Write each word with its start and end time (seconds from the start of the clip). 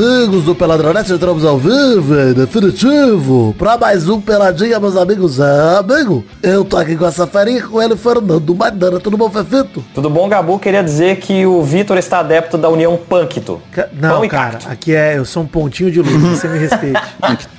amigos 0.00 0.44
do 0.44 0.54
Peladronete, 0.54 1.10
entramos 1.12 1.42
ao 1.44 1.56
vivo, 1.58 2.14
em 2.20 2.34
definitivo, 2.34 3.54
pra 3.58 3.78
mais 3.78 4.06
um 4.08 4.20
Peladinha, 4.20 4.78
meus 4.78 4.94
amigos. 4.94 5.40
É, 5.40 5.78
amigo, 5.78 6.22
eu 6.42 6.64
tô 6.66 6.76
aqui 6.76 6.94
com 6.96 7.06
essa 7.06 7.26
ferinha, 7.26 7.66
com 7.66 7.80
ele, 7.82 7.96
Fernando 7.96 8.54
Maidana. 8.54 9.00
Tudo 9.00 9.16
bom, 9.16 9.30
Fefito? 9.30 9.82
Tudo 9.94 10.10
bom, 10.10 10.28
Gabu? 10.28 10.58
Queria 10.58 10.82
dizer 10.84 11.16
que 11.16 11.46
o 11.46 11.62
Vitor 11.62 11.96
está 11.96 12.18
adepto 12.20 12.58
da 12.58 12.68
União 12.68 12.96
Pâncto. 13.08 13.60
Ca- 13.72 13.88
Não, 13.98 14.20
Pão 14.20 14.28
cara, 14.28 14.52
cacto. 14.52 14.68
aqui 14.70 14.94
é, 14.94 15.16
eu 15.16 15.24
sou 15.24 15.42
um 15.44 15.46
pontinho 15.46 15.90
de 15.90 16.02
luz, 16.02 16.22
você 16.40 16.46
me 16.48 16.58
respeite. 16.58 17.00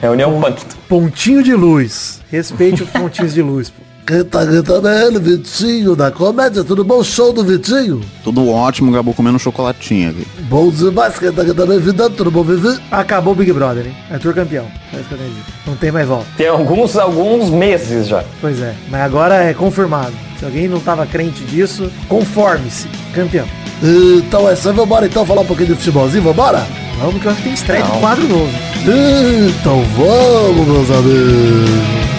É 0.00 0.06
a 0.06 0.10
União 0.10 0.40
Pâncto. 0.40 0.76
Pontinho 0.88 1.42
de 1.42 1.54
luz. 1.54 2.20
Respeite 2.30 2.82
os 2.82 2.88
pontinhos 2.90 3.34
de 3.34 3.42
luz. 3.42 3.68
pô. 3.70 3.82
Quem 4.06 4.22
tá 4.24 4.40
também 4.62 4.92
é 4.92 5.06
ele, 5.06 5.18
Vitinho, 5.18 5.96
da 5.96 6.10
comédia. 6.10 6.62
Tudo 6.62 6.84
bom? 6.84 7.02
Show 7.02 7.32
do 7.32 7.42
Vitinho? 7.42 8.02
Tudo 8.22 8.46
ótimo, 8.50 8.92
Gabu 8.92 9.14
comendo 9.14 9.36
um 9.36 9.38
chocolatinho 9.38 10.10
aqui. 10.10 10.26
Bom 10.44 10.70
demais. 10.70 11.18
Quem 11.18 11.32
tá 11.32 11.44
também, 11.44 11.78
Vidano. 11.78 12.14
Tudo 12.14 12.30
bom, 12.30 12.42
Vivi? 12.42 12.78
Acabou 12.90 13.32
o 13.32 13.36
Big 13.36 13.52
Brother, 13.52 13.86
hein? 13.86 13.96
Arthur 14.10 14.34
campeão. 14.34 14.66
É 14.92 14.96
isso 14.96 15.08
que 15.08 15.14
eu 15.14 15.18
tenho 15.18 15.30
a 15.30 15.32
dizer. 15.32 15.44
Não 15.66 15.76
tem 15.76 15.90
mais 15.90 16.06
volta. 16.06 16.26
Tem 16.36 16.48
alguns, 16.48 16.96
alguns 16.96 17.50
meses 17.50 18.08
já. 18.08 18.22
Pois 18.40 18.60
é, 18.60 18.74
mas 18.90 19.00
agora 19.02 19.42
é 19.42 19.54
confirmado. 19.54 20.12
Se 20.38 20.44
alguém 20.44 20.68
não 20.68 20.80
tava 20.80 21.06
crente 21.06 21.42
disso, 21.44 21.90
conforme-se. 22.08 22.88
Campeão. 23.14 23.46
Então 23.82 24.48
é 24.48 24.52
aí. 24.52 24.72
Vambora 24.72 25.06
então 25.06 25.24
falar 25.26 25.42
um 25.42 25.46
pouquinho 25.46 25.68
de 25.68 25.74
futebolzinho. 25.76 26.22
Vambora? 26.22 26.66
Vamos 26.98 27.20
que 27.20 27.26
eu 27.26 27.30
acho 27.32 27.38
que 27.38 27.44
tem 27.44 27.54
estreia 27.54 27.82
de 27.82 27.98
quadro 27.98 28.28
novo. 28.28 28.50
Então 28.86 29.82
vamos, 29.96 30.66
meus 30.66 30.90
amigos. 30.90 32.13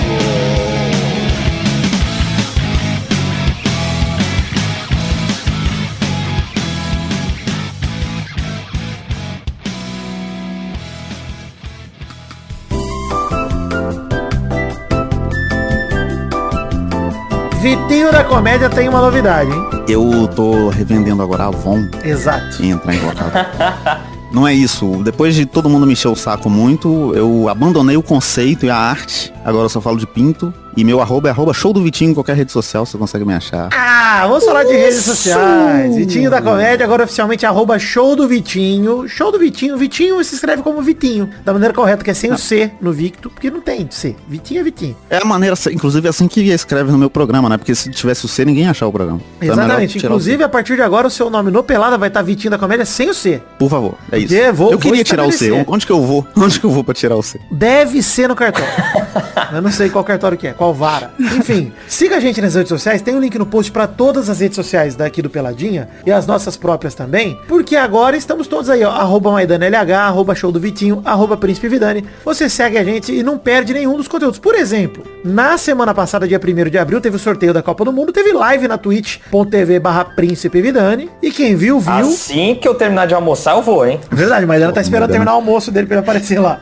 Comédia 18.26 18.70
tem 18.70 18.90
uma 18.90 19.02
novidade, 19.02 19.52
hein? 19.52 19.70
Eu 19.88 20.28
tô 20.28 20.70
revendendo 20.70 21.22
agora 21.22 21.44
a 21.44 21.48
Avon 21.48 21.88
Exato. 22.04 22.62
e 22.62 22.70
entrar 22.70 22.94
em 22.94 23.00
contato. 23.00 24.06
Não 24.32 24.48
é 24.48 24.54
isso. 24.54 25.02
Depois 25.04 25.36
de 25.36 25.46
todo 25.46 25.70
mundo 25.70 25.86
me 25.86 25.94
encher 25.94 26.10
o 26.10 26.16
saco 26.16 26.50
muito, 26.50 27.14
eu 27.16 27.48
abandonei 27.48 27.96
o 27.96 28.04
conceito 28.04 28.66
e 28.66 28.70
a 28.70 28.76
arte. 28.76 29.34
Agora 29.46 29.66
eu 29.66 29.70
só 29.70 29.80
falo 29.80 29.98
de 29.98 30.08
pinto. 30.08 30.52
E 30.78 30.84
meu 30.84 31.00
arroba 31.00 31.30
é 31.30 31.32
arroba 31.32 31.54
show 31.54 31.72
do 31.72 31.82
Vitinho 31.82 32.12
em 32.12 32.14
qualquer 32.14 32.36
rede 32.36 32.52
social, 32.52 32.86
você 32.86 32.98
consegue 32.98 33.24
me 33.24 33.34
achar. 33.34 33.70
Ah, 33.72 34.26
vamos 34.28 34.44
falar 34.44 34.66
de 34.66 34.74
redes 34.74 35.04
sociais. 35.06 35.96
Vitinho 35.96 36.30
da 36.30 36.42
Comédia, 36.42 36.86
agora 36.86 37.06
oficialmente 37.06 37.46
arroba 37.46 37.80
show 37.80 38.14
do 38.14 38.28
Vitinho. 38.28 39.08
Show 39.08 39.32
do 39.32 39.40
Vitinho. 39.40 39.78
Vitinho 39.78 40.22
se 40.22 40.36
escreve 40.36 40.62
como 40.64 40.82
Vitinho. 40.82 41.30
Da 41.46 41.54
maneira 41.54 41.74
correta, 41.74 42.04
que 42.04 42.12
é 42.12 42.14
sem 42.14 42.30
o 42.34 42.38
C 42.38 42.72
no 42.82 42.92
Victo, 42.92 43.30
porque 43.30 43.50
não 43.50 43.62
tem 43.62 43.88
C. 43.90 44.18
Vitinho 44.28 44.60
é 44.60 44.64
Vitinho. 44.64 44.98
É 45.10 45.18
a 45.18 45.24
maneira, 45.26 45.56
inclusive 45.72 46.08
é 46.08 46.10
assim 46.10 46.28
que 46.28 46.42
escreve 46.50 46.92
no 46.92 46.98
meu 46.98 47.10
programa, 47.10 47.48
né? 47.48 47.58
Porque 47.58 47.74
se 47.74 47.90
tivesse 47.92 48.26
o 48.26 48.28
C, 48.28 48.44
ninguém 48.44 48.64
ia 48.66 48.72
achar 48.72 48.88
o 48.88 48.92
programa. 48.92 49.22
Então 49.42 49.56
é 49.56 49.64
Exatamente. 49.66 49.92
tirar 49.94 50.00
o 50.00 50.02
C. 50.02 50.08
Inclusive, 50.08 50.44
a 50.44 50.50
partir 50.50 50.76
de 50.76 50.82
agora, 50.82 51.08
o 51.08 51.12
seu 51.12 51.30
nome 51.30 51.52
no 51.52 51.64
Pelada 51.64 51.98
vai 51.98 52.10
estar 52.10 52.22
Vitinho 52.22 52.52
da 52.52 52.58
Comédia 52.58 52.86
sem 52.86 53.10
o 53.10 53.14
C. 53.14 53.42
Por 53.58 53.70
favor, 53.70 53.94
é 54.12 54.18
isso. 54.20 54.34
Vou- 54.54 54.72
eu 54.72 54.78
queria 54.80 55.04
tirar 55.06 55.26
o 55.26 55.32
C. 55.32 55.52
Onde 55.68 55.86
que 55.86 55.92
eu 55.94 56.02
vou? 56.02 56.28
Onde 56.36 56.60
que 56.60 56.66
eu 56.66 56.70
vou 56.72 56.84
pra 56.84 56.94
tirar 56.94 57.16
o 57.16 57.24
C? 57.24 57.40
Deve 57.50 58.04
ser 58.04 58.28
no 58.28 58.36
cartório. 58.36 58.68
Eu 59.52 59.62
não 59.62 59.72
sei 59.72 59.90
qual 59.90 60.04
cartório 60.04 60.38
que 60.38 60.48
é, 60.48 60.54
qual 60.54 60.74
vara. 60.74 61.12
Enfim, 61.20 61.72
siga 61.88 62.18
a 62.18 62.20
gente 62.20 62.42
nas 62.42 62.56
redes 62.56 62.70
sociais, 62.70 63.02
tem 63.02 63.16
um 63.16 63.20
link 63.20 63.38
no 63.38 63.46
post 63.46 63.72
para 63.72 63.88
todas 63.88 64.30
as 64.30 64.40
redes 64.40 64.56
sociais 64.56 64.96
daqui 64.96 65.22
do 65.22 65.30
Peladinha 65.30 65.90
e 66.06 66.12
as 66.12 66.26
nossas 66.26 66.58
próprias 66.58 66.96
também, 66.96 67.40
porque 67.48 67.76
agora 67.76 68.16
estamos 68.18 68.48
todos 68.48 68.70
aí, 68.70 68.84
ó, 68.84 68.92
arroba 68.92 69.32
Maidana 69.32 69.66
LH, 69.66 70.00
arroba 70.00 70.36
Show 70.36 70.52
do 70.52 70.60
Vitinho, 70.60 71.02
arroba 71.06 71.38
Príncipe 71.38 71.68
Vidani. 71.68 72.06
Você 72.24 72.50
segue 72.50 72.78
a 72.78 72.84
gente 72.84 73.14
e 73.14 73.24
não 73.24 73.38
perde 73.38 73.74
nenhum 73.74 73.98
dos 73.98 74.08
conteúdos. 74.08 74.40
Por 74.40 74.56
exemplo, 74.56 75.04
na 75.24 75.58
semana 75.58 75.94
passada, 75.94 76.28
dia 76.28 76.40
1 76.40 76.70
de 76.70 76.78
abril, 76.78 77.02
teve 77.02 77.16
o 77.16 77.20
sorteio 77.20 77.54
da 77.54 77.62
Copa 77.62 77.86
do 77.86 77.94
Mundo, 77.94 78.12
teve 78.12 78.32
live 78.34 78.68
na 78.68 78.78
twitch.tv 78.78 79.80
barra 79.80 80.06
Príncipe 80.06 80.62
Vidani, 80.62 81.10
e 81.22 81.32
quem 81.32 81.56
viu, 81.56 81.80
viu. 81.80 81.94
Assim 81.94 82.56
que 82.56 82.68
eu 82.68 82.76
terminar 82.76 83.08
de 83.08 83.14
almoçar, 83.14 83.56
eu 83.56 83.62
vou, 83.62 83.86
hein? 83.86 84.00
Verdade, 84.12 84.46
Maidana 84.46 84.74
tá 84.74 84.82
esperando 84.82 85.10
terminar 85.10 85.34
o 85.34 85.36
almoço 85.36 85.72
dele 85.72 85.88
pra 85.88 85.98
ele 85.98 86.06
aparecer 86.06 86.40
lá. 86.40 86.60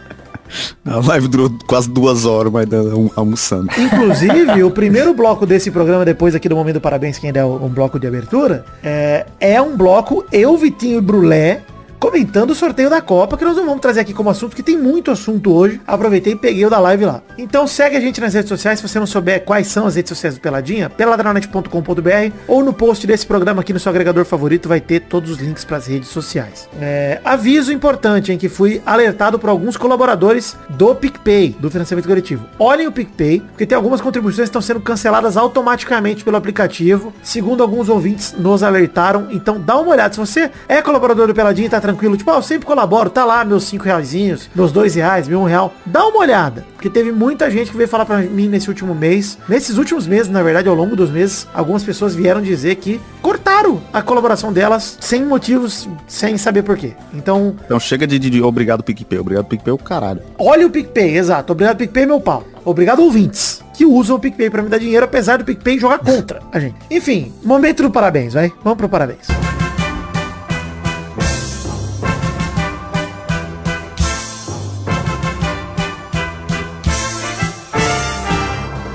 A 0.85 0.99
live 0.99 1.27
durou 1.27 1.51
quase 1.67 1.89
duas 1.89 2.25
horas, 2.25 2.51
mas 2.51 2.67
almoçando. 3.15 3.69
Inclusive, 3.77 4.61
o 4.63 4.71
primeiro 4.71 5.13
bloco 5.13 5.45
desse 5.45 5.71
programa, 5.71 6.05
depois 6.05 6.35
aqui 6.35 6.49
do 6.49 6.55
Momento 6.55 6.75
do 6.75 6.81
Parabéns, 6.81 7.17
que 7.17 7.27
ainda 7.27 7.39
é 7.39 7.45
um 7.45 7.69
bloco 7.69 7.99
de 7.99 8.07
abertura, 8.07 8.65
é, 8.83 9.25
é 9.39 9.61
um 9.61 9.75
bloco 9.75 10.25
eu, 10.31 10.57
Vitinho 10.57 10.97
e 10.97 11.01
Brulé 11.01 11.63
comentando 12.03 12.49
o 12.49 12.55
sorteio 12.55 12.89
da 12.89 12.99
Copa, 12.99 13.37
que 13.37 13.45
nós 13.45 13.55
não 13.55 13.65
vamos 13.65 13.79
trazer 13.79 14.01
aqui 14.01 14.13
como 14.13 14.29
assunto, 14.29 14.49
porque 14.49 14.61
tem 14.61 14.77
muito 14.77 15.09
assunto 15.09 15.53
hoje. 15.53 15.79
Aproveitei 15.87 16.33
e 16.33 16.35
peguei 16.35 16.65
o 16.65 16.69
da 16.69 16.77
live 16.77 17.05
lá. 17.05 17.21
Então 17.37 17.65
segue 17.65 17.95
a 17.95 17.99
gente 18.01 18.19
nas 18.19 18.33
redes 18.33 18.49
sociais, 18.49 18.79
se 18.79 18.85
você 18.85 18.99
não 18.99 19.07
souber 19.07 19.45
quais 19.45 19.67
são 19.67 19.87
as 19.87 19.95
redes 19.95 20.09
sociais 20.09 20.35
do 20.35 20.41
Peladinha, 20.41 20.89
peladranet.com.br 20.89 22.35
ou 22.45 22.61
no 22.61 22.73
post 22.73 23.07
desse 23.07 23.25
programa 23.25 23.61
aqui 23.61 23.71
no 23.71 23.79
seu 23.79 23.89
agregador 23.89 24.25
favorito 24.25 24.67
vai 24.67 24.81
ter 24.81 24.99
todos 24.99 25.31
os 25.31 25.37
links 25.37 25.63
para 25.63 25.77
as 25.77 25.87
redes 25.87 26.09
sociais. 26.09 26.67
É, 26.77 27.21
aviso 27.23 27.71
importante, 27.71 28.33
em 28.33 28.37
que 28.37 28.49
fui 28.49 28.81
alertado 28.85 29.39
por 29.39 29.49
alguns 29.49 29.77
colaboradores 29.77 30.57
do 30.71 30.93
PicPay, 30.93 31.55
do 31.57 31.71
financiamento 31.71 32.05
coletivo. 32.05 32.45
Olhem 32.59 32.85
o 32.85 32.91
PicPay, 32.91 33.39
porque 33.39 33.65
tem 33.65 33.77
algumas 33.77 34.01
contribuições 34.01 34.49
que 34.49 34.49
estão 34.49 34.61
sendo 34.61 34.81
canceladas 34.81 35.37
automaticamente 35.37 36.21
pelo 36.21 36.35
aplicativo, 36.35 37.13
segundo 37.23 37.63
alguns 37.63 37.87
ouvintes 37.87 38.35
nos 38.37 38.61
alertaram. 38.61 39.29
Então 39.31 39.57
dá 39.57 39.77
uma 39.77 39.91
olhada. 39.91 40.13
Se 40.13 40.19
você 40.19 40.51
é 40.67 40.81
colaborador 40.81 41.27
do 41.27 41.33
Peladinho 41.33 41.67
e 41.67 41.69
tá 41.69 41.79
tranquilo, 41.93 42.17
tipo, 42.17 42.29
ah, 42.31 42.35
eu 42.35 42.41
sempre 42.41 42.65
colaboro, 42.65 43.09
tá 43.09 43.23
lá 43.23 43.45
meus 43.45 43.63
5 43.65 43.83
reaisinhos, 43.83 44.49
meus 44.53 44.71
2 44.71 44.95
reais, 44.95 45.27
meu 45.27 45.39
1 45.41 45.43
real, 45.45 45.73
dá 45.85 46.05
uma 46.05 46.19
olhada. 46.19 46.65
Porque 46.73 46.89
teve 46.89 47.11
muita 47.11 47.49
gente 47.49 47.71
que 47.71 47.77
veio 47.77 47.87
falar 47.87 48.05
pra 48.05 48.17
mim 48.17 48.47
nesse 48.47 48.67
último 48.67 48.93
mês, 48.93 49.37
nesses 49.47 49.77
últimos 49.77 50.07
meses, 50.07 50.29
na 50.29 50.41
verdade, 50.43 50.67
ao 50.67 50.75
longo 50.75 50.95
dos 50.95 51.09
meses, 51.09 51.47
algumas 51.53 51.83
pessoas 51.83 52.15
vieram 52.15 52.41
dizer 52.41 52.75
que 52.75 52.99
cortaram 53.21 53.81
a 53.93 54.01
colaboração 54.01 54.51
delas 54.51 54.97
sem 54.99 55.23
motivos, 55.23 55.87
sem 56.07 56.37
saber 56.37 56.63
por 56.63 56.77
quê. 56.77 56.93
Então, 57.13 57.55
Então 57.63 57.79
chega 57.79 58.05
de, 58.05 58.17
de, 58.19 58.29
de 58.29 58.41
obrigado 58.41 58.83
PicPay. 58.83 59.19
Obrigado 59.19 59.45
PicPay 59.45 59.71
é 59.71 59.75
o 59.75 59.77
caralho. 59.77 60.21
Olha 60.37 60.67
o 60.67 60.69
PicPay, 60.69 61.17
exato. 61.17 61.53
Obrigado, 61.53 61.77
PicPay, 61.77 62.05
meu 62.05 62.19
pau. 62.19 62.43
Obrigado, 62.65 63.01
ouvintes, 63.01 63.61
que 63.73 63.85
usam 63.85 64.15
o 64.15 64.19
PicPay 64.19 64.49
pra 64.49 64.61
me 64.61 64.69
dar 64.69 64.77
dinheiro, 64.77 65.05
apesar 65.05 65.37
do 65.37 65.45
PicPay 65.45 65.77
jogar 65.79 65.99
contra 65.99 66.41
a 66.51 66.59
gente. 66.59 66.75
Enfim, 66.89 67.31
momento 67.43 67.83
do 67.83 67.91
parabéns, 67.91 68.33
vai. 68.33 68.51
Vamos 68.63 68.77
pro 68.77 68.89
parabéns. 68.89 69.27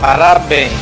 Parabéns. 0.01 0.73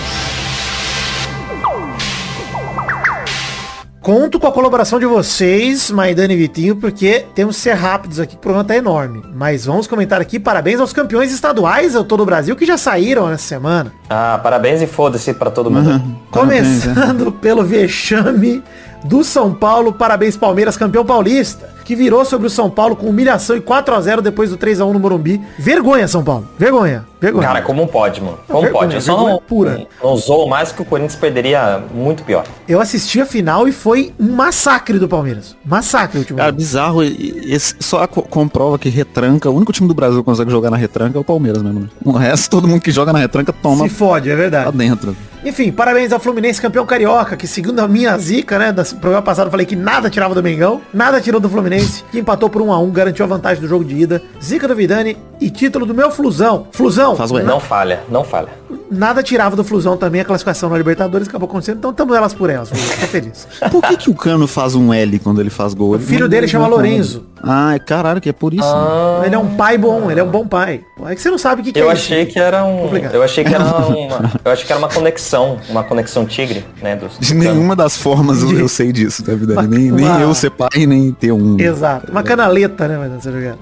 Conto 4.07 4.39
com 4.39 4.47
a 4.47 4.53
colaboração 4.53 5.01
de 5.01 5.07
vocês, 5.07 5.91
Maidana 5.91 6.33
e 6.33 6.37
Vitinho, 6.37 6.77
porque 6.77 7.25
temos 7.35 7.57
que 7.57 7.63
ser 7.63 7.73
rápidos 7.73 8.21
aqui, 8.21 8.37
o 8.37 8.39
programa 8.39 8.63
tá 8.63 8.77
enorme. 8.77 9.21
Mas 9.35 9.65
vamos 9.65 9.89
comentar 9.89 10.21
aqui, 10.21 10.39
parabéns 10.39 10.79
aos 10.79 10.93
campeões 10.93 11.33
estaduais 11.33 11.97
ao 11.97 12.05
todo 12.05 12.23
o 12.23 12.27
Brasil, 12.27 12.55
que 12.55 12.65
já 12.65 12.79
saíram 12.79 13.27
nessa 13.27 13.49
semana. 13.49 13.91
Ah, 14.09 14.39
parabéns 14.41 14.81
e 14.81 14.87
foda-se 14.87 15.35
pra 15.35 15.51
todo 15.51 15.73
mundo. 15.73 15.91
Uhum. 15.91 16.17
Começando 16.31 17.33
pelo 17.33 17.65
vexame 17.65 18.63
do 19.03 19.25
São 19.25 19.53
Paulo, 19.53 19.93
parabéns 19.93 20.37
Palmeiras, 20.37 20.77
campeão 20.77 21.05
paulista, 21.05 21.69
que 21.87 21.95
virou 21.97 22.25
sobre 22.25 22.49
o 22.49 22.51
São 22.51 22.69
Paulo 22.69 22.97
com 22.97 23.07
humilhação 23.07 23.57
e 23.57 23.61
4 23.61 23.95
a 23.95 24.01
0 24.01 24.21
depois 24.21 24.51
do 24.51 24.57
3 24.57 24.81
a 24.81 24.85
1 24.85 24.93
no 24.93 24.99
Morumbi. 24.99 25.41
Vergonha, 25.59 26.07
São 26.09 26.23
Paulo. 26.23 26.47
Vergonha. 26.59 27.07
Vergonha. 27.21 27.47
Cara, 27.47 27.63
como 27.63 27.87
pode, 27.87 28.21
mano? 28.21 28.39
Como 28.47 28.61
vergonha, 28.63 28.83
pode? 28.83 28.95
Eu 28.97 29.01
só 29.01 29.17
não, 29.17 29.41
pura. 29.41 29.87
não 30.03 30.17
zoou 30.17 30.47
mais 30.49 30.71
que 30.73 30.83
o 30.83 30.85
Corinthians 30.85 31.17
perderia 31.17 31.81
muito 31.95 32.23
pior. 32.25 32.45
Eu 32.69 32.81
assisti 32.81 33.21
a 33.21 33.25
final 33.27 33.67
e 33.67 33.73
foi 33.73 34.13
um 34.21 34.33
massacre 34.35 34.99
do 34.99 35.09
Palmeiras. 35.09 35.57
Massacre 35.65 36.19
o 36.19 36.21
último 36.21 36.39
Cara, 36.39 36.53
bizarro. 36.53 37.03
Esse 37.03 37.75
só 37.81 38.07
co- 38.07 38.23
comprova 38.23 38.79
que 38.79 38.89
retranca. 38.89 39.49
O 39.49 39.55
único 39.55 39.73
time 39.73 39.89
do 39.89 39.95
Brasil 39.95 40.19
que 40.19 40.25
consegue 40.25 40.51
jogar 40.51 40.71
na 40.71 40.77
retranca 40.77 41.17
é 41.17 41.21
o 41.21 41.25
Palmeiras 41.25 41.63
mesmo. 41.63 41.81
né? 41.81 41.87
O 42.05 42.13
resto, 42.13 42.51
todo 42.51 42.67
mundo 42.69 42.81
que 42.83 42.91
joga 42.91 43.13
na 43.13 43.19
retranca 43.21 43.53
toma 43.53 43.85
Se 43.89 43.95
fode, 43.95 44.29
é 44.29 44.35
lá 44.35 44.39
verdade. 44.41 44.77
dentro. 44.77 45.17
Enfim, 45.45 45.71
parabéns 45.71 46.13
ao 46.13 46.19
Fluminense, 46.19 46.61
campeão 46.61 46.85
carioca, 46.85 47.37
que 47.37 47.47
segundo 47.47 47.79
a 47.79 47.87
minha 47.87 48.19
zica, 48.19 48.59
né, 48.59 48.73
do 48.73 48.85
programa 48.97 49.23
passado 49.23 49.47
eu 49.47 49.51
falei 49.53 49.65
que 49.65 49.77
nada 49.77 50.11
tirava 50.11 50.35
do 50.35 50.43
Mengão, 50.43 50.81
nada 50.93 51.21
tirou 51.21 51.41
do 51.41 51.49
Fluminense, 51.49 51.76
que 52.11 52.19
empatou 52.19 52.49
por 52.49 52.63
1 52.63 52.73
a 52.73 52.79
1 52.79 52.91
garantiu 52.91 53.25
a 53.25 53.29
vantagem 53.29 53.61
do 53.61 53.69
jogo 53.69 53.85
de 53.85 53.95
ida, 53.97 54.23
zica 54.43 54.67
do 54.69 54.75
Vidani 54.75 55.17
e 55.41 55.51
título 55.51 55.85
do 55.87 55.95
meu 55.95 56.11
Flusão. 56.11 56.67
Flusão, 56.73 57.17
Faz 57.17 57.31
o 57.31 57.39
E. 57.39 57.43
Não 57.43 57.61
falha, 57.61 58.01
não 58.09 58.25
falha. 58.25 58.49
nada 58.91 59.23
tirava 59.23 59.57
do 59.57 59.65
Flusão 59.65 59.97
também 59.97 60.21
a 60.21 60.25
classificação 60.25 60.69
na 60.69 60.79
Libertadores, 60.79 61.29
acabou 61.29 61.49
acontecendo, 61.49 61.79
então 61.79 61.91
estamos 61.91 62.17
elas 62.17 62.33
por 62.35 62.51
elas. 62.51 62.71
Tô 62.71 62.77
feliz. 63.07 63.47
Por 63.71 63.83
que, 63.83 63.97
que 63.97 64.11
o 64.11 64.15
Cano 64.15 64.47
faz 64.47 64.75
um 64.75 64.93
L 64.93 65.19
quando 65.19 65.41
ele 65.41 65.51
faz 65.51 65.75
gol? 65.75 65.95
O 65.95 65.99
filho 65.99 66.29
dele 66.29 66.49
chama 66.49 66.67
Lorenzo. 66.67 67.25
Ah, 67.43 67.79
caralho, 67.85 68.21
que 68.21 68.29
é 68.29 68.33
por 68.33 68.53
isso. 68.55 68.65
Ah, 68.65 69.23
Ele 69.25 69.35
é 69.35 69.39
um 69.39 69.55
pai 69.57 69.77
bom, 69.79 70.11
ele 70.11 70.19
é 70.19 70.25
um 70.25 70.31
bom 70.31 70.47
pai. 70.47 70.81
É 71.07 71.15
que 71.15 71.21
você 71.21 71.31
não 71.31 71.39
sabe 71.39 71.61
o 71.61 71.65
que, 71.65 71.73
que 71.73 71.79
eu 71.79 71.91
é 71.91 71.93
achei 71.93 72.23
isso. 72.23 72.33
que 72.33 72.39
era 72.39 72.65
um. 72.65 72.83
Complicado. 72.83 73.15
Eu 73.15 73.23
achei 73.23 73.45
que 73.45 73.55
era 73.55 73.63
uma. 73.87 74.33
Eu 74.45 74.51
achei 74.53 74.65
que 74.67 74.73
era 74.73 74.79
uma 74.79 74.89
conexão. 74.89 75.59
Uma 75.69 75.85
conexão 75.85 76.25
tigre, 76.27 76.65
né? 76.83 76.97
Dos, 76.97 77.19
De 77.19 77.35
nenhuma 77.35 77.77
das 77.77 77.97
formas 77.97 78.43
eu, 78.43 78.53
eu 78.59 78.69
sei 78.69 78.91
disso, 78.93 79.23
tá 79.25 79.35
vida? 79.35 79.61
Nem, 79.63 79.91
nem 79.93 80.07
Uma- 80.07 80.21
eu 80.21 80.35
ser 80.35 80.51
pai, 80.51 80.87
nem 80.87 81.13
ter 81.13 81.33
um. 81.33 81.57
Exato. 81.61 82.11
Uma 82.11 82.23
canaleta, 82.23 82.89
né, 82.89 82.97
mas 82.99 83.23
você 83.23 83.31
jogar. 83.31 83.57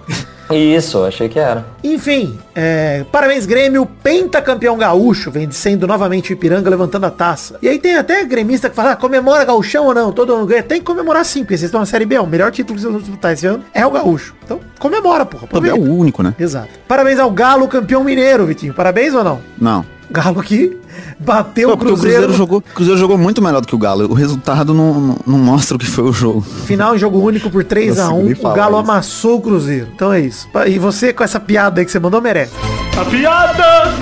Isso, 0.57 0.99
eu 0.99 1.07
achei 1.07 1.29
que 1.29 1.39
era. 1.39 1.65
Enfim, 1.83 2.39
é, 2.55 3.05
parabéns 3.11 3.47
Grêmio, 3.47 3.87
pentacampeão 4.03 4.77
gaúcho, 4.77 5.31
vem 5.31 5.51
sendo 5.51 5.87
novamente 5.87 6.31
o 6.31 6.35
Ipiranga 6.35 6.71
levantando 6.71 7.07
a 7.07 7.11
taça. 7.11 7.59
E 7.61 7.69
aí 7.69 7.79
tem 7.79 7.97
até 7.97 8.25
gremista 8.25 8.71
que 8.71 8.77
fala, 8.77 8.93
ah, 8.93 8.97
comemora 8.97 9.45
gaúchão 9.45 9.87
ou 9.87 9.95
não, 9.95 10.13
todo 10.13 10.35
ano 10.35 10.47
ganha. 10.47 10.63
Tem 10.63 10.79
que 10.79 10.85
comemorar 10.85 11.25
sim, 11.25 11.41
porque 11.41 11.57
vocês 11.57 11.69
estão 11.69 11.81
na 11.81 11.87
Série 11.87 12.07
B, 12.07 12.19
ó, 12.19 12.23
o 12.23 12.27
melhor 12.27 12.53
título 12.53 12.77
que 12.77 12.83
vocês 12.83 12.93
vão 12.93 13.01
disputar 13.01 13.33
esse 13.33 13.47
ano 13.47 13.65
é 13.73 13.85
o 13.87 13.91
gaúcho. 13.91 14.35
Então 14.45 14.61
comemora, 14.79 15.25
porra. 15.25 15.47
Também 15.47 15.71
é 15.71 15.75
o 15.75 15.83
único, 15.83 16.23
né? 16.23 16.35
Exato. 16.39 16.69
Parabéns 16.87 17.19
ao 17.19 17.31
Galo, 17.31 17.69
campeão 17.69 18.05
mineiro, 18.05 18.47
Vitinho. 18.47 18.75
Parabéns 18.75 19.15
ou 19.15 19.25
não? 19.25 19.41
Não. 19.59 19.94
Galo 20.11 20.43
que 20.43 20.77
bateu 21.19 21.69
Pô, 21.69 21.75
o 21.75 21.77
porque 21.79 21.93
o 21.93 21.97
Cruzeiro, 21.97 22.17
Cruzeiro 22.19 22.39
jogou, 22.39 22.59
o 22.59 22.63
Cruzeiro 22.63 22.99
jogou 23.01 23.19
muito 23.19 23.43
melhor 23.43 23.61
do 23.61 23.67
que 23.69 23.75
o 23.75 23.79
Galo. 23.79 24.11
O 24.11 24.15
resultado 24.15 24.73
não, 24.75 24.95
não, 25.01 25.19
não 25.27 25.39
mostra 25.39 25.77
o 25.77 25.79
que 25.81 25.87
foi 25.87 26.05
o 26.05 26.13
jogo. 26.13 26.41
final 26.43 26.95
em 26.95 26.99
jogo 26.99 27.19
único 27.19 27.51
por 27.51 27.65
3 27.65 27.99
a 27.99 28.09
Consigo 28.09 28.21
1 28.21 28.25
nem 28.25 28.35
O 28.35 28.55
Galo 28.55 28.81
isso. 28.81 28.91
amassou 28.91 29.37
o 29.39 29.41
Cruzeiro. 29.41 29.89
Então 29.95 30.13
é 30.13 30.21
isso. 30.21 30.49
E 30.67 30.79
você 30.79 31.13
com 31.13 31.25
essa 31.25 31.41
piada 31.41 31.81
aí 31.81 31.85
que 31.85 31.91
você 31.93 31.99
mandou 31.99 32.21
merece. 32.21 32.53
A 33.01 33.05
piada! 33.05 33.93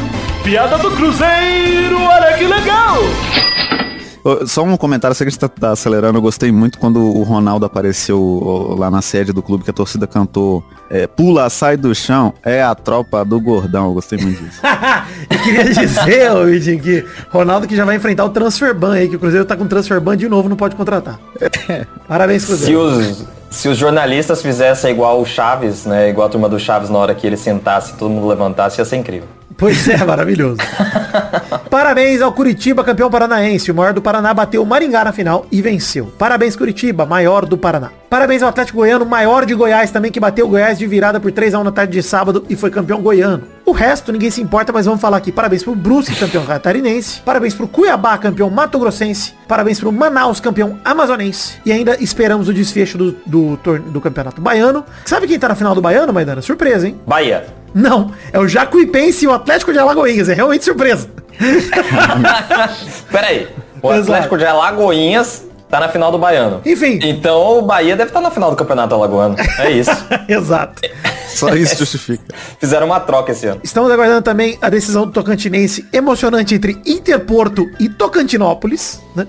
Piada 0.44 0.76
do 0.78 0.90
Cruzeiro, 0.90 2.00
olha 2.02 2.37
que 2.37 2.44
legal! 2.44 2.98
Só 4.46 4.62
um 4.62 4.76
comentário, 4.76 5.14
sei 5.14 5.24
que 5.24 5.28
a 5.28 5.32
gente 5.32 5.40
tá, 5.40 5.48
tá 5.48 5.70
acelerando. 5.70 6.19
Eu 6.19 6.22
gostei 6.22 6.52
muito 6.52 6.78
quando 6.78 7.00
o 7.00 7.22
Ronaldo 7.22 7.66
apareceu 7.66 8.76
lá 8.78 8.90
na 8.90 9.02
sede 9.02 9.32
do 9.32 9.42
clube, 9.42 9.64
que 9.64 9.70
a 9.70 9.74
torcida 9.74 10.06
cantou 10.06 10.62
é, 10.92 11.06
Pula, 11.06 11.48
sai 11.48 11.76
do 11.76 11.94
chão, 11.94 12.34
é 12.44 12.62
a 12.62 12.74
tropa 12.74 13.24
do 13.24 13.40
gordão. 13.40 13.86
Eu 13.86 13.94
gostei 13.94 14.19
muito 14.19 14.42
disso. 14.42 14.60
Eu 15.30 15.38
queria 15.38 15.64
dizer, 15.64 16.32
ô 16.32 16.44
Vitinho, 16.44 16.80
que 16.80 17.04
Ronaldo 17.30 17.66
que 17.66 17.74
já 17.74 17.84
vai 17.84 17.96
enfrentar 17.96 18.26
o 18.26 18.28
Transferban 18.28 18.92
aí, 18.92 19.08
que 19.08 19.16
o 19.16 19.19
Cruzeiro 19.19 19.46
tá 19.46 19.56
com 19.56 19.66
Transferban 19.66 20.16
de 20.16 20.28
novo, 20.28 20.50
não 20.50 20.56
pode 20.56 20.76
contratar. 20.76 21.19
Parabéns, 22.06 22.42
Se 22.42 22.48
Cruzeiro. 22.48 22.80
os, 22.80 23.24
se 23.48 23.69
os 23.69 23.78
jornalistas 23.78 24.42
fizessem 24.42 24.90
igual 24.90 25.20
o 25.20 25.24
Chaves, 25.24 25.86
né? 25.86 26.10
Igual 26.10 26.26
a 26.26 26.30
turma 26.30 26.48
do 26.48 26.58
Chaves 26.58 26.90
na 26.90 26.98
hora 26.98 27.14
que 27.14 27.26
ele 27.26 27.38
sentasse 27.38 27.92
e 27.92 27.96
todo 27.96 28.10
mundo 28.10 28.28
levantasse, 28.28 28.78
ia 28.78 28.84
ser 28.84 28.96
incrível. 28.96 29.28
Pois 29.62 29.87
é, 29.87 29.97
maravilhoso. 30.05 30.59
Parabéns 31.70 32.20
ao 32.20 32.32
Curitiba, 32.32 32.82
campeão 32.82 33.09
paranaense. 33.09 33.70
O 33.70 33.75
maior 33.76 33.93
do 33.93 34.03
Paraná 34.03 34.35
bateu 34.35 34.61
o 34.61 34.67
Maringá 34.67 35.05
na 35.05 35.12
final 35.12 35.47
e 35.53 35.62
venceu. 35.62 36.06
Parabéns, 36.19 36.56
Curitiba, 36.56 37.06
maior 37.06 37.47
do 37.47 37.56
Paraná. 37.56 37.93
Parabéns 38.11 38.43
ao 38.43 38.49
Atlético 38.49 38.79
Goiano, 38.79 39.06
maior 39.06 39.47
de 39.47 39.55
Goiás 39.55 39.93
também, 39.93 40.11
que 40.11 40.19
bateu 40.19 40.47
o 40.47 40.49
Goiás 40.49 40.81
de 40.81 40.87
virada 40.88 41.20
por 41.20 41.31
3x1 41.31 41.62
na 41.62 41.70
tarde 41.70 41.93
de 41.93 42.03
sábado 42.03 42.44
e 42.50 42.56
foi 42.56 42.70
campeão 42.70 43.00
goiano. 43.00 43.44
O 43.64 43.73
resto 43.73 44.12
ninguém 44.12 44.31
se 44.31 44.41
importa, 44.43 44.73
mas 44.73 44.87
vamos 44.87 45.00
falar 45.00 45.19
aqui. 45.19 45.31
Parabéns 45.31 45.62
pro 45.62 45.75
Brusque, 45.75 46.17
campeão 46.17 46.44
catarinense. 46.44 47.20
Parabéns 47.20 47.55
pro 47.55 47.69
Cuiabá, 47.69 48.19
campeão 48.19 48.50
mato-grossense. 48.50 49.35
Parabéns 49.47 49.79
pro 49.79 49.93
Manaus, 49.93 50.41
campeão 50.41 50.81
amazonense. 50.85 51.61
E 51.64 51.70
ainda 51.70 51.97
esperamos 52.03 52.49
o 52.49 52.55
desfecho 52.55 52.99
do, 52.99 53.12
do, 53.25 53.56
do 53.56 54.00
campeonato 54.00 54.41
baiano. 54.41 54.85
Sabe 55.05 55.29
quem 55.29 55.38
tá 55.38 55.49
na 55.49 55.55
final 55.55 55.75
do 55.75 55.81
baiano, 55.81 56.12
Maidana? 56.12 56.43
Surpresa, 56.43 56.88
hein? 56.88 57.00
Bahia. 57.06 57.47
Não, 57.75 58.12
é 58.32 58.38
o 58.38 58.47
Jacuipense 58.49 59.25
e 59.25 59.29
o 59.29 59.32
Atlético 59.32 59.73
de 59.73 59.79
Alagoinhas. 59.79 60.29
É 60.29 60.35
realmente 60.35 60.65
surpresa. 60.65 61.08
Pera 63.11 63.26
aí. 63.29 63.49
O 63.81 63.93
Exato. 63.93 64.12
Atlético 64.12 64.38
de 64.38 64.44
Alagoinhas 64.44 65.47
tá 65.72 65.80
na 65.80 65.88
final 65.88 66.12
do 66.12 66.19
Baiano. 66.19 66.60
Enfim. 66.66 66.98
Então 67.02 67.58
o 67.58 67.62
Bahia 67.62 67.96
deve 67.96 68.10
estar 68.10 68.20
na 68.20 68.30
final 68.30 68.50
do 68.50 68.56
Campeonato 68.56 68.94
Alagoano. 68.94 69.36
É 69.58 69.70
isso. 69.70 69.90
Exato. 70.28 70.82
Só 71.28 71.54
isso 71.54 71.78
justifica. 71.78 72.22
Fizeram 72.60 72.84
uma 72.84 73.00
troca 73.00 73.32
esse 73.32 73.46
ano. 73.46 73.58
Estamos 73.64 73.90
aguardando 73.90 74.20
também 74.20 74.58
a 74.60 74.69
decisão 74.69 75.06
do 75.06 75.12
Tocantinense 75.12 75.86
emocionante 75.90 76.54
entre 76.54 76.78
Interporto 76.84 77.70
e 77.80 77.88
Tocantinópolis, 77.88 79.00
né? 79.16 79.26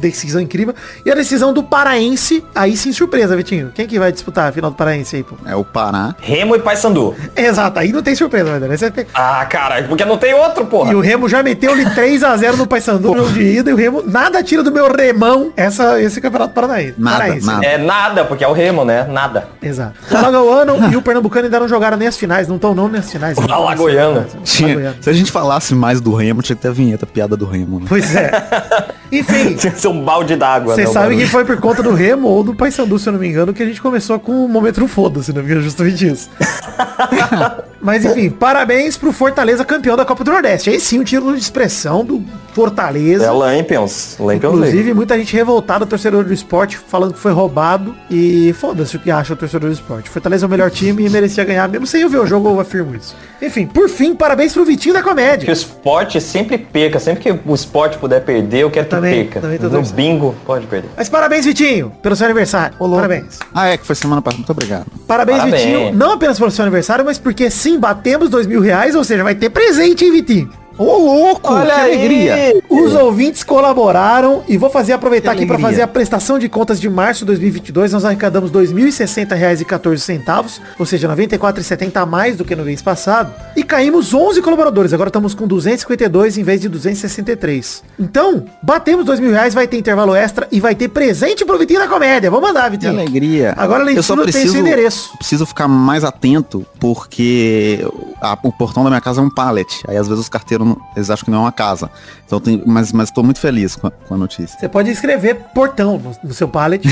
Decisão 0.00 0.40
incrível. 0.40 0.74
E 1.04 1.10
a 1.10 1.14
decisão 1.14 1.52
do 1.52 1.62
Paraense, 1.62 2.44
aí 2.54 2.76
sim 2.76 2.92
surpresa, 2.92 3.36
Vitinho. 3.36 3.72
Quem 3.74 3.86
que 3.86 3.98
vai 3.98 4.12
disputar 4.12 4.48
a 4.48 4.52
final 4.52 4.70
do 4.70 4.76
Paraense 4.76 5.16
aí, 5.16 5.22
pô? 5.24 5.34
É 5.44 5.56
o 5.56 5.64
Pará. 5.64 6.14
Remo 6.20 6.54
e 6.54 6.60
Paysandu. 6.60 7.14
Exato, 7.34 7.78
aí 7.80 7.92
não 7.92 8.00
tem 8.02 8.14
surpresa. 8.14 8.54
Aí 8.54 8.78
você 8.78 8.90
tem- 8.92 9.06
Ah, 9.12 9.44
cara, 9.46 9.82
porque 9.82 10.04
não 10.04 10.16
tem 10.16 10.32
outro, 10.34 10.66
porra. 10.66 10.92
E 10.92 10.94
o 10.94 11.00
Remo 11.00 11.28
já 11.28 11.42
meteu-lhe 11.42 11.84
3x0 11.84 12.56
no 12.56 12.66
Paysandu 12.66 13.12
no 13.12 13.18
jogo 13.24 13.32
de 13.32 13.42
ida 13.58 13.70
e 13.70 13.72
o 13.72 13.76
Remo 13.76 14.02
nada 14.06 14.40
tira 14.42 14.62
do 14.62 14.70
meu 14.70 14.90
remão 14.94 15.52
essa, 15.56 16.00
esse 16.00 16.20
campeonato 16.20 16.54
paranaense. 16.54 16.94
Nada, 16.96 17.16
Paraense. 17.18 17.46
nada. 17.46 17.66
É 17.66 17.78
nada, 17.78 18.24
porque 18.24 18.44
é 18.44 18.48
o 18.48 18.52
Remo, 18.52 18.84
né? 18.84 19.04
Nada. 19.10 19.48
Exato. 19.60 19.94
O 20.10 20.16
Alagoano 20.16 20.92
e 20.92 20.96
o 20.96 21.02
Pernambucano 21.02 21.46
ainda 21.46 21.58
não 21.60 21.68
jogaram 21.68 21.96
nem 21.96 22.06
as 22.06 22.16
finais, 22.16 22.46
não 22.46 22.54
estão 22.56 22.72
não 22.74 22.88
nas 22.88 23.10
finais. 23.10 23.36
O 23.36 23.52
Alagoano. 23.52 24.24
Tinha- 24.44 24.94
se 25.00 25.10
a 25.10 25.12
gente 25.12 25.32
falasse 25.32 25.74
mais 25.74 26.00
do 26.00 26.14
Remo, 26.14 26.40
tinha 26.40 26.54
que 26.54 26.62
ter 26.62 26.68
a 26.68 26.72
vinheta 26.72 27.04
piada 27.04 27.36
do 27.36 27.46
Remo. 27.46 27.80
Né? 27.80 27.86
Pois 27.88 28.14
é. 28.14 28.30
Enfim, 29.10 29.25
Tinha 29.58 29.72
que 29.72 29.80
ser 29.80 29.88
um 29.88 30.02
balde 30.02 30.36
d'água. 30.36 30.74
Você 30.74 30.82
né, 30.82 30.86
sabe 30.86 31.16
que 31.16 31.26
foi 31.26 31.44
por 31.44 31.58
conta 31.60 31.82
do 31.82 31.92
Remo 31.92 32.28
ou 32.28 32.42
do 32.42 32.54
Paysandu, 32.54 32.98
se 32.98 33.08
eu 33.08 33.12
não 33.12 33.20
me 33.20 33.28
engano, 33.28 33.52
que 33.52 33.62
a 33.62 33.66
gente 33.66 33.80
começou 33.80 34.18
com 34.18 34.44
o 34.44 34.48
momento 34.48 34.86
foda-se, 34.88 35.32
não 35.32 35.42
é 35.42 35.60
justamente 35.60 36.06
isso. 36.06 36.30
Mas 37.86 38.04
enfim, 38.04 38.28
parabéns 38.28 38.96
pro 38.96 39.12
Fortaleza 39.12 39.64
campeão 39.64 39.96
da 39.96 40.04
Copa 40.04 40.24
do 40.24 40.32
Nordeste. 40.32 40.68
Aí 40.70 40.80
sim, 40.80 40.98
o 40.98 41.04
título 41.04 41.34
de 41.34 41.40
expressão 41.40 42.04
do 42.04 42.20
Fortaleza. 42.52 43.24
É 43.26 43.30
Lampions. 43.30 44.16
Lampions 44.18 44.54
Inclusive, 44.54 44.76
League. 44.78 44.94
muita 44.94 45.16
gente 45.16 45.34
revoltada, 45.36 45.86
torcedor 45.86 46.24
do 46.24 46.32
esporte, 46.32 46.76
falando 46.76 47.12
que 47.12 47.18
foi 47.20 47.30
roubado. 47.32 47.94
E 48.10 48.52
foda-se 48.58 48.96
o 48.96 48.98
que 48.98 49.10
acha 49.10 49.34
o 49.34 49.36
torcedor 49.36 49.70
do 49.70 49.74
esporte. 49.74 50.10
Fortaleza 50.10 50.44
é 50.44 50.48
o 50.48 50.50
melhor 50.50 50.70
time 50.70 51.06
e 51.06 51.10
merecia 51.10 51.44
ganhar, 51.44 51.68
mesmo 51.68 51.86
sem 51.86 52.00
eu 52.02 52.08
ver 52.08 52.18
o 52.18 52.26
jogo, 52.26 52.48
eu 52.48 52.58
afirmo 52.58 52.94
isso. 52.96 53.14
Enfim, 53.40 53.66
por 53.66 53.88
fim, 53.88 54.14
parabéns 54.16 54.52
pro 54.52 54.64
Vitinho 54.64 54.94
da 54.94 55.00
Que 55.02 55.06
o 55.06 55.10
Comédia. 55.10 55.52
esporte 55.52 56.20
sempre 56.20 56.58
perca. 56.58 56.98
Sempre 56.98 57.22
que 57.22 57.40
o 57.48 57.54
esporte 57.54 57.98
puder 57.98 58.24
perder, 58.24 58.60
eu 58.62 58.70
quero 58.70 58.86
que 58.86 58.90
Também- 58.90 59.24
perca. 59.26 59.40
também 59.40 59.58
tô 59.58 59.64
no 59.64 59.70
torcendo. 59.70 59.94
bingo, 59.94 60.34
pode 60.44 60.66
perder. 60.66 60.88
Mas 60.96 61.08
parabéns, 61.08 61.44
Vitinho, 61.44 61.92
pelo 62.02 62.16
seu 62.16 62.24
aniversário. 62.24 62.76
Parabéns. 62.78 63.38
Ah, 63.54 63.68
é, 63.68 63.76
que 63.76 63.86
foi 63.86 63.94
semana 63.94 64.20
passada. 64.22 64.38
Muito 64.38 64.50
obrigado. 64.50 64.86
Parabéns, 65.06 65.38
Parabéns. 65.38 65.62
Vitinho. 65.62 65.92
Não 65.94 66.12
apenas 66.12 66.38
pelo 66.38 66.50
seu 66.50 66.62
aniversário, 66.64 67.04
mas 67.04 67.18
porque 67.18 67.48
sim, 67.50 67.75
batemos 67.78 68.28
dois 68.30 68.46
mil 68.46 68.60
reais, 68.60 68.94
ou 68.94 69.04
seja, 69.04 69.24
vai 69.24 69.34
ter 69.34 69.50
presente, 69.50 70.04
hein, 70.04 70.12
Vitinho? 70.12 70.65
Ô, 70.78 70.84
louco! 70.98 71.52
Olha 71.54 71.74
que 71.74 71.80
aí! 71.80 71.94
alegria! 71.96 72.62
Os 72.68 72.94
ouvintes 72.94 73.42
colaboraram 73.42 74.42
e 74.46 74.56
vou 74.58 74.68
fazer 74.68 74.92
aproveitar 74.92 75.30
Que 75.32 75.38
aqui 75.38 75.46
para 75.46 75.58
fazer 75.58 75.82
a 75.82 75.86
prestação 75.86 76.38
de 76.38 76.48
contas 76.48 76.78
de 76.80 76.88
março 76.90 77.20
de 77.20 77.26
2022. 77.26 77.92
Nós 77.92 78.04
arrecadamos 78.04 78.50
R$ 78.50 78.58
2.060,14, 78.60 80.60
ou 80.78 80.84
seja, 80.86 81.08
R$ 81.08 81.26
94,70 81.26 81.96
a 81.96 82.06
mais 82.06 82.36
do 82.36 82.44
que 82.44 82.54
no 82.54 82.64
mês 82.64 82.82
passado. 82.82 83.32
E 83.56 83.62
caímos 83.62 84.12
11 84.12 84.42
colaboradores. 84.42 84.92
Agora 84.92 85.08
estamos 85.08 85.34
com 85.34 85.46
252 85.46 86.38
em 86.38 86.42
vez 86.42 86.60
de 86.60 86.68
263. 86.68 87.82
Então, 87.98 88.44
batemos 88.62 89.06
mil 89.20 89.30
reais, 89.30 89.54
vai 89.54 89.66
ter 89.66 89.78
intervalo 89.78 90.14
extra 90.14 90.46
e 90.52 90.60
vai 90.60 90.74
ter 90.74 90.88
presente 90.88 91.44
pro 91.44 91.58
Vitinho 91.58 91.80
da 91.80 91.88
Comédia. 91.88 92.30
Vou 92.30 92.40
mandar, 92.40 92.64
Que 92.64 92.70
Vitinho. 92.72 92.92
alegria. 92.92 93.54
Agora 93.56 93.82
além 93.82 93.96
eu 93.96 94.02
só 94.02 94.14
não 94.14 94.26
tem 94.26 94.46
endereço. 94.46 95.16
preciso 95.16 95.46
ficar 95.46 95.68
mais 95.68 96.04
atento 96.04 96.66
porque 96.78 97.86
a- 98.20 98.38
o 98.42 98.52
portão 98.52 98.84
da 98.84 98.90
minha 98.90 99.00
casa 99.00 99.20
é 99.20 99.24
um 99.24 99.30
pallet. 99.30 99.82
Aí 99.88 99.96
às 99.96 100.06
vezes 100.06 100.24
os 100.24 100.28
carteiros 100.28 100.65
não- 100.66 100.80
eles 100.94 101.08
acham 101.10 101.24
que 101.24 101.30
não 101.30 101.38
é 101.38 101.40
uma 101.42 101.52
casa. 101.52 101.90
Então 102.26 102.40
tem, 102.40 102.62
mas 102.66 102.92
mas 102.92 103.10
tô 103.10 103.22
muito 103.22 103.40
feliz 103.40 103.76
com 103.76 103.86
a, 103.86 103.90
com 103.90 104.14
a 104.14 104.16
notícia. 104.16 104.58
Você 104.58 104.68
pode 104.68 104.90
escrever 104.90 105.34
portão 105.54 105.98
no, 105.98 106.16
no 106.24 106.34
seu 106.34 106.48
pallet. 106.48 106.86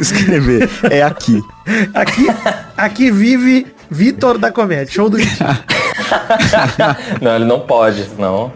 Escrever 0.00 0.68
é 0.90 1.02
aqui. 1.02 1.42
Aqui, 1.94 2.26
aqui 2.76 3.10
vive 3.10 3.66
Vitor 3.90 4.38
da 4.38 4.52
Comédia. 4.52 4.92
Show 4.92 5.10
do 5.10 5.16
Vitinho. 5.16 5.48
não, 7.20 7.34
ele 7.34 7.44
não 7.44 7.60
pode, 7.60 8.04
senão 8.04 8.52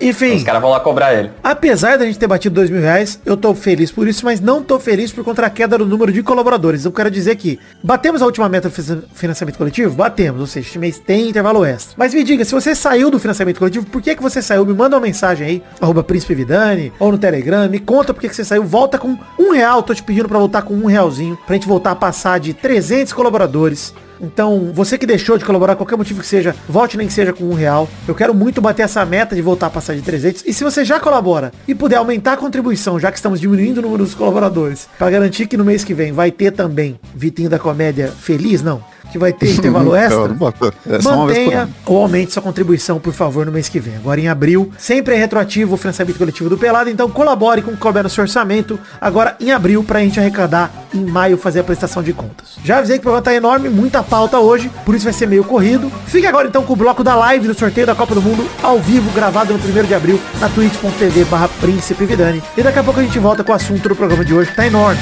Enfim, 0.00 0.36
os 0.36 0.42
caras 0.44 0.60
vão 0.60 0.70
lá 0.70 0.80
cobrar 0.80 1.14
ele. 1.14 1.30
apesar 1.42 1.96
da 1.98 2.04
gente 2.04 2.18
ter 2.18 2.26
batido 2.26 2.54
dois 2.54 2.68
mil 2.70 2.80
reais, 2.80 3.20
eu 3.24 3.36
tô 3.36 3.54
feliz 3.54 3.90
por 3.90 4.06
isso, 4.06 4.24
mas 4.24 4.40
não 4.40 4.62
tô 4.62 4.78
feliz 4.78 5.12
por 5.12 5.24
contra 5.24 5.46
a 5.46 5.50
queda 5.50 5.78
do 5.78 5.86
número 5.86 6.12
de 6.12 6.22
colaboradores. 6.22 6.84
Eu 6.84 6.92
quero 6.92 7.10
dizer 7.10 7.36
que 7.36 7.58
batemos 7.82 8.20
a 8.22 8.26
última 8.26 8.48
meta 8.48 8.68
do 8.68 8.74
finan- 8.74 9.02
financiamento 9.14 9.56
coletivo? 9.58 9.94
Batemos, 9.94 10.40
ou 10.40 10.46
seja, 10.46 10.66
este 10.66 10.78
mês 10.78 10.98
tem 10.98 11.28
intervalo 11.28 11.64
extra. 11.64 11.94
Mas 11.96 12.12
me 12.14 12.22
diga, 12.24 12.44
se 12.44 12.52
você 12.52 12.74
saiu 12.74 13.10
do 13.10 13.18
financiamento 13.18 13.58
coletivo, 13.58 13.86
por 13.86 14.02
que 14.02 14.14
que 14.14 14.22
você 14.22 14.42
saiu? 14.42 14.64
Me 14.66 14.74
manda 14.74 14.96
uma 14.96 15.02
mensagem 15.02 15.46
aí, 15.46 15.62
arroba 15.80 16.02
Príncipe 16.02 16.34
Vidani, 16.34 16.92
ou 16.98 17.10
no 17.12 17.18
Telegram, 17.18 17.68
me 17.68 17.78
conta 17.78 18.12
por 18.12 18.20
que 18.20 18.28
que 18.28 18.36
você 18.36 18.44
saiu. 18.44 18.64
Volta 18.64 18.98
com 18.98 19.16
um 19.38 19.50
real, 19.52 19.82
tô 19.82 19.94
te 19.94 20.02
pedindo 20.02 20.28
pra 20.28 20.38
voltar 20.38 20.62
com 20.62 20.74
um 20.74 20.86
realzinho, 20.86 21.38
pra 21.46 21.54
gente 21.54 21.66
voltar 21.66 21.92
a 21.92 21.96
passar 21.96 22.38
de 22.40 22.52
300 22.52 23.12
colaboradores. 23.12 23.94
Então, 24.20 24.70
você 24.72 24.98
que 24.98 25.06
deixou 25.06 25.38
de 25.38 25.44
colaborar, 25.44 25.76
qualquer 25.76 25.96
motivo 25.96 26.20
que 26.20 26.26
seja, 26.26 26.54
volte 26.68 26.96
nem 26.96 27.06
que 27.06 27.12
seja 27.12 27.32
com 27.32 27.44
um 27.44 27.54
real. 27.54 27.88
Eu 28.06 28.14
quero 28.14 28.34
muito 28.34 28.60
bater 28.60 28.82
essa 28.82 29.04
meta 29.04 29.34
de 29.34 29.42
voltar 29.42 29.66
a 29.66 29.70
passar 29.70 29.94
de 29.94 30.02
300. 30.02 30.44
E 30.46 30.52
se 30.52 30.64
você 30.64 30.84
já 30.84 30.98
colabora 30.98 31.52
e 31.66 31.74
puder 31.74 31.96
aumentar 31.96 32.34
a 32.34 32.36
contribuição, 32.36 32.98
já 32.98 33.10
que 33.10 33.18
estamos 33.18 33.40
diminuindo 33.40 33.78
o 33.78 33.82
número 33.82 34.04
dos 34.04 34.14
colaboradores, 34.14 34.88
para 34.98 35.10
garantir 35.10 35.46
que 35.46 35.56
no 35.56 35.64
mês 35.64 35.84
que 35.84 35.94
vem 35.94 36.12
vai 36.12 36.30
ter 36.30 36.52
também 36.52 36.98
Vitinho 37.14 37.50
da 37.50 37.58
Comédia 37.58 38.08
feliz, 38.08 38.62
não. 38.62 38.82
Que 39.12 39.18
vai 39.18 39.32
ter 39.32 39.50
intervalo 39.52 39.94
extra, 39.96 40.28
boto- 40.28 40.72
é 40.88 40.98
mantenha 41.02 41.68
ou 41.86 41.98
aumente 42.02 42.32
sua 42.32 42.42
contribuição, 42.42 42.98
por 42.98 43.12
favor, 43.12 43.46
no 43.46 43.52
mês 43.52 43.68
que 43.68 43.78
vem. 43.80 43.96
Agora 43.96 44.20
em 44.20 44.28
abril, 44.28 44.70
sempre 44.78 45.14
é 45.14 45.18
retroativo 45.18 45.74
o 45.74 45.76
financiamento 45.76 46.18
coletivo 46.18 46.50
do 46.50 46.58
Pelado, 46.58 46.90
então 46.90 47.08
colabore 47.10 47.62
com 47.62 47.70
o 47.70 47.74
que 47.74 47.80
couber 47.80 48.02
no 48.02 48.08
seu 48.10 48.22
orçamento. 48.22 48.78
Agora 49.00 49.36
em 49.40 49.50
abril, 49.52 49.82
pra 49.84 50.00
gente 50.00 50.18
arrecadar 50.20 50.70
em 50.92 51.04
maio 51.04 51.36
fazer 51.38 51.60
a 51.60 51.64
prestação 51.64 52.02
de 52.02 52.12
contas. 52.12 52.56
Já 52.64 52.78
avisei 52.78 52.96
que 52.96 53.00
o 53.00 53.02
programa 53.04 53.22
tá 53.24 53.34
enorme, 53.34 53.68
muita 53.68 54.02
pauta 54.02 54.38
hoje, 54.38 54.70
por 54.84 54.94
isso 54.94 55.04
vai 55.04 55.12
ser 55.12 55.26
meio 55.26 55.44
corrido. 55.44 55.90
Fique 56.06 56.26
agora 56.26 56.48
então 56.48 56.62
com 56.64 56.72
o 56.72 56.76
bloco 56.76 57.02
da 57.04 57.14
live 57.14 57.46
do 57.48 57.54
sorteio 57.54 57.86
da 57.86 57.94
Copa 57.94 58.14
do 58.14 58.22
Mundo, 58.22 58.46
ao 58.62 58.78
vivo, 58.78 59.10
gravado 59.12 59.52
no 59.54 59.58
1 59.58 59.84
de 59.86 59.94
abril, 59.94 60.20
na 60.40 60.48
twitch.tv 60.48 61.24
barra 61.26 61.48
Príncipe 61.60 62.04
Vidani. 62.04 62.42
E 62.56 62.62
daqui 62.62 62.78
a 62.78 62.82
pouco 62.82 63.00
a 63.00 63.02
gente 63.02 63.18
volta 63.18 63.42
com 63.44 63.52
o 63.52 63.54
assunto 63.54 63.88
do 63.88 63.96
programa 63.96 64.24
de 64.24 64.34
hoje, 64.34 64.50
que 64.50 64.56
tá 64.56 64.66
enorme. 64.66 65.00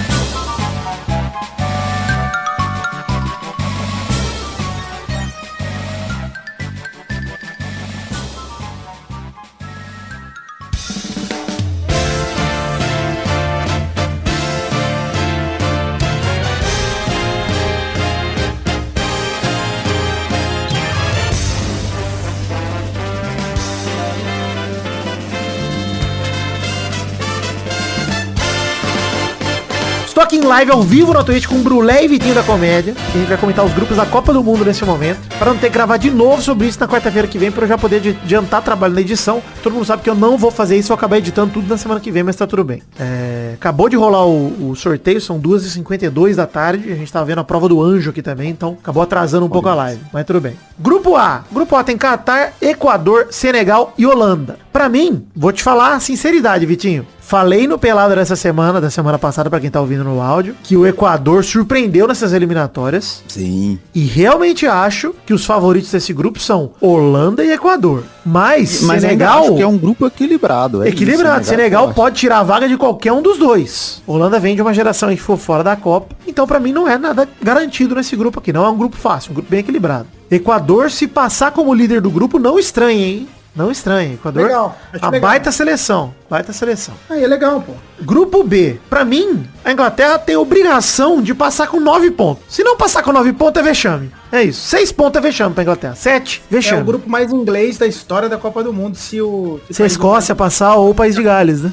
Live 30.54 30.70
ao 30.70 30.82
vivo 30.82 31.12
na 31.12 31.24
Twitch 31.24 31.46
com 31.48 31.56
o 31.56 31.62
Brulé 31.64 32.04
e 32.04 32.08
Vitinho 32.08 32.32
da 32.32 32.42
Comédia. 32.44 32.94
E 33.12 33.16
a 33.16 33.18
gente 33.18 33.28
vai 33.28 33.36
comentar 33.36 33.64
os 33.64 33.72
grupos 33.72 33.96
da 33.96 34.06
Copa 34.06 34.32
do 34.32 34.40
Mundo 34.40 34.64
nesse 34.64 34.84
momento. 34.84 35.18
Para 35.36 35.50
não 35.52 35.58
ter 35.58 35.66
que 35.66 35.72
gravar 35.72 35.96
de 35.96 36.12
novo 36.12 36.40
sobre 36.40 36.68
isso 36.68 36.78
na 36.78 36.86
quarta-feira 36.86 37.26
que 37.26 37.36
vem, 37.36 37.50
para 37.50 37.64
eu 37.64 37.68
já 37.68 37.76
poder 37.76 37.96
adi- 37.96 38.16
adiantar 38.22 38.62
trabalho 38.62 38.94
na 38.94 39.00
edição. 39.00 39.42
Todo 39.64 39.72
mundo 39.72 39.84
sabe 39.84 40.02
que 40.04 40.08
eu 40.08 40.14
não 40.14 40.38
vou 40.38 40.52
fazer 40.52 40.76
isso, 40.76 40.92
eu 40.92 40.94
acabar 40.94 41.18
editando 41.18 41.52
tudo 41.54 41.66
na 41.66 41.76
semana 41.76 41.98
que 41.98 42.08
vem, 42.12 42.22
mas 42.22 42.36
tá 42.36 42.46
tudo 42.46 42.62
bem. 42.62 42.82
É, 43.00 43.50
acabou 43.54 43.88
de 43.88 43.96
rolar 43.96 44.26
o, 44.26 44.70
o 44.70 44.76
sorteio, 44.76 45.20
são 45.20 45.40
2h52 45.40 46.36
da 46.36 46.46
tarde. 46.46 46.92
A 46.92 46.94
gente 46.94 47.12
tava 47.12 47.24
vendo 47.24 47.40
a 47.40 47.44
prova 47.44 47.68
do 47.68 47.82
anjo 47.82 48.10
aqui 48.10 48.22
também, 48.22 48.50
então 48.50 48.76
acabou 48.80 49.02
atrasando 49.02 49.46
um 49.46 49.50
pouco 49.50 49.68
a 49.68 49.74
live, 49.74 50.02
mas 50.12 50.24
tudo 50.24 50.40
bem. 50.40 50.54
Grupo 50.78 51.16
A. 51.16 51.42
Grupo 51.50 51.74
A 51.74 51.82
tem 51.82 51.98
Catar, 51.98 52.52
Equador, 52.62 53.26
Senegal 53.30 53.92
e 53.98 54.06
Holanda. 54.06 54.56
Pra 54.72 54.88
mim, 54.88 55.26
vou 55.34 55.50
te 55.52 55.64
falar 55.64 55.94
a 55.94 56.00
sinceridade, 56.00 56.64
Vitinho. 56.64 57.04
Falei 57.26 57.66
no 57.66 57.78
Pelado 57.78 58.14
dessa 58.14 58.36
semana, 58.36 58.82
da 58.82 58.90
semana 58.90 59.18
passada, 59.18 59.48
pra 59.48 59.58
quem 59.58 59.70
tá 59.70 59.80
ouvindo 59.80 60.04
no 60.04 60.20
áudio, 60.20 60.54
que 60.62 60.76
o 60.76 60.86
Equador 60.86 61.42
surpreendeu 61.42 62.06
nessas 62.06 62.34
eliminatórias. 62.34 63.22
Sim. 63.26 63.78
E 63.94 64.04
realmente 64.04 64.66
acho 64.66 65.14
que 65.24 65.32
os 65.32 65.42
favoritos 65.46 65.90
desse 65.90 66.12
grupo 66.12 66.38
são 66.38 66.72
Holanda 66.82 67.42
e 67.42 67.50
Equador. 67.50 68.04
Mas, 68.26 68.82
Mas 68.82 69.00
Senegal. 69.00 69.42
acho 69.44 69.56
que 69.56 69.62
é 69.62 69.66
um 69.66 69.78
grupo 69.78 70.06
equilibrado. 70.06 70.82
é 70.84 70.88
Equilibrado. 70.88 71.40
isso, 71.40 71.50
Senegal 71.50 71.84
forte. 71.86 71.96
pode 71.96 72.16
tirar 72.16 72.40
a 72.40 72.42
vaga 72.42 72.68
de 72.68 72.76
qualquer 72.76 73.12
um 73.12 73.22
dos 73.22 73.38
dois. 73.38 74.02
Holanda 74.06 74.38
vem 74.38 74.54
de 74.54 74.60
uma 74.60 74.74
geração 74.74 75.08
que 75.08 75.16
ficou 75.16 75.38
fora 75.38 75.64
da 75.64 75.74
Copa. 75.76 76.14
Então, 76.26 76.46
pra 76.46 76.60
mim, 76.60 76.72
não 76.72 76.86
é 76.86 76.98
nada 76.98 77.26
garantido 77.42 77.94
nesse 77.94 78.14
grupo 78.16 78.38
aqui. 78.38 78.52
Não 78.52 78.66
é 78.66 78.68
um 78.68 78.76
grupo 78.76 78.96
fácil, 78.96 79.30
um 79.30 79.34
grupo 79.34 79.48
bem 79.50 79.60
equilibrado. 79.60 80.06
Equador, 80.30 80.90
se 80.90 81.06
passar 81.06 81.52
como 81.52 81.72
líder 81.72 82.00
do 82.02 82.10
grupo, 82.10 82.38
não 82.38 82.58
estranhe, 82.58 83.02
hein? 83.02 83.28
Não 83.54 83.70
estranhe. 83.70 84.14
Equador, 84.14 84.42
Legal, 84.42 84.76
acho 84.92 85.04
a 85.04 85.10
legal. 85.10 85.30
baita 85.30 85.52
seleção. 85.52 86.12
Baita 86.28 86.52
seleção. 86.52 86.94
Aí 87.08 87.22
é 87.22 87.26
legal, 87.26 87.60
pô. 87.60 87.72
Grupo 88.02 88.42
B. 88.42 88.80
Pra 88.90 89.04
mim, 89.04 89.48
a 89.64 89.70
Inglaterra 89.70 90.18
tem 90.18 90.36
obrigação 90.36 91.22
de 91.22 91.32
passar 91.34 91.68
com 91.68 91.78
9 91.78 92.10
pontos. 92.10 92.42
Se 92.48 92.64
não 92.64 92.76
passar 92.76 93.02
com 93.04 93.12
9 93.12 93.32
pontos, 93.34 93.60
é 93.60 93.64
vexame. 93.64 94.10
É 94.32 94.42
isso. 94.42 94.60
6 94.68 94.90
pontos 94.90 95.18
é 95.18 95.22
vexame 95.22 95.54
pra 95.54 95.62
Inglaterra. 95.62 95.94
7, 95.94 96.42
É 96.50 96.54
vexame. 96.54 96.82
o 96.82 96.84
grupo 96.84 97.08
mais 97.08 97.32
inglês 97.32 97.78
da 97.78 97.86
história 97.86 98.28
da 98.28 98.36
Copa 98.36 98.62
do 98.64 98.72
Mundo. 98.72 98.96
Se 98.96 99.20
o. 99.20 99.60
Se 99.70 99.82
a 99.82 99.86
Escócia 99.86 100.34
passar 100.34 100.74
ou 100.74 100.90
o 100.90 100.94
País 100.94 101.14
de 101.14 101.22
Gales, 101.22 101.62
né? 101.62 101.72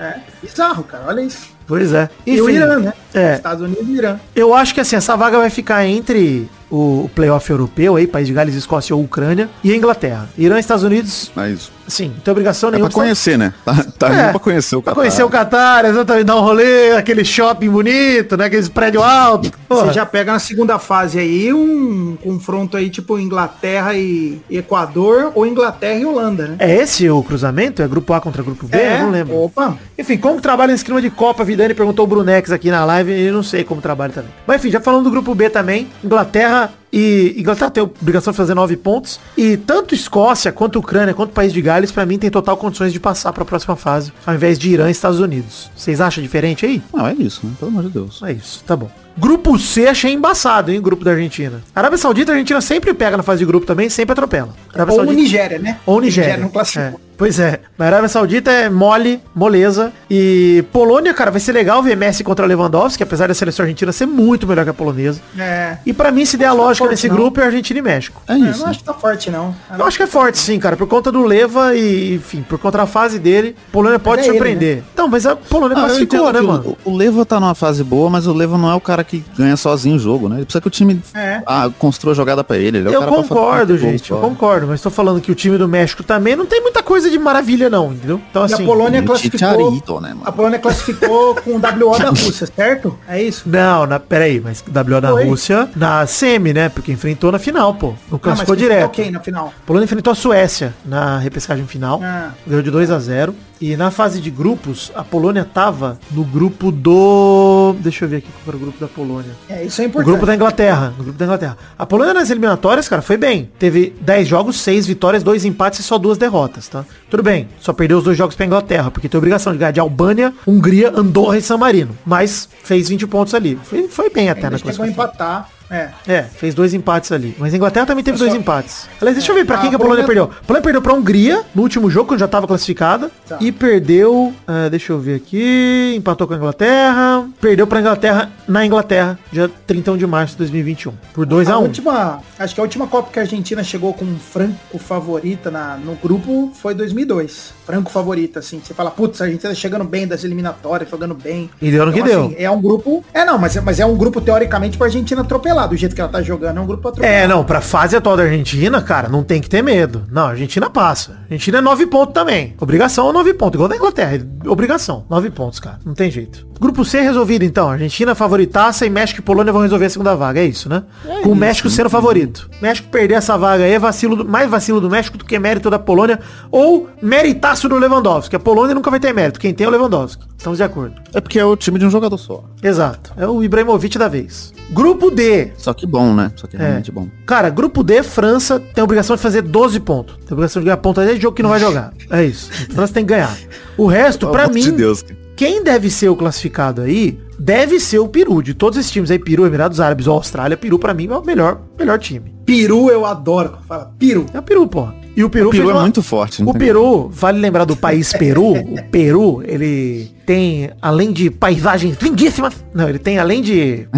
É, 0.00 0.14
bizarro, 0.42 0.82
cara. 0.82 1.04
Olha 1.06 1.20
isso. 1.20 1.48
Pois 1.68 1.92
é. 1.94 2.10
E 2.26 2.40
o 2.40 2.50
Irã, 2.50 2.80
né? 2.80 2.92
É. 3.14 3.34
Estados 3.36 3.62
Unidos 3.62 3.86
e 3.88 3.92
Irã. 3.92 4.18
Eu 4.34 4.52
acho 4.52 4.74
que 4.74 4.80
assim, 4.80 4.96
essa 4.96 5.16
vaga 5.16 5.38
vai 5.38 5.50
ficar 5.50 5.86
entre 5.86 6.50
o, 6.70 7.10
playoff 7.14 7.48
europeu 7.50 7.96
aí, 7.96 8.06
País 8.06 8.26
de 8.26 8.32
Gales, 8.32 8.54
Escócia 8.54 8.94
ou 8.94 9.02
Ucrânia, 9.02 9.48
e 9.64 9.72
a 9.72 9.76
Inglaterra. 9.76 10.28
Irã 10.38 10.56
e 10.56 10.60
Estados 10.60 10.84
Unidos, 10.84 11.30
Mas 11.34 11.70
sim, 11.88 12.08
não 12.14 12.20
tem 12.20 12.30
obrigação 12.32 12.68
é 12.68 12.72
nenhuma. 12.72 12.88
pra 12.90 12.94
conhecer, 13.00 13.36
né? 13.36 13.52
Tá, 13.64 13.74
tá 13.98 14.08
É, 14.14 14.22
indo 14.22 14.30
pra 14.30 14.40
conhecer 14.40 14.76
o 14.76 14.82
Pra 14.82 14.92
Catar. 14.92 15.00
conhecer 15.00 15.22
o 15.24 15.28
Qatar, 15.30 15.84
exatamente, 15.86 16.24
dar 16.24 16.36
um 16.36 16.40
rolê, 16.40 16.92
aquele 16.92 17.24
shopping 17.24 17.68
bonito, 17.68 18.36
né? 18.36 18.44
Aqueles 18.46 18.68
prédios 18.68 19.02
altos. 19.02 19.50
Porra. 19.68 19.86
Você 19.86 19.92
já 19.94 20.06
pega 20.06 20.32
na 20.32 20.38
segunda 20.38 20.78
fase 20.78 21.18
aí 21.18 21.52
um 21.52 22.16
confronto 22.22 22.76
aí 22.76 22.88
tipo 22.90 23.18
Inglaterra 23.18 23.94
e 23.94 24.40
Equador 24.50 25.32
ou 25.34 25.46
Inglaterra 25.46 25.98
e 25.98 26.04
Holanda, 26.04 26.46
né? 26.48 26.56
É 26.58 26.74
esse 26.76 27.08
o 27.10 27.22
cruzamento? 27.22 27.82
É 27.82 27.88
grupo 27.88 28.12
A 28.12 28.20
contra 28.20 28.42
grupo 28.42 28.66
B? 28.66 28.76
Eu 28.78 28.98
não 29.00 29.10
lembro. 29.10 29.36
Opa. 29.36 29.76
Enfim, 29.98 30.16
como 30.16 30.40
trabalha 30.40 30.72
nesse 30.72 30.84
clima 30.84 31.00
de 31.02 31.10
Copa, 31.10 31.42
Vidani 31.44 31.74
perguntou 31.74 32.04
o 32.04 32.08
Brunex 32.08 32.50
aqui 32.52 32.70
na 32.70 32.84
live 32.84 33.10
e 33.12 33.26
eu 33.26 33.32
não 33.34 33.42
sei 33.42 33.64
como 33.64 33.80
trabalha 33.80 34.12
também. 34.12 34.30
Mas 34.46 34.56
enfim, 34.60 34.70
já 34.70 34.80
falando 34.80 35.04
do 35.04 35.10
grupo 35.10 35.34
B 35.34 35.48
também, 35.50 35.88
Inglaterra 36.04 36.59
ah, 36.60 36.68
e 36.92 37.34
Inglaterra 37.38 37.70
tem 37.70 37.82
a 37.82 37.86
obrigação 37.86 38.32
de 38.32 38.36
fazer 38.36 38.54
nove 38.54 38.76
pontos 38.76 39.20
e 39.36 39.56
tanto 39.56 39.94
Escócia 39.94 40.50
quanto 40.52 40.78
Ucrânia 40.78 41.14
quanto 41.14 41.32
País 41.32 41.52
de 41.52 41.60
Gales 41.62 41.92
pra 41.92 42.04
mim 42.06 42.18
tem 42.18 42.30
total 42.30 42.56
condições 42.56 42.92
de 42.92 42.98
passar 43.00 43.32
pra 43.32 43.44
próxima 43.44 43.76
fase, 43.76 44.12
ao 44.26 44.34
invés 44.34 44.58
de 44.58 44.70
Irã 44.70 44.88
e 44.88 44.92
Estados 44.92 45.20
Unidos. 45.20 45.70
Vocês 45.76 46.00
acham 46.00 46.22
diferente 46.22 46.66
aí? 46.66 46.82
Não, 46.92 47.06
é 47.06 47.14
isso, 47.14 47.40
né? 47.44 47.52
Pelo 47.58 47.70
amor 47.70 47.84
de 47.84 47.90
Deus. 47.90 48.20
É 48.24 48.32
isso, 48.32 48.62
tá 48.66 48.74
bom. 48.76 48.90
Grupo 49.18 49.58
C 49.58 49.86
achei 49.88 50.12
embaçado, 50.12 50.70
hein, 50.70 50.80
grupo 50.80 51.04
da 51.04 51.10
Argentina. 51.10 51.60
Arábia 51.74 51.98
Saudita, 51.98 52.32
a 52.32 52.34
Argentina 52.34 52.60
sempre 52.60 52.94
pega 52.94 53.16
na 53.16 53.22
fase 53.22 53.40
de 53.40 53.44
grupo 53.44 53.66
também, 53.66 53.90
sempre 53.90 54.12
atropela. 54.12 54.54
Arábia 54.72 54.92
Ou 54.92 55.00
Saudita- 55.00 55.20
Nigéria, 55.22 55.58
né? 55.58 55.78
ou 55.84 56.00
Nigéria. 56.00 56.36
não 56.38 56.48
classificou. 56.48 56.98
É. 57.06 57.10
Pois 57.18 57.38
é. 57.38 57.60
Na 57.76 57.84
Arábia 57.84 58.08
Saudita 58.08 58.50
é 58.50 58.70
mole, 58.70 59.20
moleza. 59.34 59.92
E 60.10 60.64
Polônia, 60.72 61.12
cara, 61.12 61.30
vai 61.30 61.38
ser 61.40 61.52
legal 61.52 61.82
ver 61.82 61.94
Messi 61.94 62.24
contra 62.24 62.46
Lewandowski, 62.46 63.02
apesar 63.02 63.26
da 63.28 63.34
seleção 63.34 63.64
argentina 63.64 63.92
ser 63.92 64.06
muito 64.06 64.46
melhor 64.46 64.64
que 64.64 64.70
a 64.70 64.74
polonesa. 64.74 65.20
É. 65.38 65.76
E 65.84 65.92
pra 65.92 66.10
mim, 66.10 66.24
se 66.24 66.38
der 66.38 66.46
a 66.46 66.52
Acho 66.84 66.88
que 66.88 66.94
nesse 66.94 67.08
não. 67.08 67.16
grupo, 67.16 67.40
é 67.40 67.44
Argentina 67.44 67.78
e 67.78 67.82
México. 67.82 68.22
É 68.28 68.32
Eu 68.34 68.44
isso. 68.46 68.60
não 68.60 68.66
acho 68.68 68.78
que 68.80 68.84
tá 68.84 68.94
forte, 68.94 69.30
não. 69.30 69.54
Eu 69.78 69.84
acho 69.84 69.96
que 69.96 70.02
é 70.02 70.06
forte, 70.06 70.38
sim, 70.38 70.58
cara, 70.58 70.76
por 70.76 70.86
conta 70.86 71.10
do 71.12 71.22
Leva 71.22 71.74
e, 71.74 72.14
enfim, 72.14 72.42
por 72.42 72.58
conta 72.58 72.78
da 72.78 72.86
fase 72.86 73.18
dele, 73.18 73.56
Polônia 73.72 73.98
pode 73.98 74.22
é 74.22 74.24
ele, 74.26 74.32
surpreender. 74.32 74.82
Não, 74.96 75.08
mas 75.08 75.26
a 75.26 75.34
Polônia 75.36 75.76
Ah, 75.76 75.80
eu 75.80 75.86
classificou, 75.86 76.32
né, 76.32 76.40
que 76.40 76.46
mano? 76.46 76.76
O, 76.84 76.90
o 76.92 76.96
Leva 76.96 77.24
tá 77.26 77.38
numa 77.40 77.54
fase 77.54 77.82
boa, 77.84 78.08
mas 78.10 78.26
o 78.26 78.32
Leva 78.32 78.56
não 78.58 78.70
é 78.70 78.74
o 78.74 78.80
cara 78.80 79.02
que 79.04 79.22
ganha 79.36 79.56
sozinho 79.56 79.96
o 79.96 79.98
jogo, 79.98 80.28
né? 80.28 80.36
Ele 80.36 80.44
precisa 80.44 80.60
que 80.60 80.68
o 80.68 80.70
time 80.70 81.00
É. 81.14 81.42
ah, 81.46 81.70
construa 81.78 82.14
jogada 82.14 82.42
pra 82.44 82.56
ele. 82.56 82.78
ele 82.78 82.88
é 82.88 82.98
o 82.98 83.02
Eu 83.02 83.06
concordo, 83.08 83.76
gente, 83.78 84.10
eu 84.10 84.18
concordo, 84.18 84.66
mas 84.66 84.80
tô 84.80 84.90
falando 84.90 85.20
que 85.20 85.30
o 85.30 85.34
time 85.34 85.56
do 85.58 85.68
México 85.68 86.02
também 86.02 86.36
não 86.36 86.46
tem 86.46 86.60
muita 86.60 86.82
coisa 86.82 87.10
de 87.10 87.18
maravilha, 87.18 87.68
não, 87.70 87.92
entendeu? 87.92 88.20
Então, 88.30 88.42
E 88.46 88.52
a 88.52 88.54
assim. 88.54 88.64
Polônia 88.64 89.00
o 89.00 89.04
classificou. 89.04 90.00
Né, 90.00 90.08
mano? 90.10 90.22
A 90.24 90.32
Polônia 90.32 90.58
classificou 90.58 91.34
com 91.34 91.50
o 91.50 91.54
WO 91.56 91.98
da 91.98 92.08
Rússia, 92.10 92.46
certo? 92.54 92.98
É 93.08 93.22
isso? 93.22 93.42
Não, 93.46 93.86
na, 93.86 93.98
peraí, 93.98 94.40
mas 94.40 94.62
WO 94.66 95.00
na 95.00 95.10
Foi. 95.10 95.24
Rússia, 95.24 95.68
na 95.76 96.06
semi, 96.06 96.52
né? 96.52 96.68
Porque 96.70 96.92
enfrentou 96.92 97.30
na 97.32 97.38
final, 97.38 97.74
pô. 97.74 97.94
Não 98.10 98.18
classificou 98.18 98.54
quem 98.56 98.64
direto. 98.64 98.86
Ok, 98.86 99.10
na 99.10 99.20
final. 99.20 99.52
Polônia 99.66 99.84
enfrentou 99.84 100.12
a 100.12 100.14
Suécia 100.16 100.74
na 100.84 101.18
repescagem 101.18 101.66
final. 101.66 102.00
Ah. 102.02 102.30
Ganhou 102.46 102.62
de 102.62 102.70
2 102.70 102.90
a 102.90 102.98
0 102.98 103.34
E 103.60 103.76
na 103.76 103.90
fase 103.90 104.20
de 104.20 104.30
grupos, 104.30 104.90
a 104.94 105.04
Polônia 105.04 105.44
tava 105.44 105.98
no 106.10 106.24
grupo 106.24 106.72
do. 106.72 107.74
Deixa 107.80 108.04
eu 108.04 108.08
ver 108.08 108.16
aqui 108.18 108.28
qual 108.42 108.48
era 108.48 108.56
o 108.56 108.60
grupo 108.60 108.80
da 108.80 108.88
Polônia. 108.88 109.32
É, 109.48 109.64
isso 109.64 109.80
é 109.82 109.84
O 109.84 109.88
importante. 109.88 110.10
grupo 110.10 110.26
da 110.26 110.34
Inglaterra. 110.34 110.94
O 110.98 111.02
grupo 111.02 111.18
da 111.18 111.24
Inglaterra. 111.26 111.58
A 111.78 111.84
Polônia 111.84 112.14
nas 112.14 112.30
eliminatórias, 112.30 112.88
cara, 112.88 113.02
foi 113.02 113.16
bem. 113.18 113.50
Teve 113.58 113.94
10 114.00 114.26
jogos, 114.28 114.56
6 114.60 114.86
vitórias, 114.86 115.22
2 115.22 115.44
empates 115.44 115.80
e 115.80 115.82
só 115.82 115.98
duas 115.98 116.16
derrotas, 116.16 116.68
tá? 116.68 116.84
Tudo 117.10 117.22
bem. 117.22 117.48
Só 117.60 117.72
perdeu 117.72 117.98
os 117.98 118.04
dois 118.04 118.16
jogos 118.16 118.34
pra 118.34 118.46
Inglaterra, 118.46 118.90
porque 118.90 119.08
tem 119.08 119.18
obrigação 119.18 119.52
de 119.52 119.58
ganhar 119.58 119.72
de 119.72 119.80
Albânia, 119.80 120.32
Hungria, 120.46 120.90
Andorra 120.96 121.36
e 121.36 121.42
San 121.42 121.58
Marino. 121.58 121.96
Mas 122.06 122.48
fez 122.64 122.88
20 122.88 123.06
pontos 123.06 123.34
ali. 123.34 123.58
Foi, 123.64 123.88
foi 123.88 124.08
bem 124.10 124.30
até 124.30 124.40
Ainda 124.46 124.50
na 124.56 124.58
classificação. 124.58 124.86
empatar. 124.86 125.48
É. 125.70 125.88
É, 126.06 126.22
fez 126.22 126.54
dois 126.54 126.74
empates 126.74 127.12
ali. 127.12 127.34
Mas 127.38 127.52
a 127.54 127.56
Inglaterra 127.56 127.86
também 127.86 128.02
teve 128.02 128.16
Eu 128.16 128.18
dois 128.20 128.32
só- 128.32 128.38
empates. 128.38 128.88
Aliás, 129.00 129.16
deixa 129.16 129.30
eu 129.30 129.36
ver 129.36 129.44
pra 129.44 129.58
quem 129.58 129.70
que 129.70 129.76
a 129.76 129.78
Polônia 129.78 130.04
Polônia- 130.04 130.26
perdeu. 130.28 130.38
A 130.42 130.46
Polônia 130.46 130.62
perdeu 130.62 130.82
pra 130.82 130.92
Hungria 130.94 131.42
no 131.54 131.62
último 131.62 131.88
jogo, 131.90 132.08
quando 132.08 132.20
já 132.20 132.28
tava 132.28 132.46
classificada. 132.46 133.10
Tá. 133.28 133.38
E 133.40 133.52
perdeu. 133.52 134.32
ah, 134.46 134.68
deixa 134.68 134.92
eu 134.92 134.98
ver 134.98 135.14
aqui. 135.16 135.94
Empatou 135.96 136.26
com 136.26 136.34
a 136.34 136.36
Inglaterra. 136.36 137.28
Perdeu 137.40 137.66
pra 137.66 137.80
Inglaterra 137.80 138.30
na 138.48 138.66
Inglaterra, 138.66 139.18
dia 139.32 139.48
31 139.66 139.96
de 139.96 140.06
março 140.06 140.32
de 140.34 140.38
2021. 140.38 140.92
Por 141.14 141.24
2 141.26 141.48
a 141.48 141.54
a 141.54 141.58
1 141.58 141.62
última, 141.62 142.20
acho 142.38 142.54
que 142.54 142.60
a 142.60 142.64
última 142.64 142.86
Copa 142.86 143.10
que 143.12 143.18
a 143.18 143.22
Argentina 143.22 143.62
chegou 143.62 143.94
com 143.94 144.04
um 144.04 144.18
franco 144.18 144.78
favorita 144.78 145.50
na, 145.50 145.76
no 145.76 145.94
grupo 145.94 146.50
foi 146.60 146.74
2002. 146.74 147.52
Franco 147.64 147.90
favorita, 147.90 148.40
assim. 148.40 148.60
Você 148.62 148.74
fala, 148.74 148.90
putz, 148.90 149.20
a 149.20 149.24
Argentina 149.24 149.50
tá 149.50 149.54
chegando 149.54 149.84
bem 149.84 150.06
das 150.06 150.24
eliminatórias, 150.24 150.90
jogando 150.90 151.14
bem. 151.14 151.48
E 151.62 151.70
deu 151.70 151.86
no 151.86 151.92
que 151.92 152.00
Então, 152.00 152.10
deu. 152.10 152.24
assim, 152.26 152.34
é 152.38 152.50
um 152.50 152.60
grupo. 152.60 153.04
É, 153.14 153.24
não, 153.24 153.38
mas, 153.38 153.56
é- 153.56 153.60
mas 153.60 153.78
é 153.78 153.86
um 153.86 153.96
grupo 153.96 154.20
teoricamente 154.20 154.76
pra 154.76 154.86
Argentina 154.88 155.20
atropelar, 155.20 155.59
do 155.66 155.76
jeito 155.76 155.94
que 155.94 156.00
ela 156.00 156.10
tá 156.10 156.20
jogando. 156.22 156.58
É 156.58 156.60
um 156.60 156.66
grupo 156.66 156.82
pra 156.82 156.90
atropelar. 156.90 157.16
É, 157.18 157.26
não, 157.26 157.44
pra 157.44 157.60
fase 157.60 157.94
atual 157.96 158.16
da 158.16 158.24
Argentina, 158.24 158.80
cara, 158.82 159.08
não 159.08 159.22
tem 159.22 159.40
que 159.40 159.48
ter 159.48 159.62
medo. 159.62 160.04
Não, 160.10 160.22
a 160.26 160.30
Argentina 160.30 160.68
passa. 160.68 161.12
A 161.12 161.22
Argentina 161.24 161.58
é 161.58 161.60
9 161.60 161.86
pontos 161.86 162.14
também. 162.14 162.54
Obrigação 162.60 163.08
é 163.08 163.12
9 163.12 163.34
pontos. 163.34 163.54
Igual 163.54 163.68
da 163.68 163.76
Inglaterra. 163.76 164.16
é 164.16 164.48
Obrigação. 164.48 165.04
9 165.08 165.30
pontos, 165.30 165.60
cara. 165.60 165.78
Não 165.84 165.94
tem 165.94 166.10
jeito. 166.10 166.46
Grupo 166.60 166.84
C 166.84 167.00
resolvido, 167.00 167.44
então. 167.44 167.70
Argentina 167.70 168.14
favorita 168.14 168.30
favoritaça 168.40 168.86
e 168.86 168.90
México 168.90 169.20
e 169.20 169.22
Polônia 169.22 169.52
vão 169.52 169.60
resolver 169.62 169.86
a 169.86 169.90
segunda 169.90 170.14
vaga. 170.14 170.40
É 170.40 170.44
isso, 170.44 170.68
né? 170.68 170.82
Com 171.22 171.30
o 171.30 171.34
México 171.36 171.68
sendo 171.68 171.90
favorito. 171.90 172.48
México 172.62 172.88
perder 172.88 173.14
essa 173.14 173.36
vaga 173.36 173.64
aí 173.64 173.72
é 173.72 173.78
vacilo 173.78 174.14
do- 174.16 174.24
mais 174.24 174.48
vacilo 174.48 174.80
do 174.80 174.88
México 174.88 175.18
do 175.18 175.24
que 175.24 175.38
mérito 175.38 175.68
da 175.68 175.78
Polônia 175.78 176.20
ou 176.50 176.88
meritaço 177.02 177.68
do 177.68 177.76
Lewandowski. 177.76 178.36
A 178.36 178.38
Polônia 178.38 178.74
nunca 178.74 178.90
vai 178.90 179.00
ter 179.00 179.12
mérito. 179.12 179.40
Quem 179.40 179.52
tem 179.52 179.64
é 179.64 179.68
o 179.68 179.72
Lewandowski. 179.72 180.24
Estamos 180.38 180.58
de 180.58 180.62
acordo. 180.64 180.94
É 181.12 181.20
porque 181.20 181.38
é 181.38 181.44
o 181.44 181.56
time 181.56 181.78
de 181.78 181.84
um 181.86 181.90
jogador 181.90 182.16
só. 182.18 182.44
Exato. 182.62 183.12
É 183.16 183.26
o 183.26 183.42
Ibrahimovic 183.42 183.98
da 183.98 184.08
vez. 184.08 184.52
Grupo 184.70 185.10
D. 185.10 185.49
Só 185.56 185.72
que 185.74 185.86
bom, 185.86 186.14
né? 186.14 186.32
Só 186.36 186.46
que 186.46 186.56
é 186.56 186.60
realmente 186.60 186.90
bom. 186.92 187.08
Cara, 187.26 187.48
grupo 187.50 187.82
D, 187.82 188.02
França 188.02 188.58
tem 188.60 188.82
a 188.82 188.84
obrigação 188.84 189.16
de 189.16 189.22
fazer 189.22 189.42
12 189.42 189.80
pontos. 189.80 190.14
Tem 190.16 190.28
a 190.30 190.32
obrigação 190.34 190.60
de 190.60 190.64
ganhar 190.66 190.76
ponto 190.78 191.00
até 191.00 191.14
de 191.14 191.20
jogo 191.20 191.34
que 191.36 191.42
não 191.42 191.50
vai 191.50 191.60
jogar. 191.60 191.92
É 192.10 192.24
isso. 192.24 192.50
A 192.70 192.74
França 192.74 192.92
tem 192.94 193.04
que 193.04 193.10
ganhar. 193.12 193.36
O 193.76 193.86
resto, 193.86 194.26
amor 194.28 194.52
mim, 194.52 194.60
de 194.62 194.72
Deus, 194.72 195.04
quem 195.36 195.62
deve 195.64 195.88
ser 195.90 196.08
o 196.08 196.16
classificado 196.16 196.82
aí, 196.82 197.18
deve 197.38 197.80
ser 197.80 197.98
o 197.98 198.08
Peru. 198.08 198.42
De 198.42 198.52
todos 198.54 198.78
esses 198.78 198.90
times 198.90 199.10
aí, 199.10 199.18
Peru, 199.18 199.46
Emirados 199.46 199.80
Árabes 199.80 200.06
ou 200.06 200.14
Austrália, 200.14 200.56
Peru 200.56 200.78
pra 200.78 200.92
mim 200.92 201.06
é 201.08 201.16
o 201.16 201.24
melhor, 201.24 201.60
melhor 201.78 201.98
time. 201.98 202.34
Peru 202.44 202.90
eu 202.90 203.06
adoro. 203.06 203.58
Fala, 203.66 203.92
Peru. 203.98 204.26
É 204.34 204.38
o 204.38 204.42
Peru, 204.42 204.66
porra. 204.66 204.94
E 205.16 205.24
o 205.24 205.28
Peru, 205.30 205.48
O 205.48 205.50
Peru 205.50 205.62
fez 205.64 205.70
é 205.70 205.72
uma- 205.76 205.82
muito 205.82 206.02
forte. 206.02 206.40
não 206.42 206.50
O 206.50 206.54
Peru, 206.54 207.08
vale 207.08 207.40
lembrar 207.40 207.64
do 207.64 207.74
país 207.74 208.12
Peru, 208.12 208.52
o 208.52 208.82
Peru, 208.90 209.42
ele 209.44 210.08
tem, 210.24 210.70
além 210.80 211.12
de 211.12 211.30
paisagens 211.30 211.96
lindíssimas, 212.00 212.54
não, 212.72 212.88
ele 212.88 212.98
tem 212.98 213.18
além 213.18 213.42
de, 213.42 213.88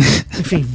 enfim, 0.41 0.67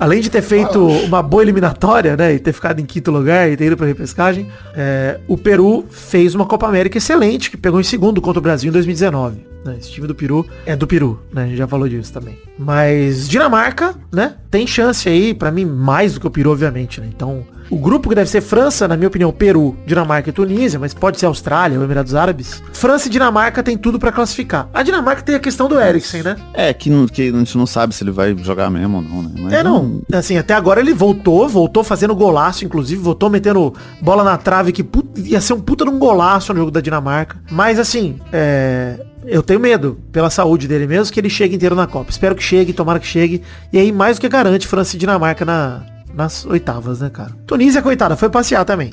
além 0.00 0.20
de 0.20 0.30
ter 0.30 0.40
feito 0.42 0.84
uma 0.84 1.22
boa 1.22 1.42
eliminatória, 1.42 2.16
né, 2.16 2.34
e 2.34 2.38
ter 2.38 2.52
ficado 2.54 2.80
em 2.80 2.86
quinto 2.86 3.10
lugar 3.10 3.50
e 3.50 3.56
ter 3.56 3.66
ido 3.66 3.76
pra 3.76 3.86
repescagem, 3.86 4.48
é, 4.74 5.20
o 5.28 5.36
Peru 5.36 5.84
fez 5.90 6.34
uma 6.34 6.46
Copa 6.46 6.66
América 6.66 6.96
excelente, 6.96 7.50
que 7.50 7.56
pegou 7.56 7.78
em 7.78 7.84
segundo 7.84 8.20
contra 8.20 8.38
o 8.38 8.42
Brasil 8.42 8.70
em 8.70 8.72
2019. 8.72 9.44
né, 9.64 9.76
Esse 9.78 9.90
time 9.90 10.06
do 10.06 10.14
Peru 10.14 10.46
é 10.64 10.74
do 10.74 10.86
Peru, 10.86 11.20
né? 11.32 11.42
A 11.44 11.46
gente 11.46 11.58
já 11.58 11.66
falou 11.68 11.86
disso 11.86 12.10
também. 12.12 12.38
Mas 12.58 13.28
Dinamarca, 13.28 13.94
né? 14.10 14.36
Tem 14.50 14.66
chance 14.66 15.06
aí, 15.06 15.34
pra 15.34 15.50
mim, 15.50 15.66
mais 15.66 16.14
do 16.14 16.20
que 16.20 16.26
o 16.26 16.30
Peru, 16.30 16.50
obviamente, 16.50 16.98
né? 17.00 17.08
Então, 17.14 17.44
o 17.70 17.78
grupo 17.78 18.08
que 18.08 18.14
deve 18.14 18.28
ser 18.28 18.40
França, 18.40 18.88
na 18.88 18.96
minha 18.96 19.08
opinião, 19.08 19.30
Peru, 19.32 19.76
Dinamarca 19.86 20.28
e 20.28 20.32
Tunísia, 20.32 20.78
mas 20.78 20.92
pode 20.92 21.18
ser 21.20 21.26
Austrália 21.26 21.78
ou 21.78 21.84
Emirados 21.84 22.14
Árabes. 22.14 22.62
França 22.72 23.06
e 23.08 23.10
Dinamarca 23.10 23.62
tem 23.62 23.76
tudo 23.78 23.98
pra 23.98 24.10
classificar. 24.10 24.68
A 24.74 24.82
Dinamarca 24.82 25.22
tem 25.22 25.34
a 25.34 25.38
questão 25.40 25.68
do 25.68 25.80
Eriksen, 25.80 26.22
né? 26.22 26.36
É, 26.52 26.72
que, 26.74 26.90
não- 26.90 27.06
que 27.06 27.28
a 27.28 27.32
gente 27.38 27.56
não 27.56 27.66
sabe 27.66 27.94
se 27.94 28.02
ele 28.02 28.10
vai 28.10 28.36
jogar 28.36 28.70
mesmo 28.70 28.96
ou 28.98 29.02
não, 29.02 29.22
né? 29.22 29.30
Mas 29.38 29.52
É, 29.52 29.62
não. 29.62 30.02
Assim, 30.12 30.36
até 30.36 30.54
agora 30.54 30.80
ele 30.80 30.92
voltou, 30.92 31.48
voltou 31.48 31.84
fazendo 31.84 32.14
golaço, 32.14 32.64
inclusive, 32.64 33.00
voltou 33.00 33.30
metendo 33.30 33.72
bola 34.02 34.24
na 34.24 34.36
trave, 34.36 34.72
que 34.72 34.84
ia 35.16 35.40
ser 35.40 35.52
um 35.52 35.60
puta 35.60 35.84
de 35.84 35.90
um 35.90 35.98
golaço 35.98 36.52
no 36.52 36.58
jogo 36.58 36.70
da 36.70 36.80
Dinamarca. 36.80 37.38
Mas, 37.50 37.78
assim, 37.78 38.18
é... 38.32 38.98
Eu 39.26 39.42
tenho 39.42 39.60
medo, 39.60 39.98
pela 40.10 40.30
saúde 40.30 40.66
dele 40.66 40.86
mesmo, 40.86 41.12
que 41.12 41.20
ele 41.20 41.28
chegue 41.28 41.54
inteiro 41.54 41.76
na 41.76 41.86
Copa. 41.86 42.10
Espero 42.10 42.34
que 42.34 42.42
chegue, 42.42 42.72
tomara 42.72 42.98
que 42.98 43.06
chegue. 43.06 43.42
E 43.70 43.78
aí, 43.78 43.92
mais 43.92 44.16
do 44.16 44.22
que 44.22 44.28
garante 44.30 44.66
França 44.66 44.96
e 44.96 44.98
Dinamarca 44.98 45.44
na, 45.44 45.82
nas 46.14 46.44
oitavas, 46.46 47.00
né, 47.00 47.10
cara? 47.10 47.30
Tunísia, 47.46 47.80
coitada, 47.82 48.16
foi 48.16 48.28
passear 48.28 48.64
também. 48.64 48.90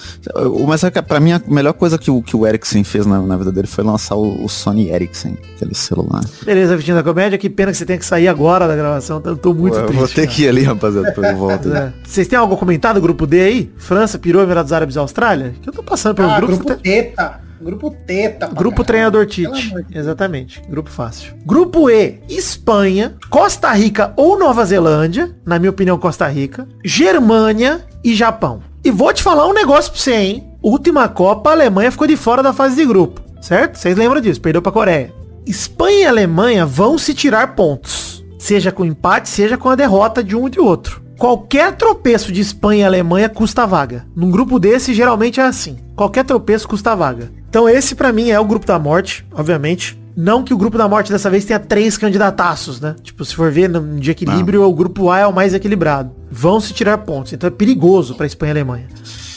Mas 0.68 0.82
pra 1.08 1.20
mim 1.20 1.32
a 1.34 1.42
melhor 1.48 1.74
coisa 1.74 1.98
que 1.98 2.10
o, 2.12 2.22
que 2.22 2.36
o 2.36 2.46
Ericsson 2.46 2.84
fez 2.84 3.06
na, 3.06 3.22
na 3.22 3.38
vida 3.38 3.52
dele 3.52 3.68
foi 3.68 3.84
lançar 3.84 4.16
o, 4.16 4.44
o 4.44 4.48
Sony 4.50 4.90
Ericsson, 4.90 5.36
aquele 5.56 5.76
celular. 5.76 6.22
Beleza, 6.46 6.76
Vitinho 6.78 6.96
da 6.98 7.04
Comédia, 7.04 7.38
que 7.38 7.50
pena 7.50 7.72
que 7.72 7.78
você 7.78 7.86
tem 7.86 7.98
que 7.98 8.06
sair 8.06 8.28
agora 8.28 8.68
da 8.68 8.76
gravação, 8.76 9.22
eu 9.26 9.36
tô 9.38 9.54
muito 9.54 9.76
eu 9.78 9.86
triste. 9.86 10.00
vou 10.00 10.08
ter 10.08 10.16
cara. 10.16 10.28
que 10.28 10.44
ir 10.44 10.50
ali, 10.50 10.64
rapaziada, 10.64 11.08
depois 11.10 11.30
eu 11.32 11.38
volto. 11.38 11.74
É. 11.74 11.94
Vocês 12.04 12.28
têm 12.28 12.38
algo 12.38 12.56
comentado 12.58 12.96
do 12.96 13.02
grupo 13.02 13.26
D 13.28 13.42
aí? 13.42 13.72
França, 13.78 14.18
Peru, 14.18 14.40
Emirados 14.42 14.72
Árabes 14.72 14.96
e 14.96 15.00
Austrália? 15.00 15.54
Que 15.62 15.70
eu 15.70 15.74
tô 15.74 15.84
passando 15.84 16.16
pelos 16.16 16.32
Ah, 16.32 16.38
grupos. 16.38 16.58
grupo 16.58 16.72
até- 16.74 16.82
teta. 16.82 17.47
Grupo 17.62 17.92
teta. 18.06 18.48
pra 18.48 18.58
Grupo 18.58 18.84
treinador 18.84 19.26
Tite. 19.26 19.74
Exatamente. 19.94 20.62
Grupo 20.70 20.90
fácil. 20.90 21.34
Grupo 21.46 21.90
E, 21.90 22.20
Espanha, 22.30 23.16
Costa 23.30 23.72
Rica 23.74 24.14
ou 24.16 24.38
Nova 24.38 24.66
Zelândia, 24.66 25.36
na 25.46 25.60
minha 25.60 25.70
opinião, 25.72 25.98
Costa 25.98 26.28
Rica, 26.28 26.68
Germânia 26.84 27.86
e 28.04 28.14
Japão. 28.16 28.62
E 28.84 28.92
vou 28.92 29.12
te 29.14 29.24
falar 29.24 29.48
um 29.48 29.54
negócio 29.54 29.92
pra 29.92 30.00
você, 30.00 30.14
hein? 30.14 30.48
Última 30.62 31.08
Copa, 31.08 31.50
a 31.50 31.54
Alemanha 31.54 31.92
ficou 31.92 32.08
de 32.08 32.16
fora 32.18 32.42
da 32.44 32.54
fase 32.54 32.76
de 32.76 32.86
grupo, 32.86 33.22
certo? 33.42 33.78
Vocês 33.78 33.96
lembram 33.98 34.22
disso, 34.22 34.42
perdeu 34.42 34.62
pra 34.62 34.72
Coreia. 34.72 35.14
Espanha 35.46 36.00
e 36.00 36.06
Alemanha 36.06 36.66
vão 36.66 36.98
se 36.98 37.14
tirar 37.14 37.56
pontos, 37.56 38.24
seja 38.38 38.72
com 38.72 38.84
empate, 38.84 39.30
seja 39.30 39.58
com 39.58 39.70
a 39.70 39.76
derrota 39.76 40.24
de 40.24 40.36
um 40.36 40.48
e 40.48 40.52
de 40.52 40.60
outro. 40.60 41.02
Qualquer 41.18 41.76
tropeço 41.76 42.32
de 42.32 42.42
Espanha 42.42 42.82
e 42.82 42.86
Alemanha 42.86 43.28
custa 43.28 43.66
vaga. 43.66 44.06
Num 44.16 44.30
grupo 44.30 44.60
desse, 44.60 44.94
geralmente 44.94 45.40
é 45.40 45.44
assim. 45.44 45.78
Qualquer 45.96 46.24
tropeço 46.24 46.68
custa 46.68 46.96
vaga. 46.96 47.32
Então 47.58 47.68
esse 47.68 47.96
pra 47.96 48.14
mim 48.14 48.30
é 48.30 48.40
o 48.40 48.46
grupo 48.46 48.68
da 48.68 48.78
morte, 48.78 49.26
obviamente. 49.34 49.98
Não 50.16 50.44
que 50.44 50.54
o 50.54 50.58
grupo 50.58 50.78
da 50.78 50.88
morte 50.88 51.12
dessa 51.12 51.28
vez 51.28 51.44
tenha 51.44 51.60
três 51.60 51.98
candidataços, 51.98 52.80
né? 52.80 52.96
Tipo, 53.02 53.26
se 53.26 53.34
for 53.36 53.52
ver 53.52 53.68
de 54.00 54.12
equilíbrio, 54.12 54.62
o 54.62 54.72
grupo 54.72 55.10
A 55.10 55.18
é 55.22 55.26
o 55.26 55.34
mais 55.34 55.56
equilibrado. 55.56 56.12
Vão 56.30 56.60
se 56.62 56.72
tirar 56.72 57.00
pontos. 57.00 57.34
Então 57.34 57.48
é 57.48 57.52
perigoso 57.52 58.14
pra 58.14 58.28
Espanha 58.28 58.52
e 58.52 58.54
Alemanha. 58.54 58.88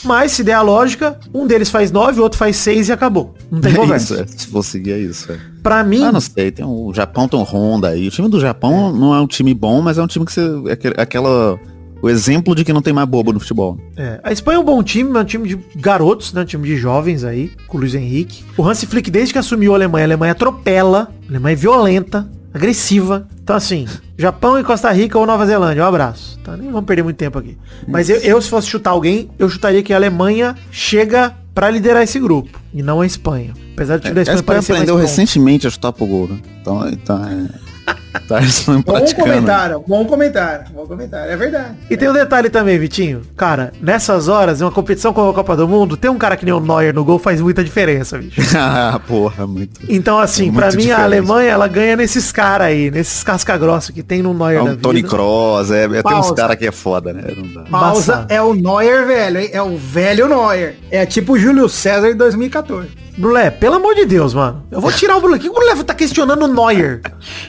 Mas, 0.03 0.33
se 0.33 0.43
der 0.43 0.53
a 0.53 0.61
lógica, 0.61 1.17
um 1.33 1.47
deles 1.47 1.71
faz 1.71 1.91
nove, 1.91 2.19
o 2.19 2.23
outro 2.23 2.37
faz 2.37 2.57
seis 2.57 2.89
e 2.89 2.91
acabou. 2.91 3.33
Não 3.49 3.59
tem 3.59 3.71
É 3.71 3.73
isso, 3.73 3.81
conversa. 3.81 4.21
é. 4.21 4.27
Se 4.27 4.45
for 4.45 4.61
seguir 4.63 4.91
é 4.91 4.99
isso, 4.99 5.31
é. 5.31 5.39
Pra 5.63 5.83
mim, 5.83 6.03
Ah, 6.03 6.11
não 6.11 6.21
sei, 6.21 6.51
tem 6.51 6.63
o 6.63 6.93
Japão 6.93 7.27
tem 7.27 7.39
o 7.39 7.43
Honda 7.43 7.89
aí. 7.89 8.07
O 8.07 8.11
time 8.11 8.29
do 8.29 8.39
Japão 8.39 8.93
não 8.93 9.15
é 9.15 9.19
um 9.21 9.27
time 9.27 9.51
bom, 9.55 9.81
mas 9.81 9.97
é 9.97 10.03
um 10.03 10.07
time 10.07 10.25
que 10.27 10.31
você. 10.31 10.41
É 10.67 11.01
aquela. 11.01 11.59
O 12.01 12.09
exemplo 12.09 12.55
de 12.55 12.65
que 12.65 12.73
não 12.73 12.81
tem 12.81 12.93
mais 12.93 13.07
bobo 13.07 13.31
no 13.31 13.39
futebol. 13.39 13.77
É, 13.95 14.19
a 14.23 14.31
Espanha 14.31 14.57
é 14.57 14.59
um 14.59 14.63
bom 14.63 14.81
time, 14.81 15.15
é 15.15 15.21
um 15.21 15.23
time 15.23 15.47
de 15.47 15.59
garotos, 15.75 16.33
né? 16.33 16.41
Um 16.41 16.45
time 16.45 16.67
de 16.67 16.75
jovens 16.75 17.23
aí, 17.23 17.51
com 17.67 17.77
o 17.77 17.81
Luiz 17.81 17.93
Henrique. 17.93 18.43
O 18.57 18.67
Hansi 18.67 18.87
Flick, 18.87 19.11
desde 19.11 19.33
que 19.33 19.39
assumiu 19.39 19.73
a 19.73 19.75
Alemanha, 19.75 20.05
a 20.05 20.07
Alemanha 20.07 20.31
atropela, 20.31 21.11
a 21.25 21.29
Alemanha 21.29 21.53
é 21.53 21.55
violenta, 21.55 22.27
agressiva. 22.53 23.27
Então, 23.43 23.55
assim, 23.55 23.85
Japão 24.17 24.59
e 24.59 24.63
Costa 24.63 24.91
Rica 24.91 25.17
ou 25.17 25.25
Nova 25.25 25.45
Zelândia, 25.45 25.83
um 25.83 25.87
abraço. 25.87 26.39
Tá, 26.43 26.57
nem 26.57 26.71
vamos 26.71 26.85
perder 26.85 27.03
muito 27.03 27.17
tempo 27.17 27.37
aqui. 27.37 27.57
Mas 27.87 28.09
eu, 28.09 28.17
eu, 28.17 28.41
se 28.41 28.49
fosse 28.49 28.67
chutar 28.67 28.91
alguém, 28.91 29.29
eu 29.37 29.47
chutaria 29.47 29.83
que 29.83 29.93
a 29.93 29.95
Alemanha 29.95 30.55
chega 30.71 31.35
pra 31.53 31.69
liderar 31.69 32.01
esse 32.01 32.19
grupo, 32.19 32.59
e 32.73 32.81
não 32.81 33.01
a 33.01 33.05
Espanha. 33.05 33.53
Apesar 33.73 33.99
time 33.99 34.13
da 34.13 34.21
a 34.21 34.23
Espanha 34.23 34.35
Espanha 34.35 34.43
parecer 34.45 34.71
mais 34.71 34.83
aprendeu 34.83 34.95
recentemente 34.95 35.67
a 35.67 35.69
chutar 35.69 35.91
pro 35.91 36.05
gol, 36.05 36.27
né? 36.27 36.39
Então, 36.61 36.89
então 36.89 37.25
é. 37.25 37.70
Tá 38.27 38.39
isso 38.41 38.71
Bom 38.83 39.05
comentário, 39.15 39.83
bom 39.87 40.05
comentário, 40.05 40.65
bom 40.73 40.85
comentário. 40.85 41.31
É 41.31 41.35
verdade. 41.35 41.75
E 41.89 41.97
tem 41.97 42.09
um 42.09 42.13
detalhe 42.13 42.49
também, 42.49 42.77
Vitinho. 42.77 43.21
Cara, 43.37 43.71
nessas 43.81 44.27
horas, 44.27 44.59
em 44.61 44.63
uma 44.63 44.71
competição 44.71 45.13
como 45.13 45.29
a 45.29 45.33
Copa 45.33 45.55
do 45.55 45.67
Mundo, 45.67 45.95
ter 45.97 46.09
um 46.09 46.17
cara 46.17 46.35
que 46.35 46.45
nem 46.45 46.53
o 46.53 46.59
Neuer 46.59 46.93
no 46.93 47.03
gol 47.03 47.17
faz 47.19 47.41
muita 47.41 47.63
diferença, 47.63 48.17
bicho. 48.17 48.41
ah, 48.57 48.99
porra, 49.07 49.47
muito. 49.47 49.79
Então, 49.87 50.19
assim, 50.19 50.49
É 50.49 50.51
pra 50.51 50.67
muito 50.67 50.77
mim, 50.83 50.91
a. 50.91 51.03
Alemanha, 51.03 51.51
ela 51.51 51.67
ganha 51.67 51.95
nesses 51.95 52.31
caras 52.31 52.67
aí, 52.67 52.91
nesses 52.91 53.23
casca-grossa 53.23 53.91
que 53.91 54.03
tem 54.03 54.21
no 54.21 54.33
Neuer 54.33 54.61
É 54.61 54.63
da 54.65 54.71
um 54.71 54.77
Tony. 54.77 55.03
Kroos, 55.03 55.71
é, 55.71 55.85
é 55.85 56.03
tem 56.03 56.15
uns 56.15 56.31
caras 56.31 56.55
que 56.57 56.67
é 56.67 56.71
foda, 56.71 57.13
né? 57.13 57.23
Pausa 57.69 58.25
é 58.29 58.41
o 58.41 58.53
Neuer 58.53 59.05
velho, 59.07 59.39
hein? 59.39 59.49
É 59.51 59.61
o 59.61 59.77
velho 59.77 60.27
Neuer. 60.27 60.75
É 60.89 61.05
tipo 61.05 61.33
o 61.33 61.39
Júlio 61.39 61.67
César 61.67 62.09
de 62.09 62.15
2014. 62.15 62.89
Brulé, 63.21 63.51
pelo 63.51 63.75
amor 63.75 63.93
de 63.95 64.05
Deus, 64.05 64.33
mano. 64.33 64.63
Eu 64.71 64.81
vou 64.81 64.91
tirar 64.91 65.15
o 65.17 65.21
Brulé. 65.21 65.37
O 65.37 65.39
que 65.39 65.49
o 65.49 65.53
Brulé 65.53 65.75
tá 65.83 65.93
questionando 65.93 66.43
o 66.43 66.47
Neuer? 66.47 67.01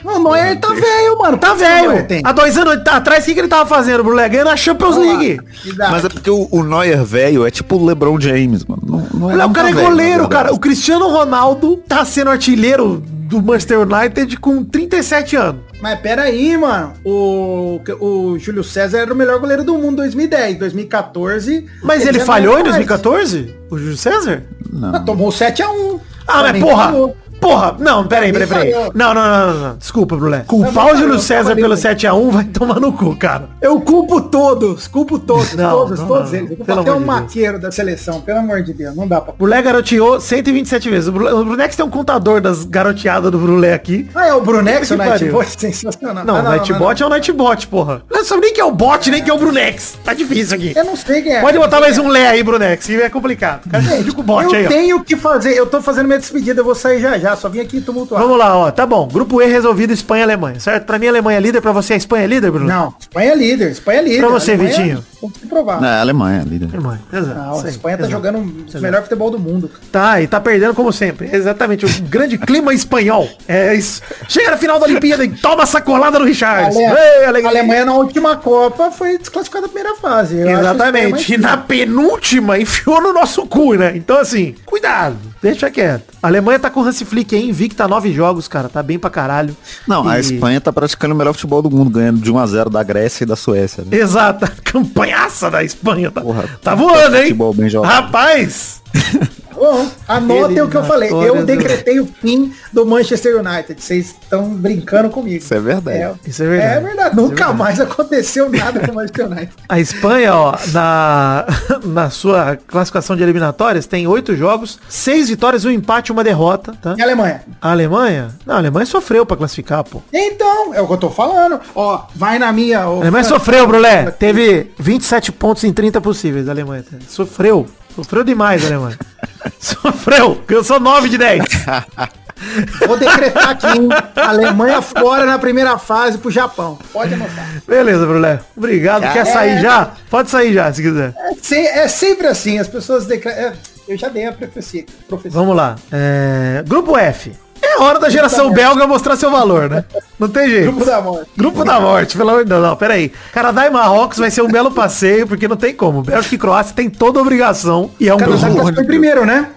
O 0.03 0.19
Neuer 0.19 0.59
tá 0.59 0.69
velho, 0.73 1.17
mano. 1.19 1.37
Tá 1.37 1.53
velho. 1.53 2.05
Há 2.23 2.31
dois 2.31 2.57
anos 2.57 2.81
atrás, 2.87 3.23
o 3.23 3.25
que, 3.25 3.33
que 3.33 3.39
ele 3.39 3.47
tava 3.47 3.67
fazendo, 3.67 4.03
Brulé? 4.03 4.29
Ganhando 4.29 4.49
a 4.49 4.55
Champions. 4.55 4.97
League. 4.97 5.39
Mas 5.77 6.05
é 6.05 6.09
porque 6.09 6.29
o, 6.29 6.47
o 6.51 6.63
Neuer 6.63 7.03
velho 7.03 7.45
é 7.45 7.51
tipo 7.51 7.75
o 7.75 7.85
LeBron 7.85 8.19
James, 8.19 8.63
mano. 8.65 8.81
Não, 8.85 9.29
não 9.29 9.35
não 9.35 9.49
o 9.49 9.53
cara 9.53 9.67
tá 9.67 9.71
é 9.71 9.73
velho, 9.73 9.89
goleiro, 9.89 10.19
verdade. 10.21 10.29
cara. 10.29 10.53
O 10.53 10.59
Cristiano 10.59 11.07
Ronaldo 11.09 11.77
tá 11.87 12.05
sendo 12.05 12.29
artilheiro 12.29 13.03
do 13.33 13.41
Manchester 13.41 13.79
United 13.79 14.37
com 14.37 14.63
37 14.63 15.35
anos. 15.35 15.61
Mas 15.81 15.99
pera 15.99 16.23
aí, 16.23 16.55
mano. 16.55 16.93
O, 17.03 17.79
o 17.99 18.37
Júlio 18.37 18.63
César 18.63 18.99
era 18.99 19.11
o 19.11 19.15
melhor 19.15 19.39
goleiro 19.39 19.63
do 19.63 19.73
mundo 19.73 19.93
em 19.93 20.07
2010. 20.07 20.59
2014. 20.59 21.65
Mas 21.81 22.05
ele 22.05 22.19
falhou 22.19 22.53
não 22.53 22.59
em 22.59 22.61
era 22.61 22.71
mais. 22.71 22.85
2014? 22.85 23.55
O 23.71 23.77
Júlio 23.77 23.97
César? 23.97 24.43
Ah, 24.83 24.99
tomou 24.99 25.29
7x1. 25.29 25.99
Ah, 26.27 26.43
mas 26.43 26.61
porra! 26.61 26.85
falhou. 26.85 27.17
Porra! 27.43 27.75
Não, 27.77 28.07
peraí, 28.07 28.31
peraí, 28.31 28.47
peraí. 28.47 28.71
Não, 28.95 29.13
não, 29.13 29.21
não, 29.21 29.53
não, 29.53 29.59
não. 29.67 29.75
Desculpa, 29.75 30.15
Brulé. 30.15 30.45
Culpar 30.47 30.93
o 30.93 30.95
Júlio 30.95 31.19
César 31.19 31.53
pelo 31.55 31.75
muito. 31.75 31.81
7x1 31.81 32.31
vai 32.31 32.43
tomar 32.45 32.79
no 32.79 32.93
cu, 32.93 33.13
cara. 33.17 33.49
Eu 33.61 33.81
culpo 33.81 34.21
todos, 34.21 34.87
culpo 34.87 35.19
todos, 35.19 35.53
Não, 35.53 35.69
todos, 35.71 35.99
não, 35.99 36.07
todos 36.07 36.31
não, 36.31 36.39
eles. 36.39 36.51
Eu 36.51 36.57
culpo 36.57 36.71
até 36.71 36.91
o 36.93 36.99
de 36.99 37.05
maqueiro 37.05 37.59
da 37.59 37.69
seleção, 37.69 38.21
pelo 38.21 38.39
amor 38.39 38.63
de 38.63 38.71
Deus, 38.71 38.95
não 38.95 39.05
dá 39.05 39.19
pra... 39.19 39.33
Brulé 39.33 39.61
garoteou 39.61 40.21
127 40.21 40.89
vezes. 40.89 41.09
O 41.09 41.11
Brunex 41.11 41.75
tem 41.75 41.85
um 41.85 41.89
contador 41.89 42.39
das 42.39 42.63
garoteadas 42.63 43.29
do 43.29 43.37
Brulé 43.37 43.73
aqui. 43.73 44.09
Ah, 44.15 44.27
é 44.27 44.33
o 44.33 44.39
Brunex, 44.39 44.91
o. 44.91 44.95
Nightbot, 44.95 45.59
sensacional. 45.59 46.23
Não, 46.23 46.37
Ah, 46.37 46.39
o 46.39 46.43
Nightbot 46.43 47.03
é 47.03 47.05
o 47.05 47.09
Nightbot, 47.09 47.67
porra. 47.67 48.03
Não 48.09 48.23
sabe 48.23 48.41
nem 48.41 48.53
que 48.53 48.61
é 48.61 48.65
o 48.65 48.71
bot, 48.71 49.11
nem 49.11 49.21
que 49.21 49.29
é 49.29 49.33
o 49.33 49.37
Brunex. 49.37 49.97
Tá 50.01 50.13
difícil 50.13 50.55
aqui. 50.55 50.73
Eu 50.75 50.85
não 50.85 50.95
sei 50.95 51.21
quem 51.21 51.33
é. 51.35 51.41
Pode 51.41 51.57
botar 51.57 51.81
mais 51.81 51.97
um 51.97 52.07
Lé 52.07 52.27
aí, 52.27 52.41
Brunex, 52.41 52.85
que 52.85 52.95
é 53.01 53.09
complicado. 53.09 53.69
Cara 53.69 53.83
eu 53.83 54.53
aí, 54.53 54.67
tenho 54.67 55.03
que 55.03 55.17
fazer, 55.17 55.57
eu 55.57 55.65
tô 55.65 55.81
fazendo 55.81 56.07
minha 56.07 56.19
despedida, 56.19 56.61
eu 56.61 56.65
vou 56.65 56.73
sair 56.73 57.01
já 57.01 57.17
já. 57.17 57.32
Tá? 57.35 57.41
Só 57.41 57.49
vim 57.49 57.59
aqui 57.59 57.81
tumultuar. 57.81 58.21
Vamos 58.21 58.37
lá, 58.37 58.55
ó. 58.57 58.71
Tá 58.71 58.85
bom. 58.85 59.07
Grupo 59.07 59.41
E 59.41 59.45
resolvido 59.47 59.91
Espanha 59.93 60.21
e 60.21 60.23
Alemanha, 60.23 60.59
certo? 60.59 60.85
Pra 60.85 60.97
mim, 60.99 61.07
a 61.07 61.09
Alemanha 61.09 61.37
é 61.37 61.41
líder. 61.41 61.61
Pra 61.61 61.71
você, 61.71 61.93
a 61.93 61.97
Espanha 61.97 62.23
é 62.23 62.27
líder, 62.27 62.51
Bruno? 62.51 62.67
Não, 62.67 62.93
Espanha 62.99 63.31
é 63.31 63.35
líder, 63.35 63.71
Espanha 63.71 63.99
é 63.99 64.03
líder. 64.03 64.19
Pra 64.19 64.29
você, 64.29 64.51
Alemanha 64.53 64.75
Vitinho? 64.75 65.05
Tem 65.21 65.29
que 65.29 65.47
provar. 65.47 65.81
É, 65.81 66.01
Alemanha, 66.01 66.43
líder. 66.45 66.69
Alemanha, 66.73 67.01
exato. 67.11 67.39
Não, 67.39 67.59
a 67.61 67.69
Espanha 67.69 67.97
tá 67.97 68.03
exato. 68.03 68.11
jogando 68.11 68.39
o 68.39 68.81
melhor 68.81 69.03
futebol 69.03 69.31
do 69.31 69.39
mundo. 69.39 69.71
Tá, 69.91 70.21
e 70.21 70.27
tá 70.27 70.39
perdendo 70.39 70.73
como 70.73 70.91
sempre. 70.91 71.29
Exatamente, 71.31 71.85
o 71.85 71.89
grande 72.03 72.37
clima 72.37 72.73
espanhol. 72.73 73.29
É 73.47 73.73
isso. 73.73 74.01
Chega 74.27 74.51
na 74.51 74.57
final 74.57 74.79
da 74.79 74.85
Olimpíada 74.85 75.23
e 75.23 75.29
toma 75.29 75.65
sacolada 75.65 76.19
no 76.19 76.25
Richard. 76.25 76.75
Ale- 76.75 76.99
Ei, 76.99 77.25
a. 77.25 77.49
Alemanha 77.49 77.85
na 77.85 77.93
última 77.93 78.35
Copa 78.35 78.91
foi 78.91 79.17
desclassificada 79.17 79.67
na 79.67 79.73
primeira 79.73 79.95
fase. 79.97 80.35
Eu 80.35 80.39
Espanha 80.41 80.59
Exatamente. 80.59 81.33
E 81.33 81.37
na 81.37 81.57
penúltima 81.57 82.59
enfiou 82.59 83.01
no 83.01 83.13
nosso 83.13 83.45
cu, 83.45 83.73
né? 83.75 83.93
Então, 83.95 84.19
assim, 84.19 84.55
cuidado. 84.65 85.32
Deixa 85.43 85.69
quieto. 85.69 86.13
A 86.23 86.27
Alemanha 86.27 86.57
tá 86.57 86.69
com 86.69 86.79
o 86.79 86.83
Hansi 86.83 87.03
Flick 87.05 87.35
aí, 87.35 87.49
invicta 87.49 87.87
nove 87.87 88.11
jogos, 88.13 88.47
cara. 88.47 88.69
Tá 88.69 88.81
bem 88.81 88.97
pra 88.97 89.09
caralho. 89.09 89.55
Não, 89.87 90.07
a 90.07 90.17
E- 90.17 90.21
Espanha 90.21 90.59
tá 90.61 90.71
praticando 90.71 91.13
o 91.13 91.17
melhor 91.17 91.33
futebol 91.33 91.61
do 91.61 91.69
mundo, 91.69 91.89
ganhando 91.89 92.21
de 92.21 92.31
1x0 92.31 92.69
da 92.69 92.81
Grécia 92.81 93.23
e 93.25 93.27
da 93.27 93.35
Suécia. 93.35 93.83
Né? 93.83 93.97
Exata. 93.97 94.47
Campanhaça 94.63 95.51
da 95.51 95.63
Espanha. 95.63 96.09
Tá, 96.09 96.21
Porra, 96.21 96.45
tá 96.61 96.73
voando, 96.73 97.15
hein? 97.17 97.23
futebol 97.23 97.53
bem 97.53 97.69
jogado. 97.69 97.91
Rapaz. 97.91 98.81
Bom, 99.63 99.87
anotem 100.05 100.61
o 100.61 100.67
que 100.67 100.75
eu 100.75 100.83
falei. 100.83 101.09
Eu 101.09 101.45
decretei 101.45 101.97
o 101.97 102.05
fim 102.05 102.53
do 102.73 102.85
Manchester 102.85 103.37
United. 103.39 103.81
Vocês 103.81 104.07
estão 104.07 104.49
brincando 104.49 105.09
comigo. 105.09 105.37
Isso 105.37 105.53
é 105.53 105.59
verdade. 105.61 106.19
Isso 106.27 106.43
é 106.43 106.47
verdade. 106.47 106.73
É 106.75 106.79
verdade. 106.81 107.15
Nunca 107.15 107.53
mais 107.53 107.79
aconteceu 107.79 108.49
nada 108.49 108.81
com 108.81 108.91
o 108.91 108.95
Manchester 108.95 109.25
United. 109.27 109.53
A 109.69 109.79
Espanha, 109.79 110.35
ó, 110.35 110.53
na, 110.73 111.45
na 111.85 112.09
sua 112.09 112.57
classificação 112.67 113.15
de 113.15 113.23
eliminatórias, 113.23 113.85
tem 113.85 114.05
oito 114.05 114.35
jogos, 114.35 114.77
seis 114.89 115.29
vitórias, 115.29 115.63
um 115.63 115.71
empate 115.71 116.11
e 116.11 116.11
uma 116.11 116.25
derrota, 116.25 116.73
tá? 116.81 116.95
E 116.97 117.01
a 117.01 117.05
Alemanha? 117.05 117.43
A 117.61 117.71
Alemanha? 117.71 118.35
Não, 118.45 118.55
a 118.55 118.57
Alemanha 118.57 118.85
sofreu 118.85 119.25
pra 119.25 119.37
classificar, 119.37 119.81
pô. 119.85 120.01
Então, 120.11 120.73
é 120.73 120.81
o 120.81 120.87
que 120.87 120.91
eu 120.93 120.97
tô 120.97 121.09
falando. 121.09 121.61
Ó, 121.73 122.01
vai 122.13 122.37
na 122.37 122.51
minha. 122.51 122.85
ô, 122.89 122.97
A 122.97 123.01
Alemanha 123.03 123.23
sofreu, 123.23 123.65
Brulé. 123.65 124.11
Teve 124.11 124.71
27 124.77 125.31
pontos 125.31 125.63
em 125.63 125.71
30 125.71 126.01
possíveis, 126.01 126.49
a 126.49 126.51
Alemanha. 126.51 126.83
Sofreu. 127.07 127.65
Sofreu 127.95 128.23
demais, 128.23 128.65
Alemanha. 128.65 128.97
Sofreu. 129.59 130.41
Cansou 130.47 130.79
9 130.79 131.09
de 131.09 131.17
10. 131.17 131.43
Vou 132.87 132.97
decretar 132.97 133.49
aqui, 133.51 133.67
hein? 133.67 133.87
Alemanha 134.15 134.81
fora 134.81 135.25
na 135.25 135.39
primeira 135.39 135.77
fase 135.77 136.17
pro 136.17 136.29
Japão. 136.31 136.77
Pode 136.91 137.13
anotar. 137.13 137.47
Beleza, 137.67 138.05
Brulé. 138.05 138.39
Obrigado. 138.57 139.11
Quer 139.13 139.25
sair 139.25 139.61
já? 139.61 139.91
Pode 140.09 140.29
sair 140.29 140.53
já, 140.53 140.71
se 140.73 140.81
quiser. 140.81 141.13
É, 141.17 141.33
se- 141.41 141.55
é 141.67 141.87
sempre 141.87 142.27
assim, 142.27 142.59
as 142.59 142.67
pessoas 142.67 143.05
decretam. 143.05 143.53
eu 143.87 143.97
já 143.97 144.09
dei 144.09 144.25
a 144.25 144.33
profecia. 144.33 144.83
profecia. 145.07 145.31
Vamos 145.39 145.55
lá. 145.55 145.75
É, 145.91 146.63
Grupo 146.67 146.97
F. 146.97 147.31
É 147.63 147.81
hora 147.81 147.99
da 147.99 148.09
geração 148.09 148.51
belga 148.51 148.85
mostrar 148.85 149.15
seu 149.15 149.31
valor, 149.31 149.69
né? 149.69 149.85
Não 150.19 150.27
tem 150.27 150.49
jeito. 150.49 150.71
Grupo 150.71 150.85
da 150.85 151.01
morte. 151.01 151.29
Grupo 151.35 151.63
da 151.63 151.79
morte, 151.79 152.17
pelo 152.17 152.29
amor 152.29 152.43
de 152.43 152.49
Deus. 152.49 152.61
Não, 152.61 152.75
pera 152.75 152.93
aí. 152.93 153.11
Canadá 153.31 153.65
e 153.65 153.69
Marrocos 153.69 154.17
vai 154.17 154.29
ser 154.29 154.41
um 154.41 154.47
belo 154.47 154.71
passeio, 154.71 155.27
porque 155.27 155.47
não 155.47 155.55
tem 155.55 155.73
como. 155.73 156.01
Bélgica 156.01 156.35
e 156.35 156.37
Croácia 156.37 156.75
tem 156.75 156.89
toda 156.89 157.19
obrigação. 157.19 157.89
E 157.99 158.09
é 158.09 158.13
um 158.13 158.17
Canadá 158.17 158.49
grupo. 158.49 158.81
em 158.81 158.85
primeiro, 158.85 159.25
né? 159.25 159.49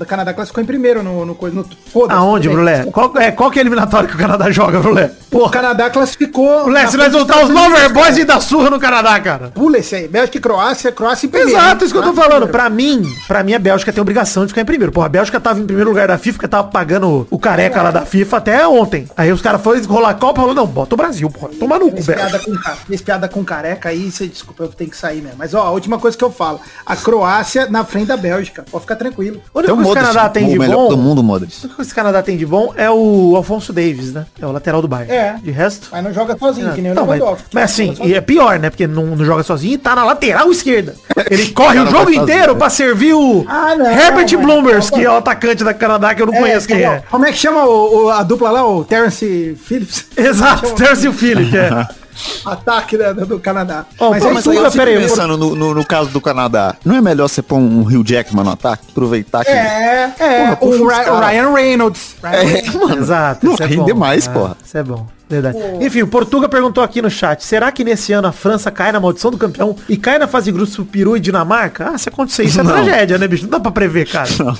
O 0.00 0.04
Canadá 0.06 0.32
classificou 0.34 0.62
em 0.62 0.66
primeiro 0.66 1.02
no, 1.02 1.24
no, 1.24 1.34
coisa- 1.34 1.54
no 1.56 1.64
foda-se, 1.92 2.18
Aonde. 2.18 2.48
Brulé? 2.48 2.84
Qual, 2.86 3.12
é, 3.18 3.30
qual 3.30 3.50
que 3.50 3.58
é 3.58 3.60
a 3.60 3.62
eliminatória 3.62 4.08
que 4.08 4.14
o 4.14 4.18
Canadá 4.18 4.50
joga, 4.50 4.78
Brulé? 4.80 5.10
O. 5.30 5.48
Canadá 5.50 5.90
classificou. 5.90 6.64
Brulé, 6.64 6.82
na 6.84 6.90
você 6.90 6.96
vai 6.96 7.10
frente 7.10 7.24
dos 7.26 7.34
soltar 7.34 7.44
os 7.44 7.50
Loverboys 7.54 8.08
cara. 8.08 8.20
e 8.20 8.24
dar 8.24 8.40
surra 8.40 8.70
no 8.70 8.78
Canadá, 8.78 9.18
cara. 9.20 9.48
Pula 9.54 9.78
esse 9.78 9.94
aí. 9.94 10.08
Bélgica 10.08 10.38
e 10.38 10.40
Croácia, 10.40 10.92
Croácia 10.92 11.26
em 11.26 11.30
primeiro. 11.30 11.58
Exato, 11.58 11.84
isso 11.84 11.92
que 11.92 11.98
eu 11.98 12.02
tô 12.04 12.12
falando. 12.14 12.48
Pra 12.48 12.68
mim, 12.70 13.02
pra 13.26 13.42
mim 13.42 13.52
a 13.54 13.58
Bélgica 13.58 13.92
tem 13.92 14.00
obrigação 14.00 14.44
de 14.44 14.48
ficar 14.50 14.60
em 14.60 14.64
primeiro. 14.64 14.92
Porra, 14.92 15.06
a 15.06 15.08
Bélgica 15.08 15.40
tava 15.40 15.60
em 15.60 15.66
primeiro 15.66 15.90
lugar 15.90 16.08
da 16.08 16.18
FIFA, 16.18 16.36
porque 16.36 16.48
tava 16.48 16.68
pagando 16.68 17.26
o 17.30 17.38
careca 17.38 17.82
lá 17.82 17.90
da 17.90 18.02
FIFA 18.02 18.36
até 18.36 18.66
ontem. 18.66 19.08
Aí 19.16 19.32
os 19.32 19.40
caras 19.42 19.60
foram 19.62 19.82
rolar 19.84 20.10
a 20.10 20.14
Copa 20.14 20.40
e 20.40 20.42
falou, 20.42 20.54
não, 20.54 20.66
bota 20.66 20.94
o 20.94 20.98
Brasil, 20.98 21.28
porra. 21.30 21.50
Toma 21.58 21.78
no 21.78 21.90
cu, 21.90 22.02
Bélgica. 22.02 22.38
com, 22.40 22.96
piada 23.04 23.28
com 23.28 23.44
careca 23.44 23.88
aí, 23.88 24.10
você 24.10 24.26
desculpa, 24.26 24.64
eu 24.64 24.68
tenho 24.68 24.90
que 24.90 24.96
sair 24.96 25.20
mesmo. 25.20 25.36
Mas 25.38 25.52
ó, 25.54 25.62
a 25.62 25.70
última 25.70 25.98
coisa 25.98 26.16
que 26.16 26.24
eu 26.24 26.30
falo. 26.30 26.60
A 26.86 26.96
Croácia 26.96 27.66
na 27.68 27.84
frente 27.84 28.06
da 28.06 28.16
Bélgica. 28.16 28.64
Pode 28.70 28.82
ficar 28.82 28.96
tranquilo. 28.96 29.40
A 29.54 29.58
única 29.58 29.72
Tem 29.72 29.72
o 29.72 29.76
coisa 29.76 29.83
que 29.84 29.90
o 29.90 29.94
Canadá 29.94 30.28
tem 30.28 30.46
o 30.46 30.50
de 30.50 30.58
melhor 30.58 30.76
bom... 30.76 30.88
do 30.88 30.96
mundo, 30.96 31.22
Modric. 31.22 31.68
Coisa 31.68 31.84
que 31.84 31.92
o 31.92 31.94
Canadá 31.94 32.22
tem 32.22 32.36
de 32.36 32.46
bom 32.46 32.72
é 32.76 32.90
o 32.90 33.34
Alfonso 33.36 33.72
Davis, 33.72 34.12
né? 34.12 34.26
É 34.40 34.46
o 34.46 34.52
lateral 34.52 34.80
do 34.82 34.88
Bayern. 34.88 35.12
É. 35.12 35.36
De 35.42 35.50
resto... 35.50 35.88
Mas 35.92 36.02
não 36.04 36.12
joga 36.12 36.36
sozinho, 36.38 36.72
que 36.72 36.80
nem 36.80 36.92
o 36.92 36.94
Não, 36.94 37.06
mas, 37.06 37.18
Lewandowski. 37.20 37.48
mas 37.52 37.64
assim, 37.64 37.94
e 38.02 38.14
é 38.14 38.20
pior, 38.20 38.58
né? 38.58 38.70
Porque 38.70 38.86
não, 38.86 39.06
não 39.16 39.24
joga 39.24 39.42
sozinho 39.42 39.74
e 39.74 39.78
tá 39.78 39.94
na 39.94 40.04
lateral 40.04 40.50
esquerda. 40.50 40.94
Ele 41.30 41.48
corre 41.52 41.78
o 41.80 41.86
jogo 41.86 42.10
inteiro 42.10 42.56
pra 42.56 42.68
servir 42.70 43.14
o 43.14 43.44
Ah, 43.48 43.74
não, 43.76 43.86
Herbert 43.90 44.36
Bloomers, 44.38 44.90
que 44.90 45.04
é 45.04 45.10
o 45.10 45.16
atacante 45.16 45.62
da 45.64 45.74
Canadá, 45.74 46.14
que 46.14 46.22
eu 46.22 46.26
não 46.26 46.34
conheço 46.34 46.66
quem 46.66 46.82
é. 46.82 47.02
Como 47.10 47.24
é 47.26 47.32
que 47.32 47.38
chama 47.38 47.64
o, 47.64 48.04
o- 48.06 48.10
a 48.10 48.22
dupla 48.22 48.50
lá, 48.50 48.66
o 48.68 48.84
Terence 48.84 49.56
Phillips? 49.64 50.06
Exato, 50.16 50.72
Terence 50.74 51.10
Phillips, 51.12 51.54
é. 51.54 51.86
Ataque 52.44 52.96
da- 52.96 53.12
do 53.12 53.38
Canadá. 53.38 53.84
Ó, 53.98 54.10
mas 54.10 54.22
pô, 54.22 54.28
é 54.28 54.32
mas 54.32 54.40
isso, 54.42 54.50
aí 54.50 54.56
eu 54.56 54.70
fico 54.70 54.84
Pensando 54.84 55.36
no, 55.36 55.54
no, 55.54 55.74
no 55.74 55.84
caso 55.86 56.10
do 56.10 56.20
Canadá, 56.20 56.74
não 56.84 56.94
é 56.96 57.00
melhor 57.00 57.28
você 57.28 57.42
pôr 57.42 57.56
um 57.58 57.82
Rio 57.82 58.02
Jackman 58.04 58.44
no 58.44 58.50
ataque? 58.50 58.84
Aproveitar 58.90 59.44
que... 59.44 59.50
É, 59.50 60.12
é, 60.18 60.56
Porra, 60.56 60.82
o. 60.82 60.86
Ryan 61.20 61.52
Reynolds. 61.52 62.16
Ryan 62.22 62.40
Reynolds. 62.42 62.74
É, 62.74 62.78
mano. 62.78 63.02
Exato. 63.02 63.46
Não 63.46 63.54
isso 63.54 63.62
é 63.62 63.66
rende 63.66 63.92
bom. 63.92 63.98
mais, 63.98 64.28
Ah, 64.28 64.30
porra. 64.32 64.56
Isso 64.64 64.78
é 64.78 64.82
bom. 64.82 65.06
Verdade. 65.40 65.84
Enfim, 65.84 66.02
o 66.02 66.06
Portuga 66.06 66.48
perguntou 66.48 66.82
aqui 66.82 67.00
no 67.02 67.10
chat, 67.10 67.44
será 67.44 67.70
que 67.72 67.84
nesse 67.84 68.12
ano 68.12 68.28
a 68.28 68.32
França 68.32 68.70
cai 68.70 68.92
na 68.92 69.00
maldição 69.00 69.30
do 69.30 69.38
campeão 69.38 69.76
e 69.88 69.96
cai 69.96 70.18
na 70.18 70.26
fase 70.26 70.46
de 70.46 70.52
grupos 70.52 70.74
pro 70.74 70.84
Peru 70.84 71.16
e 71.16 71.20
Dinamarca? 71.20 71.90
Ah, 71.94 71.98
se 71.98 72.08
acontecer 72.08 72.44
isso 72.44 72.60
é 72.60 72.62
Não. 72.64 72.72
tragédia, 72.72 73.18
né, 73.18 73.26
bicho? 73.26 73.44
Não 73.44 73.50
dá 73.50 73.60
pra 73.60 73.70
prever, 73.70 74.08
cara. 74.08 74.28
Não. 74.38 74.56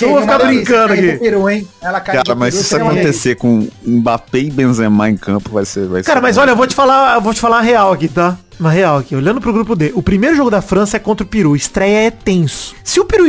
Eu 0.00 0.08
vou 0.10 0.20
ficar 0.20 0.38
brincando 0.38 0.92
aqui. 0.92 1.16
Peru, 1.18 1.48
hein? 1.48 1.68
Ela 1.80 2.00
cai 2.00 2.16
Cara, 2.16 2.34
mas 2.34 2.54
Peru, 2.54 2.64
se 2.64 2.74
isso 2.74 2.76
acontecer 2.76 3.34
com 3.36 3.68
Mbappé 3.86 4.38
e 4.38 4.50
Benzema 4.50 5.08
em 5.10 5.16
campo, 5.16 5.50
vai 5.50 5.64
ser... 5.64 5.86
Vai 5.86 6.02
Cara, 6.02 6.18
ser 6.20 6.22
mas 6.22 6.36
olha, 6.36 6.50
eu 6.50 6.56
vou 6.56 6.66
te 6.66 6.74
falar, 6.74 7.14
eu 7.14 7.20
vou 7.20 7.34
te 7.34 7.40
falar 7.40 7.58
a 7.58 7.62
real 7.62 7.92
aqui, 7.92 8.08
tá? 8.08 8.36
Uma 8.58 8.70
real 8.70 8.98
aqui. 8.98 9.16
Olhando 9.16 9.40
pro 9.40 9.52
grupo 9.52 9.74
D, 9.74 9.92
o 9.94 10.02
primeiro 10.02 10.36
jogo 10.36 10.50
da 10.50 10.62
França 10.62 10.96
é 10.96 11.00
contra 11.00 11.24
o 11.24 11.28
Peru. 11.28 11.56
Estreia 11.56 12.06
é 12.06 12.10
tenso. 12.10 12.74
Se 12.84 13.00
o 13.00 13.04
Peru 13.04 13.24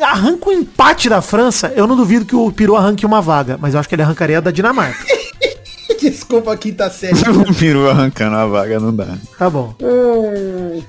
arranca 0.00 0.48
o 0.48 0.52
empate 0.52 1.08
da 1.08 1.22
França, 1.22 1.72
eu 1.76 1.86
não 1.86 1.96
duvido 1.96 2.24
que 2.24 2.34
o 2.34 2.50
Peru 2.50 2.76
arranque 2.76 3.06
uma 3.06 3.20
vaga, 3.20 3.56
mas 3.60 3.74
eu 3.74 3.80
acho 3.80 3.88
que 3.88 3.94
ele 3.94 4.02
arrancaria 4.02 4.38
a 4.38 4.40
da 4.40 4.50
Dinamarca. 4.50 5.04
Desculpa, 6.10 6.56
quinta 6.56 6.90
série. 6.90 7.14
o 7.28 7.54
peru 7.54 7.88
arrancando 7.90 8.36
a 8.36 8.46
vaga, 8.46 8.78
não 8.78 8.94
dá. 8.94 9.16
Tá 9.38 9.48
bom. 9.48 9.74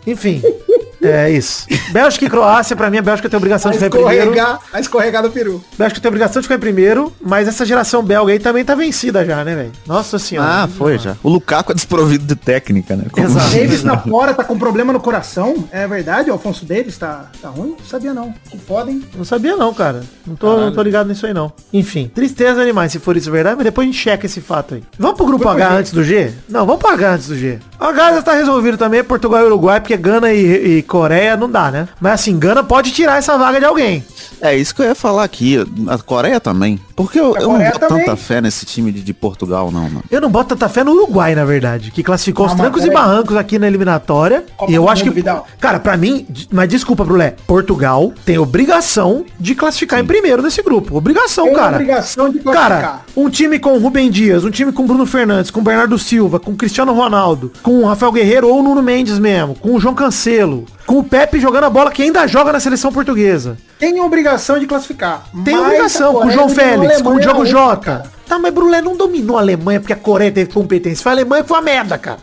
Enfim, 0.06 0.42
é 1.08 1.30
isso. 1.32 1.66
Bélgica 1.92 2.26
e 2.26 2.30
Croácia, 2.30 2.76
pra 2.76 2.90
mim 2.90 2.98
a 2.98 3.02
Bélgica 3.02 3.30
tem 3.30 3.36
a 3.36 3.40
obrigação 3.40 3.70
A 3.70 3.74
de 3.74 3.80
ficar 3.80 3.98
em 3.98 4.04
primeiro. 4.04 4.60
a 4.74 4.80
escorregar 4.80 5.22
do 5.24 5.30
Peru. 5.32 5.64
Bélgica 5.78 6.00
tem 6.02 6.08
a 6.08 6.12
obrigação 6.12 6.42
de 6.42 6.48
ficar 6.48 6.56
em 6.56 6.60
primeiro, 6.60 7.14
mas 7.22 7.48
essa 7.48 7.66
geração 7.66 8.04
belga 8.04 8.32
aí 8.34 8.40
também 8.40 8.64
tá 8.66 8.76
vencida 8.76 9.26
já, 9.26 9.44
né, 9.44 9.56
velho? 9.56 9.72
Nossa 9.88 10.18
senhora. 10.20 10.64
Ah, 10.64 10.68
foi 10.68 10.98
já. 10.98 11.16
O 11.24 11.30
Lukaku 11.30 11.72
é 11.72 11.76
desprovido 11.76 12.26
de 12.26 12.36
técnica, 12.36 12.96
né? 12.96 13.06
Como- 13.12 13.26
Exato. 13.26 13.50
Davis 13.52 13.84
na 13.84 13.98
fora 13.98 14.34
tá 14.34 14.44
com 14.44 14.58
problema 14.58 14.92
no 14.94 15.00
coração. 15.00 15.66
É 15.72 15.88
verdade? 15.88 16.30
O 16.30 16.34
Alfonso 16.34 16.66
Davis 16.66 16.98
tá, 16.98 17.30
tá 17.42 17.50
ruim? 17.50 17.76
Não 17.80 17.86
sabia 17.86 18.14
não. 18.14 18.34
Que 18.50 18.58
foda, 18.58 18.92
hein? 18.92 19.04
Não 19.16 19.26
sabia 19.26 19.56
não, 19.56 19.74
cara. 19.74 20.04
Não 20.26 20.36
tô, 20.36 20.58
não 20.60 20.72
tô 20.74 20.82
ligado 20.82 21.08
nisso 21.08 21.26
aí 21.26 21.34
não. 21.34 21.52
Enfim, 21.74 22.10
tristeza 22.14 22.62
animais 22.62 22.92
se 22.92 23.00
for 23.00 23.16
isso 23.18 23.32
verdade, 23.32 23.56
mas 23.56 23.66
depois 23.66 23.88
a 23.88 23.92
gente 23.92 24.02
checa 24.02 24.26
esse 24.26 24.42
fato 24.42 24.76
aí. 24.76 24.84
Vamos 24.98 25.18
pro 25.18 25.26
grupo 25.26 25.44
Vamos 25.46 25.62
H 25.62 25.74
antes 25.76 25.92
do 25.92 26.04
G? 26.04 26.32
Não, 26.50 26.66
vamos 26.66 26.82
pro 26.82 26.92
H 26.92 27.14
antes 27.14 27.28
do 27.28 27.36
G. 27.38 27.60
O 27.80 27.84
H 27.84 28.14
já 28.14 28.22
tá 28.22 28.34
resolvido 28.34 28.78
também, 28.78 29.04
Portugal 29.04 29.42
e 29.42 29.46
Uruguai, 29.46 29.80
porque 29.80 29.96
Gana 29.98 30.32
e, 30.34 30.78
e 30.78 30.82
Coreia 30.96 31.36
não 31.36 31.52
dá, 31.52 31.70
né? 31.70 31.90
Mas 32.00 32.14
assim, 32.14 32.40
Gana 32.40 32.64
pode 32.64 32.90
tirar 32.92 33.18
essa 33.18 33.38
vaga 33.38 33.60
de 33.60 33.66
alguém. 33.66 34.02
É 34.40 34.56
isso 34.56 34.74
que 34.74 34.82
eu 34.82 34.86
ia 34.86 34.96
falar 34.96 35.26
aqui. 35.26 35.58
A 35.90 35.98
Coreia 35.98 36.40
também. 36.40 36.80
Porque 36.96 37.20
eu, 37.20 37.36
eu 37.36 37.42
não 37.44 37.52
Coreia 37.52 37.72
boto 37.72 37.88
também. 37.88 38.06
tanta 38.06 38.16
fé 38.18 38.40
nesse 38.42 38.66
time 38.66 38.92
de, 38.92 39.02
de 39.02 39.14
Portugal, 39.14 39.70
não, 39.72 39.82
mano. 39.84 40.04
Eu 40.10 40.22
não 40.22 40.30
boto 40.30 40.50
tanta 40.56 40.70
fé 40.70 40.84
no 40.84 40.92
Uruguai, 40.94 41.36
na 41.36 41.44
verdade, 41.44 41.92
que 41.92 42.02
classificou 42.02 42.46
Ah, 42.46 42.50
os 42.50 42.56
trancos 42.56 42.86
e 42.86 42.90
barrancos 42.90 43.36
aqui 43.36 43.60
na 43.60 43.68
eliminatória. 43.68 44.46
Copa 44.56 44.72
e 44.72 44.76
eu 44.76 44.88
acho 44.88 45.04
que, 45.04 45.10
Vidal. 45.10 45.46
cara, 45.60 45.80
pra 45.80 45.98
mim, 45.98 46.26
mas 46.52 46.70
desculpa, 46.70 47.04
Brulé, 47.04 47.36
Portugal 47.46 48.14
tem 48.26 48.38
obrigação 48.38 49.26
de 49.40 49.54
classificar 49.56 50.00
em 50.00 50.06
primeiro 50.06 50.42
nesse 50.42 50.62
grupo. 50.64 50.96
Obrigação, 50.98 51.46
Tem 51.46 51.54
cara. 51.56 51.76
obrigação 51.76 52.30
de 52.30 52.40
classificar. 52.40 52.82
Cara, 52.82 53.02
um 53.16 53.30
time 53.30 53.60
com 53.60 53.78
Rubem 53.78 54.10
Dias, 54.10 54.44
um 54.46 54.50
time 54.52 54.72
com 54.72 54.86
Bruno 54.88 55.06
Fernandes, 55.06 55.52
com 55.52 55.62
Bernardo 55.62 56.00
Silva, 56.00 56.40
com 56.40 56.56
Cristiano 56.56 56.94
Ronaldo, 56.94 57.52
com 57.62 57.80
o 57.82 57.86
Rafael 57.86 58.12
Guerreiro 58.12 58.48
ou 58.48 58.60
o 58.60 58.64
Nuno 58.64 58.82
Mendes 58.82 59.20
mesmo, 59.20 59.56
com 59.56 59.74
o 59.76 59.80
João 59.80 59.94
Cancelo, 59.94 60.66
com 60.86 61.00
o 61.00 61.04
Pepe 61.04 61.40
jogando 61.40 61.66
a 61.66 61.70
bola 61.70 61.92
que 61.92 62.02
ainda 62.04 62.26
joga 62.28 62.54
na 62.54 62.60
seleção 62.60 62.92
portuguesa. 62.92 63.58
Tem 63.78 64.00
obrigação 64.00 64.58
de 64.58 64.66
classificar. 64.66 65.26
Tem 65.44 65.58
obrigação, 65.58 66.14
com 66.14 66.28
o 66.28 66.32
João 66.32 66.48
eliminou 66.50 66.85
Félix, 66.88 67.02
com 67.02 67.10
o 67.16 67.20
Diogo 67.20 67.46
Jota. 67.46 68.15
Tá, 68.28 68.40
mas 68.40 68.54
Brulé 68.54 68.82
não 68.82 68.98
dominou 68.98 69.38
a 69.38 69.42
Alemanha 69.42 69.80
porque 69.80 69.94
a 69.94 69.98
Coreia 69.98 70.32
teve 70.32 70.52
competência. 70.52 71.04
Foi 71.04 71.12
a 71.12 71.16
Alemanha 71.16 71.44
que 71.44 71.48
foi 71.48 71.58
uma 71.58 71.64
merda, 71.64 71.98
cara. 71.98 72.20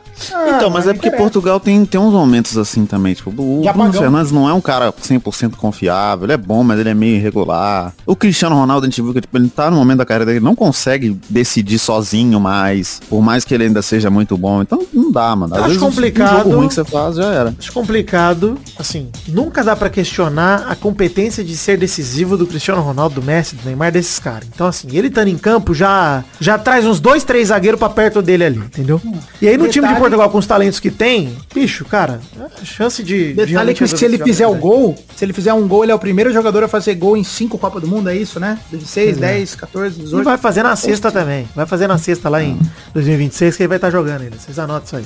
então, 0.56 0.68
mas 0.70 0.86
é 0.86 0.92
porque 0.92 1.08
interessa. 1.08 1.22
Portugal 1.22 1.60
tem, 1.60 1.84
tem 1.84 2.00
uns 2.00 2.12
momentos 2.12 2.56
assim 2.58 2.84
também. 2.86 3.14
Tipo, 3.14 3.30
o 3.30 3.62
Bruno. 3.72 3.92
Fernandes 3.92 4.32
não 4.32 4.48
é 4.48 4.52
um 4.52 4.60
cara 4.60 4.92
100% 4.92 5.56
confiável. 5.56 6.26
Ele 6.26 6.32
é 6.32 6.36
bom, 6.36 6.62
mas 6.64 6.78
ele 6.80 6.88
é 6.90 6.94
meio 6.94 7.16
irregular. 7.16 7.92
O 8.04 8.16
Cristiano 8.16 8.56
Ronaldo, 8.56 8.86
a 8.86 8.88
gente 8.88 9.00
viu 9.00 9.12
que 9.12 9.20
tipo, 9.20 9.36
ele 9.36 9.48
tá 9.48 9.70
no 9.70 9.76
momento 9.76 9.98
da 9.98 10.04
carreira 10.04 10.26
dele, 10.26 10.38
ele 10.38 10.44
não 10.44 10.54
consegue 10.56 11.16
decidir 11.28 11.78
sozinho 11.78 12.40
mais. 12.40 13.00
Por 13.08 13.22
mais 13.22 13.44
que 13.44 13.54
ele 13.54 13.64
ainda 13.64 13.82
seja 13.82 14.10
muito 14.10 14.36
bom. 14.36 14.62
Então, 14.62 14.84
não 14.92 15.10
dá, 15.10 15.34
mano. 15.36 15.54
Às 15.54 15.60
Acho 15.60 15.68
vezes, 15.68 15.82
um 15.82 15.86
complicado. 15.86 16.38
jogo 16.38 16.56
ruim 16.56 16.68
que 16.68 16.74
você 16.74 16.84
faz, 16.84 17.16
já 17.16 17.26
era. 17.26 17.54
Acho 17.58 17.72
complicado, 17.72 18.58
assim, 18.78 19.08
nunca 19.28 19.62
dá 19.62 19.76
pra 19.76 19.88
questionar 19.88 20.66
a 20.68 20.74
competência 20.74 21.44
de 21.44 21.56
ser 21.56 21.78
decisivo 21.78 22.36
do 22.36 22.46
Cristiano 22.46 22.82
Ronaldo, 22.82 23.16
do 23.20 23.22
Messi, 23.22 23.54
do 23.56 23.64
Neymar, 23.64 23.92
desses 23.92 24.18
caras. 24.18 24.48
Então, 24.52 24.66
assim, 24.66 24.88
ele 24.92 25.08
estando 25.08 25.28
em 25.28 25.38
campo 25.38 25.74
já 25.74 25.91
já 26.40 26.59
traz 26.59 26.85
uns 26.87 27.00
dois, 27.00 27.24
três 27.24 27.48
zagueiros 27.48 27.78
pra 27.78 27.88
perto 27.88 28.20
dele 28.22 28.44
ali, 28.44 28.59
entendeu? 28.59 29.00
E 29.40 29.48
aí 29.48 29.57
no 29.57 29.64
time 29.64 29.70
de 29.72 29.81
Detalhe- 29.81 29.98
Portugal, 30.00 30.31
com 30.31 30.38
os 30.38 30.46
talentos 30.46 30.78
que 30.81 30.90
tem, 30.90 31.37
bicho, 31.55 31.85
cara, 31.85 32.20
a 32.61 32.64
chance 32.64 33.02
de... 33.02 33.28
de 33.35 33.46
Detalhe 33.46 33.74
que 33.74 33.87
se 33.87 34.05
ele 34.05 34.18
fizer 34.18 34.46
o 34.46 34.55
gol, 34.55 34.96
se 35.16 35.24
ele 35.24 35.33
fizer 35.33 35.52
um 35.52 35.66
gol, 35.68 35.83
ele 35.85 35.92
é 35.92 35.94
o 35.94 35.98
primeiro 35.98 36.33
jogador 36.33 36.64
a 36.64 36.68
fazer 36.68 36.94
gol 36.94 37.16
em 37.16 37.24
cinco 37.24 37.59
Copas 37.59 37.81
do 37.83 37.88
Mundo, 37.88 38.09
é 38.11 38.16
isso, 38.16 38.38
né? 38.40 38.59
16, 38.70 39.16
10, 39.18 39.55
14, 39.55 39.98
E 40.00 40.02
18. 40.05 40.24
vai 40.24 40.38
fazer 40.38 40.62
na 40.62 40.76
sexta 40.76 41.11
também. 41.12 41.48
Vai 41.55 41.66
fazer 41.66 41.87
na 41.87 41.98
sexta 41.98 42.28
lá 42.28 42.42
em 42.42 42.59
2026, 42.94 43.57
que 43.57 43.62
ele 43.62 43.68
vai 43.68 43.76
estar 43.78 43.90
jogando 43.90 44.22
ainda. 44.22 44.37
Vocês 44.38 44.59
anotam 44.59 44.85
isso 44.87 44.96
aí. 44.96 45.05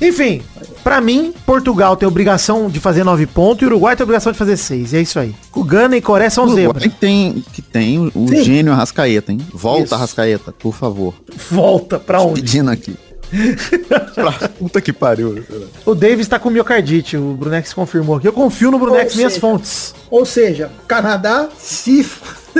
Enfim, 0.00 0.42
pra 0.84 1.00
mim, 1.00 1.34
Portugal 1.44 1.96
tem 1.96 2.06
obrigação 2.06 2.68
de 2.68 2.78
fazer 2.78 3.04
9 3.04 3.26
pontos 3.26 3.62
e 3.62 3.64
o 3.64 3.68
Uruguai 3.68 3.96
tem 3.96 4.04
obrigação 4.04 4.30
de 4.30 4.38
fazer 4.38 4.56
6. 4.56 4.92
E 4.92 4.96
é 4.96 5.00
isso 5.00 5.18
aí. 5.18 5.34
O 5.54 5.64
Gana 5.64 5.96
e 5.96 6.00
Coreia 6.00 6.30
são 6.30 6.46
zebras. 6.48 6.82
Uruguai 6.82 6.98
tem, 7.00 7.44
que 7.52 7.60
tem 7.60 7.98
o, 7.98 8.12
o 8.14 8.44
gênio 8.44 8.72
Arrascaeta, 8.72 9.32
hein? 9.32 9.40
Volta 9.52 9.84
Isso. 9.84 9.94
Arrascaeta, 9.94 10.52
por 10.52 10.74
favor. 10.74 11.14
Volta 11.50 11.98
pra 11.98 12.20
onde? 12.20 12.42
Pedindo 12.42 12.70
aqui. 12.70 12.96
Pra 14.14 14.32
puta 14.48 14.80
que 14.80 14.92
pariu. 14.92 15.44
O 15.84 15.94
Davis 15.94 16.26
tá 16.26 16.38
com 16.38 16.48
miocardite, 16.50 17.16
o 17.16 17.34
Brunex 17.34 17.72
confirmou 17.74 18.16
aqui. 18.16 18.26
Eu 18.26 18.32
confio 18.32 18.70
no 18.70 18.78
Brunex, 18.78 19.14
minhas 19.14 19.36
fontes. 19.36 19.94
Ou 20.10 20.24
seja, 20.24 20.70
Canadá 20.86 21.48
se... 21.58 22.06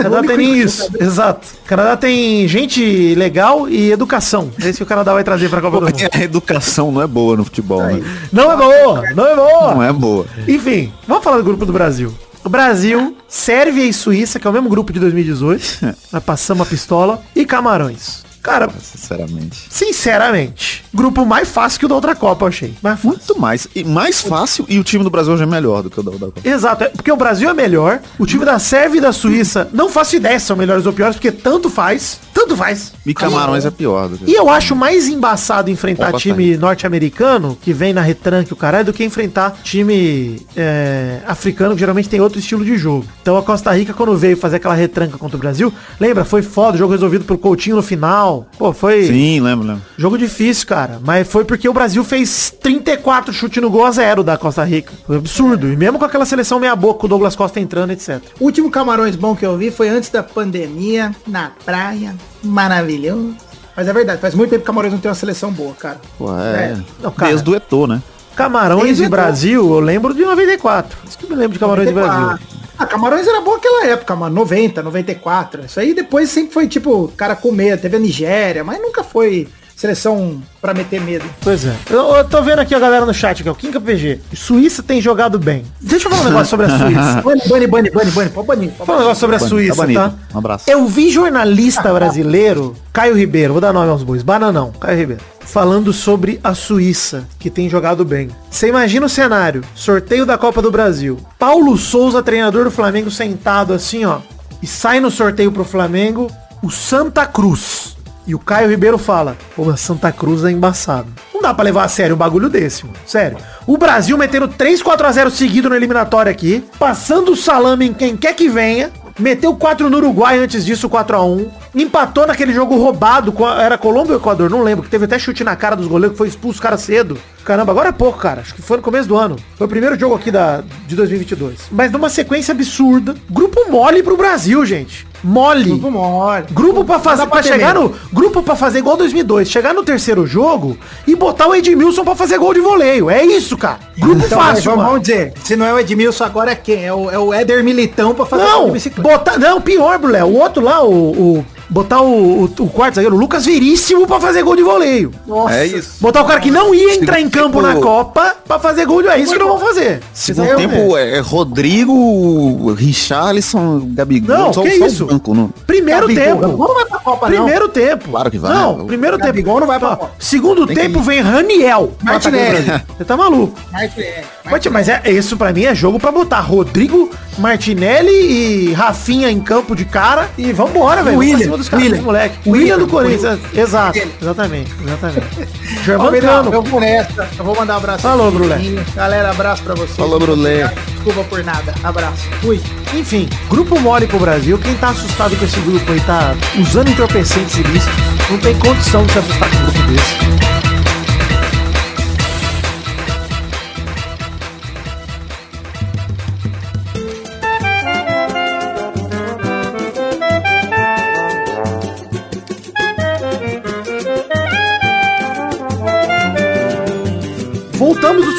Canadá 0.03 0.27
tem 0.27 0.37
nem 0.37 0.59
isso, 0.59 0.91
exato. 0.99 1.47
Canadá 1.67 1.97
tem 1.97 2.47
gente 2.49 3.15
legal 3.15 3.69
e 3.69 3.91
educação. 3.91 4.51
É 4.61 4.69
isso 4.69 4.79
que 4.79 4.83
o 4.83 4.87
Canadá 4.87 5.13
vai 5.13 5.25
trazer 5.25 5.49
pra 5.49 5.61
Copa 5.61 5.81
do 5.81 5.87
Mundo. 5.87 6.09
A 6.13 6.23
educação 6.23 6.91
não 6.93 7.03
é 7.03 7.07
boa 7.07 7.37
no 7.37 7.45
futebol, 7.45 7.83
né? 7.83 8.03
Não 8.33 8.53
é 8.53 8.57
boa, 8.57 9.03
não 9.15 9.27
é 9.27 9.37
boa. 9.37 9.75
Não 9.75 9.83
é 9.83 9.93
boa. 9.93 10.27
Enfim, 10.47 10.93
vamos 11.07 11.25
falar 11.25 11.39
do 11.39 11.45
grupo 11.45 11.67
do 11.67 11.73
Brasil. 11.73 12.13
O 12.45 12.49
Brasil, 12.49 13.17
Sérvia 13.29 13.85
e 13.85 13.93
Suíça, 13.93 14.39
que 14.39 14.47
é 14.47 14.51
o 14.51 14.53
mesmo 14.53 14.69
grupo 14.69 14.93
de 14.93 15.01
2018. 15.01 15.97
Nós 16.13 16.23
passamos 16.23 16.67
a 16.67 16.71
pistola. 16.71 17.21
E 17.35 17.45
Camarões. 17.45 18.28
Cara, 18.49 18.71
Sinceramente. 18.81 19.67
sinceramente, 19.69 20.83
grupo 20.95 21.27
mais 21.27 21.51
fácil 21.51 21.79
que 21.81 21.85
o 21.85 21.89
da 21.89 21.95
outra 21.95 22.15
Copa, 22.17 22.47
eu 22.47 22.49
achei. 22.49 22.75
Mais. 22.83 23.03
Muito 23.03 23.39
mais. 23.39 23.69
E 23.75 23.85
mais 23.85 24.23
fácil 24.23 24.65
e 24.71 24.79
o 24.79 24.85
time 24.85 25.05
do 25.05 25.11
Brasil 25.11 25.35
hoje 25.35 25.43
é 25.43 25.47
melhor 25.47 25.83
do 25.83 25.91
que 25.91 26.01
o 26.01 26.03
da, 26.03 26.13
da 26.13 26.19
Copa. 26.19 26.41
Exato, 26.43 26.85
é 26.85 26.89
porque 26.89 27.13
o 27.13 27.17
Brasil 27.17 27.51
é 27.51 27.53
melhor, 27.53 28.01
o 28.19 28.25
time 28.25 28.47
da 28.47 28.59
Sérvia 28.59 28.99
e 28.99 29.01
da 29.03 29.13
Suíça, 29.13 29.69
não 29.71 29.91
faço 29.91 30.17
ideia 30.17 30.41
se 30.41 30.47
são 30.47 30.57
melhores 30.57 30.87
ou 30.87 30.95
piores, 30.95 31.17
porque 31.17 31.31
tanto 31.31 31.69
faz, 31.69 32.19
tanto 32.33 32.57
faz. 32.57 32.95
E 33.05 33.13
Camarões 33.13 33.67
é 33.67 33.71
pior 33.71 34.11
E 34.27 34.33
eu 34.33 34.49
acho 34.49 34.75
mais 34.75 35.09
embaçado 35.09 35.71
enfrentar 35.71 36.07
Copa 36.07 36.19
time 36.19 36.57
norte-americano, 36.57 37.59
que 37.61 37.75
vem 37.75 37.93
na 37.93 38.01
retranque 38.01 38.53
o 38.55 38.57
caralho, 38.57 38.87
do 38.87 38.93
que 38.95 39.05
enfrentar 39.05 39.59
time 39.63 40.41
é, 40.57 41.21
africano, 41.27 41.75
que 41.75 41.81
geralmente 41.81 42.09
tem 42.09 42.21
outro 42.21 42.39
estilo 42.39 42.65
de 42.65 42.79
jogo. 42.79 43.05
Então 43.21 43.37
a 43.37 43.43
Costa 43.43 43.71
Rica, 43.73 43.93
quando 43.93 44.17
veio 44.17 44.39
fazer 44.39 44.57
aquela 44.57 44.75
retranca 44.75 45.19
contra 45.19 45.37
o 45.37 45.41
Brasil, 45.41 45.73
lembra? 46.01 46.25
Foi 46.25 46.41
foda, 46.41 46.77
o 46.77 46.79
jogo 46.79 46.93
resolvido 46.93 47.25
pelo 47.25 47.39
Coutinho 47.39 47.77
no 47.77 47.83
final. 47.83 48.38
Pô, 48.59 48.73
foi 48.73 49.05
Sim, 49.07 49.41
lembro, 49.41 49.67
lembro. 49.67 49.83
jogo 49.97 50.17
difícil, 50.19 50.67
cara. 50.67 51.01
Mas 51.05 51.27
foi 51.29 51.45
porque 51.45 51.69
o 51.69 51.73
Brasil 51.73 52.03
fez 52.05 52.51
34 52.61 53.33
chute 53.33 53.61
no 53.61 53.71
gol 53.71 53.85
a 53.87 53.91
zero 53.91 54.23
da 54.23 54.37
Costa 54.37 54.65
Rica. 54.65 54.93
Foi 55.07 55.17
absurdo. 55.17 55.69
E 55.73 55.77
mesmo 55.77 55.99
com 55.99 56.05
aquela 56.05 56.25
seleção 56.27 56.59
meia 56.61 56.75
boca, 56.77 57.07
o 57.07 57.09
Douglas 57.09 57.35
Costa 57.37 57.61
entrando, 57.61 57.91
etc. 57.93 58.21
O 58.41 58.45
último 58.45 58.71
Camarões 58.71 59.17
bom 59.17 59.35
que 59.37 59.45
eu 59.47 59.57
vi 59.57 59.71
foi 59.71 59.89
antes 59.89 60.11
da 60.11 60.23
pandemia, 60.23 61.15
na 61.27 61.51
praia, 61.65 62.15
maravilhoso. 62.43 63.35
Mas 63.77 63.87
é 63.87 63.93
verdade, 63.93 64.21
faz 64.21 64.35
muito 64.35 64.51
tempo 64.51 64.61
que 64.63 64.67
Camarões 64.67 64.93
não 64.93 65.01
tem 65.01 65.09
uma 65.09 65.15
seleção 65.15 65.53
boa, 65.53 65.73
cara. 65.75 66.01
Pô, 66.19 66.37
é. 66.37 66.77
Não, 67.01 67.11
cara. 67.13 67.31
Desde 67.31 67.49
o 67.51 67.55
Eto'o, 67.55 67.87
né? 67.87 68.03
Camarões 68.35 68.85
Desde 68.85 69.03
e 69.05 69.07
o- 69.07 69.11
Brasil, 69.11 69.71
eu 69.73 69.81
lembro 69.81 70.13
de 70.15 70.23
94. 70.25 70.99
Isso 71.09 71.17
que 71.19 71.25
eu 71.25 71.31
me 71.31 71.37
lembro 71.37 71.53
de 71.53 71.59
Camarões 71.59 71.89
e 71.89 71.93
Brasil. 71.93 72.39
Ah, 72.79 72.87
Camarões 72.87 73.27
era 73.27 73.41
bom 73.41 73.55
aquela 73.55 73.87
época, 73.87 74.15
mano. 74.15 74.35
90, 74.37 74.83
94. 74.83 75.65
Isso 75.67 75.81
aí 75.81 75.93
depois 75.93 76.31
sempre 76.31 76.53
foi 76.55 76.69
tipo, 76.69 77.09
cara 77.17 77.35
com 77.35 77.51
medo. 77.51 77.83
Teve 77.83 77.97
a 77.97 78.01
Nigéria, 78.01 78.63
mas 78.63 78.81
nunca 78.81 79.03
foi 79.03 79.49
seleção 79.79 80.43
pra 80.61 80.75
meter 80.75 81.01
medo. 81.01 81.25
Pois 81.41 81.65
é. 81.65 81.73
Eu, 81.89 82.17
eu 82.17 82.25
tô 82.25 82.43
vendo 82.43 82.59
aqui 82.59 82.75
a 82.75 82.81
galera 82.81 83.07
no 83.07 83.15
chat, 83.15 83.45
que 83.45 83.49
é 83.49 83.53
o 83.53 83.55
Kinka 83.55 83.81
PG. 83.81 84.21
Suíça 84.35 84.83
tem 84.83 85.01
jogado 85.01 85.39
bem. 85.39 85.65
Deixa 85.81 86.09
eu 86.09 86.11
falar 86.11 86.23
um 86.23 86.25
negócio 86.31 86.47
sobre 86.47 86.67
a 86.67 86.79
Suíça. 86.79 87.23
Bani, 87.23 87.43
bani, 87.47 87.67
bani, 87.69 87.91
bani, 87.91 88.11
bani. 88.11 88.31
Pode 88.31 88.47
banir. 88.49 88.73
falar 88.73 88.97
um 88.97 89.03
negócio 89.03 89.21
sobre 89.21 89.37
a 89.37 89.39
Tá 89.39 89.47
Suíça, 89.47 89.87
tá? 89.87 90.15
Um 90.35 90.39
abraço. 90.39 90.69
Eu 90.69 90.85
vi 90.89 91.13
jornalista 91.13 91.95
brasileiro, 91.95 92.75
Caio 92.93 93.17
Ribeiro, 93.17 93.53
vou 93.53 93.61
dar 93.61 93.73
nome 93.73 93.89
aos 93.89 94.03
bois, 94.03 94.25
Bananão, 94.25 94.73
Caio 94.73 94.99
Ribeiro, 94.99 95.23
falando 95.43 95.93
sobre 95.93 96.41
a 96.43 96.55
Suíça, 96.55 97.29
que 97.39 97.49
tem 97.49 97.71
jogado 97.71 98.05
bem. 98.05 98.31
Você 98.51 98.67
imagina 98.67 99.07
o 99.07 99.09
cenário, 99.09 99.63
sorteio 99.77 100.27
da 100.27 100.37
Copa 100.37 100.61
do 100.61 100.73
Brasil, 100.73 101.21
Paulo 101.39 101.79
Souza, 101.79 102.21
treinador 102.21 102.65
do 102.65 102.71
Flamengo, 102.73 103.13
sentado 103.13 103.73
assim, 103.73 104.05
ó, 104.05 104.19
e 104.61 104.67
sai 104.67 104.99
no 104.99 105.09
sorteio 105.09 105.53
pro 105.53 105.65
Flamengo 105.65 106.29
o 106.61 106.69
Santa 106.69 107.25
Cruz. 107.27 107.97
E 108.29 108.35
o 108.35 108.39
Caio 108.39 108.69
Ribeiro 108.69 108.99
fala, 108.99 109.39
pô, 109.57 109.75
Santa 109.75 110.13
Cruz 110.13 110.45
é 110.45 110.51
embaçado. 110.51 111.11
Não 111.33 111.41
dá 111.41 111.55
pra 111.55 111.65
levar 111.65 111.85
a 111.85 111.89
sério 111.89 112.15
um 112.15 112.19
bagulho 112.19 112.51
desse, 112.51 112.85
mano. 112.85 112.99
Sério. 113.07 113.39
O 113.67 113.79
Brasil 113.79 114.19
metendo 114.19 114.47
3 114.47 114.83
4 114.83 115.07
a 115.07 115.13
0 115.13 115.31
seguido 115.31 115.71
no 115.71 115.75
eliminatório 115.75 116.31
aqui, 116.31 116.63
passando 116.79 117.33
o 117.33 117.37
salame 117.37 117.89
em 117.89 117.95
quem 117.95 118.19
quer 118.19 118.35
que 118.35 118.47
venha, 118.47 118.93
meteu 119.19 119.57
4 119.57 119.89
no 119.89 119.97
Uruguai 119.97 120.39
antes 120.39 120.63
disso, 120.63 120.91
4 120.91 121.17
a 121.17 121.25
1 121.25 121.51
empatou 121.75 122.27
naquele 122.27 122.53
jogo 122.53 122.77
roubado, 122.77 123.35
era 123.59 123.79
Colômbia 123.79 124.15
ou 124.15 124.21
Equador, 124.21 124.51
não 124.51 124.63
lembro, 124.63 124.85
que 124.85 124.91
teve 124.91 125.05
até 125.05 125.19
chute 125.19 125.45
na 125.45 125.57
cara 125.57 125.77
dos 125.77 125.87
goleiros, 125.87 126.13
que 126.13 126.19
foi 126.19 126.29
expulso 126.29 126.59
o 126.59 126.63
cara 126.63 126.77
cedo. 126.77 127.17
Caramba, 127.45 127.73
agora 127.73 127.89
é 127.89 127.93
pouco, 127.93 128.19
cara. 128.19 128.43
Acho 128.43 128.55
que 128.55 128.61
foi 128.61 128.77
no 128.77 128.83
começo 128.83 129.09
do 129.09 129.17
ano. 129.17 129.37
Foi 129.57 129.67
o 129.67 129.71
primeiro 129.71 129.99
jogo 129.99 130.15
aqui 130.15 130.31
da, 130.31 130.63
de 130.87 130.95
2022. 130.95 131.69
Mas 131.71 131.91
numa 131.91 132.11
sequência 132.11 132.53
absurda. 132.53 133.15
Grupo 133.31 133.71
mole 133.71 134.03
pro 134.03 134.19
Brasil, 134.19 134.67
gente. 134.67 135.07
Mole. 135.23 135.65
Grupo 135.65 135.91
mole. 135.91 136.45
Grupo 136.51 136.85
pra 136.85 136.99
fazer, 136.99 137.23
Dá 137.23 137.27
pra 137.27 137.41
pra 137.41 137.43
chegar 137.51 137.75
no 137.75 137.93
grupo 138.13 138.43
para 138.43 138.55
fazer 138.57 138.79
igual 138.79 138.97
2002, 138.97 139.49
chegar 139.51 139.75
no 139.75 139.83
terceiro 139.83 140.27
jogo 140.27 140.77
e 141.07 141.15
botar 141.17 141.49
o 141.49 141.55
Edmilson 141.55 142.05
pra 142.05 142.15
fazer 142.15 142.39
gol 142.39 142.55
de 142.55 142.61
voleio. 142.61 143.11
É 143.11 143.25
isso, 143.25 143.57
cara. 143.57 143.79
Grupo 143.99 144.25
Então, 144.25 144.39
fácil, 144.39 144.77
vamos, 144.77 145.01
dizer, 145.03 145.33
se 145.43 145.57
não 145.57 145.67
é 145.67 145.73
o 145.73 145.79
Edmilson, 145.79 146.25
agora 146.25 146.53
é 146.53 146.55
quem? 146.55 146.85
É 146.85 146.93
o, 146.93 147.11
é 147.11 147.19
o 147.19 147.33
Éder 147.35 147.65
Militão 147.65 148.15
pra 148.15 148.25
fazer 148.27 148.45
Não, 148.45 148.67
de 148.67 148.73
bicicleta. 148.73 149.09
botar, 149.11 149.39
não, 149.39 149.61
pior, 149.61 149.99
Brulé. 149.99 150.23
O 150.25 150.35
outro 150.39 150.63
lá, 150.63 150.83
o, 150.83 150.93
o- 151.39 151.47
botar 151.69 152.01
o, 152.01 152.43
o, 152.43 152.45
o 152.45 152.69
quarto 152.69 152.95
zagueiro, 152.97 153.17
o 153.17 153.19
Lucas 153.19 153.45
Veríssimo 153.47 154.07
pra 154.07 154.21
fazer 154.21 154.43
gol 154.43 154.57
de 154.57 154.63
voleio. 154.63 155.13
Nossa. 155.27 155.55
É 155.55 155.67
isso. 155.67 155.93
Botar 156.01 156.23
o 156.23 156.25
cara 156.25 156.41
que 156.41 156.51
não 156.51 156.75
ia 156.75 156.95
entrar 156.95 157.21
em 157.21 157.29
campo 157.29 157.61
tempo- 157.61 157.63
na 157.63 157.77
Copa 157.77 158.37
pra 158.47 158.59
fazer 158.59 158.87
gol 158.87 159.03
de 159.03 159.09
é 159.09 159.19
isso 159.19 159.33
que 159.33 159.39
não 159.39 159.49
vão 159.49 159.59
fazer. 159.59 160.01
Segundo 160.13 160.57
tempo 160.57 160.97
é 160.97 161.21
Rodrigo, 161.21 162.73
Richarlison, 162.73 163.83
Gabigol. 163.95 164.37
Não, 164.37 164.53
só, 164.53 164.63
que 164.63 164.79
só 164.79 164.87
isso? 164.87 165.07
Banco, 165.07 165.35
não. 165.35 165.49
Primeiro 165.67 166.03
Gabigol, 166.09 166.25
tempo. 166.25 166.41
Gabigol 166.41 166.69
não 166.69 166.75
vai 166.75 166.85
pra 166.87 166.99
Copa, 166.99 167.29
não. 167.29 167.37
Primeiro 167.37 167.69
tempo. 167.69 168.09
Claro 168.11 168.31
que 168.31 168.39
vai. 168.39 168.53
Não, 168.55 168.87
primeiro 168.87 169.17
tempo. 169.17 169.27
Gabigol 169.29 169.61
não 169.61 169.67
vai 169.67 169.79
pra 169.79 169.89
Ó, 169.91 169.97
Copa. 169.97 170.11
Segundo 170.19 170.67
Tem 170.67 170.77
tempo 170.77 171.01
vem 171.01 171.21
Raniel. 171.21 171.93
Martinelli. 172.03 172.65
Você 172.97 173.05
tá 173.05 173.17
maluco. 173.17 173.59
Martinelli. 173.73 174.25
Mas, 174.45 174.63
tia, 174.63 174.71
mas 174.71 174.89
é, 174.89 175.03
isso 175.11 175.37
pra 175.37 175.53
mim 175.53 175.65
é 175.65 175.75
jogo 175.75 175.99
pra 175.99 176.11
botar 176.11 176.41
Rodrigo, 176.41 177.11
Martinelli 177.39 178.11
e 178.11 178.73
Rafinha 178.73 179.31
em 179.31 179.41
campo 179.41 179.77
de 179.77 179.85
cara 179.85 180.29
e 180.39 180.53
vambora, 180.53 181.03
velho. 181.03 181.17
Vamos 181.17 181.33
William, 181.33 181.51
dos 181.59 181.69
caras, 181.69 181.87
William. 181.87 182.03
moleque. 182.03 182.39
William, 182.47 182.61
William 182.75 182.79
do 182.79 182.87
Corinthians. 182.87 183.39
Exato, 183.55 183.99
William. 183.99 184.13
exatamente, 184.21 184.73
exatamente. 184.83 185.27
Ó, 185.39 185.85
Germano 185.85 186.21
Cano. 186.21 186.55
eu 186.55 186.63
vou 186.63 186.81
nessa. 186.81 187.29
Eu 187.39 187.45
vou 187.45 187.57
mandar 187.57 187.75
um 187.75 187.77
abraço. 187.79 188.03
Falou, 188.03 188.31
Brulé. 188.31 188.59
Galera, 188.95 189.31
abraço 189.31 189.63
pra 189.63 189.75
vocês. 189.75 189.97
Falou, 189.97 190.19
Brulé. 190.19 190.73
Desculpa 190.95 191.25
por 191.25 191.45
nada. 191.45 191.75
Abraço. 191.83 192.25
Fui. 192.41 192.61
Enfim, 192.95 193.29
grupo 193.51 193.79
mole 193.79 194.07
pro 194.07 194.19
Brasil. 194.19 194.59
Quem 194.59 194.75
tá 194.77 194.91
assustado 194.91 195.37
com 195.37 195.45
esse 195.45 195.61
grupo 195.61 195.93
aí 195.93 196.01
tá 196.01 196.35
usando 196.59 196.89
entorpecentes 196.91 197.57
ilícitos. 197.57 197.95
Não 198.31 198.39
tem 198.39 198.59
condição 198.59 199.05
de 199.05 199.13
se 199.13 199.19
assustar 199.19 199.51
com 199.51 199.57
um 199.57 199.65
grupo 199.65 199.83
desse. 199.93 200.58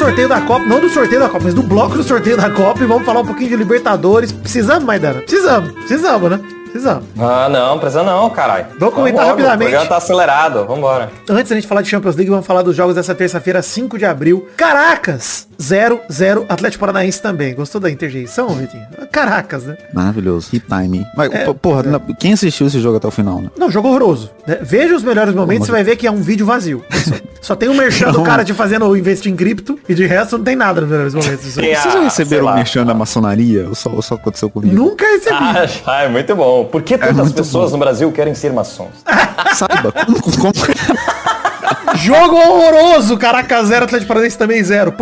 Sorteio 0.00 0.28
da 0.30 0.40
Copa, 0.40 0.64
não 0.64 0.80
do 0.80 0.88
sorteio 0.88 1.20
da 1.20 1.28
Copa, 1.28 1.44
mas 1.44 1.52
do 1.52 1.62
bloco 1.62 1.94
do 1.94 2.02
sorteio 2.02 2.34
da 2.34 2.48
Copa 2.48 2.82
e 2.82 2.86
vamos 2.86 3.04
falar 3.04 3.20
um 3.20 3.26
pouquinho 3.26 3.50
de 3.50 3.56
Libertadores. 3.56 4.32
Precisamos, 4.32 4.84
Maidana? 4.84 5.20
Precisamos, 5.20 5.72
precisamos, 5.72 6.30
né? 6.30 6.40
Precisamos. 6.70 7.04
Ah, 7.18 7.50
não, 7.50 7.78
precisa 7.78 8.02
não, 8.02 8.30
caralho. 8.30 8.66
Vou 8.78 8.90
comentar 8.90 9.26
Vambora, 9.26 9.42
rapidamente. 9.42 9.68
O 9.68 9.70
programa 9.72 9.88
tá 9.90 9.96
acelerado, 9.98 10.64
vambora. 10.64 11.10
Antes 11.28 11.50
da 11.50 11.54
gente 11.56 11.66
falar 11.68 11.82
de 11.82 11.90
Champions 11.90 12.16
League, 12.16 12.30
vamos 12.30 12.46
falar 12.46 12.62
dos 12.62 12.74
jogos 12.74 12.94
dessa 12.94 13.14
terça-feira, 13.14 13.60
5 13.60 13.98
de 13.98 14.06
abril. 14.06 14.48
Caracas, 14.56 15.46
0, 15.60 16.00
0. 16.10 16.46
Atlético 16.48 16.80
Paranaense 16.80 17.20
também. 17.20 17.54
Gostou 17.54 17.80
da 17.80 17.90
interjeição, 17.90 18.48
Vitinho? 18.50 18.86
Caracas, 19.12 19.64
né? 19.64 19.76
Maravilhoso. 19.92 20.48
Que 20.50 20.58
time. 20.60 21.06
Mas, 21.16 21.30
É, 21.32 21.44
p- 21.44 21.54
porra, 21.54 21.82
na- 21.82 22.00
quem 22.18 22.32
assistiu 22.32 22.66
esse 22.66 22.80
jogo 22.80 22.96
até 22.96 23.06
o 23.06 23.10
final, 23.10 23.40
né? 23.40 23.50
Não, 23.58 23.70
jogo 23.70 23.88
horroroso. 23.88 24.30
né? 24.46 24.58
Veja 24.62 24.94
os 24.96 25.02
melhores 25.02 25.34
momentos, 25.34 25.66
você 25.66 25.72
vai 25.72 25.84
ver 25.84 25.96
que 25.96 26.06
é 26.06 26.10
um 26.10 26.22
vídeo 26.22 26.46
vazio. 26.46 26.84
Só, 27.00 27.14
só 27.40 27.56
tem 27.56 27.68
um 27.70 27.74
merchan 27.74 28.12
do 28.12 28.22
cara 28.22 28.44
te 28.44 28.52
fazendo 28.52 28.84
o 28.86 28.94
investir 28.96 29.32
em 29.32 29.36
cripto 29.36 29.78
e 29.88 29.94
de 29.94 30.04
resto 30.06 30.36
não 30.36 30.44
tem 30.44 30.54
nada 30.54 30.82
nos 30.82 30.90
melhores 30.90 31.14
momentos. 31.14 31.44
Vocês 31.54 31.82
já 31.82 32.00
receberam 32.02 32.46
o 32.46 32.54
merchan 32.54 32.84
da 32.84 32.92
maçonaria? 32.94 33.66
Ou 33.68 33.74
só, 33.74 33.90
ou 33.90 34.02
só 34.02 34.14
aconteceu 34.16 34.50
comigo? 34.50 34.74
Nunca 34.74 35.04
recebi. 35.06 35.36
Ah, 35.86 36.02
é 36.02 36.08
muito 36.08 36.34
bom. 36.36 36.64
Por 36.66 36.82
que 36.82 36.98
tantas 36.98 37.16
muito 37.16 37.34
pessoas 37.34 37.70
bom. 37.70 37.78
no 37.78 37.84
Brasil 37.84 38.12
querem 38.12 38.34
ser 38.34 38.52
maçons? 38.52 38.90
Saiba, 39.56 39.90
como, 39.92 40.20
como- 40.22 40.52
Jogo 41.96 42.36
horroroso, 42.36 43.16
Caracas 43.18 43.68
0, 43.68 43.84
Atlético 43.84 44.08
Paranaense 44.08 44.38
também 44.38 44.62
0. 44.62 44.92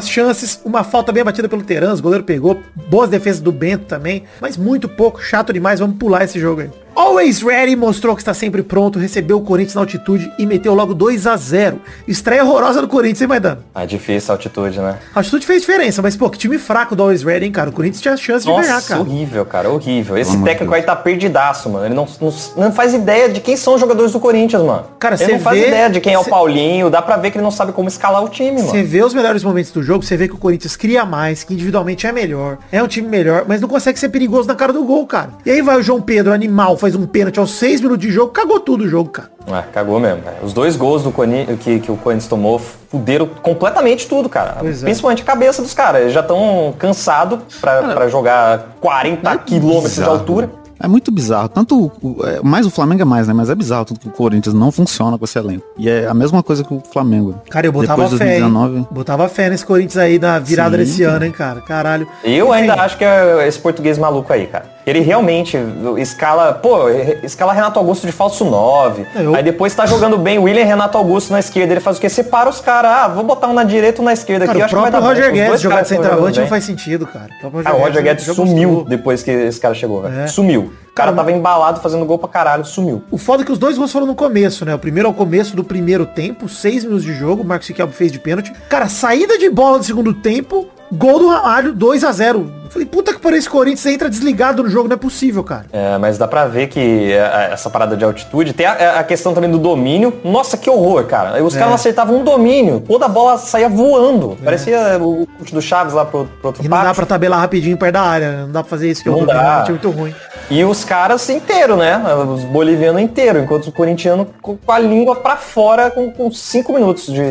Pouquíssimas 0.00 0.08
chances, 0.08 0.60
uma 0.64 0.82
falta 0.82 1.12
bem 1.12 1.22
batida 1.22 1.48
pelo 1.48 1.62
Terans, 1.62 1.98
o 1.98 2.02
goleiro 2.02 2.24
pegou, 2.24 2.60
boas 2.88 3.10
defesas 3.10 3.40
do 3.40 3.52
Bento 3.52 3.84
também, 3.84 4.24
mas 4.40 4.56
muito 4.56 4.88
pouco, 4.88 5.20
chato 5.20 5.52
demais, 5.52 5.80
vamos 5.80 5.96
pular 5.98 6.24
esse 6.24 6.38
jogo 6.38 6.62
aí. 6.62 6.70
Always 6.94 7.40
Ready 7.42 7.76
mostrou 7.76 8.14
que 8.14 8.20
está 8.22 8.34
sempre 8.34 8.62
pronto, 8.62 8.98
recebeu 8.98 9.38
o 9.38 9.40
Corinthians 9.42 9.74
na 9.74 9.80
altitude 9.80 10.30
e 10.38 10.44
meteu 10.44 10.74
logo 10.74 10.92
2 10.92 11.26
a 11.26 11.36
0 11.36 11.80
Estreia 12.06 12.44
horrorosa 12.44 12.80
do 12.82 12.88
Corinthians, 12.88 13.22
hein, 13.22 13.28
Maidano? 13.28 13.62
Ah, 13.74 13.84
difícil 13.86 14.32
a 14.32 14.34
altitude, 14.34 14.78
né? 14.80 14.98
A 15.14 15.20
altitude 15.20 15.46
fez 15.46 15.62
diferença, 15.62 16.02
mas 16.02 16.16
pô, 16.16 16.28
que 16.28 16.36
time 16.38 16.58
fraco 16.58 16.94
do 16.96 17.02
Always 17.02 17.22
Ready, 17.22 17.46
hein, 17.46 17.52
cara? 17.52 17.70
O 17.70 17.72
Corinthians 17.72 18.00
tinha 18.02 18.16
chance 18.16 18.44
de 18.44 18.52
ganhar, 18.52 18.74
Nossa, 18.74 18.88
cara. 18.88 19.00
horrível, 19.00 19.44
cara, 19.46 19.70
horrível. 19.70 20.18
Esse 20.18 20.36
de 20.36 20.42
técnico 20.44 20.74
aí 20.74 20.82
tá 20.82 20.94
perdidaço, 20.96 21.70
mano. 21.70 21.86
Ele 21.86 21.94
não, 21.94 22.06
não, 22.20 22.34
não 22.56 22.72
faz 22.72 22.92
ideia 22.92 23.28
de 23.28 23.40
quem 23.40 23.56
são 23.56 23.74
os 23.74 23.80
jogadores 23.80 24.12
do 24.12 24.20
Corinthians, 24.20 24.62
mano. 24.62 24.84
Cara, 24.98 25.16
ele 25.20 25.32
não 25.34 25.40
faz 25.40 25.58
vê- 25.60 25.68
ideia 25.68 25.88
de 25.90 26.00
quem 26.00 26.14
é 26.14 26.18
cê- 26.18 26.26
o 26.26 26.28
Paulinho. 26.30 26.90
Dá 26.90 27.00
pra 27.00 27.16
ver 27.16 27.30
que 27.30 27.38
ele 27.38 27.44
não 27.44 27.50
sabe 27.50 27.72
como 27.72 27.88
escalar 27.88 28.22
o 28.22 28.28
time, 28.28 28.60
Você 28.60 28.76
mano. 28.78 28.88
vê 28.88 29.02
os 29.02 29.14
melhores 29.14 29.42
momentos 29.44 29.70
do 29.72 29.82
jogo, 29.82 30.04
você 30.04 30.16
vê 30.16 30.28
que 30.28 30.34
o 30.34 30.38
Corinthians 30.38 30.76
cria 30.76 31.04
mais, 31.04 31.44
que 31.44 31.54
individualmente 31.54 32.06
é 32.06 32.12
melhor, 32.12 32.58
é 32.72 32.82
um 32.82 32.88
time 32.88 33.08
melhor, 33.08 33.44
mas 33.46 33.60
não 33.60 33.68
consegue 33.68 33.98
ser 33.98 34.08
perigoso 34.08 34.48
na 34.48 34.54
cara 34.54 34.72
do 34.72 34.82
gol, 34.84 35.06
cara. 35.06 35.30
E 35.46 35.50
aí 35.50 35.62
vai 35.62 35.78
o 35.78 35.82
João 35.82 36.00
Pedro, 36.00 36.32
animal, 36.32 36.76
faz 36.80 36.94
um 36.96 37.06
pênalti 37.06 37.38
aos 37.38 37.52
6 37.52 37.80
minutos 37.80 38.06
de 38.06 38.12
jogo, 38.12 38.32
cagou 38.32 38.58
tudo 38.60 38.84
o 38.84 38.88
jogo, 38.88 39.10
cara. 39.10 39.30
Ah, 39.50 39.62
cagou 39.62 39.98
mesmo, 40.00 40.22
cara. 40.22 40.36
Os 40.42 40.52
dois 40.52 40.76
gols 40.76 41.02
do 41.02 41.10
Coni- 41.12 41.46
que, 41.58 41.80
que 41.80 41.90
o 41.92 41.96
Corinthians 41.96 42.28
tomou 42.28 42.58
fuderam 42.58 43.26
completamente 43.26 44.06
tudo, 44.08 44.28
cara. 44.28 44.56
Pois 44.60 44.82
é. 44.82 44.86
Principalmente 44.86 45.22
a 45.22 45.24
cabeça 45.26 45.62
dos 45.62 45.74
caras. 45.74 46.02
Eles 46.02 46.12
já 46.12 46.20
estão 46.20 46.74
cansados 46.78 47.38
pra, 47.60 47.82
pra 47.94 48.08
jogar 48.08 48.76
40 48.80 49.36
quilômetros 49.38 49.94
de 49.94 50.02
altura. 50.02 50.50
É 50.82 50.88
muito 50.88 51.10
bizarro. 51.10 51.48
Tanto 51.48 51.92
o- 52.02 52.16
é, 52.26 52.40
mais 52.42 52.64
o 52.66 52.70
Flamengo 52.70 53.02
é 53.02 53.04
mais, 53.04 53.28
né? 53.28 53.34
Mas 53.34 53.50
é 53.50 53.54
bizarro 53.54 53.84
tanto 53.84 54.00
que 54.00 54.08
o 54.08 54.10
Corinthians 54.10 54.54
não 54.54 54.72
funciona 54.72 55.18
com 55.18 55.24
esse 55.24 55.38
elenco. 55.38 55.64
E 55.76 55.88
é 55.88 56.06
a 56.06 56.14
mesma 56.14 56.42
coisa 56.42 56.64
que 56.64 56.72
o 56.72 56.82
Flamengo. 56.92 57.34
Cara, 57.50 57.66
eu 57.66 57.72
botava 57.72 58.02
Depois 58.02 58.10
de 58.12 58.16
fé, 58.18 58.24
2019. 58.40 58.76
hein? 58.78 58.88
Botava 58.90 59.28
fé 59.28 59.50
nesse 59.50 59.64
Corinthians 59.66 59.98
aí 59.98 60.18
da 60.18 60.38
virada 60.38 60.76
Sim, 60.78 60.84
desse 60.84 61.02
cara. 61.02 61.16
ano, 61.16 61.24
hein, 61.26 61.32
cara. 61.32 61.60
Caralho. 61.60 62.08
Eu 62.24 62.52
ainda 62.52 62.74
acho 62.74 62.96
que 62.96 63.04
é 63.04 63.46
esse 63.46 63.58
português 63.58 63.98
maluco 63.98 64.32
aí, 64.32 64.46
cara. 64.46 64.80
Ele 64.86 65.00
realmente 65.00 65.56
escala, 65.98 66.52
pô, 66.54 66.88
escala 67.22 67.52
Renato 67.52 67.78
Augusto 67.78 68.06
de 68.06 68.12
falso 68.12 68.44
9. 68.44 69.04
Eu- 69.14 69.34
Aí 69.34 69.42
depois 69.42 69.74
tá 69.74 69.84
jogando 69.86 70.16
bem 70.16 70.38
William 70.38 70.62
e 70.62 70.64
Renato 70.64 70.96
Augusto 70.96 71.30
na 71.32 71.38
esquerda. 71.38 71.74
Ele 71.74 71.80
faz 71.80 71.98
o 71.98 72.00
quê? 72.00 72.08
Separa 72.08 72.48
os 72.48 72.60
caras. 72.60 72.90
Ah, 72.90 73.08
vou 73.08 73.22
botar 73.22 73.46
um 73.48 73.52
na 73.52 73.62
direita 73.62 74.00
um 74.00 74.04
na 74.06 74.12
esquerda 74.14 74.46
Cara, 74.46 74.58
aqui. 74.58 74.58
o 74.58 74.62
eu 74.62 74.64
acho 74.64 74.74
que 74.74 74.80
vai 74.80 74.90
próprio 74.90 75.08
dar 75.10 75.14
bom. 75.14 75.20
Roger 75.30 75.32
Guedes 75.46 75.60
jogar 75.60 75.82
de 75.82 75.88
centroavante 75.88 76.40
não 76.40 76.46
faz 76.46 76.64
sentido, 76.64 77.06
cara. 77.06 77.28
O 77.36 77.50
próprio 77.50 77.62
Ah, 77.66 77.74
o 77.76 77.78
Roger 77.80 78.02
Guedes 78.02 78.24
sumiu 78.24 78.84
depois 78.88 79.22
que 79.22 79.30
esse 79.30 79.60
cara 79.60 79.74
chegou, 79.74 80.02
velho. 80.02 80.20
É. 80.20 80.26
Sumiu. 80.26 80.69
O 80.90 80.94
cara 80.94 81.12
tava 81.12 81.32
embalado 81.32 81.80
fazendo 81.80 82.04
gol 82.04 82.18
pra 82.18 82.28
caralho, 82.28 82.64
sumiu. 82.64 83.02
O 83.10 83.16
foda 83.16 83.42
é 83.42 83.46
que 83.46 83.52
os 83.52 83.58
dois 83.58 83.78
gols 83.78 83.90
foram 83.92 84.06
no 84.06 84.14
começo, 84.14 84.64
né? 84.64 84.74
O 84.74 84.78
primeiro 84.78 85.08
ao 85.08 85.14
começo 85.14 85.56
do 85.56 85.64
primeiro 85.64 86.04
tempo, 86.04 86.48
seis 86.48 86.84
minutos 86.84 87.04
de 87.04 87.14
jogo, 87.14 87.42
o 87.42 87.46
Marcos 87.46 87.68
Riquelme 87.68 87.92
fez 87.92 88.12
de 88.12 88.18
pênalti. 88.18 88.52
Cara, 88.68 88.88
saída 88.88 89.38
de 89.38 89.48
bola 89.48 89.78
do 89.78 89.84
segundo 89.84 90.12
tempo, 90.12 90.68
gol 90.92 91.18
do 91.18 91.28
Ramalho, 91.28 91.72
2 91.72 92.04
a 92.04 92.12
0 92.12 92.60
Falei, 92.70 92.86
puta 92.86 93.12
que 93.12 93.18
pariu, 93.20 93.36
esse 93.36 93.50
Corinthians 93.50 93.84
entra 93.86 94.08
desligado 94.08 94.62
no 94.62 94.68
jogo, 94.68 94.88
não 94.88 94.94
é 94.94 94.96
possível, 94.98 95.42
cara. 95.42 95.66
É, 95.72 95.98
mas 95.98 96.16
dá 96.18 96.28
pra 96.28 96.46
ver 96.46 96.68
que 96.68 97.10
é, 97.12 97.48
essa 97.52 97.68
parada 97.68 97.96
de 97.96 98.04
altitude 98.04 98.52
tem 98.52 98.64
a, 98.64 99.00
a 99.00 99.02
questão 99.04 99.34
também 99.34 99.50
do 99.50 99.58
domínio. 99.58 100.20
Nossa, 100.22 100.56
que 100.56 100.70
horror, 100.70 101.04
cara. 101.04 101.42
Os 101.42 101.54
É. 101.54 101.58
caras 101.58 101.70
não 101.70 101.74
acertavam 101.74 102.18
um 102.20 102.22
domínio. 102.24 102.80
Toda 102.86 103.06
a 103.06 103.08
bola 103.08 103.38
saía 103.38 103.68
voando. 103.68 104.36
Parecia 104.44 104.98
o 105.00 105.26
chute 105.40 105.52
do 105.52 105.60
Chaves 105.60 105.94
lá 105.94 106.04
pro, 106.04 106.26
pro 106.26 106.46
outro 106.48 106.64
E 106.64 106.68
não 106.68 106.76
dá 106.76 106.82
pátio. 106.84 106.94
pra 106.96 107.06
tabelar 107.06 107.40
rapidinho 107.40 107.76
perto 107.76 107.94
da 107.94 108.02
área, 108.02 108.30
né? 108.30 108.38
não 108.42 108.52
dá 108.52 108.62
pra 108.62 108.70
fazer 108.70 108.88
isso 108.88 109.02
que 109.02 109.10
Não 109.10 109.26
dá. 109.26 109.64
é 109.66 109.70
muito 109.70 109.90
ruim. 109.90 110.14
E 110.50 110.64
os 110.64 110.84
caras 110.84 111.28
inteiro, 111.30 111.76
né? 111.76 112.02
Os 112.14 112.42
bolivianos 112.42 113.00
inteiro, 113.00 113.38
enquanto 113.38 113.68
os 113.68 113.72
corintianos 113.72 114.26
com 114.42 114.58
a 114.66 114.78
língua 114.80 115.14
pra 115.14 115.36
fora 115.36 115.90
com, 115.90 116.10
com 116.10 116.30
cinco 116.32 116.72
minutos 116.72 117.06
de, 117.06 117.22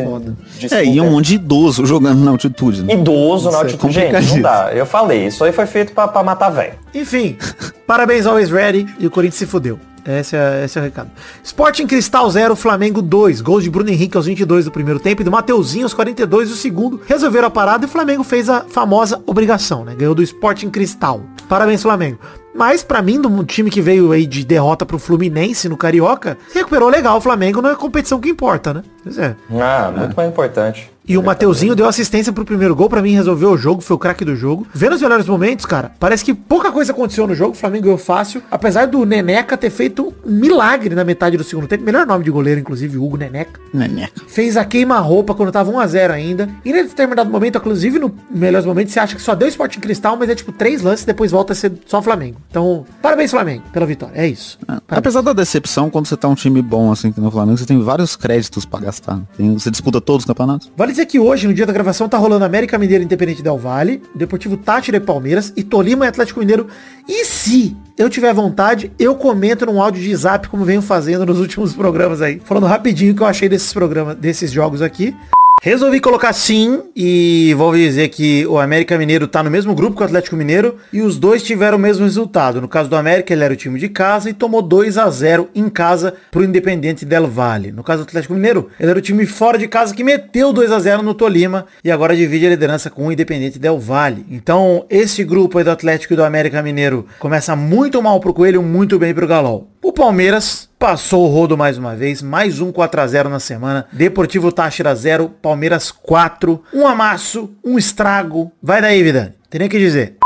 de 0.58 0.74
É, 0.74 0.84
e 0.84 1.00
um 1.00 1.10
monte 1.10 1.26
de 1.26 1.34
idoso 1.34 1.84
jogando 1.84 2.24
na 2.24 2.30
altitude. 2.30 2.82
Né? 2.82 2.94
Idoso 2.94 3.44
na 3.44 3.50
Isso 3.50 3.58
é 3.58 3.62
altitude. 3.62 3.92
Gente, 3.92 4.34
não 4.34 4.40
dá. 4.40 4.70
Eu 4.72 4.86
falei, 4.86 5.26
isso 5.26 5.44
aí 5.44 5.52
foi 5.52 5.66
feito 5.66 5.92
pra, 5.92 6.08
pra 6.08 6.22
matar 6.22 6.48
velho. 6.48 6.74
Enfim, 6.94 7.36
parabéns 7.86 8.24
ao 8.24 8.32
Always 8.32 8.50
Ready 8.50 8.86
e 8.98 9.06
o 9.06 9.10
Corinthians 9.10 9.38
se 9.38 9.46
fudeu. 9.46 9.78
Esse 10.04 10.34
é, 10.34 10.64
esse 10.64 10.78
é 10.78 10.80
o 10.80 10.84
recado. 10.84 11.10
Sporting 11.44 11.86
Cristal 11.86 12.28
0, 12.30 12.56
Flamengo 12.56 13.02
2. 13.02 13.40
Gols 13.42 13.62
de 13.62 13.70
Bruno 13.70 13.90
Henrique 13.90 14.16
aos 14.16 14.26
22 14.26 14.64
do 14.64 14.70
primeiro 14.70 14.98
tempo 14.98 15.20
e 15.20 15.24
do 15.24 15.30
Mateuzinho 15.30 15.84
aos 15.84 15.92
42 15.92 16.48
do 16.48 16.56
segundo. 16.56 17.00
Resolveram 17.06 17.48
a 17.48 17.50
parada 17.50 17.84
e 17.84 17.86
o 17.86 17.90
Flamengo 17.90 18.24
fez 18.24 18.48
a 18.48 18.62
famosa 18.62 19.22
obrigação, 19.26 19.84
né? 19.84 19.94
Ganhou 19.94 20.14
do 20.14 20.22
Sporting 20.22 20.70
Cristal. 20.70 21.20
Parabéns, 21.48 21.82
Flamengo. 21.82 22.18
Mas 22.54 22.82
pra 22.82 23.00
mim, 23.00 23.18
um 23.18 23.44
time 23.44 23.70
que 23.70 23.80
veio 23.80 24.12
aí 24.12 24.26
de 24.26 24.44
derrota 24.44 24.84
pro 24.84 24.98
Fluminense 24.98 25.68
no 25.68 25.76
Carioca, 25.76 26.36
recuperou 26.52 26.88
legal 26.88 27.18
o 27.18 27.20
Flamengo 27.20 27.62
na 27.62 27.76
competição 27.76 28.20
que 28.20 28.28
importa, 28.28 28.74
né? 28.74 28.82
Pois 29.02 29.18
é. 29.18 29.36
Ah, 29.52 29.92
muito 29.96 30.16
mais 30.16 30.28
importante. 30.28 30.90
E 31.10 31.18
o 31.18 31.22
Mateuzinho 31.24 31.74
deu 31.74 31.86
assistência 31.88 32.32
pro 32.32 32.44
primeiro 32.44 32.72
gol, 32.76 32.88
pra 32.88 33.02
mim 33.02 33.10
resolveu 33.14 33.50
o 33.50 33.58
jogo, 33.58 33.80
foi 33.82 33.96
o 33.96 33.98
craque 33.98 34.24
do 34.24 34.36
jogo. 34.36 34.64
Vendo 34.72 34.94
os 34.94 35.02
melhores 35.02 35.26
momentos, 35.26 35.66
cara, 35.66 35.90
parece 35.98 36.24
que 36.24 36.32
pouca 36.32 36.70
coisa 36.70 36.92
aconteceu 36.92 37.26
no 37.26 37.34
jogo, 37.34 37.50
o 37.50 37.54
Flamengo 37.56 37.82
ganhou 37.84 37.98
fácil, 37.98 38.40
apesar 38.48 38.86
do 38.86 39.04
Neneca 39.04 39.56
ter 39.56 39.70
feito 39.70 40.14
um 40.24 40.30
milagre 40.30 40.94
na 40.94 41.02
metade 41.02 41.36
do 41.36 41.42
segundo 41.42 41.66
tempo, 41.66 41.82
melhor 41.82 42.06
nome 42.06 42.22
de 42.22 42.30
goleiro, 42.30 42.60
inclusive, 42.60 42.96
Hugo 42.96 43.16
Neneca. 43.16 43.58
Neneca. 43.74 44.22
Fez 44.28 44.56
a 44.56 44.64
queima-roupa 44.64 45.34
quando 45.34 45.50
tava 45.50 45.72
1x0 45.72 46.10
ainda. 46.12 46.48
E 46.64 46.70
em 46.70 46.74
determinado 46.74 47.28
momento, 47.28 47.58
inclusive 47.58 47.98
no 47.98 48.14
melhores 48.30 48.64
momentos, 48.64 48.92
você 48.92 49.00
acha 49.00 49.16
que 49.16 49.22
só 49.22 49.34
deu 49.34 49.48
esporte 49.48 49.78
em 49.78 49.80
cristal, 49.80 50.16
mas 50.16 50.28
é 50.30 50.34
tipo 50.36 50.52
três 50.52 50.80
lances, 50.80 51.04
depois 51.04 51.32
volta 51.32 51.52
a 51.54 51.56
ser 51.56 51.72
só 51.86 52.00
Flamengo. 52.00 52.36
Então, 52.48 52.86
parabéns 53.02 53.32
Flamengo 53.32 53.64
pela 53.72 53.84
vitória, 53.84 54.12
é 54.14 54.28
isso. 54.28 54.58
Ah, 54.68 54.80
Apesar 54.88 55.22
da 55.22 55.32
decepção, 55.32 55.90
quando 55.90 56.06
você 56.06 56.16
tá 56.16 56.28
um 56.28 56.36
time 56.36 56.62
bom 56.62 56.92
assim 56.92 57.10
que 57.10 57.20
no 57.20 57.30
Flamengo, 57.32 57.58
você 57.58 57.66
tem 57.66 57.80
vários 57.82 58.14
créditos 58.14 58.64
pra 58.64 58.78
gastar. 58.78 59.20
Tem- 59.36 59.54
você 59.58 59.72
disputa 59.72 60.00
todos 60.00 60.22
os 60.22 60.26
campeonatos. 60.26 60.70
Vale 60.76 60.99
dizer 61.00 61.06
que 61.06 61.18
hoje, 61.18 61.46
no 61.46 61.54
dia 61.54 61.64
da 61.64 61.72
gravação, 61.72 62.08
tá 62.08 62.18
rolando 62.18 62.44
América 62.44 62.78
Mineiro 62.78 63.02
Independente 63.02 63.42
Del 63.42 63.56
Vale, 63.56 64.02
Deportivo 64.14 64.56
Tátira 64.56 64.98
e 64.98 65.00
Palmeiras 65.00 65.52
e 65.56 65.62
Tolima 65.62 66.04
e 66.04 66.08
Atlético 66.08 66.40
Mineiro. 66.40 66.66
E 67.08 67.24
se 67.24 67.76
eu 67.96 68.10
tiver 68.10 68.34
vontade, 68.34 68.92
eu 68.98 69.14
comento 69.14 69.64
num 69.64 69.80
áudio 69.80 70.02
de 70.02 70.14
zap, 70.14 70.48
como 70.48 70.64
venho 70.64 70.82
fazendo 70.82 71.24
nos 71.24 71.38
últimos 71.38 71.72
programas 71.74 72.20
aí. 72.20 72.40
Falando 72.44 72.66
rapidinho 72.66 73.12
o 73.12 73.16
que 73.16 73.22
eu 73.22 73.26
achei 73.26 73.48
desses 73.48 73.72
programas, 73.72 74.16
desses 74.16 74.52
jogos 74.52 74.82
aqui. 74.82 75.14
Resolvi 75.62 76.00
colocar 76.00 76.32
sim 76.32 76.84
e 76.96 77.52
vou 77.54 77.74
dizer 77.74 78.08
que 78.08 78.46
o 78.46 78.58
América 78.58 78.96
Mineiro 78.96 79.28
tá 79.28 79.42
no 79.42 79.50
mesmo 79.50 79.74
grupo 79.74 79.94
que 79.94 80.02
o 80.02 80.06
Atlético 80.06 80.34
Mineiro 80.34 80.78
e 80.90 81.02
os 81.02 81.18
dois 81.18 81.42
tiveram 81.42 81.76
o 81.76 81.80
mesmo 81.80 82.06
resultado. 82.06 82.62
No 82.62 82.66
caso 82.66 82.88
do 82.88 82.96
América, 82.96 83.34
ele 83.34 83.44
era 83.44 83.52
o 83.52 83.56
time 83.56 83.78
de 83.78 83.90
casa 83.90 84.30
e 84.30 84.32
tomou 84.32 84.62
2 84.62 84.96
a 84.96 85.10
0 85.10 85.50
em 85.54 85.68
casa 85.68 86.14
pro 86.30 86.42
Independente 86.42 87.04
Del 87.04 87.26
Valle. 87.26 87.72
No 87.72 87.84
caso 87.84 88.04
do 88.04 88.08
Atlético 88.08 88.32
Mineiro, 88.32 88.70
ele 88.80 88.88
era 88.88 88.98
o 88.98 89.02
time 89.02 89.26
fora 89.26 89.58
de 89.58 89.68
casa 89.68 89.94
que 89.94 90.02
meteu 90.02 90.50
2 90.50 90.72
a 90.72 90.78
0 90.78 91.02
no 91.02 91.12
Tolima 91.12 91.66
e 91.84 91.90
agora 91.90 92.16
divide 92.16 92.46
a 92.46 92.50
liderança 92.50 92.88
com 92.88 93.08
o 93.08 93.12
Independente 93.12 93.58
Del 93.58 93.78
Valle. 93.78 94.24
Então, 94.30 94.86
esse 94.88 95.22
grupo 95.24 95.58
aí 95.58 95.64
do 95.64 95.70
Atlético 95.70 96.14
e 96.14 96.16
do 96.16 96.24
América 96.24 96.62
Mineiro 96.62 97.04
começa 97.18 97.54
muito 97.54 98.02
mal 98.02 98.18
pro 98.18 98.32
Coelho, 98.32 98.62
muito 98.62 98.98
bem 98.98 99.12
pro 99.12 99.28
Galol. 99.28 99.68
O 99.82 99.92
Palmeiras 99.92 100.69
passou 100.80 101.26
o 101.26 101.28
rodo 101.28 101.58
mais 101.58 101.76
uma 101.76 101.94
vez, 101.94 102.22
mais 102.22 102.58
um 102.58 102.72
4x0 102.72 103.28
na 103.28 103.38
semana. 103.38 103.86
Deportivo 103.92 104.50
Táchira 104.50 104.94
0, 104.94 105.28
Palmeiras 105.42 105.90
4. 105.90 106.64
Um 106.72 106.86
amasso, 106.86 107.50
um 107.62 107.76
estrago. 107.76 108.50
Vai 108.62 108.80
daí, 108.80 109.02
Vidani. 109.02 109.34
Tem 109.50 109.58
nem 109.58 109.68
o 109.68 109.70
que 109.70 109.78
dizer. 109.78 110.19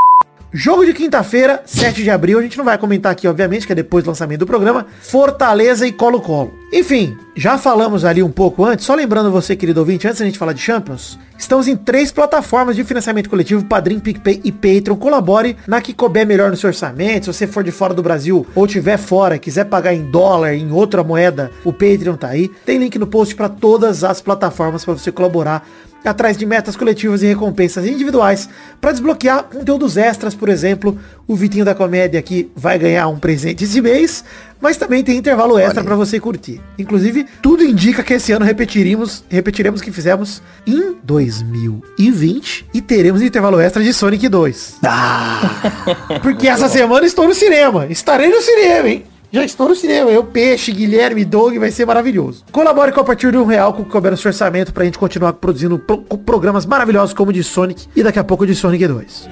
Jogo 0.57 0.87
de 0.87 0.95
quinta-feira, 0.95 1.65
7 1.67 2.05
de 2.05 2.11
abril, 2.11 2.39
a 2.39 2.43
gente 2.43 2.57
não 2.57 2.65
vai 2.65 2.79
comentar 2.79 3.11
aqui, 3.11 3.27
obviamente, 3.27 3.67
que 3.67 3.73
é 3.73 3.75
depois 3.75 4.05
do 4.05 4.11
lançamento 4.11 4.39
do 4.39 4.47
programa. 4.47 4.87
Fortaleza 5.01 5.85
e 5.85 5.91
Colo-Colo. 5.91 6.55
Enfim, 6.73 7.19
já 7.35 7.59
falamos 7.59 8.05
ali 8.05 8.23
um 8.23 8.31
pouco 8.31 8.65
antes, 8.65 8.87
só 8.87 8.95
lembrando 8.95 9.33
você, 9.33 9.57
querido 9.57 9.81
ouvinte, 9.81 10.07
antes 10.07 10.21
da 10.21 10.25
gente 10.25 10.39
falar 10.39 10.53
de 10.53 10.61
Champions, 10.61 11.19
estamos 11.37 11.67
em 11.67 11.75
três 11.75 12.13
plataformas 12.13 12.77
de 12.77 12.85
financiamento 12.85 13.29
coletivo, 13.29 13.65
Padrim, 13.65 13.99
PicPay 13.99 14.43
e 14.45 14.53
Patreon. 14.53 14.95
Colabore 14.95 15.57
na 15.67 15.81
que 15.81 15.93
couber 15.93 16.25
melhor 16.25 16.53
no 16.53 16.57
seu 16.57 16.69
orçamento. 16.69 17.25
Se 17.25 17.33
você 17.33 17.49
for 17.49 17.65
de 17.65 17.73
fora 17.73 17.93
do 17.93 18.01
Brasil 18.01 18.47
ou 18.55 18.65
tiver 18.65 18.97
fora, 18.97 19.41
quiser 19.41 19.65
pagar 19.65 19.93
em 19.93 20.09
dólar, 20.09 20.55
em 20.55 20.71
outra 20.71 21.03
moeda, 21.03 21.51
o 21.65 21.73
Patreon 21.73 22.15
tá 22.15 22.29
aí. 22.29 22.49
Tem 22.65 22.79
link 22.79 22.97
no 22.97 23.09
post 23.09 23.35
para 23.35 23.49
todas 23.49 24.05
as 24.05 24.21
plataformas 24.21 24.85
para 24.85 24.95
você 24.95 25.11
colaborar 25.11 25.67
atrás 26.05 26.37
de 26.37 26.45
metas 26.45 26.77
coletivas 26.77 27.23
e 27.23 27.27
recompensas 27.27 27.87
individuais 27.87 28.49
para 28.81 28.93
desbloquear 28.93 29.45
conteúdos 29.45 29.97
extras, 29.97 30.35
por 30.35 30.49
exemplo, 30.49 30.99
o 31.27 31.35
Vitinho 31.35 31.65
da 31.65 31.75
Comédia 31.75 32.21
aqui 32.21 32.51
vai 32.55 32.79
ganhar 32.79 33.09
um 33.09 33.19
presente 33.19 33.65
esse 33.65 33.81
mês, 33.81 34.25
mas 34.61 34.77
também 34.77 35.03
tem 35.03 35.17
intervalo 35.17 35.59
extra 35.59 35.83
para 35.83 35.97
você 35.97 36.21
curtir. 36.21 36.61
Inclusive, 36.79 37.27
tudo 37.43 37.65
indica 37.65 38.03
que 38.03 38.15
esse 38.15 38.33
ano 38.33 38.45
repetiremos, 38.45 39.25
repetiremos 39.29 39.81
o 39.81 39.85
que 39.85 39.93
fizemos 39.93 40.43
em 40.67 40.97
2020 41.03 42.67
e 42.73 42.81
teremos 42.81 43.23
intervalo 43.23 43.61
extra 43.61 43.83
de 43.83 43.93
Sonic 43.93 44.29
2. 44.29 44.77
Ah, 44.85 45.81
porque 46.23 46.49
essa 46.49 46.69
semana 46.69 47.07
estou 47.07 47.27
no 47.27 47.35
cinema. 47.35 47.87
Estarei 47.87 48.29
no 48.29 48.41
cinema, 48.41 48.89
hein? 48.89 49.05
Já 49.35 49.45
estou 49.45 49.69
no 49.69 49.75
cinema. 49.75 50.09
Eu, 50.13 50.23
Peixe, 50.23 50.71
Guilherme, 50.71 51.25
Doug, 51.25 51.57
vai 51.57 51.73
ser 51.73 51.85
maravilhoso. 51.85 52.45
Colabore 52.53 52.93
com 52.93 53.01
a 53.01 53.05
partir 53.05 53.33
de 53.33 53.37
um 53.37 53.45
real 53.45 53.73
com 53.73 53.83
o 53.83 53.85
que 53.85 53.91
couber 53.91 54.13
no 54.13 54.17
seu 54.17 54.29
orçamento 54.29 54.73
pra 54.73 54.85
gente 54.85 54.97
continuar 54.97 55.33
produzindo 55.33 55.77
pro 55.77 55.99
programas 56.19 56.65
maravilhosos 56.65 57.13
como 57.13 57.31
o 57.31 57.33
de 57.33 57.43
Sonic 57.43 57.89
e 57.97 58.03
daqui 58.05 58.21
a 58.21 58.23
pouco 58.23 58.47
de 58.47 58.55
Sonic 58.55 58.87
2. 58.87 59.29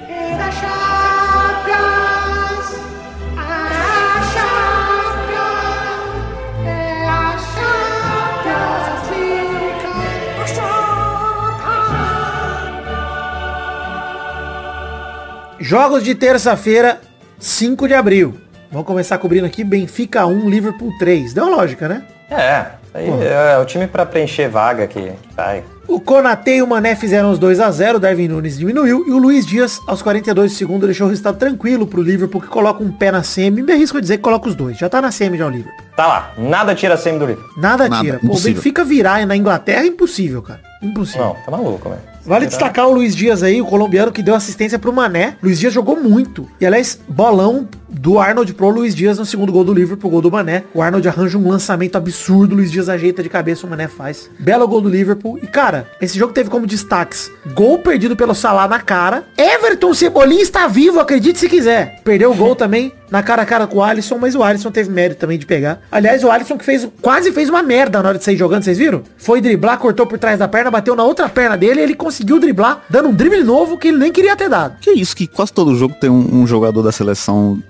Jogos 15.61 16.03
de 16.03 16.13
terça-feira, 16.13 16.99
5 17.39 17.87
de 17.87 17.93
abril. 17.93 18.42
Vamos 18.73 18.87
começar 18.87 19.19
cobrindo 19.19 19.45
aqui 19.45 19.63
Benfica 19.63 20.25
1, 20.25 20.49
Liverpool 20.49 20.91
3. 20.97 21.31
Deu 21.31 21.47
lógica, 21.47 21.87
né? 21.87 22.01
É, 22.27 22.65
aí 22.91 23.07
é, 23.07 23.55
o 23.59 23.65
time 23.65 23.85
pra 23.85 24.03
preencher 24.03 24.49
vaga 24.49 24.87
que, 24.87 24.99
que 24.99 25.13
aí. 25.37 25.63
O 25.87 25.99
Konate 25.99 26.49
e 26.49 26.61
o 26.63 26.65
Mané 26.65 26.95
fizeram 26.95 27.29
os 27.29 27.37
2 27.37 27.59
a 27.59 27.69
0 27.69 27.97
o 27.97 28.01
Darwin 28.01 28.29
Nunes 28.29 28.57
diminuiu 28.57 29.05
e 29.07 29.11
o 29.11 29.17
Luiz 29.19 29.45
Dias, 29.45 29.79
aos 29.87 30.01
42 30.01 30.53
segundos, 30.53 30.87
deixou 30.87 31.05
o 31.05 31.09
resultado 31.11 31.37
tranquilo 31.37 31.85
pro 31.85 32.01
Liverpool, 32.01 32.41
que 32.41 32.47
coloca 32.47 32.83
um 32.83 32.91
pé 32.91 33.11
na 33.11 33.21
semi. 33.21 33.61
Me 33.61 33.73
arrisco 33.73 33.99
a 33.99 34.01
dizer 34.01 34.17
que 34.17 34.23
coloca 34.23 34.49
os 34.49 34.55
dois. 34.55 34.75
Já 34.75 34.89
tá 34.89 34.99
na 34.99 35.11
semi 35.11 35.37
já 35.37 35.45
o 35.45 35.51
Liverpool. 35.51 35.85
Tá 35.95 36.07
lá, 36.07 36.33
nada 36.35 36.73
tira 36.73 36.95
a 36.95 36.97
semi 36.97 37.19
do 37.19 37.27
Liverpool. 37.27 37.53
Nada, 37.55 37.87
Nada, 37.87 38.03
tira. 38.03 38.17
Pô, 38.17 38.25
o 38.25 38.29
impossível. 38.29 38.53
Benfica 38.55 38.83
virar 38.83 39.23
na 39.27 39.35
Inglaterra 39.35 39.83
é 39.83 39.85
impossível, 39.85 40.41
cara. 40.41 40.61
Impossível. 40.81 41.25
Não, 41.25 41.35
tá 41.35 41.51
maluco, 41.51 41.89
velho. 41.89 42.12
Vale 42.25 42.45
destacar 42.45 42.87
o 42.87 42.93
Luiz 42.93 43.15
Dias 43.15 43.43
aí, 43.43 43.61
o 43.61 43.65
colombiano 43.65 44.11
que 44.11 44.23
deu 44.23 44.33
assistência 44.33 44.79
pro 44.79 44.93
Mané. 44.93 45.35
Luiz 45.43 45.59
Dias 45.59 45.73
jogou 45.73 46.01
muito. 46.01 46.47
E 46.59 46.65
aliás, 46.65 46.99
bolão 47.07 47.67
do 47.89 48.17
Arnold 48.17 48.53
pro 48.53 48.69
Luiz 48.69 48.95
Dias 48.95 49.19
no 49.19 49.25
segundo 49.25 49.51
gol 49.51 49.63
do 49.63 49.73
Liverpool, 49.73 50.09
gol 50.09 50.21
do 50.21 50.31
Mané. 50.31 50.63
O 50.73 50.81
Arnold 50.81 51.07
arranja 51.07 51.37
um 51.37 51.49
lançamento 51.49 51.97
absurdo, 51.97 52.53
o 52.53 52.55
Luiz 52.55 52.71
Dias 52.71 52.87
ajeita 52.87 53.21
de 53.21 53.29
cabeça, 53.29 53.67
o 53.67 53.69
Mané 53.69 53.87
faz. 53.87 54.29
Belo 54.39 54.67
gol 54.67 54.81
do 54.81 54.89
Liverpool. 54.89 55.37
E 55.43 55.47
cara, 55.47 55.87
esse 56.01 56.17
jogo 56.17 56.33
teve 56.33 56.49
como 56.49 56.65
destaques 56.65 57.29
gol 57.53 57.79
perdido 57.79 58.15
pelo 58.15 58.33
Salah 58.33 58.67
na 58.67 58.79
cara. 58.79 59.25
Everton 59.37 59.93
Cebolinha 59.93 60.41
está 60.41 60.67
vivo, 60.67 60.99
acredite 60.99 61.39
se 61.39 61.49
quiser. 61.49 62.01
Perdeu 62.03 62.31
o 62.31 62.35
gol 62.35 62.55
também 62.55 62.93
na 63.13 63.21
cara 63.21 63.43
a 63.43 63.45
cara 63.45 63.67
com 63.67 63.77
o 63.77 63.83
Alisson, 63.83 64.17
mas 64.17 64.33
o 64.33 64.41
Alisson 64.41 64.71
teve 64.71 64.89
mérito 64.89 65.19
também 65.19 65.37
de 65.37 65.45
pegar. 65.45 65.79
Aliás, 65.91 66.23
o 66.23 66.31
Alisson 66.31 66.57
que 66.57 66.65
fez 66.65 66.87
quase 66.99 67.31
fez 67.31 67.47
uma 67.47 67.61
merda 67.61 68.01
na 68.01 68.09
hora 68.09 68.17
de 68.17 68.23
sair 68.23 68.35
jogando, 68.35 68.63
vocês 68.63 68.79
viram? 68.79 69.03
Foi 69.17 69.39
driblar, 69.39 69.77
cortou 69.77 70.07
por 70.07 70.17
trás 70.17 70.39
da 70.39 70.47
perna, 70.47 70.71
bateu 70.71 70.95
na 70.95 71.03
outra 71.03 71.29
perna 71.29 71.55
dele 71.55 71.79
e 71.79 71.83
ele 71.83 71.93
conseguiu 71.93 72.39
driblar, 72.39 72.81
dando 72.89 73.09
um 73.09 73.13
drible 73.13 73.43
novo 73.43 73.77
que 73.77 73.89
ele 73.89 73.99
nem 73.99 74.11
queria 74.11 74.35
ter 74.35 74.49
dado. 74.49 74.77
Que 74.81 74.93
isso, 74.93 75.15
que 75.15 75.27
quase 75.27 75.53
todo 75.53 75.75
jogo 75.75 75.93
tem 76.01 76.09
um, 76.09 76.41
um 76.41 76.47
jogador 76.47 76.81
da 76.81 76.91
seleção 76.91 77.61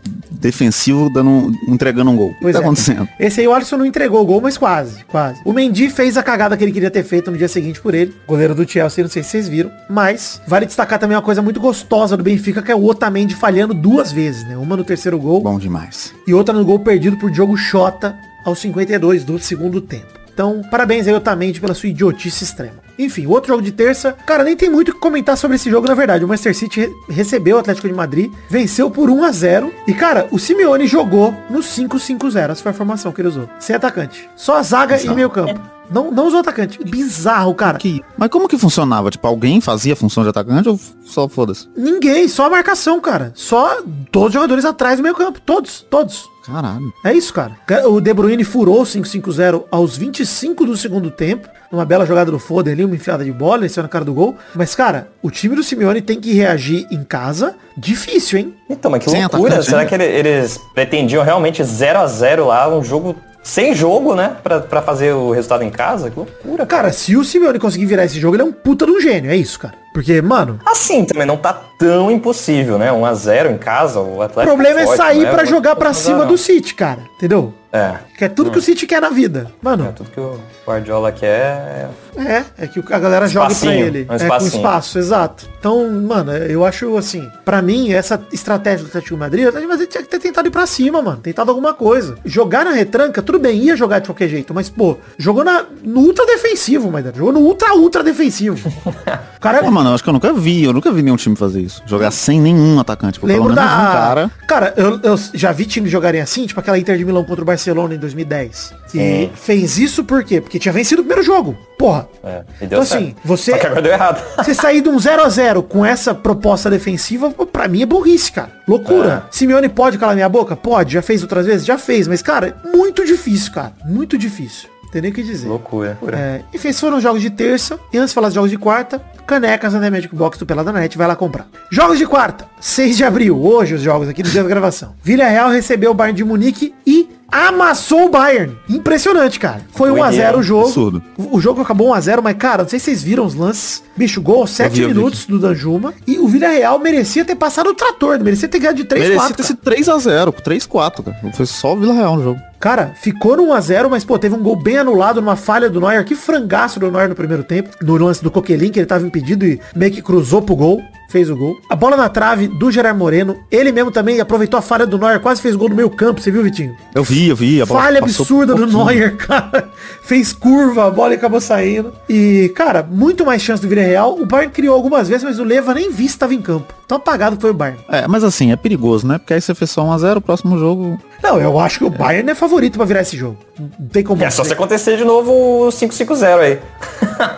defensivo 0.43 1.09
dando, 1.09 1.29
um- 1.29 1.51
entregando 1.67 2.11
um 2.11 2.15
gol. 2.15 2.29
O 2.29 2.33
que 2.35 2.39
Pois 2.41 2.53
tá 2.53 2.59
é. 2.59 2.63
acontecendo? 2.63 3.07
Esse 3.19 3.41
aí 3.41 3.47
o 3.47 3.53
Alisson 3.53 3.77
não 3.77 3.85
entregou 3.85 4.21
o 4.21 4.25
gol, 4.25 4.41
mas 4.41 4.57
quase, 4.57 5.03
quase. 5.05 5.41
O 5.43 5.51
Mendy 5.53 5.89
fez 5.89 6.17
a 6.17 6.21
cagada 6.23 6.55
que 6.55 6.63
ele 6.63 6.71
queria 6.71 6.91
ter 6.91 7.03
feito 7.03 7.31
no 7.31 7.37
dia 7.37 7.47
seguinte 7.47 7.81
por 7.81 7.95
ele. 7.95 8.13
Goleiro 8.27 8.53
do 8.53 8.69
Chelsea, 8.69 9.03
não 9.03 9.09
sei 9.09 9.23
se 9.23 9.29
vocês 9.29 9.47
viram. 9.47 9.71
Mas 9.89 10.41
vale 10.47 10.65
destacar 10.65 10.99
também 10.99 11.15
uma 11.17 11.23
coisa 11.23 11.41
muito 11.41 11.59
gostosa 11.59 12.15
do 12.15 12.23
Benfica, 12.23 12.61
que 12.61 12.71
é 12.71 12.75
o 12.75 12.83
Otamendi 12.85 13.35
falhando 13.35 13.73
duas 13.73 14.11
vezes, 14.11 14.43
né? 14.47 14.57
Uma 14.57 14.77
no 14.77 14.83
terceiro 14.83 15.17
gol 15.17 15.41
Bom 15.41 15.57
demais. 15.57 16.13
e 16.27 16.33
outra 16.33 16.53
no 16.53 16.63
gol 16.65 16.79
perdido 16.79 17.17
por 17.17 17.31
Diogo 17.31 17.55
Xota 17.57 18.15
aos 18.45 18.59
52 18.59 19.23
do 19.23 19.39
segundo 19.39 19.79
tempo. 19.81 20.22
Então, 20.34 20.61
parabéns 20.69 21.07
aí, 21.07 21.13
Otamendi, 21.13 21.59
pela 21.61 21.73
sua 21.73 21.89
idiotice 21.89 22.43
extrema. 22.43 22.81
Enfim, 22.97 23.25
o 23.25 23.31
outro 23.31 23.49
jogo 23.49 23.61
de 23.61 23.71
terça, 23.71 24.13
cara, 24.25 24.43
nem 24.43 24.55
tem 24.55 24.69
muito 24.69 24.89
o 24.89 24.93
que 24.93 24.99
comentar 24.99 25.36
sobre 25.38 25.55
esse 25.55 25.69
jogo, 25.69 25.88
na 25.88 25.93
verdade. 25.95 26.23
O 26.23 26.27
Manchester 26.27 26.55
City 26.55 26.79
re- 26.81 26.93
recebeu 27.09 27.55
o 27.57 27.59
Atlético 27.59 27.88
de 27.88 27.93
Madrid, 27.93 28.31
venceu 28.49 28.89
por 28.89 29.09
1 29.09 29.23
a 29.23 29.31
0 29.31 29.73
E, 29.88 29.93
cara, 29.93 30.27
o 30.31 30.38
Simeone 30.39 30.86
jogou 30.88 31.34
no 31.49 31.59
5-5-0. 31.59 32.51
Essa 32.51 32.61
foi 32.63 32.71
a 32.71 32.73
formação 32.75 33.11
que 33.11 33.21
ele 33.21 33.27
usou. 33.29 33.49
Sem 33.59 33.75
atacante. 33.75 34.29
Só 34.36 34.57
a 34.57 34.63
zaga 34.63 34.95
e 35.01 35.09
meio 35.15 35.29
campo. 35.29 35.59
Não, 35.91 36.11
não 36.11 36.27
usou 36.27 36.39
atacante. 36.39 36.79
Bizarro, 36.84 37.53
cara. 37.53 37.77
Que, 37.77 38.01
mas 38.17 38.29
como 38.29 38.47
que 38.47 38.57
funcionava? 38.57 39.09
Tipo, 39.11 39.27
alguém 39.27 39.59
fazia 39.61 39.93
a 39.93 39.95
função 39.95 40.23
de 40.23 40.29
atacante 40.29 40.69
ou 40.69 40.79
só 41.05 41.27
foda-se? 41.27 41.67
Ninguém, 41.77 42.27
só 42.27 42.47
a 42.47 42.49
marcação, 42.49 42.99
cara. 42.99 43.31
Só 43.36 43.81
todos 44.11 44.29
os 44.29 44.34
jogadores 44.34 44.65
atrás 44.65 44.97
do 44.97 45.03
meio 45.03 45.15
campo. 45.15 45.39
Todos, 45.41 45.86
todos. 45.89 46.31
Caralho. 46.45 46.91
É 47.05 47.13
isso, 47.13 47.34
cara. 47.34 47.53
O 47.88 48.01
De 48.01 48.13
Bruyne 48.13 48.43
furou 48.43 48.81
o 48.81 48.86
5-5-0 48.86 49.63
aos 49.71 49.95
25 49.95 50.65
do 50.65 50.75
segundo 50.75 51.09
tempo. 51.09 51.47
Numa 51.71 51.86
bela 51.86 52.05
jogada 52.05 52.29
do 52.29 52.38
Foden 52.38 52.73
ali, 52.73 52.84
uma 52.86 52.95
enfiada 52.95 53.23
de 53.23 53.31
bola, 53.31 53.61
ele 53.61 53.69
saiu 53.69 53.84
na 53.84 53.89
cara 53.89 54.03
do 54.03 54.13
gol. 54.13 54.36
Mas, 54.53 54.75
cara, 54.75 55.07
o 55.23 55.31
time 55.31 55.55
do 55.55 55.63
Simeone 55.63 56.01
tem 56.01 56.19
que 56.19 56.34
reagir 56.34 56.86
em 56.91 57.03
casa. 57.03 57.55
Difícil, 57.77 58.39
hein? 58.39 58.53
Então, 58.69 58.91
mas 58.91 59.03
que 59.03 59.09
Sem 59.09 59.21
loucura. 59.21 59.43
atacante 59.53 59.65
Será 59.65 59.79
ainda. 59.81 59.89
que 59.89 59.95
ele- 59.95 60.03
eles 60.29 60.59
pretendiam 60.75 61.23
realmente 61.23 61.63
0 61.63 61.99
a 61.99 62.07
0 62.07 62.47
lá, 62.47 62.67
um 62.75 62.84
jogo 62.84 63.15
sem 63.43 63.75
jogo, 63.75 64.15
né? 64.15 64.37
Pra, 64.41 64.61
pra 64.61 64.81
fazer 64.81 65.13
o 65.13 65.31
resultado 65.31 65.63
em 65.63 65.69
casa? 65.69 66.09
Que 66.09 66.17
loucura. 66.17 66.65
Cara, 66.65 66.91
se 66.91 67.15
o 67.15 67.23
Simeone 67.23 67.59
conseguir 67.59 67.85
virar 67.85 68.05
esse 68.05 68.19
jogo, 68.19 68.35
ele 68.35 68.43
é 68.43 68.45
um 68.45 68.53
puta 68.53 68.85
de 68.85 68.91
um 68.91 69.01
gênio. 69.01 69.29
É 69.29 69.35
isso, 69.35 69.59
cara. 69.59 69.82
Porque, 69.93 70.21
mano, 70.21 70.59
Assim 70.65 71.05
também 71.05 71.25
não 71.27 71.37
tá 71.37 71.53
tão 71.77 72.09
impossível, 72.09 72.77
né? 72.77 72.91
1 72.91 73.05
a 73.05 73.13
0 73.13 73.51
em 73.51 73.57
casa, 73.57 73.99
o 73.99 74.17
o 74.17 74.21
Atlético 74.21 74.55
problema 74.55 74.81
é 74.81 74.85
forte, 74.85 74.97
sair 74.97 75.23
né? 75.23 75.31
pra 75.31 75.43
Não 75.43 75.49
jogar 75.49 75.75
pra 75.75 75.89
posso 75.89 76.03
cima 76.03 76.17
usar, 76.19 76.25
do 76.25 76.37
City, 76.37 76.73
cara. 76.75 76.99
Entendeu? 77.17 77.53
não. 77.53 77.63
É. 77.73 77.95
Que 78.15 78.25
é 78.25 78.29
tudo 78.29 78.51
que 78.51 78.59
o 78.59 78.61
City 78.61 78.85
quer 78.85 79.01
na 79.01 79.09
vida. 79.09 79.51
Mano, 79.59 79.87
É 79.87 79.91
tudo 79.91 80.11
que 80.11 80.19
o 80.19 80.39
Guardiola 80.65 81.11
quer. 81.11 81.89
É, 82.15 82.43
é 82.59 82.67
que 82.67 82.79
a 82.93 82.99
galera 82.99 83.27
joga 83.27 83.55
pra 83.55 83.73
ele. 83.73 84.05
um 84.07 84.13
é, 84.13 84.27
com 84.39 84.45
espaço, 84.45 84.99
exato. 84.99 85.49
Então, 85.57 85.89
mano, 85.89 86.31
eu 86.33 86.63
acho 86.63 86.95
assim, 86.95 87.27
pra 87.43 87.63
mim, 87.63 87.91
essa 87.91 88.21
estratégia 88.31 88.85
do 88.85 88.89
Atlético 88.89 89.17
Madrid, 89.17 89.45
o 89.45 89.47
Atlético 89.49 89.67
de 89.71 89.73
Madrid 89.73 89.89
tinha 89.89 90.03
que 90.03 90.09
ter 90.09 90.19
tentado 90.19 90.47
ir 90.47 90.51
pra 90.51 90.67
cima, 90.67 91.01
mano. 91.01 91.17
Tentado 91.17 91.49
alguma 91.49 91.73
coisa. 91.73 92.15
Jogar 92.23 92.63
na 92.63 92.71
retranca, 92.71 93.23
tudo 93.23 93.39
bem, 93.39 93.57
ia 93.63 93.75
jogar 93.75 93.97
de 93.97 94.07
qualquer 94.07 94.27
jeito, 94.29 94.53
mas, 94.53 94.69
pô, 94.69 94.97
jogou 95.17 95.43
na, 95.43 95.65
no 95.83 96.01
ultra 96.01 96.27
defensivo, 96.27 96.91
mas 96.91 97.03
jogou 97.15 97.33
no 97.33 97.39
ultra, 97.39 97.73
ultra 97.73 98.03
defensivo. 98.03 98.71
O 99.33 99.39
cara 99.43 99.59
Pô, 99.59 99.65
mano, 99.84 99.89
eu 99.91 99.95
acho 99.95 100.03
que 100.03 100.09
eu 100.09 100.13
nunca 100.13 100.31
vi, 100.34 100.63
eu 100.63 100.73
nunca 100.73 100.91
vi 100.91 101.01
nenhum 101.01 101.15
time 101.17 101.36
fazer 101.36 101.61
isso. 101.61 101.81
Jogar 101.86 102.11
sem 102.11 102.39
nenhum 102.39 102.79
atacante. 102.79 103.13
Tipo, 103.13 103.27
Lembro 103.27 103.53
da. 103.53 103.61
um 103.63 103.65
cara. 103.65 104.31
Cara, 104.47 104.73
eu, 104.77 104.99
eu 105.03 105.19
já 105.34 105.51
vi 105.51 105.65
times 105.65 105.91
jogarem 105.91 106.21
assim, 106.21 106.45
tipo 106.45 106.59
aquela 106.59 106.77
Inter 106.79 106.97
de 106.97 107.05
Milão 107.05 107.23
contra 107.23 107.41
o 107.41 107.45
Barcelona 107.45 107.93
em 107.95 107.97
2010. 107.97 108.73
E 108.88 108.89
Sim. 108.89 109.31
fez 109.36 109.77
isso 109.77 110.03
por 110.03 110.23
quê? 110.23 110.39
Porque 110.41 110.57
tinha 110.59 110.71
vencido 110.71 111.01
o 111.01 111.05
primeiro 111.05 111.23
jogo. 111.23 111.57
Porra. 111.77 112.07
É, 112.23 112.43
e 112.61 112.65
Então 112.65 112.81
assim, 112.81 113.05
certo. 113.07 113.17
você- 113.25 113.51
Só 113.51 113.57
que 113.57 113.65
agora 113.67 113.81
deu 113.81 113.91
errado. 113.91 114.23
Você 114.43 114.53
sair 114.53 114.81
de 114.81 114.89
um 114.89 114.97
0 114.99 115.23
a 115.23 115.29
0 115.29 115.63
com 115.63 115.86
essa 115.86 116.13
proposta 116.13 116.69
defensiva, 116.69 117.29
pra 117.31 117.67
mim 117.67 117.81
é 117.81 117.86
burrice, 117.86 118.31
cara. 118.31 118.51
Loucura. 118.67 119.25
Simeone 119.31 119.67
pode 119.69 119.97
calar 119.97 120.15
minha 120.15 120.29
boca? 120.29 120.55
Pode. 120.55 120.93
Já 120.93 121.01
fez 121.01 121.21
outras 121.21 121.45
vezes? 121.45 121.65
Já 121.65 121.77
fez. 121.77 122.07
Mas, 122.07 122.21
cara, 122.21 122.55
muito 122.73 123.05
difícil, 123.05 123.51
cara. 123.51 123.73
Muito 123.86 124.17
difícil. 124.17 124.69
Tem 124.93 125.01
nem 125.01 125.09
o 125.09 125.13
que 125.13 125.23
dizer. 125.23 125.47
loucura. 125.47 125.97
É, 126.15 126.41
enfim, 126.53 126.67
esses 126.67 126.79
foram 126.79 126.97
os 126.97 127.03
jogos 127.03 127.19
de 127.19 127.31
terça. 127.31 127.79
E 127.91 127.97
antes 127.97 128.11
de 128.11 128.13
falar 128.13 128.27
dos 128.27 128.35
jogos 128.35 128.51
de 128.51 128.59
quarta, 128.59 129.01
canecas 129.25 129.73
na 129.73 129.89
Magic 129.89 130.15
Box 130.15 130.37
do 130.37 130.45
Pelada 130.45 130.71
Net, 130.71 130.95
vai 130.95 131.07
lá 131.07 131.15
comprar. 131.15 131.47
Jogos 131.71 131.97
de 131.97 132.05
quarta, 132.05 132.45
6 132.61 132.97
de 132.97 133.03
abril, 133.03 133.43
hoje 133.43 133.73
os 133.73 133.81
jogos 133.81 134.07
aqui 134.07 134.21
do 134.21 134.29
dia 134.29 134.43
da 134.43 134.47
gravação. 134.47 134.93
Vila 135.01 135.25
Real 135.25 135.49
recebeu 135.49 135.89
o 135.89 135.93
Bayern 135.95 136.15
de 136.15 136.23
Munique 136.23 136.75
e 136.85 137.09
amassou 137.31 138.05
o 138.05 138.09
Bayern. 138.09 138.55
Impressionante, 138.69 139.39
cara. 139.39 139.61
Foi 139.71 139.89
1 139.89 140.03
a 140.03 140.11
0 140.11 140.37
o 140.37 140.43
jogo. 140.43 140.67
Absurdo. 140.67 141.03
O 141.17 141.41
jogo 141.41 141.61
acabou 141.61 141.89
1 141.89 141.93
a 141.95 141.99
0 141.99 142.21
mas, 142.21 142.37
cara, 142.37 142.61
não 142.61 142.69
sei 142.69 142.77
se 142.77 142.85
vocês 142.85 143.01
viram 143.01 143.25
os 143.25 143.33
lances. 143.33 143.81
Bicho, 143.97 144.21
gol 144.21 144.41
aos 144.41 144.51
7 144.51 144.79
vi, 144.79 144.87
minutos 144.87 145.25
do 145.25 145.39
Danjuma. 145.39 145.95
E 146.05 146.19
o 146.19 146.27
Vila 146.27 146.49
Real 146.49 146.77
merecia 146.77 147.25
ter 147.25 147.33
passado 147.33 147.71
o 147.71 147.73
trator, 147.73 148.19
merecia 148.19 148.47
ter 148.47 148.59
ganhado 148.59 148.77
de 148.77 148.83
3 148.83 149.01
Merecia 149.01 149.21
4 149.21 149.37
ter 149.37 149.43
sido 149.43 149.59
3x0, 149.63 150.33
3x4, 150.43 151.03
cara. 151.03 151.33
Foi 151.33 151.47
só 151.47 151.73
o 151.73 151.79
Vila 151.79 151.95
Real 151.95 152.15
no 152.15 152.23
jogo. 152.23 152.39
Cara, 152.64 152.93
ficou 152.95 153.36
no 153.36 153.47
1x0, 153.47 153.89
mas, 153.89 154.05
pô, 154.05 154.18
teve 154.18 154.36
um 154.36 154.41
gol 154.41 154.55
bem 154.55 154.78
anulado 154.78 155.20
numa 155.20 155.36
falha 155.36 155.70
do 155.70 155.82
Neuer. 155.82 156.05
Que 156.05 156.16
frangaço 156.16 156.80
do 156.80 156.89
Neuer 156.89 157.09
no 157.09 157.14
primeiro 157.14 157.43
tempo. 157.43 157.72
No 157.82 157.97
lance 157.97 158.24
do 158.24 158.32
Coquelin, 158.32 158.72
que 158.72 158.80
ele 158.80 158.86
tava 158.86 159.05
impedido 159.05 159.45
e 159.45 159.59
meio 159.76 159.91
que 159.91 160.01
cruzou 160.01 160.41
pro 160.41 160.55
gol. 160.55 160.82
fez 161.09 161.30
o 161.30 161.36
gol. 161.36 161.57
A 161.70 161.76
bola 161.76 161.97
na 161.97 162.07
trave 162.07 162.47
do 162.47 162.72
Gerard 162.72 162.97
Moreno. 162.97 163.36
Ele 163.51 163.74
mesmo 163.74 163.91
também 163.91 164.22
aproveitou 164.22 164.57
a 164.57 164.61
falha 164.61 164.88
do 164.88 164.97
Neuer, 164.97 165.20
quase 165.20 165.41
fez 165.41 165.57
gol 165.57 165.68
no 165.68 165.76
meio 165.76 165.89
campo. 165.89 166.22
Você 166.22 166.32
viu, 166.32 166.41
Vitinho? 166.41 166.74
Eu 166.95 167.03
vi, 167.03 167.28
eu 167.28 167.36
vi. 167.36 167.61
A 167.61 167.66
bola 167.66 167.82
Falha 167.82 167.99
absurda 167.99 168.55
do 168.55 168.66
pouquinho. 168.66 168.86
Neuer, 168.86 169.18
cara. 169.20 169.70
Fez 170.01 170.32
curva, 170.32 170.88
a 170.88 170.89
bola 170.89 171.16
acabou 171.16 171.41
saindo. 171.41 171.93
E, 172.07 172.49
cara, 172.55 172.82
muito 172.82 173.26
mais 173.26 173.41
chance 173.41 173.61
do 173.61 173.68
Villarreal. 173.68 174.18
O 174.18 174.26
Bayern 174.26 174.53
criou 174.53 174.74
algumas 174.74 175.09
vezes, 175.09 175.26
mas 175.26 175.38
o 175.38 175.43
Leva 175.43 175.74
nem 175.74 175.91
vi 175.91 176.03
se 176.03 176.11
estava 176.16 176.34
em 176.34 176.41
campo. 176.41 176.74
Tão 176.88 176.95
apagado 176.95 177.36
que 177.36 177.41
foi 177.41 177.51
o 177.51 177.53
Bayern. 177.53 177.82
É, 177.89 178.07
mas 178.07 178.24
assim, 178.24 178.53
é 178.53 178.55
perigoso, 178.55 179.05
né? 179.05 179.18
Porque 179.18 179.34
aí 179.34 179.41
você 179.41 179.53
fez 179.53 179.70
só 179.70 179.84
1x0, 179.84 180.18
o 180.18 180.22
próximo 180.22 180.57
jogo. 180.57 180.97
Não, 181.24 181.39
eu 181.39 181.57
acho 181.57 181.80
que 181.80 181.86
o 181.86 181.89
Bayern 181.89 182.30
é 182.30 182.36
favorito 182.36 182.76
pra 182.78 182.86
virar 182.86 183.01
esse 183.01 183.15
jogo. 183.15 183.38
Não 183.57 183.88
tem 183.88 184.03
como. 184.03 184.21
É 184.21 184.30
só 184.30 184.43
se 184.43 184.51
acontecer 184.51 184.97
de 184.97 185.05
novo 185.05 185.32
o 185.32 185.69
5-5-0 185.69 186.39
aí. 186.39 186.59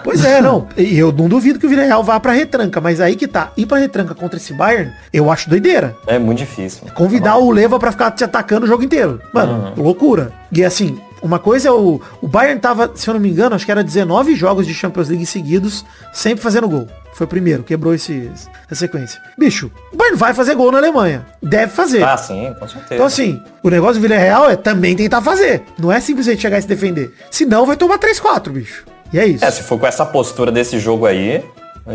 Pois 0.04 0.26
é, 0.26 0.42
não. 0.42 0.68
E 0.76 0.98
eu 0.98 1.12
não 1.12 1.28
duvido 1.30 1.60
que 1.60 1.66
o 1.66 1.70
Villarreal 1.70 2.04
vá 2.04 2.20
pra 2.20 2.32
retranca, 2.32 2.82
mas 2.82 3.00
aí 3.00 3.16
que 3.16 3.28
tá. 3.28 3.52
Ir 3.56 3.66
pra 3.68 3.78
retranca 3.78 4.16
contra 4.16 4.38
esse 4.38 4.54
Bayern, 4.54 4.92
eu 5.14 5.32
acho 5.32 5.50
doideira. 5.50 5.96
É 6.08 6.18
muito 6.18 6.40
difícil. 6.40 6.88
Convidar 6.96 7.38
o 7.38 7.52
Leva 7.52 7.78
pra 7.78 7.92
ficar 7.92 8.12
te 8.12 8.24
atacando 8.24 8.66
o 8.66 8.68
jogo 8.68 8.84
inteiro. 8.84 9.22
Mano, 9.32 9.74
loucura. 9.78 10.32
E 10.52 10.64
assim, 10.64 10.98
uma 11.26 11.40
coisa 11.40 11.70
é 11.70 11.72
o. 11.72 12.00
O 12.22 12.28
Bayern 12.28 12.62
tava, 12.62 12.92
se 12.94 13.10
eu 13.10 13.14
não 13.16 13.22
me 13.22 13.30
engano, 13.30 13.56
acho 13.56 13.66
que 13.66 13.72
era 13.72 13.84
19 13.84 14.36
jogos 14.36 14.68
de 14.68 14.74
Champions 14.74 15.10
League 15.10 15.26
seguidos, 15.26 15.84
sempre 16.14 16.44
fazendo 16.44 16.70
gol. 16.70 16.88
Foi 17.14 17.26
o 17.26 17.28
primeiro, 17.28 17.64
quebrou 17.64 17.96
esse, 17.96 18.30
essa 18.70 18.76
sequência. 18.76 19.20
Bicho, 19.38 19.72
o 19.92 19.96
Bayern 19.96 20.18
vai 20.18 20.34
fazer 20.34 20.54
gol 20.54 20.72
na 20.72 20.78
Alemanha. 20.78 21.26
Deve 21.42 21.72
fazer. 21.72 22.04
Ah, 22.04 22.16
sim, 22.16 22.54
com 22.60 22.68
certeza. 22.68 22.94
Então 22.94 23.06
assim, 23.06 23.42
o 23.64 23.70
negócio 23.70 23.96
do 23.96 24.02
Villarreal 24.02 24.50
é 24.50 24.56
também 24.56 24.96
tentar 24.96 25.22
fazer. 25.22 25.64
Não 25.80 25.92
é 25.92 26.00
simplesmente 26.00 26.42
chegar 26.42 26.60
e 26.60 26.62
se 26.62 26.68
defender. 26.68 27.12
Senão 27.32 27.66
vai 27.66 27.76
tomar 27.76 27.98
3-4, 27.98 28.50
bicho. 28.50 28.86
E 29.12 29.18
é 29.18 29.26
isso. 29.26 29.44
É, 29.44 29.50
se 29.50 29.64
for 29.64 29.80
com 29.80 29.88
essa 29.88 30.06
postura 30.06 30.52
desse 30.52 30.78
jogo 30.78 31.06
aí, 31.06 31.44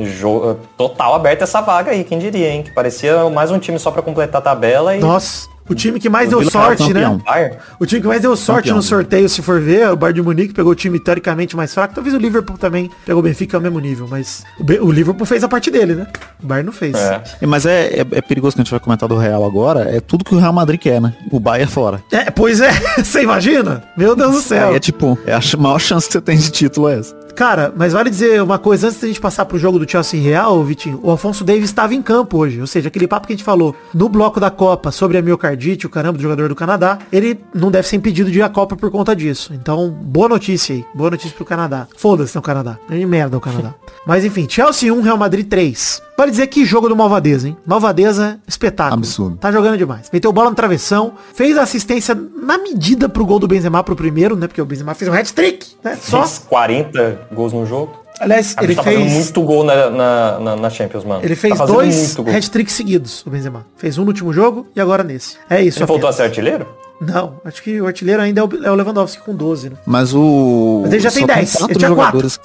jogo, 0.04 0.58
total 0.76 1.14
aberto 1.14 1.42
essa 1.42 1.60
vaga 1.60 1.92
aí, 1.92 2.02
quem 2.02 2.18
diria, 2.18 2.48
hein? 2.48 2.62
Que 2.62 2.72
parecia 2.72 3.28
mais 3.30 3.50
um 3.50 3.58
time 3.58 3.78
só 3.78 3.90
pra 3.90 4.02
completar 4.02 4.40
a 4.40 4.44
tabela 4.44 4.96
e... 4.96 5.00
Nossa, 5.00 5.48
o 5.70 5.74
time 5.74 5.98
que 6.00 6.08
mais 6.08 6.28
O 6.28 6.30
deu 6.30 6.40
Villarreal 6.40 6.76
sorte, 6.76 6.92
né? 6.94 7.20
Bayern. 7.24 7.56
O 7.78 7.86
time 7.86 8.00
que 8.00 8.06
mais 8.08 8.20
deu 8.22 8.34
sorte 8.36 8.62
Campeão. 8.64 8.76
no 8.76 8.82
sorteio, 8.82 9.28
se 9.28 9.40
for 9.42 9.60
ver, 9.60 9.80
é 9.82 9.90
o 9.90 9.96
Bayern 9.96 10.20
de 10.20 10.26
Munique 10.26 10.52
pegou 10.52 10.72
o 10.72 10.74
time 10.74 10.98
teoricamente 10.98 11.56
mais 11.56 11.72
fraco. 11.72 11.94
Talvez 11.94 12.14
o 12.14 12.18
Liverpool 12.18 12.58
também 12.58 12.90
pegou 13.06 13.20
o 13.20 13.22
Benfica 13.22 13.56
ao 13.56 13.60
mesmo 13.62 13.78
nível, 13.80 14.06
mas 14.10 14.44
o, 14.58 14.64
Be- 14.64 14.80
o 14.80 14.90
Liverpool 14.90 15.24
fez 15.26 15.42
a 15.44 15.48
parte 15.48 15.70
dele, 15.70 15.94
né? 15.94 16.06
O 16.42 16.46
Bayern 16.46 16.66
não 16.66 16.72
fez. 16.72 16.94
É. 16.96 17.22
É, 17.40 17.46
Mas 17.46 17.66
é, 17.66 18.00
é, 18.00 18.06
é 18.12 18.20
perigoso 18.22 18.54
que 18.56 18.60
a 18.60 18.64
gente 18.64 18.70
vai 18.70 18.80
comentar 18.80 19.08
do 19.08 19.16
Real 19.16 19.44
agora. 19.44 19.82
É 19.94 20.00
tudo 20.00 20.24
que 20.24 20.34
o 20.34 20.38
Real 20.38 20.52
Madrid 20.52 20.80
quer, 20.80 21.00
né? 21.00 21.14
O 21.30 21.38
Bayern 21.40 21.70
fora. 21.70 22.02
É, 22.10 22.30
pois 22.30 22.60
é, 22.60 22.70
você 23.02 23.22
imagina? 23.22 23.82
Meu 23.96 24.16
Deus 24.16 24.32
do 24.32 24.40
céu. 24.40 24.70
Aí 24.70 24.76
é 24.76 24.80
tipo, 24.80 25.18
é 25.26 25.34
a 25.34 25.40
maior 25.58 25.78
chance 25.78 26.06
que 26.06 26.12
você 26.14 26.20
tem 26.20 26.36
de 26.36 26.50
título 26.50 26.88
é 26.88 26.98
essa. 26.98 27.14
Cara, 27.34 27.72
mas 27.76 27.92
vale 27.92 28.10
dizer 28.10 28.42
uma 28.42 28.58
coisa, 28.58 28.88
antes 28.88 29.00
da 29.00 29.08
gente 29.08 29.20
passar 29.20 29.44
pro 29.44 29.58
jogo 29.58 29.78
do 29.78 29.90
Chelsea 29.90 30.20
Real, 30.20 30.62
Vitinho, 30.64 31.00
o 31.02 31.10
Alfonso 31.10 31.44
Davis 31.44 31.64
estava 31.64 31.94
em 31.94 32.02
campo 32.02 32.38
hoje. 32.38 32.60
Ou 32.60 32.66
seja, 32.66 32.88
aquele 32.88 33.06
papo 33.06 33.26
que 33.26 33.32
a 33.32 33.36
gente 33.36 33.44
falou 33.44 33.74
no 33.94 34.08
bloco 34.08 34.40
da 34.40 34.50
Copa 34.50 34.90
sobre 34.90 35.18
a 35.18 35.22
miocardite, 35.22 35.86
o 35.86 35.90
caramba 35.90 36.18
do 36.18 36.22
jogador 36.22 36.48
do 36.48 36.54
Canadá, 36.54 36.98
ele 37.12 37.40
não 37.54 37.70
deve 37.70 37.88
ser 37.88 37.96
impedido 37.96 38.30
de 38.30 38.38
ir 38.38 38.42
à 38.42 38.48
Copa 38.48 38.76
por 38.76 38.90
conta 38.90 39.14
disso. 39.14 39.54
Então, 39.54 39.90
boa 39.90 40.28
notícia 40.28 40.74
aí. 40.74 40.84
Boa 40.94 41.10
notícia 41.10 41.34
pro 41.36 41.44
Canadá. 41.44 41.86
Foda-se 41.96 42.34
no 42.36 42.42
Canadá. 42.42 42.78
É 42.90 42.96
de 42.96 43.06
merda 43.06 43.36
o 43.36 43.40
Canadá. 43.40 43.74
mas 44.06 44.24
enfim, 44.24 44.46
Chelsea 44.48 44.92
1, 44.92 45.00
Real 45.00 45.16
Madrid 45.16 45.48
3. 45.48 46.02
Vale 46.20 46.30
dizer 46.30 46.48
que 46.48 46.66
jogo 46.66 46.86
do 46.86 46.94
Malvadeza, 46.94 47.48
hein? 47.48 47.56
Malvadeza, 47.64 48.38
espetáculo. 48.46 48.98
Absurdo. 48.98 49.36
Tá 49.38 49.50
jogando 49.50 49.78
demais. 49.78 50.10
Meteu 50.12 50.30
bola 50.30 50.50
no 50.50 50.56
travessão, 50.56 51.14
fez 51.32 51.56
a 51.56 51.62
assistência 51.62 52.14
na 52.14 52.58
medida 52.58 53.08
pro 53.08 53.24
gol 53.24 53.38
do 53.38 53.48
Benzema 53.48 53.82
pro 53.82 53.96
primeiro, 53.96 54.36
né? 54.36 54.46
Porque 54.46 54.60
o 54.60 54.66
Benzema 54.66 54.92
fez 54.92 55.10
um 55.10 55.14
hat-trick, 55.14 55.76
né? 55.82 55.96
Só. 55.96 56.20
Fez 56.20 56.38
40 56.46 57.19
gols 57.32 57.52
no 57.52 57.66
jogo. 57.66 57.98
Aliás, 58.18 58.54
ele 58.60 58.74
tá 58.74 58.82
fez... 58.82 58.98
fazendo 58.98 59.14
muito 59.14 59.42
gol 59.42 59.64
na, 59.64 59.90
na, 59.90 60.38
na, 60.38 60.56
na 60.56 60.70
Champions, 60.70 61.04
mano. 61.04 61.24
Ele 61.24 61.34
fez 61.34 61.56
tá 61.56 61.64
dois 61.64 62.16
hat-tricks 62.18 62.74
seguidos, 62.74 63.24
o 63.26 63.30
Benzema. 63.30 63.64
Fez 63.76 63.96
um 63.96 64.02
no 64.02 64.08
último 64.08 64.32
jogo 64.32 64.66
e 64.76 64.80
agora 64.80 65.02
nesse. 65.02 65.36
É 65.48 65.62
isso. 65.62 65.78
Ele 65.78 65.86
voltou 65.86 66.08
a 66.08 66.12
ser 66.12 66.24
artilheiro? 66.24 66.66
Não, 67.00 67.40
acho 67.46 67.62
que 67.62 67.80
o 67.80 67.86
artilheiro 67.86 68.20
ainda 68.20 68.42
é 68.42 68.44
o 68.44 68.48
é 68.62 68.70
o 68.70 68.74
Lewandowski 68.74 69.22
com 69.22 69.34
12, 69.34 69.70
né? 69.70 69.76
Mas 69.86 70.14
o. 70.14 70.80
Mas 70.82 70.92
ele 70.92 71.00
já 71.00 71.10
tem 71.10 71.22
só 71.22 71.34
10, 71.34 71.52
quatro 71.52 71.72
ele 71.72 71.78
tinha 71.78 71.88
jogadores. 71.88 72.40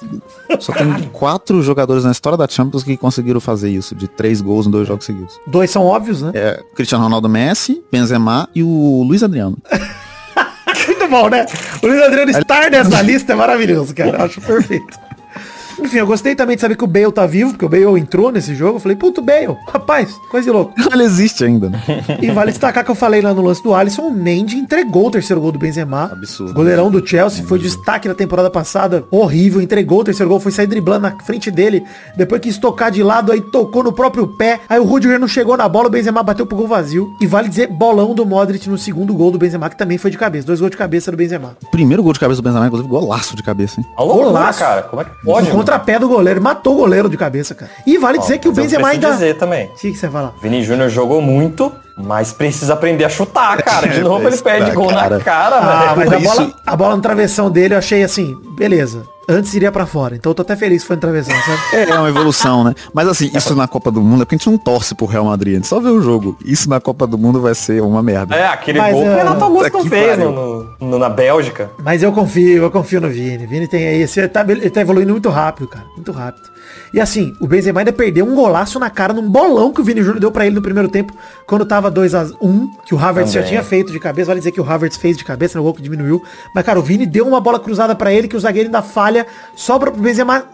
Só 0.60 0.72
tem 0.72 1.02
quatro 1.12 1.62
jogadores 1.62 2.04
na 2.04 2.12
história 2.12 2.38
da 2.38 2.48
Champions 2.48 2.82
que 2.82 2.96
conseguiram 2.96 3.38
fazer 3.38 3.68
isso, 3.68 3.94
de 3.94 4.08
três 4.08 4.40
gols 4.40 4.66
em 4.66 4.70
dois 4.70 4.88
jogos 4.88 5.04
seguidos. 5.04 5.38
Dois 5.46 5.70
são 5.70 5.84
óbvios, 5.84 6.22
né? 6.22 6.32
É 6.34 6.62
Cristiano 6.74 7.04
Ronaldo 7.04 7.28
Messi, 7.28 7.82
Benzema 7.92 8.48
e 8.54 8.62
o 8.62 9.02
Luiz 9.06 9.22
Adriano. 9.22 9.58
Muito 11.06 11.10
bom, 11.10 11.28
né? 11.28 11.46
O 11.82 11.86
Luiz 11.86 12.02
Adriano 12.02 12.30
estar 12.30 12.70
nessa 12.70 13.00
lista 13.02 13.32
é 13.32 13.36
maravilhoso, 13.36 13.94
cara. 13.94 14.18
Eu 14.18 14.24
acho 14.24 14.40
perfeito. 14.40 15.05
Enfim, 15.78 15.98
eu 15.98 16.06
gostei 16.06 16.34
também 16.34 16.56
de 16.56 16.62
saber 16.62 16.76
que 16.76 16.84
o 16.84 16.86
Bale 16.86 17.12
tá 17.12 17.26
vivo, 17.26 17.50
porque 17.50 17.64
o 17.64 17.68
Bale 17.68 18.00
entrou 18.00 18.30
nesse 18.32 18.54
jogo. 18.54 18.76
Eu 18.76 18.80
falei, 18.80 18.96
puto, 18.96 19.20
Bale, 19.22 19.56
rapaz, 19.68 20.12
coisa 20.30 20.44
de 20.46 20.50
louco. 20.50 20.72
Ele 20.92 21.02
existe 21.04 21.44
ainda, 21.44 21.68
né? 21.68 21.82
E 22.20 22.30
vale 22.30 22.50
destacar 22.50 22.84
que 22.84 22.90
eu 22.90 22.94
falei 22.94 23.20
lá 23.20 23.34
no 23.34 23.42
lance 23.42 23.62
do 23.62 23.74
Alisson, 23.74 24.02
o 24.02 24.10
Mendy 24.12 24.56
entregou 24.56 25.08
o 25.08 25.10
terceiro 25.10 25.40
gol 25.40 25.52
do 25.52 25.58
Benzema. 25.58 26.10
Absurdo. 26.12 26.54
Goleirão 26.54 26.90
do 26.90 27.06
Chelsea, 27.06 27.44
foi 27.44 27.58
destaque 27.58 28.08
na 28.08 28.14
temporada 28.14 28.50
passada, 28.50 29.04
horrível, 29.10 29.60
entregou 29.60 30.00
o 30.00 30.04
terceiro 30.04 30.30
gol, 30.30 30.40
foi 30.40 30.52
sair 30.52 30.66
driblando 30.66 31.00
na 31.02 31.18
frente 31.20 31.50
dele, 31.50 31.84
depois 32.16 32.40
quis 32.40 32.56
tocar 32.58 32.90
de 32.90 33.02
lado, 33.02 33.32
aí 33.32 33.40
tocou 33.40 33.82
no 33.82 33.92
próprio 33.92 34.26
pé, 34.28 34.60
aí 34.68 34.78
o 34.78 34.84
Rudiger 34.84 35.18
não 35.18 35.28
chegou 35.28 35.56
na 35.56 35.68
bola, 35.68 35.88
o 35.88 35.90
Benzema 35.90 36.22
bateu 36.22 36.46
pro 36.46 36.56
gol 36.56 36.66
vazio. 36.66 37.08
E 37.20 37.26
vale 37.26 37.48
dizer, 37.48 37.68
bolão 37.68 38.14
do 38.14 38.24
Modric 38.24 38.68
no 38.68 38.78
segundo 38.78 39.14
gol 39.14 39.30
do 39.30 39.38
Benzema, 39.38 39.68
que 39.68 39.76
também 39.76 39.98
foi 39.98 40.10
de 40.10 40.18
cabeça, 40.18 40.46
dois 40.46 40.60
gols 40.60 40.70
de 40.70 40.76
cabeça 40.76 41.10
do 41.10 41.16
Benzema. 41.16 41.56
O 41.62 41.70
primeiro 41.70 42.02
gol 42.02 42.12
de 42.12 42.20
cabeça 42.20 42.40
do 42.40 42.44
Benzema, 42.44 42.66
inclusive, 42.66 42.88
golaço 42.88 43.36
de 43.36 43.42
cabeça, 43.42 43.80
hein? 43.80 43.86
Loucura, 43.98 44.26
Golaço. 44.26 44.58
cara. 44.58 44.82
Como 44.82 45.02
é 45.02 45.04
que 45.04 45.10
pode? 45.24 45.50
Contrapé 45.66 45.98
do 45.98 46.08
goleiro, 46.08 46.40
matou 46.40 46.74
o 46.74 46.76
goleiro 46.78 47.08
de 47.08 47.16
cabeça, 47.16 47.54
cara. 47.54 47.70
E 47.86 47.98
vale 47.98 48.18
dizer 48.18 48.38
que 48.38 48.48
o 48.48 48.52
Benzema 48.52 48.88
ainda... 48.88 49.10
dizer 49.12 49.36
também. 49.36 49.66
O 49.66 49.74
que 49.74 49.92
que 49.92 49.98
você 49.98 50.08
fala? 50.08 50.34
Vini 50.40 50.62
Júnior 50.62 50.88
jogou 50.88 51.20
muito, 51.20 51.72
mas 51.96 52.32
precisa 52.32 52.72
aprender 52.74 53.04
a 53.04 53.08
chutar, 53.08 53.60
cara. 53.64 53.88
De 53.88 54.00
novo 54.00 54.26
ele 54.28 54.36
perde 54.38 54.70
gol 54.70 54.88
cara. 54.88 55.18
na 55.18 55.24
cara, 55.24 55.56
Ah, 55.56 55.94
velho. 55.94 56.10
mas 56.10 56.12
a 56.12 56.18
isso- 56.18 56.36
bola, 56.36 56.52
a 56.66 56.76
bola 56.76 56.96
no 56.96 57.02
travessão 57.02 57.50
dele 57.50 57.74
eu 57.74 57.78
achei 57.78 58.02
assim, 58.04 58.36
beleza. 58.56 59.02
Antes 59.28 59.52
iria 59.54 59.72
pra 59.72 59.86
fora. 59.86 60.14
Então 60.14 60.30
eu 60.30 60.34
tô 60.34 60.42
até 60.42 60.54
feliz 60.54 60.82
que 60.82 60.86
foi 60.86 60.96
no 60.96 61.00
travessão, 61.00 61.34
sabe? 61.34 61.60
É, 61.72 61.90
é 61.90 61.98
uma 61.98 62.08
evolução, 62.08 62.62
né? 62.62 62.74
Mas 62.94 63.08
assim, 63.08 63.30
isso 63.34 63.54
na 63.56 63.66
Copa 63.66 63.90
do 63.90 64.00
Mundo 64.00 64.22
é 64.22 64.24
porque 64.24 64.36
a 64.36 64.38
gente 64.38 64.50
não 64.50 64.56
torce 64.58 64.94
pro 64.94 65.06
Real 65.06 65.24
Madrid, 65.24 65.54
a 65.54 65.56
gente 65.56 65.66
só 65.66 65.80
vê 65.80 65.88
o 65.88 66.00
jogo. 66.00 66.36
Isso 66.44 66.68
na 66.70 66.80
Copa 66.80 67.06
do 67.06 67.18
Mundo 67.18 67.40
vai 67.40 67.54
ser 67.54 67.82
uma 67.82 68.02
merda. 68.02 68.34
É, 68.36 68.46
aquele 68.46 68.78
Mas, 68.78 68.92
gol 68.92 69.02
que 69.02 69.08
é, 69.08 69.12
o 69.12 69.16
Renato 69.16 69.44
Augusto 69.44 69.72
não 69.72 69.82
que 69.82 69.88
fez 69.88 70.18
no, 70.18 70.66
no- 70.80 70.98
na 70.98 71.08
Bélgica. 71.08 71.70
Mas 71.82 72.02
eu 72.02 72.12
confio, 72.12 72.62
eu 72.62 72.70
confio 72.70 73.00
no 73.00 73.08
Vini. 73.08 73.46
Vini 73.46 73.66
tem 73.66 73.86
aí, 73.86 74.02
ele, 74.16 74.28
tá, 74.28 74.44
ele 74.48 74.70
tá 74.70 74.80
evoluindo 74.80 75.12
muito 75.12 75.28
rápido, 75.28 75.66
cara. 75.68 75.86
Muito 75.96 76.12
rápido. 76.12 76.55
E 76.92 77.00
assim, 77.00 77.34
o 77.40 77.46
Benzema 77.46 77.80
ainda 77.80 77.92
perdeu 77.92 78.26
um 78.26 78.34
golaço 78.34 78.78
na 78.78 78.90
cara 78.90 79.12
num 79.12 79.28
bolão 79.28 79.72
que 79.72 79.80
o 79.80 79.84
Vini 79.84 80.00
Júnior 80.00 80.20
deu 80.20 80.30
pra 80.30 80.46
ele 80.46 80.54
no 80.54 80.62
primeiro 80.62 80.88
tempo, 80.88 81.12
quando 81.46 81.64
tava 81.64 81.90
2 81.90 82.14
a 82.14 82.30
1 82.40 82.70
que 82.84 82.94
o 82.94 82.98
Havertz 82.98 83.32
já 83.32 83.40
Também. 83.40 83.50
tinha 83.50 83.62
feito 83.62 83.92
de 83.92 84.00
cabeça. 84.00 84.28
Vale 84.28 84.40
dizer 84.40 84.52
que 84.52 84.60
o 84.60 84.68
Havertz 84.68 84.96
fez 84.96 85.16
de 85.16 85.24
cabeça, 85.24 85.58
no 85.58 85.64
gol 85.64 85.74
que 85.74 85.82
diminuiu. 85.82 86.22
Mas, 86.54 86.64
cara, 86.64 86.78
o 86.78 86.82
Vini 86.82 87.06
deu 87.06 87.26
uma 87.26 87.40
bola 87.40 87.58
cruzada 87.58 87.94
pra 87.94 88.12
ele, 88.12 88.28
que 88.28 88.36
o 88.36 88.40
zagueiro 88.40 88.68
ainda 88.68 88.82
falha, 88.82 89.26
sobra 89.54 89.90
pro 89.90 90.00
Benzema 90.00 90.44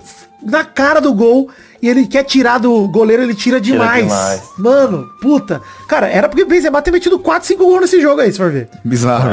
na 0.43 0.65
cara 0.65 1.01
do 1.01 1.13
gol. 1.13 1.49
E 1.83 1.89
ele 1.89 2.07
quer 2.07 2.23
tirar 2.23 2.59
do 2.59 2.87
goleiro, 2.87 3.25
ele 3.25 3.35
tira 3.35 3.61
demais. 3.61 4.05
demais. 4.05 4.43
Mano, 4.57 5.11
puta. 5.21 5.61
Cara, 5.89 6.09
era 6.09 6.29
porque 6.29 6.45
o 6.45 6.47
Benzema 6.47 6.81
ter 6.81 6.93
metido 6.93 7.19
4, 7.19 7.49
5 7.49 7.65
gols 7.65 7.81
nesse 7.81 8.01
jogo 8.01 8.21
aí, 8.21 8.31
se 8.31 8.39
for 8.39 8.53
ver. 8.53 8.69
Bizarro. 8.85 9.31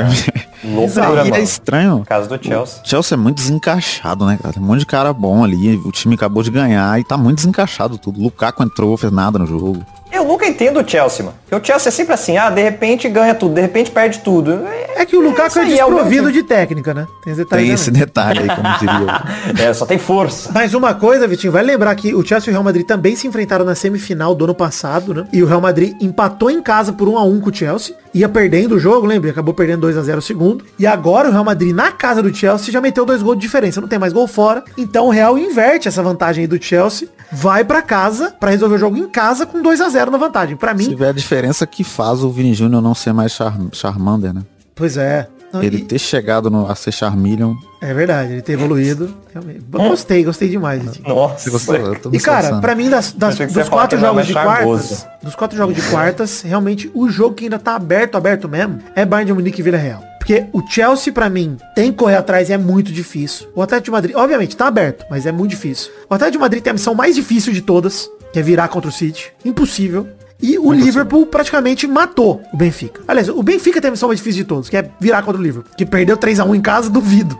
Loucura, 0.63 1.27
e 1.27 1.31
é 1.31 1.41
estranho. 1.41 2.03
Caso 2.05 2.27
do 2.27 2.43
Chelsea. 2.43 2.81
Chelsea 2.83 3.15
é 3.15 3.19
muito 3.19 3.37
desencaixado, 3.37 4.25
né, 4.25 4.37
cara? 4.41 4.55
Tem 4.55 4.63
um 4.63 4.65
monte 4.65 4.79
de 4.79 4.85
cara 4.87 5.13
bom 5.13 5.43
ali. 5.43 5.77
O 5.85 5.91
time 5.91 6.15
acabou 6.15 6.41
de 6.41 6.49
ganhar 6.49 6.99
e 6.99 7.03
tá 7.03 7.15
muito 7.15 7.37
desencaixado 7.37 7.97
tudo. 7.97 8.19
Lukaku 8.19 8.63
entrou, 8.63 8.97
fez 8.97 9.13
nada 9.13 9.37
no 9.37 9.45
jogo. 9.45 9.85
Eu 10.19 10.25
nunca 10.25 10.45
entendo 10.45 10.81
o 10.81 10.87
Chelsea, 10.87 11.23
mano. 11.25 11.37
Porque 11.49 11.55
o 11.63 11.65
Chelsea 11.65 11.89
é 11.89 11.91
sempre 11.91 12.13
assim, 12.13 12.37
ah, 12.37 12.49
de 12.49 12.61
repente 12.61 13.07
ganha 13.07 13.33
tudo, 13.33 13.55
de 13.55 13.61
repente 13.61 13.89
perde 13.89 14.19
tudo. 14.19 14.51
É, 14.67 15.01
É 15.01 15.05
que 15.05 15.15
o 15.15 15.21
Lukaku 15.21 15.59
é 15.59 15.61
aí, 15.61 15.79
é 15.79 15.85
o 15.85 15.89
desprovido 15.89 16.25
mesmo. 16.25 16.41
de 16.41 16.43
técnica, 16.43 16.93
né? 16.93 17.07
Tem 17.23 17.31
esse 17.31 17.43
detalhe 17.43 17.63
Tem 17.63 17.73
esse 17.73 17.91
detalhe 17.91 18.39
aí, 18.39 18.47
como 18.49 18.77
diria. 18.79 19.19
É, 19.69 19.73
só 19.73 19.85
tem 19.85 19.97
força. 19.97 20.51
Mas 20.53 20.73
uma 20.73 20.93
coisa, 20.93 21.27
Vitinho, 21.27 21.51
vai 21.53 21.63
lembrar 21.63 21.95
que 21.95 22.13
o 22.13 22.25
Chelsea 22.25 22.49
e 22.49 22.51
o 22.51 22.53
Real 22.53 22.63
Madrid 22.63 22.85
também 22.85 23.15
se 23.15 23.27
enfrentaram 23.27 23.63
na 23.65 23.75
semifinal 23.75 24.35
do 24.35 24.43
ano 24.43 24.53
passado, 24.53 25.13
né? 25.13 25.25
E 25.31 25.41
o 25.41 25.45
Real 25.45 25.61
Madrid 25.61 25.95
empatou 26.01 26.51
em 26.51 26.61
casa 26.61 26.91
por 26.93 27.07
1 27.07 27.17
a 27.17 27.23
1 27.23 27.39
com 27.39 27.49
o 27.49 27.53
Chelsea. 27.53 27.95
Ia 28.13 28.27
perdendo 28.27 28.75
o 28.75 28.79
jogo, 28.79 29.05
lembra? 29.07 29.29
Acabou 29.31 29.53
perdendo 29.53 29.81
2 29.81 29.97
a 29.97 30.01
0 30.01 30.19
o 30.19 30.21
segundo. 30.21 30.65
E 30.77 30.85
agora 30.85 31.29
o 31.29 31.31
Real 31.31 31.43
Madrid 31.45 31.73
na 31.73 31.91
casa 31.91 32.21
do 32.21 32.33
Chelsea 32.33 32.71
já 32.71 32.81
meteu 32.81 33.05
dois 33.05 33.21
gols 33.21 33.37
de 33.37 33.41
diferença. 33.41 33.79
Não 33.79 33.87
tem 33.87 33.99
mais 33.99 34.11
gol 34.13 34.27
fora. 34.27 34.63
Então 34.77 35.07
o 35.07 35.09
Real 35.11 35.37
inverte 35.37 35.87
essa 35.87 36.03
vantagem 36.03 36.41
aí 36.43 36.47
do 36.47 36.61
Chelsea. 36.61 37.07
Vai 37.31 37.63
pra 37.63 37.81
casa 37.81 38.33
pra 38.39 38.49
resolver 38.49 38.75
o 38.75 38.79
jogo 38.79 38.97
em 38.97 39.07
casa 39.07 39.45
com 39.45 39.61
2 39.61 39.81
a 39.81 39.89
0 39.89 40.08
na 40.09 40.17
vantagem. 40.17 40.55
Pra 40.55 40.77
Se 40.77 40.89
mim, 40.89 40.95
vê 40.95 41.07
a 41.07 41.11
diferença 41.11 41.65
que 41.67 41.83
faz 41.83 42.23
o 42.23 42.29
Vini 42.29 42.53
Júnior 42.53 42.81
não 42.81 42.93
ser 42.95 43.13
mais 43.13 43.31
char 43.31 43.57
Charmander, 43.71 44.33
né? 44.33 44.41
pois 44.75 44.97
é. 44.97 45.27
Não, 45.51 45.63
Ele 45.63 45.77
e- 45.77 45.83
ter 45.83 45.97
chegado 45.97 46.47
no, 46.51 46.69
a 46.69 46.75
ser 46.75 46.91
Charmeleon. 46.91 47.55
É 47.81 47.91
verdade, 47.91 48.33
ele 48.33 48.41
ter 48.43 48.51
evoluído. 48.53 49.15
Realmente. 49.33 49.61
Gostei, 49.67 50.23
gostei 50.23 50.47
demais, 50.47 50.79
Vitinho. 50.83 51.09
Nossa. 51.09 51.49
Gostou? 51.49 51.75
Me 51.75 52.17
E 52.17 52.19
cara, 52.19 52.39
esforçando. 52.39 52.61
pra 52.61 52.75
mim, 52.75 52.87
das, 52.87 53.11
das- 53.13 53.35
dos 53.35 53.67
quatro 53.67 53.97
era 53.97 54.07
jogos 54.07 54.27
de 54.27 54.33
mais 54.33 54.45
quartas, 54.45 54.65
charmoso. 54.89 55.05
dos 55.23 55.33
quatro 55.35 55.57
jogos 55.57 55.75
de 55.75 55.81
quartas, 55.89 56.41
realmente 56.43 56.91
o 56.93 57.09
jogo 57.09 57.33
que 57.33 57.45
ainda 57.45 57.57
tá 57.57 57.73
aberto, 57.75 58.15
aberto 58.15 58.47
mesmo, 58.47 58.77
é 58.95 59.03
Bayern 59.07 59.25
de 59.25 59.33
Munique 59.33 59.59
e 59.59 59.63
Vila 59.63 59.77
Real. 59.77 60.03
Porque 60.19 60.45
o 60.53 60.61
Chelsea, 60.69 61.11
pra 61.11 61.27
mim, 61.31 61.57
tem 61.73 61.91
que 61.91 61.97
correr 61.97 62.17
atrás 62.17 62.47
e 62.49 62.53
é 62.53 62.57
muito 62.57 62.91
difícil. 62.91 63.47
O 63.55 63.61
Atlético 63.63 63.85
de 63.85 63.91
Madrid, 63.91 64.15
obviamente, 64.15 64.55
tá 64.55 64.67
aberto, 64.67 65.03
mas 65.09 65.25
é 65.25 65.31
muito 65.31 65.49
difícil. 65.49 65.89
O 66.07 66.13
Atlético 66.13 66.37
de 66.37 66.41
Madrid 66.41 66.61
tem 66.61 66.69
a 66.69 66.73
missão 66.75 66.93
mais 66.93 67.15
difícil 67.15 67.51
de 67.53 67.61
todas, 67.63 68.07
que 68.31 68.39
é 68.39 68.41
virar 68.41 68.67
contra 68.67 68.89
o 68.89 68.93
City. 68.93 69.31
Impossível. 69.43 70.07
E 70.41 70.57
o 70.57 70.71
Liverpool 70.71 71.25
praticamente 71.25 71.85
matou 71.85 72.41
o 72.53 72.57
Benfica. 72.57 73.01
Aliás, 73.07 73.27
o 73.27 73.43
Benfica 73.43 73.81
tem 73.81 73.89
a 73.89 73.91
missão 73.91 74.07
mais 74.07 74.19
difícil 74.19 74.43
de 74.43 74.47
todos, 74.47 74.69
que 74.69 74.77
é 74.77 74.89
virar 74.99 75.21
contra 75.21 75.39
o 75.39 75.43
Liverpool. 75.43 75.73
Que 75.75 75.85
perdeu 75.85 76.15
3 76.15 76.39
a 76.39 76.45
1 76.45 76.55
em 76.55 76.61
casa, 76.61 76.89
duvido 76.89 77.37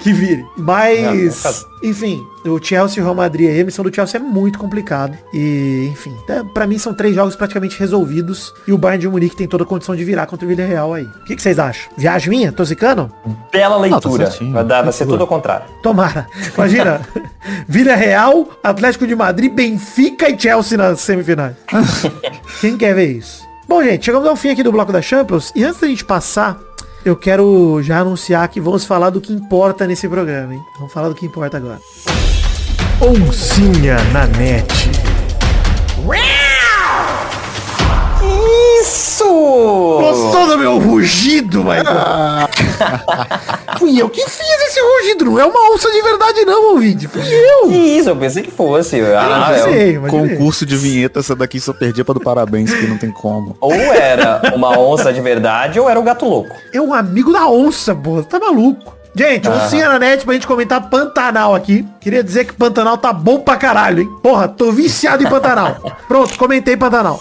que 0.00 0.12
vire. 0.12 0.44
Mas, 0.56 1.66
É, 1.82 1.88
enfim, 1.88 2.22
o 2.44 2.62
Chelsea 2.62 2.98
e 2.98 3.00
o 3.00 3.04
Real 3.04 3.14
Madrid 3.14 3.48
aí, 3.48 3.60
a 3.60 3.64
missão 3.64 3.84
do 3.84 3.94
Chelsea 3.94 4.18
é 4.20 4.22
muito 4.22 4.58
complicada. 4.58 5.18
E, 5.32 5.88
enfim, 5.92 6.16
é, 6.28 6.42
pra 6.42 6.66
mim 6.66 6.78
são 6.78 6.94
três 6.94 7.14
jogos 7.14 7.36
praticamente 7.36 7.78
resolvidos. 7.78 8.52
E 8.66 8.72
o 8.72 8.78
Bayern 8.78 9.00
de 9.00 9.08
Munique 9.08 9.36
tem 9.36 9.46
toda 9.48 9.64
a 9.64 9.66
condição 9.66 9.94
de 9.96 10.04
virar 10.04 10.26
contra 10.26 10.44
o 10.44 10.48
Villarreal 10.48 10.94
aí. 10.94 11.04
O 11.04 11.24
que, 11.24 11.36
que 11.36 11.42
vocês 11.42 11.58
acham? 11.58 11.90
Viagem 11.96 12.30
minha? 12.30 12.52
Tô 12.52 12.64
zicando? 12.64 13.10
Bela 13.50 13.76
tá 13.76 13.80
leitura. 13.80 14.30
certinho. 14.30 14.52
vai, 14.52 14.64
dar, 14.64 14.82
vai 14.82 14.92
ser 14.92 15.06
tudo 15.06 15.22
ao 15.22 15.26
contrário. 15.26 15.66
Tomara. 15.82 16.26
Imagina. 16.54 17.00
Villarreal, 17.68 18.48
Atlético 18.62 19.06
de 19.06 19.14
Madrid, 19.14 19.52
Benfica 19.52 20.28
e 20.28 20.38
Chelsea 20.38 20.78
nas 20.78 21.00
semifinais. 21.00 21.54
Quem 22.60 22.76
quer 22.76 22.94
ver 22.94 23.12
isso? 23.12 23.42
Bom, 23.68 23.82
gente, 23.82 24.04
chegamos 24.04 24.28
ao 24.28 24.36
fim 24.36 24.50
aqui 24.50 24.62
do 24.62 24.70
bloco 24.70 24.92
da 24.92 25.00
Champions. 25.00 25.50
E 25.56 25.64
antes 25.64 25.80
da 25.80 25.86
gente 25.86 26.04
passar, 26.04 26.58
eu 27.04 27.16
quero 27.16 27.82
já 27.82 28.00
anunciar 28.00 28.48
que 28.48 28.60
vamos 28.60 28.84
falar 28.84 29.10
do 29.10 29.20
que 29.20 29.32
importa 29.32 29.86
nesse 29.86 30.08
programa, 30.08 30.54
hein? 30.54 30.62
Vamos 30.78 30.92
falar 30.92 31.08
do 31.08 31.14
que 31.14 31.26
importa 31.26 31.56
agora. 31.56 31.80
Oncinha 33.00 33.96
na 34.12 34.26
net. 34.26 34.90
Isso! 38.82 39.24
Gostou 39.24 40.46
do 40.48 40.58
meu 40.58 40.78
rugido, 40.78 41.62
Michael? 41.62 41.84
Fui 43.78 44.00
eu 44.00 44.08
que 44.08 44.20
fiz 44.28 44.62
esse 44.68 44.80
rugido, 44.80 45.24
não 45.26 45.38
é 45.40 45.44
uma 45.44 45.72
onça 45.72 45.90
de 45.90 46.02
verdade 46.02 46.44
não, 46.44 46.72
ouvinte. 46.72 47.06
Fui 47.08 47.22
eu. 47.22 47.68
Que 47.68 47.74
isso, 47.76 48.08
eu 48.10 48.16
pensei 48.16 48.42
que 48.42 48.50
fosse. 48.50 49.00
Ah, 49.00 49.48
Eu 49.52 49.56
eu- 49.56 49.64
sei, 49.72 49.90
imaginei. 49.94 50.28
Concurso 50.36 50.66
de 50.66 50.76
vinheta, 50.76 51.20
essa 51.20 51.34
daqui 51.34 51.60
só 51.60 51.72
perdia 51.72 52.04
pra 52.04 52.14
do 52.14 52.20
parabéns, 52.20 52.72
que 52.72 52.86
não 52.86 52.98
tem 52.98 53.10
como. 53.10 53.56
Ou 53.60 53.72
era 53.72 54.40
uma 54.54 54.78
onça 54.78 55.12
de 55.12 55.20
verdade 55.20 55.78
ou 55.80 55.88
era 55.88 55.98
o 55.98 56.02
gato 56.02 56.24
louco. 56.26 56.54
É 56.72 56.80
um 56.80 56.92
amigo 56.92 57.32
da 57.32 57.46
onça, 57.48 57.94
pô. 57.94 58.22
Tá 58.22 58.38
maluco. 58.38 58.96
Gente, 59.14 59.46
oncinha 59.48 59.88
na 59.90 59.98
net 59.98 60.24
pra 60.24 60.32
gente 60.34 60.46
comentar 60.46 60.88
Pantanal 60.88 61.54
aqui. 61.54 61.86
Queria 62.00 62.24
dizer 62.24 62.46
que 62.46 62.54
Pantanal 62.54 62.96
tá 62.96 63.12
bom 63.12 63.38
pra 63.40 63.56
caralho, 63.56 64.00
hein? 64.02 64.08
Porra, 64.22 64.48
tô 64.48 64.72
viciado 64.72 65.22
em 65.22 65.28
Pantanal. 65.28 65.76
Pronto, 66.08 66.36
comentei 66.38 66.76
Pantanal. 66.76 67.20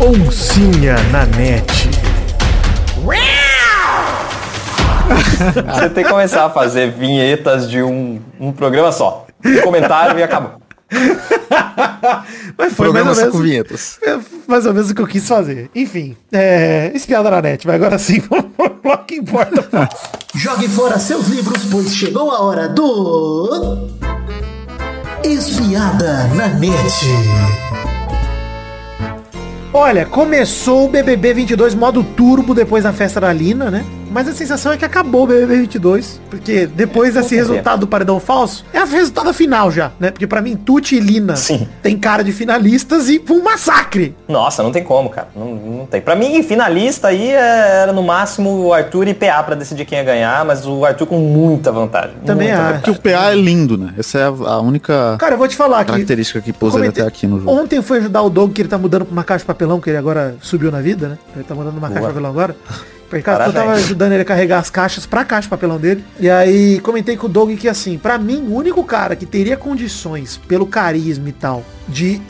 Oncinha 0.00 0.96
na 1.12 1.26
net. 1.26 1.90
Você 5.74 5.90
tem 5.90 6.04
que 6.04 6.10
começar 6.10 6.46
a 6.46 6.50
fazer 6.50 6.90
vinhetas 6.90 7.68
de 7.68 7.82
um, 7.82 8.18
um 8.40 8.50
programa 8.50 8.90
só. 8.92 9.26
Um 9.44 9.60
comentário 9.60 10.18
e 10.18 10.22
acabou. 10.22 10.52
Mas 12.56 12.72
foi 12.72 12.86
Programa 12.86 13.12
mais 13.14 13.18
ou, 13.18 13.30
com 13.30 13.38
menos, 13.38 13.50
vinhetas. 13.50 13.98
é 14.02 14.18
mais 14.48 14.64
ou 14.66 14.72
menos 14.72 14.90
o 14.90 14.94
que 14.94 15.02
eu 15.02 15.06
quis 15.06 15.28
fazer. 15.28 15.70
Enfim, 15.74 16.16
é... 16.32 16.90
Espiada 16.94 17.30
na 17.30 17.42
net, 17.42 17.66
mas 17.66 17.76
agora 17.76 17.98
sim, 17.98 18.20
vamos 18.28 18.46
bloco 18.82 19.04
que 19.04 19.16
importa. 19.16 19.88
Jogue 20.34 20.68
fora 20.68 20.98
seus 20.98 21.28
livros, 21.28 21.64
pois 21.70 21.94
chegou 21.94 22.30
a 22.30 22.40
hora 22.40 22.68
do. 22.68 23.88
Espiada 25.22 26.24
na 26.34 26.48
net. 26.48 26.70
Olha, 29.72 30.04
começou 30.04 30.86
o 30.86 30.88
BBB 30.88 31.32
22 31.32 31.76
modo 31.76 32.02
turbo 32.02 32.54
depois 32.54 32.82
da 32.82 32.92
festa 32.92 33.20
da 33.20 33.32
Lina, 33.32 33.70
né? 33.70 33.84
Mas 34.10 34.28
a 34.28 34.32
sensação 34.32 34.72
é 34.72 34.76
que 34.76 34.84
acabou 34.84 35.22
o 35.22 35.26
BBB 35.26 35.56
22, 35.60 36.20
porque 36.28 36.66
depois 36.66 37.14
desse 37.14 37.34
resultado 37.36 37.80
do 37.80 37.86
paredão 37.86 38.18
falso, 38.18 38.64
é 38.72 38.82
o 38.82 38.86
resultado 38.86 39.32
final 39.32 39.70
já, 39.70 39.92
né? 40.00 40.10
Porque 40.10 40.26
pra 40.26 40.40
mim 40.42 40.56
Tuti 40.56 40.96
e 40.96 41.00
Lina 41.00 41.36
Sim. 41.36 41.68
tem 41.82 41.96
cara 41.96 42.24
de 42.24 42.32
finalistas 42.32 43.08
e 43.08 43.22
foi 43.24 43.38
um 43.38 43.44
massacre. 43.44 44.14
Nossa, 44.28 44.62
não 44.62 44.72
tem 44.72 44.82
como, 44.82 45.08
cara. 45.08 45.28
Não, 45.34 45.54
não 45.54 45.86
tem. 45.86 46.00
Pra 46.00 46.16
mim, 46.16 46.42
finalista 46.42 47.08
aí 47.08 47.30
é- 47.30 47.82
era 47.82 47.92
no 47.92 48.02
máximo 48.02 48.64
o 48.66 48.74
Arthur 48.74 49.06
e 49.08 49.14
PA 49.14 49.42
pra 49.42 49.54
decidir 49.54 49.84
quem 49.84 49.98
ia 49.98 50.04
ganhar, 50.04 50.44
mas 50.44 50.66
o 50.66 50.84
Arthur 50.84 51.06
com 51.06 51.18
muita 51.18 51.70
vantagem. 51.70 52.16
Também 52.26 52.48
muita 52.48 52.62
acho. 52.62 52.72
vantagem. 52.74 52.94
Porque 52.94 53.08
o 53.08 53.12
PA 53.12 53.30
é 53.30 53.34
lindo, 53.36 53.78
né? 53.78 53.94
Essa 53.96 54.18
é 54.18 54.22
a, 54.24 54.26
a 54.28 54.60
única 54.60 55.16
Cara, 55.18 55.34
eu 55.34 55.38
vou 55.38 55.46
te 55.48 55.56
falar 55.56 55.84
que 55.84 55.92
característica 55.92 56.40
que 56.40 56.52
pôs 56.52 56.74
ele 56.74 56.88
até 56.88 57.02
aqui 57.02 57.26
no 57.26 57.38
jogo. 57.38 57.50
Ontem 57.52 57.76
eu 57.76 57.82
fui 57.82 57.98
ajudar 57.98 58.22
o 58.22 58.30
Doug, 58.30 58.52
que 58.52 58.60
ele 58.62 58.68
tá 58.68 58.78
mudando 58.78 59.04
pra 59.04 59.12
uma 59.12 59.24
caixa 59.24 59.40
de 59.42 59.46
papelão, 59.46 59.80
que 59.80 59.88
ele 59.90 59.96
agora 59.98 60.36
subiu 60.42 60.70
na 60.70 60.80
vida, 60.80 61.08
né? 61.08 61.18
Ele 61.34 61.44
tá 61.44 61.54
mudando 61.54 61.78
uma 61.78 61.88
caixa 61.88 62.00
de 62.00 62.06
papelão 62.08 62.30
agora. 62.30 62.56
Por 63.10 63.20
causa, 63.22 63.42
eu 63.42 63.52
tava 63.52 63.64
Parabéns. 63.66 63.84
ajudando 63.84 64.12
ele 64.12 64.22
a 64.22 64.24
carregar 64.24 64.60
as 64.60 64.70
caixas 64.70 65.04
pra 65.04 65.24
caixa 65.24 65.42
de 65.42 65.48
papelão 65.48 65.78
dele. 65.78 66.04
E 66.20 66.30
aí 66.30 66.78
comentei 66.80 67.16
com 67.16 67.26
o 67.26 67.28
Doug 67.28 67.50
que 67.58 67.68
assim, 67.68 67.98
pra 67.98 68.16
mim, 68.16 68.46
o 68.48 68.54
único 68.54 68.84
cara 68.84 69.16
que 69.16 69.26
teria 69.26 69.56
condições, 69.56 70.40
pelo 70.48 70.64
carisma 70.66 71.28
e 71.28 71.32
tal, 71.32 71.64
de, 71.88 72.22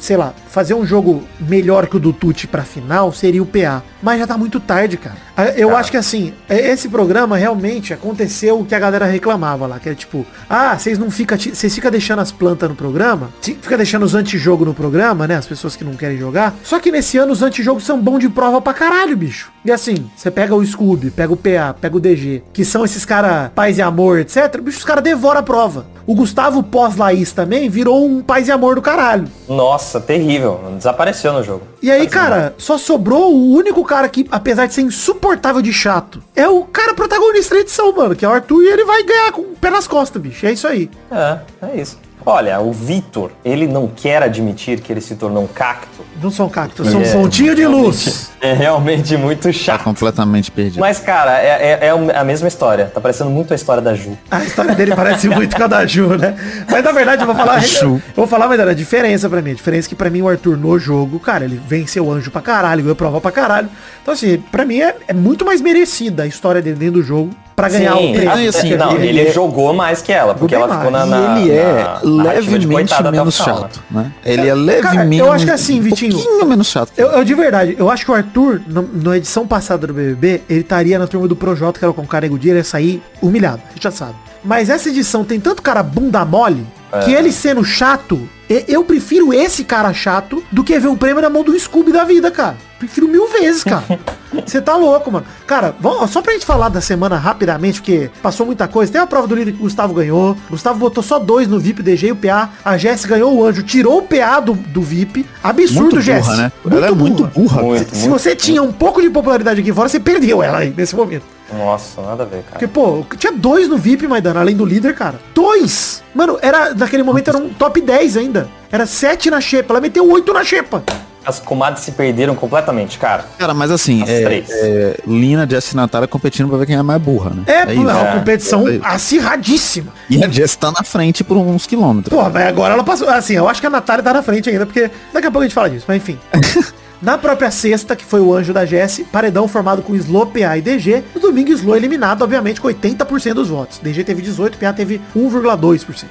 sei 0.00 0.16
lá, 0.16 0.34
fazer 0.48 0.74
um 0.74 0.84
jogo 0.84 1.22
melhor 1.40 1.86
que 1.86 1.96
o 1.96 2.00
do 2.00 2.12
Tuti 2.12 2.46
pra 2.48 2.62
final 2.64 3.12
seria 3.12 3.40
o 3.42 3.46
PA. 3.46 3.82
Mas 4.06 4.20
já 4.20 4.26
tá 4.28 4.38
muito 4.38 4.60
tarde, 4.60 4.96
cara. 4.96 5.16
Ah, 5.36 5.46
Eu 5.56 5.66
Cara. 5.70 5.80
acho 5.80 5.90
que 5.90 5.96
assim, 5.96 6.32
é- 6.48 6.70
esse 6.70 6.88
programa 6.88 7.36
realmente 7.36 7.92
aconteceu 7.92 8.60
o 8.60 8.64
que 8.64 8.72
a 8.72 8.78
galera 8.78 9.04
reclamava 9.04 9.66
lá, 9.66 9.80
que 9.80 9.88
era 9.88 9.96
tipo, 9.96 10.24
ah, 10.48 10.78
vocês 10.78 10.96
não 10.96 11.10
ficam, 11.10 11.36
vocês 11.36 11.74
ficam 11.74 11.90
deixando 11.90 12.20
as 12.20 12.30
plantas 12.30 12.68
no 12.68 12.76
programa, 12.76 13.30
fica 13.42 13.76
deixando 13.76 14.04
os 14.04 14.14
antijogo 14.14 14.64
no 14.64 14.72
programa, 14.72 15.26
né, 15.26 15.34
as 15.34 15.46
pessoas 15.46 15.74
que 15.74 15.82
não 15.82 15.94
querem 15.96 16.16
jogar. 16.18 16.54
Só 16.62 16.78
que 16.78 16.92
nesse 16.92 17.18
ano 17.18 17.32
os 17.32 17.42
antijogos 17.42 17.82
são 17.84 17.98
bons 17.98 18.20
de 18.20 18.28
prova 18.28 18.60
pra 18.60 18.72
caralho, 18.72 19.16
bicho. 19.16 19.50
E 19.64 19.72
assim, 19.72 20.08
você 20.16 20.30
pega 20.30 20.54
o 20.54 20.64
Scooby, 20.64 21.10
pega 21.10 21.32
o 21.32 21.36
PA, 21.36 21.74
pega 21.74 21.96
o 21.96 22.00
DG, 22.00 22.44
que 22.52 22.64
são 22.64 22.84
esses 22.84 23.04
caras 23.04 23.50
paz 23.56 23.76
e 23.78 23.82
amor, 23.82 24.20
etc. 24.20 24.60
Bicho, 24.60 24.78
os 24.78 24.84
caras 24.84 25.02
devoram 25.02 25.40
a 25.40 25.42
prova. 25.42 25.86
O 26.06 26.14
Gustavo 26.14 26.62
pós-Laís 26.62 27.32
também 27.32 27.68
virou 27.68 28.06
um 28.06 28.22
paz 28.22 28.46
e 28.46 28.52
amor 28.52 28.76
do 28.76 28.82
caralho. 28.82 29.26
Nossa, 29.48 30.00
terrível. 30.00 30.60
Desapareceu 30.76 31.32
no 31.32 31.42
jogo. 31.42 31.62
E 31.82 31.90
aí, 31.90 32.06
cara, 32.06 32.54
só 32.58 32.78
sobrou 32.78 33.32
o 33.34 33.52
único 33.56 33.82
cara 33.84 33.95
que, 34.08 34.26
apesar 34.30 34.66
de 34.66 34.74
ser 34.74 34.82
insuportável 34.82 35.60
de 35.62 35.72
chato, 35.72 36.22
é 36.34 36.48
o 36.48 36.64
cara 36.64 36.94
protagonista 36.94 37.54
da 37.54 37.60
edição, 37.62 37.92
mano, 37.92 38.14
que 38.14 38.24
é 38.24 38.28
o 38.28 38.32
Arthur, 38.32 38.62
e 38.62 38.68
ele 38.68 38.84
vai 38.84 39.02
ganhar 39.02 39.32
com 39.32 39.42
o 39.42 39.56
pé 39.56 39.70
nas 39.70 39.86
costas, 39.88 40.20
bicho. 40.20 40.46
É 40.46 40.52
isso 40.52 40.66
aí. 40.66 40.90
É, 41.10 41.38
é 41.68 41.80
isso. 41.80 41.98
Olha, 42.28 42.58
o 42.58 42.72
Vitor, 42.72 43.30
ele 43.44 43.68
não 43.68 43.86
quer 43.86 44.20
admitir 44.20 44.80
que 44.80 44.92
ele 44.92 45.00
se 45.00 45.14
tornou 45.14 45.44
um 45.44 45.46
cacto. 45.46 46.04
Não 46.20 46.28
são 46.28 46.48
cactos, 46.48 46.90
são 46.90 47.00
É, 47.00 47.12
pontinho 47.12 47.54
de 47.54 47.64
luz. 47.64 48.32
É 48.40 48.52
realmente 48.52 49.16
muito 49.16 49.42
Tá 49.44 49.52
chato. 49.52 49.84
completamente 49.84 50.50
perdido. 50.50 50.80
Mas, 50.80 50.98
cara, 50.98 51.38
é, 51.40 51.78
é- 51.80 51.86
é 51.86 52.18
a 52.18 52.24
mesma 52.24 52.48
história. 52.48 52.90
Tá 52.92 53.00
parecendo 53.00 53.30
muito 53.30 53.52
a 53.52 53.54
história 53.54 53.80
da 53.80 53.94
Ju. 53.94 54.18
A 54.28 54.42
história 54.42 54.74
dele 54.74 54.92
parece 54.96 55.28
muito 55.28 55.54
com 55.56 55.62
a 55.62 55.66
da 55.68 55.86
Ju, 55.86 56.16
né? 56.16 56.34
Mas 56.68 56.82
na 56.82 56.90
verdade 56.90 57.22
eu 57.22 57.26
vou 57.26 57.36
falar. 57.36 57.60
Ju. 57.64 57.94
Eu 57.94 58.02
vou 58.16 58.26
falar, 58.26 58.48
mas 58.48 58.58
a 58.58 58.74
diferença 58.74 59.28
pra 59.30 59.40
mim. 59.40 59.52
A 59.52 59.54
diferença 59.54 59.86
é 59.86 59.90
que 59.90 59.94
pra 59.94 60.10
mim 60.10 60.22
o 60.22 60.28
Arthur 60.28 60.56
no 60.56 60.76
jogo, 60.80 61.20
cara, 61.20 61.44
ele 61.44 61.60
venceu 61.68 62.06
o 62.06 62.10
anjo 62.12 62.32
pra 62.32 62.40
caralho, 62.42 62.82
ganhou 62.82 62.96
prova 62.96 63.20
pra 63.20 63.30
caralho. 63.30 63.68
Então, 64.02 64.12
assim, 64.12 64.38
pra 64.50 64.64
mim 64.64 64.80
é, 64.80 64.96
é 65.06 65.12
muito 65.14 65.44
mais 65.44 65.60
merecida 65.60 66.24
a 66.24 66.26
história 66.26 66.60
dele 66.60 66.76
dentro 66.76 66.94
do 66.94 67.02
jogo 67.04 67.30
pra 67.56 67.68
ganhar 67.70 67.94
o 67.96 68.12
prêmio. 68.12 68.30
a- 68.30 68.42
E 68.42 68.48
assim, 68.48 68.76
não, 68.76 68.92
ele 68.92 69.08
ele, 69.08 69.20
é- 69.28 69.32
jogou 69.32 69.72
mais 69.72 70.02
que 70.02 70.12
ela, 70.12 70.34
porque 70.34 70.54
ela 70.54 70.68
ficou 70.76 70.90
na, 70.90 71.06
na, 71.06 71.40
ele 71.40 71.50
é 71.52 71.72
na 72.04 72.34
de 72.34 72.40
levemente 72.50 72.66
o 72.66 72.68
menos 73.10 73.36
final, 73.36 73.54
né? 73.56 73.62
chato, 73.62 73.82
né? 73.90 74.12
Ele 74.24 74.46
é 74.48 74.54
levemente... 74.54 75.16
eu 75.18 75.32
acho 75.32 75.44
que 75.46 75.50
assim, 75.50 75.80
Vitinho, 75.80 76.16
Um 76.18 76.22
pouquinho 76.22 76.46
menos 76.46 76.66
chato. 76.68 76.92
Eu, 76.96 77.08
eu 77.08 77.24
de 77.24 77.34
verdade, 77.34 77.74
eu 77.78 77.90
acho 77.90 78.04
que 78.04 78.10
o 78.10 78.14
Arthur, 78.14 78.60
no- 78.66 78.88
na 79.02 79.16
edição 79.16 79.46
passada 79.46 79.86
do 79.86 79.94
BBB, 79.94 80.42
ele 80.48 80.60
estaria 80.60 80.98
na 80.98 81.06
turma 81.06 81.26
do 81.26 81.34
Projota, 81.34 81.78
que 81.78 81.84
era 81.84 81.92
com 81.94 82.02
o 82.02 82.20
Nego 82.20 82.38
Dia, 82.38 82.52
ele 82.52 82.58
ia 82.60 82.64
sair 82.64 83.02
humilhado, 83.22 83.62
rechaçado. 83.74 84.14
Mas 84.44 84.68
essa 84.70 84.88
edição 84.90 85.24
tem 85.24 85.40
tanto 85.40 85.60
cara 85.62 85.82
bunda 85.82 86.24
mole, 86.24 86.64
que 87.04 87.12
ele 87.12 87.32
sendo 87.32 87.64
chato, 87.64 88.28
e- 88.48 88.64
eu 88.68 88.84
prefiro 88.84 89.32
esse 89.32 89.64
cara 89.64 89.92
chato 89.92 90.42
do 90.52 90.62
que 90.64 90.78
ver 90.78 90.88
um 90.88 90.96
prêmio 90.96 91.20
na 91.22 91.28
mão 91.30 91.42
do 91.42 91.58
Scooby 91.58 91.92
da 91.92 92.04
vida, 92.04 92.30
cara. 92.30 92.56
Prefiro 92.78 93.08
mil 93.08 93.26
vezes, 93.28 93.64
cara. 93.64 93.84
Você 94.44 94.60
tá 94.60 94.76
louco, 94.76 95.10
mano. 95.10 95.24
Cara, 95.46 95.74
vamos, 95.80 96.10
só 96.10 96.20
pra 96.20 96.34
gente 96.34 96.44
falar 96.44 96.68
da 96.68 96.80
semana 96.82 97.16
rapidamente, 97.16 97.80
porque 97.80 98.10
passou 98.22 98.44
muita 98.44 98.68
coisa. 98.68 98.92
Tem 98.92 99.00
a 99.00 99.06
prova 99.06 99.26
do 99.26 99.34
líder 99.34 99.52
que 99.52 99.58
o 99.58 99.62
Gustavo 99.62 99.94
ganhou. 99.94 100.36
Gustavo 100.50 100.78
botou 100.78 101.02
só 101.02 101.18
dois 101.18 101.48
no 101.48 101.58
VIP, 101.58 101.82
DG 101.82 102.08
e 102.08 102.12
o 102.12 102.16
PA. 102.16 102.50
A 102.62 102.76
Jess 102.76 103.06
ganhou 103.06 103.34
o 103.34 103.44
anjo, 103.46 103.62
tirou 103.62 103.98
o 103.98 104.02
PA 104.02 104.40
do, 104.40 104.52
do 104.52 104.82
VIP. 104.82 105.24
Absurdo, 105.42 105.80
Muito 105.82 106.00
Jess. 106.02 106.26
burra, 106.26 106.36
né? 106.36 106.52
Ela 106.70 106.88
é 106.88 106.90
muito 106.90 107.24
burra. 107.28 107.62
Muito, 107.62 107.96
Se 107.96 108.08
você 108.10 108.36
tinha 108.36 108.62
um 108.62 108.72
pouco 108.72 109.00
de 109.00 109.08
popularidade 109.08 109.60
aqui 109.62 109.72
fora, 109.72 109.88
você 109.88 109.98
perdeu 109.98 110.42
ela 110.42 110.58
aí 110.58 110.74
nesse 110.76 110.94
momento. 110.94 111.24
Nossa, 111.52 112.02
nada 112.02 112.24
a 112.24 112.26
ver, 112.26 112.42
cara. 112.42 112.50
Porque, 112.52 112.66
pô, 112.66 113.04
tinha 113.16 113.32
dois 113.32 113.68
no 113.68 113.76
VIP, 113.78 114.06
Maidana, 114.08 114.40
além 114.40 114.56
do 114.56 114.64
líder, 114.64 114.94
cara. 114.94 115.20
Dois! 115.34 116.02
Mano, 116.14 116.38
era, 116.42 116.74
naquele 116.74 117.02
momento 117.02 117.28
era 117.28 117.38
um 117.38 117.48
top 117.50 117.80
10 117.80 118.16
ainda. 118.16 118.48
Era 118.70 118.84
sete 118.86 119.30
na 119.30 119.40
xepa. 119.40 119.72
Ela 119.72 119.80
meteu 119.80 120.08
oito 120.10 120.32
na 120.32 120.42
xepa. 120.42 120.82
As 121.24 121.40
comadres 121.40 121.82
se 121.84 121.90
perderam 121.90 122.36
completamente, 122.36 122.98
cara. 122.98 123.24
Cara, 123.36 123.52
mas 123.52 123.70
assim, 123.72 124.00
As 124.02 124.08
é, 124.08 124.24
três. 124.24 124.46
é, 124.48 124.96
Lina, 125.06 125.44
Jess 125.48 125.72
e 125.72 125.76
Natália 125.76 126.06
competindo 126.06 126.48
pra 126.48 126.56
ver 126.58 126.66
quem 126.66 126.76
é 126.76 126.82
mais 126.82 127.02
burra, 127.02 127.30
né? 127.30 127.42
É, 127.46 127.64
pô, 127.64 127.70
é 127.70 127.74
isso. 127.74 127.82
uma 127.82 128.08
É. 128.08 128.12
competição 128.12 128.68
É 128.68 128.78
acirradíssima. 128.82 129.92
E 130.08 130.22
a 130.24 130.28
Jess 130.28 130.54
tá 130.54 130.70
na 130.70 130.84
frente 130.84 131.24
por 131.24 131.36
uns 131.36 131.66
quilômetros. 131.66 132.14
Pô, 132.16 132.22
mas 132.30 132.46
agora 132.46 132.74
ela 132.74 132.84
passou. 132.84 133.08
Assim, 133.08 133.34
eu 133.34 133.48
acho 133.48 133.60
que 133.60 133.66
a 133.66 133.70
Natália 133.70 134.04
tá 134.04 134.12
na 134.12 134.22
frente 134.22 134.48
ainda, 134.50 134.66
porque 134.66 134.88
daqui 135.12 135.26
a 135.26 135.30
pouco 135.30 135.40
a 135.40 135.46
gente 135.46 135.54
fala 135.54 135.68
disso, 135.70 135.84
mas 135.88 135.96
enfim. 135.96 136.16
Na 137.00 137.18
própria 137.18 137.50
sexta, 137.50 137.94
que 137.94 138.04
foi 138.04 138.20
o 138.20 138.32
anjo 138.32 138.52
da 138.52 138.64
Jesse, 138.64 139.04
paredão 139.04 139.46
formado 139.46 139.82
com 139.82 139.94
Slow, 139.94 140.26
PA 140.26 140.56
e 140.56 140.62
DG. 140.62 141.04
No 141.14 141.20
domingo, 141.20 141.52
Slow 141.52 141.76
eliminado, 141.76 142.22
obviamente, 142.22 142.60
com 142.60 142.68
80% 142.68 143.34
dos 143.34 143.48
votos. 143.48 143.78
DG 143.78 144.02
teve 144.02 144.22
18%, 144.22 144.56
PA 144.56 144.72
teve 144.72 145.00
1,2%. 145.14 146.04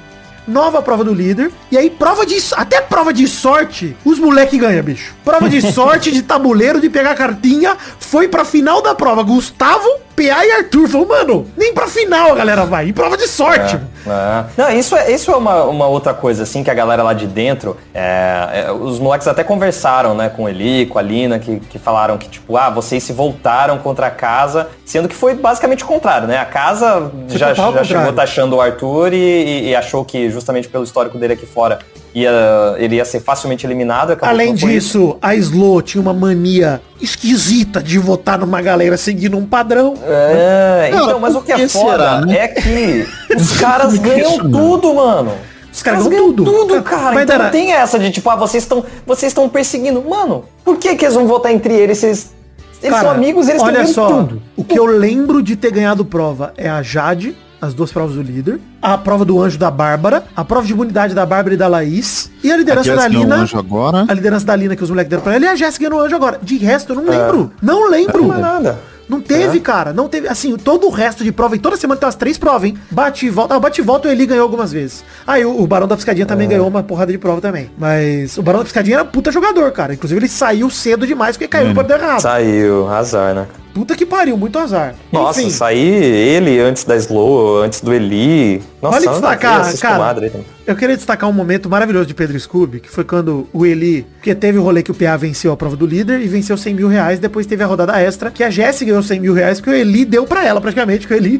nova 0.46 0.80
prova 0.80 1.02
do 1.02 1.12
líder. 1.12 1.50
E 1.72 1.76
aí, 1.76 1.90
prova 1.90 2.24
de. 2.24 2.36
Até 2.52 2.80
prova 2.80 3.12
de 3.12 3.26
sorte, 3.26 3.96
os 4.04 4.18
moleque 4.18 4.56
ganham, 4.58 4.84
bicho. 4.84 5.14
Prova 5.24 5.48
de 5.48 5.60
sorte, 5.72 6.12
de 6.12 6.22
tabuleiro, 6.22 6.80
de 6.80 6.88
pegar 6.88 7.16
cartinha. 7.16 7.76
Foi 7.98 8.28
pra 8.28 8.44
final 8.44 8.80
da 8.80 8.94
prova. 8.94 9.24
Gustavo, 9.24 9.88
PA 10.16 10.44
e 10.46 10.50
Arthur. 10.52 10.88
Falou, 10.88 11.06
mano, 11.06 11.46
nem 11.56 11.74
pra 11.74 11.86
final 11.86 12.32
a 12.32 12.34
galera 12.34 12.64
vai. 12.64 12.88
Em 12.88 12.92
prova 12.92 13.16
de 13.16 13.28
sorte. 13.28 13.76
É. 14.06 14.44
Não, 14.56 14.70
isso 14.70 14.96
é, 14.96 15.10
isso 15.10 15.30
é 15.30 15.36
uma, 15.36 15.64
uma 15.64 15.86
outra 15.86 16.14
coisa, 16.14 16.44
assim, 16.44 16.62
que 16.64 16.70
a 16.70 16.74
galera 16.74 17.02
lá 17.02 17.12
de 17.12 17.26
dentro, 17.26 17.76
é, 17.92 18.64
é, 18.66 18.72
os 18.72 18.98
moleques 19.00 19.26
até 19.28 19.42
conversaram, 19.44 20.14
né, 20.14 20.28
com 20.28 20.44
o 20.44 20.48
Eli, 20.48 20.86
com 20.86 20.98
a 20.98 21.02
Lina, 21.02 21.38
que, 21.40 21.58
que 21.60 21.78
falaram 21.78 22.16
que, 22.16 22.28
tipo, 22.28 22.56
ah, 22.56 22.70
vocês 22.70 23.02
se 23.02 23.12
voltaram 23.12 23.78
contra 23.78 24.06
a 24.06 24.10
casa, 24.10 24.68
sendo 24.84 25.08
que 25.08 25.14
foi 25.14 25.34
basicamente 25.34 25.82
o 25.82 25.86
contrário, 25.86 26.28
né? 26.28 26.38
A 26.38 26.44
casa 26.44 27.10
Foi 27.28 27.36
já, 27.36 27.52
já 27.52 27.82
chegou 27.84 28.12
taxando 28.12 28.56
o 28.56 28.60
Arthur 28.60 29.12
e, 29.12 29.16
e- 29.16 29.68
e 29.70 29.74
achou 29.76 30.04
que, 30.04 30.30
justamente 30.30 30.68
pelo 30.68 30.84
histórico 30.84 31.18
dele 31.18 31.32
aqui 31.32 31.44
fora, 31.46 31.80
ia, 32.20 32.74
ele 32.78 32.96
ia 32.96 33.04
ser 33.04 33.20
facilmente 33.20 33.66
eliminado. 33.66 34.16
Além 34.22 34.48
não 34.48 34.54
disso, 34.54 35.18
a 35.20 35.34
Slow 35.34 35.82
tinha 35.82 36.00
uma 36.00 36.14
mania 36.14 36.80
esquisita 37.00 37.82
de 37.82 37.98
votar 37.98 38.38
numa 38.38 38.62
galera 38.62 38.96
seguindo 38.96 39.36
um 39.36 39.44
padrão. 39.44 39.94
É, 40.02 40.88
Cara, 40.90 41.04
então, 41.04 41.20
mas 41.20 41.34
o 41.34 41.42
que 41.42 41.52
é 41.52 41.68
foda 41.68 41.90
será, 41.90 42.20
né? 42.22 42.36
é 42.38 42.48
que 42.48 43.06
os 43.36 43.60
caras 43.60 43.98
ganham 43.98 44.38
tudo, 44.50 44.94
mano. 44.94 45.32
Os 45.70 45.82
caras 45.82 46.06
ganham 46.06 46.32
tudo. 46.32 46.50
tudo, 46.50 46.82
cara. 46.82 47.12
Mas, 47.12 47.24
então 47.24 47.38
não 47.38 47.50
tem 47.50 47.72
essa 47.72 47.98
de 47.98 48.10
tipo, 48.10 48.30
ah, 48.30 48.36
vocês 48.36 48.62
estão 48.62 48.82
vocês 49.06 49.30
estão 49.30 49.46
perseguindo. 49.46 50.02
Mano, 50.02 50.44
por 50.64 50.78
que 50.78 50.96
que 50.96 51.04
eles 51.04 51.14
vão 51.14 51.26
votar 51.26 51.52
entre 51.52 51.74
eles? 51.74 51.98
se 51.98 52.06
Eles, 52.06 52.34
eles 52.82 52.96
Cara, 52.96 53.08
são 53.08 53.10
amigos, 53.10 53.46
eles 53.46 53.60
olha 53.60 53.86
só, 53.86 54.08
tudo. 54.08 54.42
o 54.56 54.64
que 54.64 54.78
eu 54.78 54.86
lembro 54.86 55.42
de 55.42 55.54
ter 55.54 55.70
ganhado 55.70 56.02
prova 56.02 56.54
é 56.56 56.66
a 56.66 56.82
Jade, 56.82 57.36
as 57.60 57.74
duas 57.74 57.90
provas 57.92 58.16
do 58.16 58.22
líder, 58.22 58.60
a 58.80 58.96
prova 58.98 59.24
do 59.24 59.40
anjo 59.40 59.58
da 59.58 59.70
Bárbara, 59.70 60.24
a 60.34 60.44
prova 60.44 60.66
de 60.66 60.72
imunidade 60.72 61.14
da 61.14 61.24
Bárbara 61.24 61.54
e 61.54 61.56
da 61.56 61.68
Laís, 61.68 62.30
e 62.42 62.52
a 62.52 62.56
liderança 62.56 62.90
da 62.90 62.96
vai 62.96 63.10
ser 63.10 63.16
um 63.16 63.20
Lina. 63.20 63.36
anjo 63.36 63.58
agora. 63.58 64.04
A 64.08 64.14
liderança 64.14 64.44
da 64.44 64.54
Lina 64.56 64.76
que 64.76 64.84
os 64.84 64.90
moleques 64.90 65.10
deram 65.10 65.22
pra 65.22 65.34
ela 65.34 65.44
e 65.44 65.48
a 65.48 65.56
Jéssica 65.56 65.88
no 65.88 65.98
anjo 66.00 66.14
agora. 66.14 66.38
De 66.42 66.56
resto, 66.58 66.92
eu 66.92 66.96
não 66.96 67.08
lembro. 67.08 67.52
Não 67.62 67.90
lembro. 67.90 68.26
Não 68.26 68.34
é 68.34 68.38
nada. 68.38 68.78
Não 69.08 69.20
teve, 69.20 69.60
cara. 69.60 69.92
Não 69.92 70.08
teve. 70.08 70.26
Assim, 70.26 70.56
todo 70.56 70.86
o 70.88 70.90
resto 70.90 71.22
de 71.22 71.30
prova. 71.30 71.54
E 71.54 71.58
toda 71.60 71.76
semana 71.76 71.98
tem 71.98 72.06
umas 72.06 72.16
três 72.16 72.36
provas, 72.36 72.64
hein? 72.64 72.76
Bate 72.90 73.26
e 73.26 73.30
volta. 73.30 73.54
Ah, 73.54 73.56
o 73.56 73.60
bate 73.60 73.80
e 73.80 73.84
volta 73.84 74.08
o 74.08 74.10
Eli 74.10 74.26
ganhou 74.26 74.42
algumas 74.42 74.72
vezes. 74.72 75.04
Aí 75.24 75.44
o, 75.44 75.62
o 75.62 75.66
Barão 75.66 75.86
da 75.86 75.94
Piscadinha 75.96 76.26
também 76.26 76.48
ganhou 76.48 76.66
uma 76.66 76.82
porrada 76.82 77.12
de 77.12 77.18
prova 77.18 77.40
também. 77.40 77.70
Mas 77.78 78.36
o 78.36 78.42
Barão 78.42 78.58
da 78.58 78.64
Piscadinha 78.64 78.96
era 78.96 79.04
puta 79.04 79.30
jogador, 79.30 79.70
cara. 79.70 79.94
Inclusive 79.94 80.18
ele 80.18 80.28
saiu 80.28 80.68
cedo 80.70 81.06
demais 81.06 81.36
porque 81.36 81.46
caiu 81.46 81.68
no 81.68 81.74
poder 81.74 82.00
errado. 82.00 82.20
Saiu, 82.20 82.88
azar, 82.88 83.32
né? 83.34 83.46
Puta 83.76 83.94
que 83.94 84.06
pariu, 84.06 84.38
muito 84.38 84.58
azar. 84.58 84.94
Nossa, 85.12 85.38
Enfim, 85.42 85.50
sair 85.50 86.02
ele 86.02 86.58
antes 86.58 86.82
da 86.84 86.96
Slow, 86.96 87.62
antes 87.62 87.82
do 87.82 87.92
Eli. 87.92 88.62
Nossa, 88.80 89.00
Vale 89.00 89.08
destacar, 89.10 89.60
essas 89.60 89.78
cara, 89.78 90.32
eu 90.66 90.74
queria 90.74 90.96
destacar 90.96 91.28
um 91.28 91.32
momento 91.34 91.68
maravilhoso 91.68 92.06
de 92.06 92.14
Pedro 92.14 92.40
Scooby, 92.40 92.80
que 92.80 92.88
foi 92.88 93.04
quando 93.04 93.46
o 93.52 93.66
Eli, 93.66 94.06
porque 94.14 94.34
teve 94.34 94.56
o 94.56 94.62
rolê 94.62 94.82
que 94.82 94.90
o 94.90 94.94
PA 94.94 95.18
venceu 95.18 95.52
a 95.52 95.58
prova 95.58 95.76
do 95.76 95.84
líder 95.84 96.22
e 96.22 96.26
venceu 96.26 96.56
100 96.56 96.72
mil 96.72 96.88
reais, 96.88 97.18
depois 97.18 97.44
teve 97.44 97.62
a 97.62 97.66
rodada 97.66 98.00
extra, 98.00 98.30
que 98.30 98.42
a 98.42 98.48
Jéssica 98.48 98.86
ganhou 98.86 99.02
100 99.02 99.20
mil 99.20 99.34
reais, 99.34 99.60
porque 99.60 99.68
o 99.68 99.74
Eli 99.74 100.06
deu 100.06 100.24
pra 100.24 100.42
ela 100.42 100.58
praticamente, 100.58 101.06
que 101.06 101.12
o 101.12 101.16
Eli... 101.18 101.38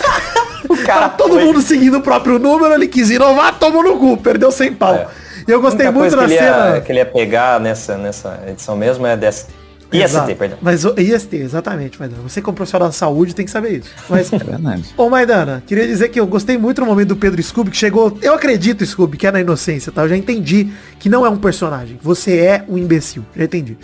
o 0.70 0.76
cara, 0.78 1.10
todo 1.10 1.34
foi. 1.34 1.44
mundo 1.44 1.60
seguindo 1.60 1.98
o 1.98 2.02
próprio 2.02 2.38
número, 2.38 2.72
ele 2.72 2.88
quis 2.88 3.10
inovar, 3.10 3.58
tomou 3.58 3.82
no 3.82 3.98
cu, 3.98 4.16
perdeu 4.16 4.50
100 4.50 4.72
pau. 4.72 4.94
É. 4.94 5.06
E 5.46 5.50
eu 5.50 5.60
gostei 5.60 5.90
muito 5.90 6.16
da 6.16 6.24
que 6.24 6.34
cena... 6.34 6.76
ia, 6.76 6.80
que 6.80 6.92
ele 6.92 7.00
ia 7.00 7.06
pegar 7.06 7.60
nessa, 7.60 7.98
nessa 7.98 8.42
edição 8.46 8.74
mesmo 8.74 9.06
é 9.06 9.18
IST, 9.92 10.34
perdão. 10.38 10.58
Mas 10.60 10.84
o 10.84 10.94
IST, 10.98 11.34
exatamente, 11.36 11.98
Maidana. 11.98 12.22
Você 12.22 12.42
como 12.42 12.56
profissional 12.56 12.88
da 12.88 12.92
saúde 12.92 13.34
tem 13.34 13.44
que 13.44 13.50
saber 13.50 13.78
isso. 13.78 13.90
Mas, 14.08 14.32
É 14.32 14.38
verdade. 14.38 14.84
Ô 14.96 15.08
Maidana, 15.08 15.62
queria 15.66 15.86
dizer 15.86 16.08
que 16.08 16.20
eu 16.20 16.26
gostei 16.26 16.58
muito 16.58 16.80
no 16.80 16.86
momento 16.86 17.08
do 17.08 17.16
Pedro 17.16 17.42
Scooby, 17.42 17.70
que 17.70 17.76
chegou. 17.76 18.16
Eu 18.22 18.34
acredito, 18.34 18.84
Scooby, 18.84 19.16
que 19.16 19.26
é 19.26 19.32
na 19.32 19.40
inocência, 19.40 19.90
tá? 19.90 20.02
Eu 20.02 20.08
já 20.10 20.16
entendi 20.16 20.68
que 20.98 21.08
não 21.08 21.24
é 21.24 21.30
um 21.30 21.36
personagem. 21.36 21.98
Você 22.02 22.36
é 22.36 22.64
um 22.68 22.76
imbecil. 22.76 23.24
Já 23.36 23.44
entendi. 23.44 23.76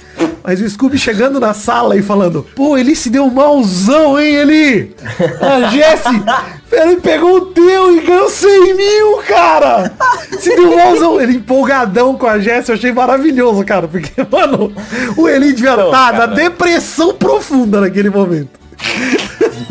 Mas 0.42 0.61
o 0.61 0.68
Scooby 0.68 0.98
chegando 0.98 1.40
na 1.40 1.55
sala 1.55 1.96
e 1.96 2.02
falando, 2.02 2.46
pô, 2.55 2.76
ele 2.76 2.94
se 2.94 3.09
deu 3.09 3.24
um 3.24 3.30
malzão, 3.30 4.20
hein, 4.20 4.34
ele? 4.34 4.94
A 5.40 5.70
Jesse, 5.70 6.22
ele 6.70 6.96
pegou 6.96 7.36
o 7.36 7.46
teu 7.46 7.96
e 7.96 8.00
ganhou 8.02 8.28
100 8.28 8.74
mil, 8.76 9.16
cara! 9.26 9.90
Se 10.38 10.55
deu 10.55 10.70
um 10.72 10.76
malzão. 10.76 11.20
Ele 11.20 11.36
empolgadão 11.36 12.14
com 12.16 12.26
a 12.26 12.38
Jesse, 12.38 12.70
eu 12.70 12.74
achei 12.74 12.92
maravilhoso, 12.92 13.64
cara. 13.64 13.88
Porque, 13.88 14.11
mano, 14.30 14.72
o 15.16 15.28
Eli 15.28 15.52
devia 15.52 15.76
Não, 15.95 16.11
estar 16.11 16.12
na 16.12 16.18
cara. 16.26 16.34
depressão 16.34 17.14
profunda 17.14 17.80
naquele 17.80 18.11
momento. 18.11 18.61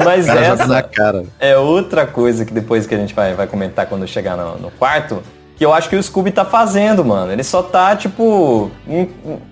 Mas 0.03 0.27
essa 0.27 0.65
na 0.65 0.81
cara. 0.81 1.25
é 1.39 1.57
outra 1.57 2.07
coisa 2.07 2.45
que 2.45 2.53
depois 2.53 2.87
que 2.87 2.95
a 2.95 2.97
gente 2.97 3.13
vai, 3.13 3.33
vai 3.33 3.47
comentar 3.47 3.85
quando 3.85 4.07
chegar 4.07 4.37
no, 4.37 4.57
no 4.57 4.71
quarto, 4.71 5.21
que 5.55 5.65
eu 5.65 5.73
acho 5.73 5.89
que 5.89 5.95
o 5.95 6.01
Scooby 6.01 6.31
tá 6.31 6.45
fazendo, 6.45 7.05
mano. 7.05 7.31
Ele 7.31 7.43
só 7.43 7.61
tá, 7.61 7.95
tipo, 7.95 8.71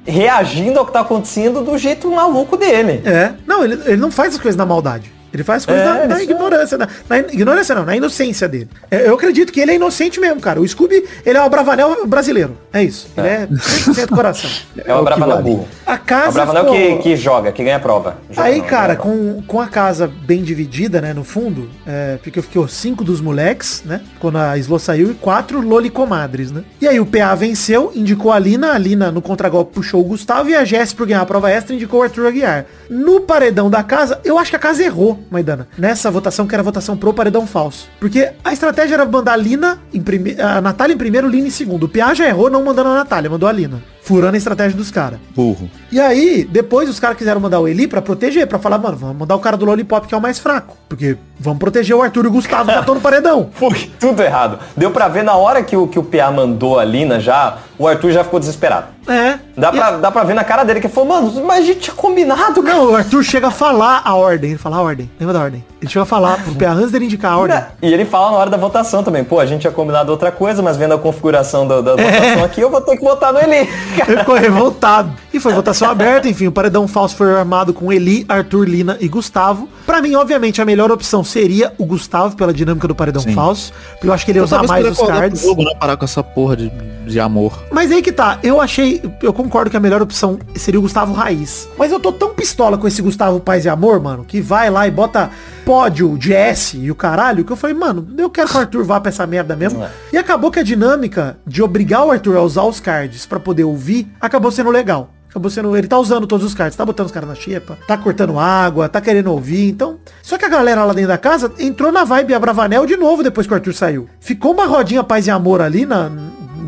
reagindo 0.05 0.79
ao 0.79 0.85
que 0.85 0.93
tá 0.93 1.01
acontecendo 1.01 1.61
do 1.61 1.77
jeito 1.77 2.09
maluco 2.09 2.57
dele. 2.57 3.01
É. 3.05 3.33
Não, 3.45 3.63
ele, 3.63 3.79
ele 3.85 3.97
não 3.97 4.11
faz 4.11 4.33
as 4.35 4.41
coisas 4.41 4.57
na 4.57 4.65
maldade. 4.65 5.11
Ele 5.33 5.43
faz 5.43 5.63
as 5.63 5.65
coisas 5.65 5.83
É, 5.85 6.07
na, 6.07 6.07
na 6.15 6.23
ignorância. 6.23 6.77
Na, 6.77 6.87
na 7.09 7.19
ignorância 7.19 7.75
não, 7.75 7.85
na 7.85 7.95
inocência 7.95 8.47
dele. 8.47 8.69
É, 8.89 9.07
Eu 9.07 9.15
acredito 9.15 9.51
que 9.53 9.59
ele 9.59 9.71
é 9.71 9.75
inocente 9.75 10.19
mesmo, 10.19 10.41
cara. 10.41 10.59
O 10.59 10.67
Scooby, 10.67 11.03
ele 11.25 11.37
é 11.37 11.41
o 11.43 11.49
Bravanel 11.49 12.05
brasileiro. 12.07 12.57
É 12.73 12.83
isso. 12.83 13.07
Ele 13.17 13.27
é 13.27 13.47
100% 13.47 14.07
coração. 14.09 14.49
É 14.83 14.93
o 14.95 14.99
que 14.99 15.03
Bravanel 15.05 15.41
burro. 15.41 15.67
A 15.85 15.93
É 15.93 15.95
o 15.95 15.99
casa 15.99 16.31
Bravanel 16.31 16.63
ficou- 16.73 16.97
que, 16.97 17.03
que 17.03 17.15
joga, 17.15 17.51
que 17.51 17.63
ganha 17.63 17.79
prova. 17.79 18.17
Joga 18.29 18.47
Aí, 18.47 18.59
não, 18.59 18.65
cara, 18.65 18.95
prova. 18.95 19.09
com, 19.17 19.41
com 19.43 19.61
a 19.61 19.67
casa 19.67 20.07
bem 20.07 20.41
dividida, 20.43 20.99
né, 21.01 21.13
no 21.13 21.23
fundo, 21.23 21.69
é, 21.85 22.17
porque 22.21 22.41
ficou 22.41 22.67
cinco 22.67 23.03
dos 23.03 23.21
moleques, 23.21 23.83
né, 23.85 24.01
quando 24.19 24.37
a 24.37 24.57
Slo 24.57 24.79
saiu, 24.79 25.11
e 25.11 25.13
quatro 25.13 25.61
lolicomadres, 25.61 26.51
né. 26.51 26.63
E 26.79 26.87
aí 26.87 26.99
o 26.99 27.05
PA 27.05 27.35
venceu, 27.35 27.91
indicou 27.95 28.31
a 28.31 28.39
Lina, 28.39 28.73
a 28.73 28.77
Lina 28.77 29.11
no 29.11 29.21
contragolpe 29.21 29.73
puxou 29.73 30.01
o 30.01 30.03
Gustavo, 30.05 30.49
e 30.49 30.55
a 30.55 30.63
Jess, 30.65 30.93
por 30.93 31.05
ganhar 31.05 31.21
a 31.21 31.25
prova 31.25 31.49
extra, 31.51 31.75
indicou 31.75 31.99
o 31.99 32.03
Arthur 32.03 32.27
Aguiar. 32.27 32.65
No 32.89 33.21
paredão 33.21 33.69
da 33.69 33.83
casa, 33.83 34.19
eu 34.23 34.37
acho 34.37 34.49
que 34.49 34.55
a 34.55 34.59
casa 34.59 34.83
errou, 34.83 35.19
Maidana, 35.29 35.67
nessa 35.77 36.09
votação, 36.09 36.47
que 36.47 36.53
era 36.53 36.63
votação 36.63 36.97
pro 36.97 37.13
paredão 37.13 37.45
falso. 37.45 37.87
Porque 37.99 38.31
a 38.43 38.53
estratégia 38.53 38.95
era 38.95 39.05
mandar 39.05 39.33
a 39.33 39.37
Lina, 39.37 39.79
em 39.93 40.01
prime... 40.01 40.35
a 40.39 40.61
Natália 40.61 40.93
em 40.93 40.97
primeiro, 40.97 41.27
Lina 41.27 41.47
em 41.47 41.51
segundo. 41.51 41.83
O 41.83 41.89
PA 41.89 42.13
já 42.13 42.27
errou 42.27 42.49
não 42.49 42.63
mandando 42.63 42.89
a 42.89 42.95
Natália, 42.95 43.29
mandou 43.29 43.47
a 43.47 43.51
Lina. 43.51 43.81
Furando 44.03 44.33
a 44.33 44.37
estratégia 44.37 44.75
dos 44.75 44.89
caras. 44.89 45.19
Burro. 45.35 45.69
E 45.91 45.99
aí, 45.99 46.43
depois 46.43 46.89
os 46.89 46.99
caras 46.99 47.17
quiseram 47.17 47.39
mandar 47.39 47.59
o 47.59 47.67
Eli 47.67 47.87
pra 47.87 48.01
proteger, 48.01 48.47
pra 48.47 48.57
falar, 48.57 48.77
mano, 48.77 48.97
vamos 48.97 49.15
mandar 49.17 49.35
o 49.35 49.39
cara 49.39 49.55
do 49.55 49.65
Lollipop 49.65 50.07
que 50.07 50.13
é 50.13 50.17
o 50.17 50.21
mais 50.21 50.39
fraco. 50.39 50.75
Porque 50.89 51.17
vamos 51.39 51.59
proteger 51.59 51.95
o 51.95 52.01
Arthur 52.01 52.25
e 52.25 52.27
o 52.27 52.31
Gustavo 52.31 52.71
que 52.71 52.79
estão 52.79 52.95
no 52.95 53.01
paredão. 53.01 53.49
Foi 53.53 53.91
tudo 53.99 54.21
errado. 54.23 54.59
Deu 54.75 54.89
pra 54.91 55.07
ver 55.07 55.23
na 55.23 55.35
hora 55.35 55.61
que 55.63 55.77
o, 55.77 55.87
que 55.87 55.99
o 55.99 56.03
PA 56.03 56.31
mandou 56.31 56.79
a 56.79 56.83
Lina 56.83 57.19
já, 57.19 57.59
o 57.77 57.87
Arthur 57.87 58.11
já 58.11 58.23
ficou 58.23 58.39
desesperado. 58.39 58.87
É. 59.07 59.39
Dá 59.55 59.71
pra, 59.71 59.91
dá 59.97 60.11
pra 60.11 60.23
ver 60.23 60.33
na 60.33 60.43
cara 60.43 60.63
dele 60.63 60.79
que 60.79 60.87
ele 60.87 60.93
falou, 60.93 61.09
mano, 61.09 61.45
mas 61.45 61.63
a 61.63 61.67
gente 61.67 61.81
tinha 61.81 61.95
combinado, 61.95 62.63
cara. 62.63 62.77
Não, 62.77 62.91
o 62.91 62.95
Arthur 62.95 63.23
chega 63.23 63.47
a 63.47 63.51
falar 63.51 64.01
a 64.03 64.15
ordem. 64.15 64.51
Ele 64.51 64.59
fala 64.59 64.77
a 64.77 64.81
ordem. 64.81 65.09
Lembra 65.19 65.33
da 65.33 65.41
ordem? 65.41 65.63
Ele 65.81 65.89
chega 65.89 66.03
a 66.03 66.05
falar 66.05 66.37
pro 66.43 66.53
PA 66.53 66.73
antes 66.73 66.91
dele 66.91 67.05
indicar 67.05 67.33
a 67.33 67.37
ordem. 67.39 67.59
E 67.81 67.91
ele 67.91 68.05
fala 68.05 68.31
na 68.31 68.37
hora 68.37 68.49
da 68.51 68.57
votação 68.57 69.03
também, 69.03 69.23
pô, 69.23 69.39
a 69.39 69.47
gente 69.47 69.61
tinha 69.61 69.73
combinado 69.73 70.11
outra 70.11 70.31
coisa, 70.31 70.61
mas 70.61 70.77
vendo 70.77 70.93
a 70.93 70.97
configuração 70.99 71.67
da, 71.67 71.77
É. 71.77 71.81
da 71.81 71.91
votação 71.95 72.43
aqui, 72.43 72.61
eu 72.61 72.69
vou 72.69 72.79
ter 72.81 72.97
que 72.97 73.03
votar 73.03 73.33
no 73.33 73.39
Eli. 73.39 73.67
Ele 74.07 74.17
ficou 74.19 74.35
revoltado. 74.35 75.11
E 75.33 75.39
foi 75.39 75.53
votação 75.53 75.89
aberta, 75.89 76.29
enfim, 76.29 76.45
o 76.45 76.51
paredão 76.51 76.87
falso 76.87 77.15
foi 77.15 77.33
armado 77.33 77.73
com 77.73 77.91
Eli, 77.91 78.25
Arthur, 78.29 78.65
Lina 78.67 78.95
e 78.99 79.07
Gustavo. 79.07 79.67
Pra 79.85 80.01
mim, 80.01 80.15
obviamente, 80.15 80.61
a 80.61 80.65
melhor 80.65 80.91
opção 80.91 81.23
seria 81.23 81.73
o 81.77 81.85
Gustavo, 81.85 82.35
pela 82.35 82.53
dinâmica 82.53 82.87
do 82.87 82.95
paredão 82.95 83.21
Sim. 83.21 83.33
falso. 83.33 83.73
Porque 83.91 84.07
eu 84.07 84.13
acho 84.13 84.25
que 84.25 84.31
ele 84.31 84.39
ia 84.39 84.43
usar 84.43 84.63
mais 84.63 84.85
os 84.87 84.97
cards. 84.97 85.41
Jogo, 85.41 85.63
né? 85.63 85.73
Parar 85.79 85.97
com 85.97 86.05
essa 86.05 86.23
porra 86.23 86.55
de, 86.55 86.69
de 87.05 87.19
amor. 87.19 87.63
Mas 87.71 87.91
aí 87.91 88.01
que 88.01 88.11
tá, 88.11 88.39
eu 88.43 88.61
achei, 88.61 89.01
eu 89.21 89.33
concordo 89.33 89.69
que 89.69 89.77
a 89.77 89.79
melhor 89.79 90.01
opção 90.01 90.39
seria 90.55 90.79
o 90.79 90.83
Gustavo 90.83 91.13
Raiz. 91.13 91.67
Mas 91.77 91.91
eu 91.91 91.99
tô 91.99 92.11
tão 92.11 92.33
pistola 92.33 92.77
com 92.77 92.87
esse 92.87 93.01
Gustavo 93.01 93.39
Paz 93.39 93.65
e 93.65 93.69
Amor, 93.69 94.01
mano, 94.01 94.23
que 94.23 94.41
vai 94.41 94.69
lá 94.69 94.87
e 94.87 94.91
bota 94.91 95.29
pódio 95.65 96.17
de 96.17 96.33
S 96.33 96.77
e 96.77 96.91
o 96.91 96.95
caralho, 96.95 97.45
que 97.45 97.51
eu 97.51 97.55
falei, 97.55 97.75
mano, 97.75 98.07
eu 98.17 98.29
quero 98.29 98.49
que 98.49 98.57
o 98.57 98.59
Arthur 98.59 98.83
vá 98.83 98.99
pra 98.99 99.09
essa 99.09 99.25
merda 99.25 99.55
mesmo. 99.55 99.85
E 100.11 100.17
acabou 100.17 100.51
que 100.51 100.59
a 100.59 100.63
dinâmica 100.63 101.37
de 101.45 101.61
obrigar 101.61 102.05
o 102.05 102.11
Arthur 102.11 102.37
a 102.37 102.41
usar 102.41 102.63
os 102.63 102.79
cards 102.79 103.25
pra 103.25 103.39
poder 103.39 103.63
ouvir, 103.63 104.11
acabou 104.19 104.51
sendo 104.51 104.69
legal. 104.69 105.09
Acabou 105.31 105.49
sendo. 105.49 105.75
Ele 105.75 105.87
tá 105.87 105.97
usando 105.97 106.27
todos 106.27 106.45
os 106.45 106.53
cards, 106.53 106.75
tá 106.75 106.85
botando 106.85 107.05
os 107.05 107.11
caras 107.11 107.29
na 107.29 107.35
xepa, 107.35 107.77
tá 107.87 107.97
cortando 107.97 108.37
água, 108.37 108.89
tá 108.89 108.99
querendo 108.99 109.31
ouvir. 109.31 109.69
Então. 109.69 109.97
Só 110.21 110.37
que 110.37 110.45
a 110.45 110.49
galera 110.49 110.83
lá 110.83 110.93
dentro 110.93 111.07
da 111.07 111.17
casa 111.17 111.51
entrou 111.57 111.91
na 111.91 112.03
vibe 112.03 112.33
Abravanel 112.33 112.85
de 112.85 112.97
novo 112.97 113.23
depois 113.23 113.47
que 113.47 113.53
o 113.53 113.55
Arthur 113.55 113.73
saiu. 113.73 114.09
Ficou 114.19 114.51
uma 114.53 114.65
rodinha 114.65 115.03
paz 115.03 115.27
e 115.27 115.31
amor 115.31 115.61
ali 115.61 115.85
na, 115.85 116.11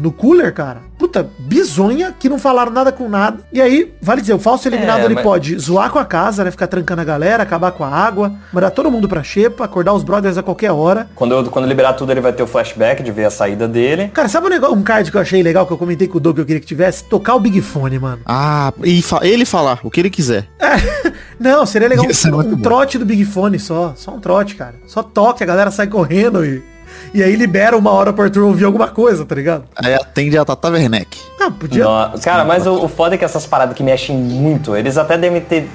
no 0.03 0.11
cooler, 0.11 0.53
cara. 0.53 0.81
Puta, 0.99 1.27
bizonha, 1.39 2.13
que 2.17 2.29
não 2.29 2.37
falaram 2.37 2.71
nada 2.71 2.91
com 2.91 3.09
nada. 3.09 3.39
E 3.51 3.61
aí, 3.61 3.93
vale 4.01 4.21
dizer, 4.21 4.33
o 4.33 4.39
falso 4.39 4.67
eliminado 4.67 5.01
É, 5.01 5.05
ele 5.05 5.15
mas- 5.15 5.23
pode 5.23 5.57
zoar 5.57 5.89
com 5.89 5.99
a 5.99 6.05
casa, 6.05 6.43
né? 6.43 6.51
Ficar 6.51 6.67
trancando 6.67 7.01
a 7.01 7.03
galera, 7.03 7.43
acabar 7.43 7.71
com 7.71 7.83
a 7.83 7.89
água, 7.89 8.31
mandar 8.53 8.69
todo 8.71 8.89
mundo 8.91 9.07
pra 9.09 9.23
xepa, 9.23 9.65
acordar 9.65 9.93
os 9.93 10.03
brothers 10.03 10.37
a 10.37 10.43
qualquer 10.43 10.71
hora. 10.71 11.07
Quando, 11.15 11.33
eu- 11.33 11.45
quando 11.45 11.67
liberar 11.67 11.93
tudo, 11.93 12.11
ele 12.11 12.21
vai 12.21 12.31
ter 12.33 12.43
o 12.43 12.47
flashback 12.47 13.01
de 13.01 13.11
ver 13.11 13.25
a 13.25 13.31
saída 13.31 13.67
dele. 13.67 14.09
Cara, 14.13 14.27
sabe 14.29 14.47
um, 14.47 14.49
negócio, 14.49 14.75
um 14.75 14.83
card 14.83 15.09
que 15.11 15.17
eu 15.17 15.21
achei 15.21 15.41
legal, 15.41 15.65
que 15.65 15.73
eu 15.73 15.77
comentei 15.77 16.07
com 16.07 16.17
o 16.17 16.21
Doug 16.21 16.35
que 16.35 16.41
eu 16.41 16.45
queria 16.45 16.59
que 16.61 16.67
tivesse? 16.67 17.03
Tocar 17.05 17.35
o 17.35 17.39
Big 17.39 17.59
Fone, 17.61 17.97
mano. 17.99 18.21
Ah, 18.25 18.71
e 18.83 19.01
fa- 19.01 19.19
ele 19.23 19.45
falar 19.45 19.79
o 19.83 19.89
que 19.89 19.99
ele 19.99 20.09
quiser. 20.09 20.47
Não, 21.39 21.65
seria 21.65 21.87
legal 21.87 22.05
Isso 22.09 22.27
é 22.27 22.31
um, 22.31 22.39
um 22.39 22.61
trote 22.61 22.97
do 22.97 23.05
Big 23.05 23.25
Fone 23.25 23.59
só. 23.59 23.93
Só 23.95 24.11
um 24.11 24.19
trote, 24.19 24.55
cara. 24.55 24.75
Só 24.85 25.01
toque, 25.03 25.43
a 25.43 25.45
galera 25.47 25.71
sai 25.71 25.87
correndo 25.87 26.45
e. 26.45 26.61
E 27.13 27.21
aí 27.21 27.35
libera 27.35 27.77
uma 27.77 27.91
hora 27.91 28.11
pro 28.11 28.23
Arthur 28.23 28.43
ouvir 28.43 28.65
alguma 28.65 28.87
coisa, 28.87 29.23
tá 29.23 29.35
ligado? 29.35 29.65
Aí 29.75 29.93
atende 29.93 30.37
a 30.37 30.43
Tata 30.43 30.69
Werneck. 30.69 31.15
Ah, 31.39 31.51
podia. 31.51 31.83
Nó- 31.83 32.09
Cara, 32.23 32.43
mas 32.43 32.65
o, 32.65 32.85
o 32.85 32.87
foda 32.87 33.15
é 33.15 33.17
que 33.17 33.25
essas 33.25 33.45
paradas 33.45 33.75
que 33.75 33.83
mexem 33.83 34.15
muito, 34.17 34.75
eles 34.75 34.97
até 34.97 35.17
devem 35.17 35.39
ter, 35.41 35.69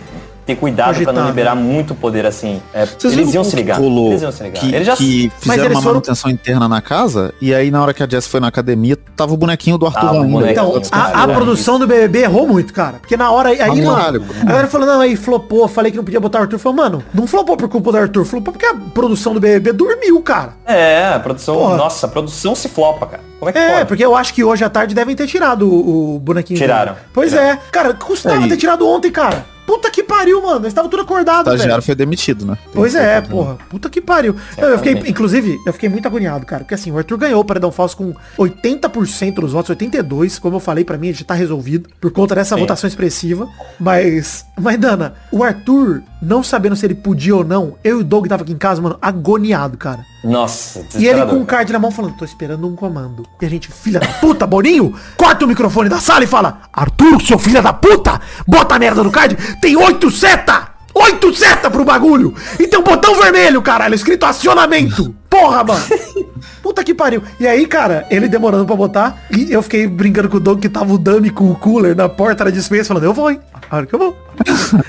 ter 0.48 0.56
cuidado 0.56 0.86
pra 0.86 0.94
Cogitado. 0.94 1.20
não 1.20 1.26
liberar 1.28 1.54
muito 1.54 1.94
poder 1.94 2.24
assim. 2.24 2.60
É, 2.72 2.88
eles 3.04 3.34
iam 3.34 3.44
se 3.44 3.54
ligar. 3.54 3.78
rolou? 3.78 4.08
Eles 4.10 4.22
iam 4.22 4.32
se 4.32 4.42
ligar. 4.42 4.60
Que, 4.60 4.74
Eles 4.74 4.86
já 4.86 4.96
que 4.96 5.30
fizeram 5.38 5.64
eles 5.64 5.76
uma 5.76 5.82
foram- 5.82 5.94
manutenção 5.96 6.30
interna 6.30 6.66
na 6.66 6.80
casa, 6.80 7.34
e 7.40 7.54
aí 7.54 7.70
na 7.70 7.82
hora 7.82 7.92
que 7.92 8.02
a 8.02 8.08
Jess 8.08 8.26
foi 8.26 8.40
na 8.40 8.48
academia, 8.48 8.96
tava 9.14 9.34
o 9.34 9.36
bonequinho 9.36 9.76
do 9.76 9.86
Arthur 9.86 10.08
ainda. 10.08 10.26
bonequinho. 10.26 10.50
Então, 10.78 10.82
a, 10.90 11.24
a 11.24 11.28
produção 11.28 11.78
do 11.78 11.86
BBB 11.86 12.20
errou 12.22 12.48
muito, 12.48 12.72
cara. 12.72 12.94
Porque 12.98 13.16
na 13.16 13.30
hora, 13.30 13.50
aí, 13.50 13.60
Ah, 13.60 13.66
mano, 13.74 14.24
a 14.40 14.44
galera 14.44 14.68
falou, 14.68 14.86
não, 14.86 15.00
aí 15.00 15.16
flopou, 15.16 15.68
falei 15.68 15.90
que 15.92 15.96
não 15.98 16.04
podia 16.04 16.18
botar 16.20 16.38
o 16.38 16.42
Arthur. 16.42 16.58
Falou, 16.58 16.76
mano, 16.76 17.04
não 17.12 17.26
flopou 17.26 17.54
por 17.56 17.68
culpa 17.68 17.92
do 17.92 17.98
Arthur, 17.98 18.24
flopou 18.24 18.52
porque 18.52 18.64
a 18.66 18.74
produção 18.74 19.34
do 19.34 19.40
BBB 19.40 19.72
dormiu, 19.72 20.20
cara. 20.22 20.54
É, 20.64 21.12
a 21.14 21.20
produção. 21.20 21.56
Porra. 21.56 21.76
Nossa, 21.76 22.06
a 22.06 22.08
produção 22.08 22.54
se 22.54 22.68
flopa, 22.68 23.06
cara. 23.06 23.22
Como 23.38 23.50
é 23.50 23.52
que 23.52 23.58
É, 23.58 23.70
pode? 23.74 23.86
porque 23.86 24.04
eu 24.04 24.16
acho 24.16 24.32
que 24.32 24.42
hoje 24.42 24.64
à 24.64 24.70
tarde 24.70 24.94
devem 24.94 25.14
ter 25.14 25.26
tirado 25.26 25.68
o, 25.70 26.16
o 26.16 26.18
bonequinho. 26.18 26.58
Tiraram. 26.58 26.94
dele. 26.94 27.04
Pois 27.12 27.30
Tiraram. 27.30 27.48
é. 27.50 27.58
Cara, 27.70 27.92
custava 27.94 28.36
Aí. 28.42 28.48
ter 28.48 28.56
tirado 28.56 28.88
ontem, 28.88 29.10
cara. 29.12 29.44
Puta 29.68 29.90
que 29.90 30.02
pariu, 30.02 30.40
mano. 30.40 30.60
Eles 30.60 30.68
estavam 30.68 30.90
tudo 30.90 31.00
O 31.00 31.02
acordados, 31.02 31.44
velho. 31.44 31.56
estagiário 31.56 31.84
foi 31.84 31.94
demitido, 31.94 32.46
né? 32.46 32.56
Pois 32.72 32.94
Tem 32.94 33.02
é, 33.02 33.20
que- 33.20 33.28
porra. 33.28 33.58
Puta 33.68 33.90
que 33.90 34.00
pariu. 34.00 34.34
Não, 34.56 34.68
eu 34.68 34.78
fiquei, 34.78 34.94
inclusive, 35.10 35.58
eu 35.66 35.72
fiquei 35.74 35.90
muito 35.90 36.06
agoniado, 36.08 36.46
cara. 36.46 36.64
Porque 36.64 36.74
assim, 36.74 36.90
o 36.90 36.96
Arthur 36.96 37.18
ganhou 37.18 37.40
o 37.40 37.44
Paredão 37.44 37.70
Falso 37.70 37.94
com 37.98 38.14
80% 38.38 39.34
dos 39.42 39.52
votos, 39.52 39.68
82%, 39.76 40.40
como 40.40 40.56
eu 40.56 40.60
falei, 40.60 40.84
pra 40.84 40.96
mim, 40.96 41.12
já 41.12 41.22
tá 41.24 41.34
resolvido. 41.34 41.88
Por 42.00 42.10
conta 42.10 42.34
dessa 42.34 42.54
Sim. 42.54 42.62
votação 42.62 42.88
expressiva. 42.88 43.46
Mas, 43.78 44.44
mas, 44.58 44.78
Dana, 44.78 45.14
o 45.30 45.44
Arthur, 45.44 46.02
não 46.20 46.42
sabendo 46.42 46.76
se 46.76 46.84
ele 46.84 46.94
podia 46.94 47.36
ou 47.36 47.44
não, 47.44 47.74
eu 47.82 47.98
e 47.98 48.00
o 48.00 48.04
Doug 48.04 48.26
tava 48.26 48.42
aqui 48.42 48.52
em 48.52 48.58
casa, 48.58 48.80
mano, 48.82 48.98
agoniado, 49.00 49.76
cara. 49.76 50.04
Nossa, 50.22 50.84
E 50.96 51.06
ele 51.06 51.24
com 51.26 51.40
o 51.40 51.46
card 51.46 51.72
na 51.72 51.78
mão 51.78 51.90
falando, 51.90 52.16
tô 52.16 52.24
esperando 52.24 52.66
um 52.66 52.74
comando. 52.74 53.24
E 53.40 53.46
a 53.46 53.48
gente, 53.48 53.70
filha 53.70 54.00
da 54.00 54.08
puta, 54.08 54.46
Boninho, 54.46 54.94
corta 55.16 55.44
o 55.44 55.48
microfone 55.48 55.88
da 55.88 55.98
sala 56.00 56.24
e 56.24 56.26
fala, 56.26 56.62
Arthur, 56.72 57.20
seu 57.22 57.38
filho 57.38 57.62
da 57.62 57.72
puta, 57.72 58.20
bota 58.46 58.74
a 58.74 58.78
merda 58.78 59.02
no 59.02 59.10
card, 59.10 59.36
tem 59.60 59.76
oito 59.76 60.10
seta! 60.10 60.68
Oito 60.94 61.32
seta 61.32 61.70
pro 61.70 61.84
bagulho! 61.84 62.34
E 62.58 62.66
tem 62.66 62.78
um 62.78 62.82
botão 62.82 63.14
vermelho, 63.14 63.62
caralho, 63.62 63.94
escrito 63.94 64.26
acionamento! 64.26 65.14
Porra, 65.30 65.62
mano! 65.62 65.84
Puta 66.60 66.82
que 66.82 66.92
pariu. 66.92 67.22
E 67.38 67.46
aí, 67.46 67.66
cara, 67.66 68.06
ele 68.10 68.28
demorando 68.28 68.66
pra 68.66 68.74
botar, 68.74 69.16
e 69.30 69.52
eu 69.52 69.62
fiquei 69.62 69.86
brincando 69.86 70.28
com 70.28 70.38
o 70.38 70.40
Doug 70.40 70.60
que 70.60 70.68
tava 70.68 70.92
o 70.92 70.98
dummy 70.98 71.30
com 71.30 71.50
o 71.50 71.54
cooler 71.54 71.94
na 71.94 72.08
porta 72.08 72.44
da 72.44 72.50
dispensa, 72.50 72.88
falando, 72.88 73.04
eu 73.04 73.14
vou, 73.14 73.30
hein? 73.30 73.40
A 73.70 73.76
hora 73.76 73.86
que 73.86 73.94
eu 73.94 73.98
vou. 73.98 74.16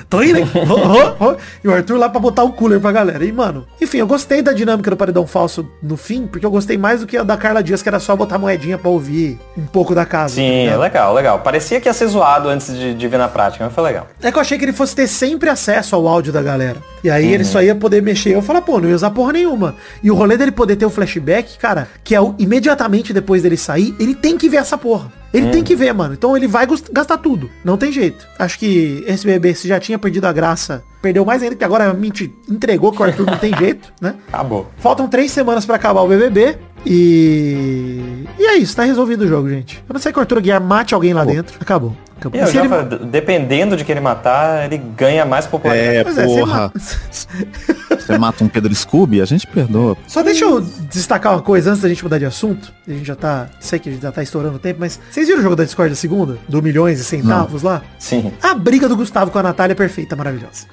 Tô 0.09 0.21
indo, 0.23 0.39
hein? 0.39 0.49
Vou, 0.65 0.87
vou, 0.87 1.15
vou. 1.15 1.37
E 1.63 1.67
o 1.67 1.73
Arthur 1.73 1.97
lá 1.97 2.07
pra 2.07 2.19
botar 2.19 2.43
o 2.43 2.53
cooler 2.53 2.79
pra 2.79 2.91
galera. 2.91 3.25
E, 3.25 3.31
mano, 3.31 3.65
enfim, 3.81 3.97
eu 3.97 4.07
gostei 4.07 4.41
da 4.41 4.53
dinâmica 4.53 4.89
do 4.89 4.95
paredão 4.97 5.25
falso 5.27 5.67
no 5.83 5.97
fim, 5.97 6.27
porque 6.27 6.45
eu 6.45 6.51
gostei 6.51 6.77
mais 6.77 7.01
do 7.01 7.07
que 7.07 7.17
a 7.17 7.23
da 7.23 7.35
Carla 7.35 7.61
Dias, 7.61 7.81
que 7.81 7.89
era 7.89 7.99
só 7.99 8.15
botar 8.15 8.37
moedinha 8.37 8.77
pra 8.77 8.89
ouvir 8.89 9.37
um 9.57 9.65
pouco 9.65 9.93
da 9.93 10.05
casa. 10.05 10.35
Sim, 10.35 10.43
é 10.47 10.63
ligado? 10.63 10.79
legal, 10.81 11.13
legal. 11.13 11.39
Parecia 11.39 11.81
que 11.81 11.89
ia 11.89 11.93
ser 11.93 12.07
zoado 12.07 12.47
antes 12.47 12.73
de, 12.73 12.93
de 12.93 13.07
ver 13.07 13.17
na 13.17 13.27
prática, 13.27 13.65
mas 13.65 13.73
foi 13.73 13.83
legal. 13.83 14.07
É 14.21 14.31
que 14.31 14.37
eu 14.37 14.41
achei 14.41 14.57
que 14.57 14.63
ele 14.65 14.73
fosse 14.73 14.95
ter 14.95 15.07
sempre 15.07 15.49
acesso 15.49 15.95
ao 15.95 16.07
áudio 16.07 16.31
da 16.31 16.41
galera. 16.41 16.77
E 17.03 17.09
aí 17.09 17.25
Uhum. 17.27 17.31
ele 17.33 17.43
só 17.45 17.61
ia 17.61 17.75
poder 17.75 18.01
mexer. 18.01 18.33
Eu 18.35 18.41
falei, 18.41 18.61
pô, 18.61 18.79
não 18.79 18.87
ia 18.89 18.95
usar 18.95 19.09
porra 19.11 19.33
nenhuma. 19.33 19.75
E 20.03 20.09
o 20.11 20.15
rolê 20.15 20.37
dele 20.37 20.51
poder 20.51 20.75
ter 20.75 20.85
o 20.85 20.89
flashback, 20.89 21.57
cara, 21.57 21.87
que 22.03 22.13
é 22.15 22.21
o, 22.21 22.33
imediatamente 22.39 23.13
depois 23.13 23.41
dele 23.43 23.57
sair, 23.57 23.93
ele 23.99 24.15
tem 24.15 24.37
que 24.37 24.47
ver 24.49 24.57
essa 24.57 24.77
porra. 24.77 25.11
Ele 25.33 25.45
Uhum. 25.45 25.51
tem 25.51 25.63
que 25.63 25.75
ver, 25.75 25.93
mano. 25.93 26.13
Então 26.13 26.35
ele 26.35 26.47
vai 26.47 26.67
gastar 26.91 27.17
tudo. 27.17 27.49
Não 27.63 27.77
tem 27.77 27.91
jeito. 27.91 28.27
Acho 28.37 28.57
que 28.57 29.03
esse 29.05 29.25
bebê, 29.25 29.53
se 29.53 29.67
já 29.67 29.79
tinha 29.79 29.99
perdido 29.99 30.25
a 30.25 30.33
graça, 30.33 30.83
perdeu 31.01 31.23
mais 31.25 31.41
ainda, 31.43 31.55
que 31.55 31.63
agora 31.63 31.89
a 31.89 31.93
mente 31.93 32.33
entregou 32.49 32.91
que 32.91 33.01
o 33.01 33.05
Arthur 33.05 33.25
não 33.25 33.37
tem 33.37 33.55
jeito, 33.57 33.91
né? 34.01 34.15
Acabou. 34.31 34.69
Faltam 34.77 35.07
três 35.07 35.31
semanas 35.31 35.65
pra 35.65 35.75
acabar 35.75 36.01
o 36.01 36.07
BBB. 36.07 36.57
E... 36.85 38.25
E 38.37 38.45
é 38.45 38.57
isso, 38.57 38.75
tá 38.75 38.83
resolvido 38.83 39.21
o 39.25 39.27
jogo, 39.27 39.49
gente. 39.49 39.83
Eu 39.87 39.93
não 39.93 39.99
sei 39.99 40.11
que 40.11 40.17
o 40.17 40.21
Arthur 40.21 40.41
Guiar 40.41 40.61
mate 40.61 40.93
alguém 40.93 41.13
lá 41.13 41.25
dentro. 41.25 41.57
Acabou. 41.59 41.95
Acabou. 42.17 42.39
Eu 42.39 42.47
já 42.47 42.59
ele- 42.61 42.69
falei, 42.69 42.99
dependendo 43.05 43.75
de 43.77 43.83
quem 43.85 43.93
ele 43.93 44.01
matar, 44.01 44.65
ele 44.65 44.77
ganha 44.77 45.25
mais 45.25 45.45
popularidade. 45.47 45.95
É, 45.97 46.03
Pois 46.03 46.17
é, 46.17 46.25
você 46.25 46.39
porra. 46.39 46.57
mata- 46.57 46.79
Você 47.99 48.17
mata 48.17 48.43
um 48.43 48.47
Pedro 48.47 48.73
Scooby, 48.73 49.21
a 49.21 49.25
gente 49.25 49.45
perdoa. 49.45 49.95
Só 50.07 50.23
deixa 50.23 50.43
eu 50.43 50.59
destacar 50.61 51.33
uma 51.33 51.41
coisa 51.43 51.69
antes 51.69 51.81
da 51.81 51.87
gente 51.89 52.01
mudar 52.03 52.17
de 52.17 52.25
assunto. 52.25 52.73
A 52.87 52.91
gente 52.91 53.05
já 53.05 53.15
tá. 53.15 53.47
Sei 53.59 53.77
que 53.77 53.87
a 53.87 53.91
gente 53.91 54.01
já 54.01 54.11
tá 54.11 54.23
estourando 54.23 54.55
o 54.55 54.59
tempo, 54.59 54.79
mas. 54.79 54.99
Vocês 55.11 55.27
viram 55.27 55.39
o 55.39 55.43
jogo 55.43 55.55
da 55.55 55.63
Discord 55.63 55.91
da 55.91 55.95
segunda? 55.95 56.37
Do 56.47 56.61
milhões 56.61 56.99
e 56.99 57.03
centavos 57.03 57.61
lá? 57.61 57.83
Sim. 57.99 58.31
A 58.41 58.55
briga 58.55 58.89
do 58.89 58.95
Gustavo 58.97 59.29
com 59.29 59.37
a 59.37 59.43
Natália 59.43 59.73
é 59.73 59.75
perfeita, 59.75 60.15
maravilhosa. 60.15 60.65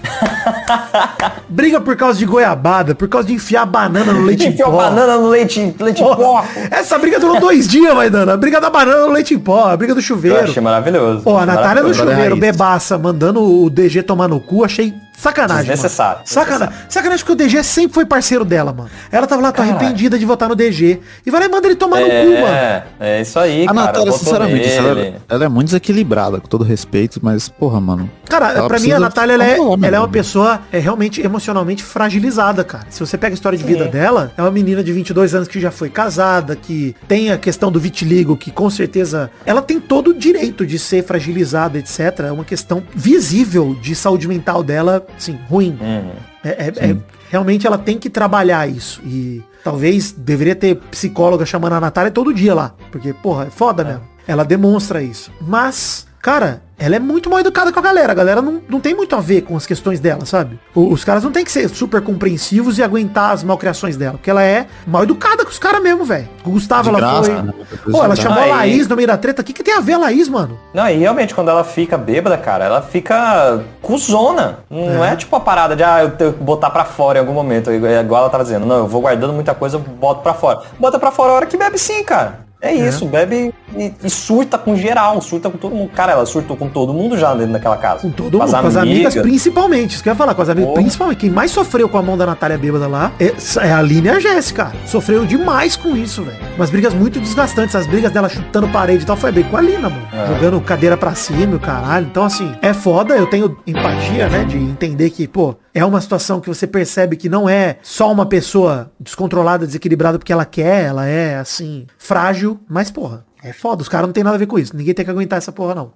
briga 1.48 1.80
por 1.80 1.96
causa 1.96 2.18
de 2.18 2.24
goiabada, 2.26 2.94
por 2.94 3.08
causa 3.08 3.26
de 3.28 3.34
enfiar 3.34 3.66
banana 3.66 4.12
no 4.12 4.22
leite 4.24 4.46
em 4.46 4.52
Enfiou 4.52 4.70
pó. 4.70 4.76
banana 4.78 5.16
no 5.16 5.28
leite, 5.28 5.74
leite 5.78 6.00
em 6.02 6.04
Porra, 6.04 6.16
pó. 6.16 6.44
Essa 6.70 6.98
briga 6.98 7.18
durou 7.18 7.40
dois 7.40 7.66
dias, 7.68 7.94
Maidana. 7.94 8.34
A 8.34 8.36
briga 8.36 8.60
da 8.60 8.70
banana 8.70 9.06
no 9.06 9.12
leite 9.12 9.34
em 9.34 9.38
pó, 9.38 9.66
a 9.70 9.76
briga 9.76 9.94
do 9.94 9.98
Eu 10.00 10.02
chuveiro. 10.02 10.40
achei 10.40 10.62
maravilhoso. 10.62 11.22
Ó, 11.24 11.38
a 11.38 11.46
Natália 11.46 11.82
Maravilhoso. 11.82 12.00
chuveiro, 12.10 12.36
bebaça, 12.36 12.98
mandando 12.98 13.42
o 13.42 13.68
DG 13.70 14.02
tomar 14.02 14.28
no 14.28 14.40
cu, 14.40 14.64
achei 14.64 14.94
sacanagem. 15.20 15.56
mano. 15.66 15.68
Desnecessário, 15.68 16.20
Sacanagem. 16.24 16.74
Sacanagem 16.88 17.24
porque 17.24 17.32
o 17.32 17.46
DG 17.46 17.62
sempre 17.62 17.94
foi 17.94 18.04
parceiro 18.06 18.44
dela, 18.44 18.72
mano. 18.72 18.90
Ela 19.10 19.26
tava 19.26 19.42
lá, 19.42 19.52
tô 19.52 19.62
Caralho. 19.62 19.76
arrependida 19.76 20.18
de 20.18 20.24
votar 20.24 20.48
no 20.48 20.54
DG. 20.54 21.00
E 21.24 21.30
vai 21.30 21.40
lá 21.40 21.46
e 21.46 21.48
manda 21.50 21.66
ele 21.66 21.76
tomar 21.76 22.00
no 22.00 22.06
cu, 22.06 22.12
mano. 22.12 22.46
É, 22.46 22.84
é 22.98 23.20
isso 23.20 23.38
aí, 23.38 23.64
A 23.64 23.66
cara. 23.66 23.86
Natália, 23.86 24.12
sinceramente, 24.12 24.68
ela, 24.70 25.14
ela 25.28 25.44
é 25.44 25.48
muito 25.48 25.66
desequilibrada, 25.66 26.40
com 26.40 26.48
todo 26.48 26.64
respeito, 26.64 27.20
mas, 27.22 27.48
porra, 27.48 27.80
mano. 27.80 28.10
Cara, 28.28 28.52
Ela 28.52 28.68
pra 28.68 28.78
mim 28.78 28.92
a 28.92 29.00
Natália 29.00 29.34
ela 29.34 29.44
é, 29.44 29.56
ela 29.58 29.96
é 29.96 29.98
uma 29.98 30.08
pessoa 30.08 30.60
é, 30.72 30.78
realmente 30.78 31.20
emocionalmente 31.20 31.82
fragilizada, 31.82 32.62
cara. 32.62 32.86
Se 32.88 33.00
você 33.00 33.18
pega 33.18 33.32
a 33.32 33.34
história 33.34 33.58
de 33.58 33.64
vida 33.64 33.84
Sim. 33.86 33.90
dela, 33.90 34.32
é 34.36 34.42
uma 34.42 34.50
menina 34.52 34.84
de 34.84 34.92
22 34.92 35.34
anos 35.34 35.48
que 35.48 35.58
já 35.60 35.70
foi 35.72 35.90
casada, 35.90 36.54
que 36.54 36.94
tem 37.08 37.30
a 37.32 37.38
questão 37.38 37.72
do 37.72 37.80
vitiligo, 37.80 38.36
que 38.36 38.50
com 38.52 38.70
certeza 38.70 39.30
ela 39.44 39.60
tem 39.60 39.80
todo 39.80 40.08
o 40.10 40.14
direito 40.14 40.64
de 40.64 40.78
ser 40.78 41.04
fragilizada, 41.04 41.78
etc. 41.78 42.20
É 42.28 42.32
uma 42.32 42.44
questão 42.44 42.82
visível 42.94 43.76
de 43.82 43.94
saúde 43.96 44.28
mental 44.28 44.62
dela, 44.62 45.04
assim, 45.16 45.38
ruim. 45.48 45.76
Uhum. 45.80 46.12
É, 46.44 46.48
é- 46.48 46.90
é- 46.90 46.96
realmente 47.30 47.66
ela 47.66 47.78
tem 47.78 47.98
que 47.98 48.08
trabalhar 48.10 48.68
isso. 48.68 49.00
E 49.04 49.42
talvez 49.62 50.12
deveria 50.12 50.54
ter 50.54 50.76
psicóloga 50.90 51.44
chamando 51.46 51.74
a 51.74 51.80
Natália 51.80 52.10
todo 52.10 52.32
dia 52.34 52.54
lá. 52.54 52.74
Porque, 52.90 53.12
porra, 53.12 53.46
é 53.46 53.50
foda 53.50 53.84
mesmo. 53.84 54.02
Ela 54.26 54.44
demonstra 54.44 55.02
isso. 55.02 55.30
Mas, 55.40 56.06
cara, 56.22 56.62
ela 56.78 56.96
é 56.96 56.98
muito 56.98 57.28
mal 57.28 57.40
educada 57.40 57.72
com 57.72 57.78
a 57.78 57.82
galera. 57.82 58.12
A 58.12 58.14
galera 58.14 58.40
não, 58.40 58.60
não 58.68 58.80
tem 58.80 58.94
muito 58.94 59.14
a 59.14 59.20
ver 59.20 59.42
com 59.42 59.56
as 59.56 59.66
questões 59.66 60.00
dela, 60.00 60.24
sabe? 60.24 60.58
O- 60.74 60.92
os 60.92 61.04
caras 61.04 61.22
não 61.24 61.30
tem 61.30 61.44
que 61.44 61.52
ser 61.52 61.68
super 61.68 62.00
compreensivos 62.00 62.78
e 62.78 62.82
aguentar 62.82 63.32
as 63.32 63.42
malcriações 63.44 63.96
dela. 63.96 64.12
Porque 64.14 64.30
ela 64.30 64.42
é 64.42 64.66
mal 64.86 65.02
educada 65.02 65.44
com 65.44 65.50
os 65.50 65.58
caras 65.58 65.82
mesmo, 65.82 66.04
velho. 66.04 66.28
O 66.44 66.50
Gustavo, 66.50 66.88
ela 66.88 66.98
graça, 66.98 67.24
foi. 67.24 67.42
né? 67.42 67.52
Pô, 67.90 68.02
ela 68.04 68.16
chamou 68.16 68.38
a 68.38 68.42
Aí- 68.42 68.50
Laís 68.50 68.88
no 68.88 68.96
meio 68.96 69.08
da 69.08 69.16
treta. 69.18 69.42
O 69.42 69.44
que, 69.44 69.52
que 69.52 69.62
tem 69.62 69.74
a 69.74 69.80
ver 69.80 69.94
a 69.94 69.98
Laís, 69.98 70.28
mano? 70.28 70.58
Não, 70.72 70.88
e 70.88 70.96
realmente, 70.96 71.34
quando 71.34 71.48
ela 71.50 71.64
fica 71.64 71.98
bêbada, 71.98 72.36
cara, 72.38 72.64
ela 72.64 72.80
fica 72.82 73.60
cuzona. 73.82 74.60
Não 74.70 75.04
é, 75.04 75.16
tipo 75.16 75.34
a 75.36 75.40
parada 75.40 75.76
de, 75.76 75.82
ah, 75.82 76.02
eu 76.02 76.10
tenho 76.12 76.32
que 76.32 76.42
botar 76.42 76.70
pra 76.70 76.84
fora 76.84 77.18
em 77.18 77.20
algum 77.20 77.32
momento. 77.34 77.70
Igual 77.70 78.22
ela 78.22 78.30
tava 78.30 78.44
dizendo, 78.44 78.64
não, 78.66 78.78
eu 78.78 78.86
vou 78.86 79.00
guardando 79.02 79.32
muita 79.32 79.54
coisa, 79.54 79.76
eu 79.76 79.80
boto 79.80 80.22
pra 80.22 80.34
fora. 80.34 80.62
Bota 80.78 80.98
pra 80.98 81.10
fora 81.10 81.32
a 81.32 81.34
hora 81.34 81.46
que 81.46 81.56
bebe 81.56 81.78
sim, 81.78 82.02
cara. 82.04 82.49
É 82.62 82.74
isso, 82.74 83.06
bebe 83.06 83.54
e, 83.74 83.92
e 84.04 84.10
surta 84.10 84.58
com 84.58 84.76
geral, 84.76 85.20
surta 85.22 85.48
com 85.48 85.56
todo 85.56 85.74
mundo. 85.74 85.90
Cara, 85.94 86.12
ela 86.12 86.26
surtou 86.26 86.56
com 86.56 86.68
todo 86.68 86.92
mundo 86.92 87.16
já 87.16 87.32
dentro 87.34 87.54
daquela 87.54 87.76
casa. 87.76 88.02
Com 88.02 88.10
todo 88.10 88.38
mundo, 88.38 88.50
com 88.50 88.66
as 88.66 88.76
amigas 88.76 89.14
principalmente. 89.14 89.94
Isso 89.94 90.02
que 90.02 90.08
eu 90.08 90.12
ia 90.12 90.16
falar, 90.16 90.34
com 90.34 90.42
as 90.42 90.48
amigas 90.48 90.68
Porra. 90.68 90.82
principalmente. 90.82 91.18
Quem 91.18 91.30
mais 91.30 91.50
sofreu 91.50 91.88
com 91.88 91.96
a 91.96 92.02
mão 92.02 92.18
da 92.18 92.26
Natália 92.26 92.58
bêbada 92.58 92.86
lá 92.86 93.12
é, 93.18 93.32
é 93.66 93.72
a 93.72 93.78
Aline 93.78 94.08
e 94.08 94.10
a 94.10 94.20
Jéssica. 94.20 94.72
Sofreu 94.84 95.24
demais 95.24 95.74
com 95.74 95.96
isso, 95.96 96.22
velho. 96.22 96.38
Umas 96.56 96.68
brigas 96.68 96.92
muito 96.92 97.18
desgastantes. 97.18 97.74
As 97.74 97.86
brigas 97.86 98.12
dela 98.12 98.28
chutando 98.28 98.68
parede 98.68 99.04
e 99.04 99.06
tal 99.06 99.16
foi 99.16 99.32
bem 99.32 99.44
com 99.44 99.56
a 99.56 99.60
Lina, 99.62 99.88
mano. 99.88 100.06
É. 100.12 100.26
Jogando 100.26 100.60
cadeira 100.60 100.96
pra 100.96 101.14
cima, 101.14 101.56
o 101.56 101.60
caralho. 101.60 102.06
Então, 102.10 102.24
assim, 102.24 102.54
é 102.60 102.74
foda. 102.74 103.14
Eu 103.14 103.26
tenho 103.26 103.56
empatia, 103.66 104.28
né? 104.28 104.44
De 104.44 104.58
entender 104.58 105.08
que, 105.10 105.26
pô, 105.26 105.54
é 105.74 105.84
uma 105.84 106.00
situação 106.00 106.40
que 106.40 106.48
você 106.48 106.66
percebe 106.66 107.16
que 107.16 107.28
não 107.28 107.48
é 107.48 107.78
só 107.82 108.10
uma 108.10 108.26
pessoa 108.26 108.90
descontrolada, 108.98 109.66
desequilibrada 109.66 110.18
porque 110.18 110.32
ela 110.32 110.44
quer. 110.44 110.86
Ela 110.86 111.06
é, 111.06 111.36
assim, 111.36 111.86
frágil. 111.98 112.58
Mas, 112.68 112.90
porra, 112.90 113.24
é 113.42 113.52
foda. 113.52 113.82
Os 113.82 113.88
caras 113.88 114.06
não 114.06 114.12
tem 114.12 114.24
nada 114.24 114.36
a 114.36 114.38
ver 114.38 114.46
com 114.46 114.58
isso. 114.58 114.76
Ninguém 114.76 114.94
tem 114.94 115.04
que 115.04 115.10
aguentar 115.10 115.38
essa 115.38 115.52
porra, 115.52 115.74
não. 115.74 115.92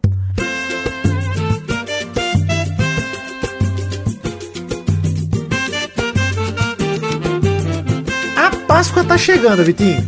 Páscoa 8.74 9.04
tá 9.04 9.16
chegando, 9.16 9.62
Vitinho. 9.62 10.02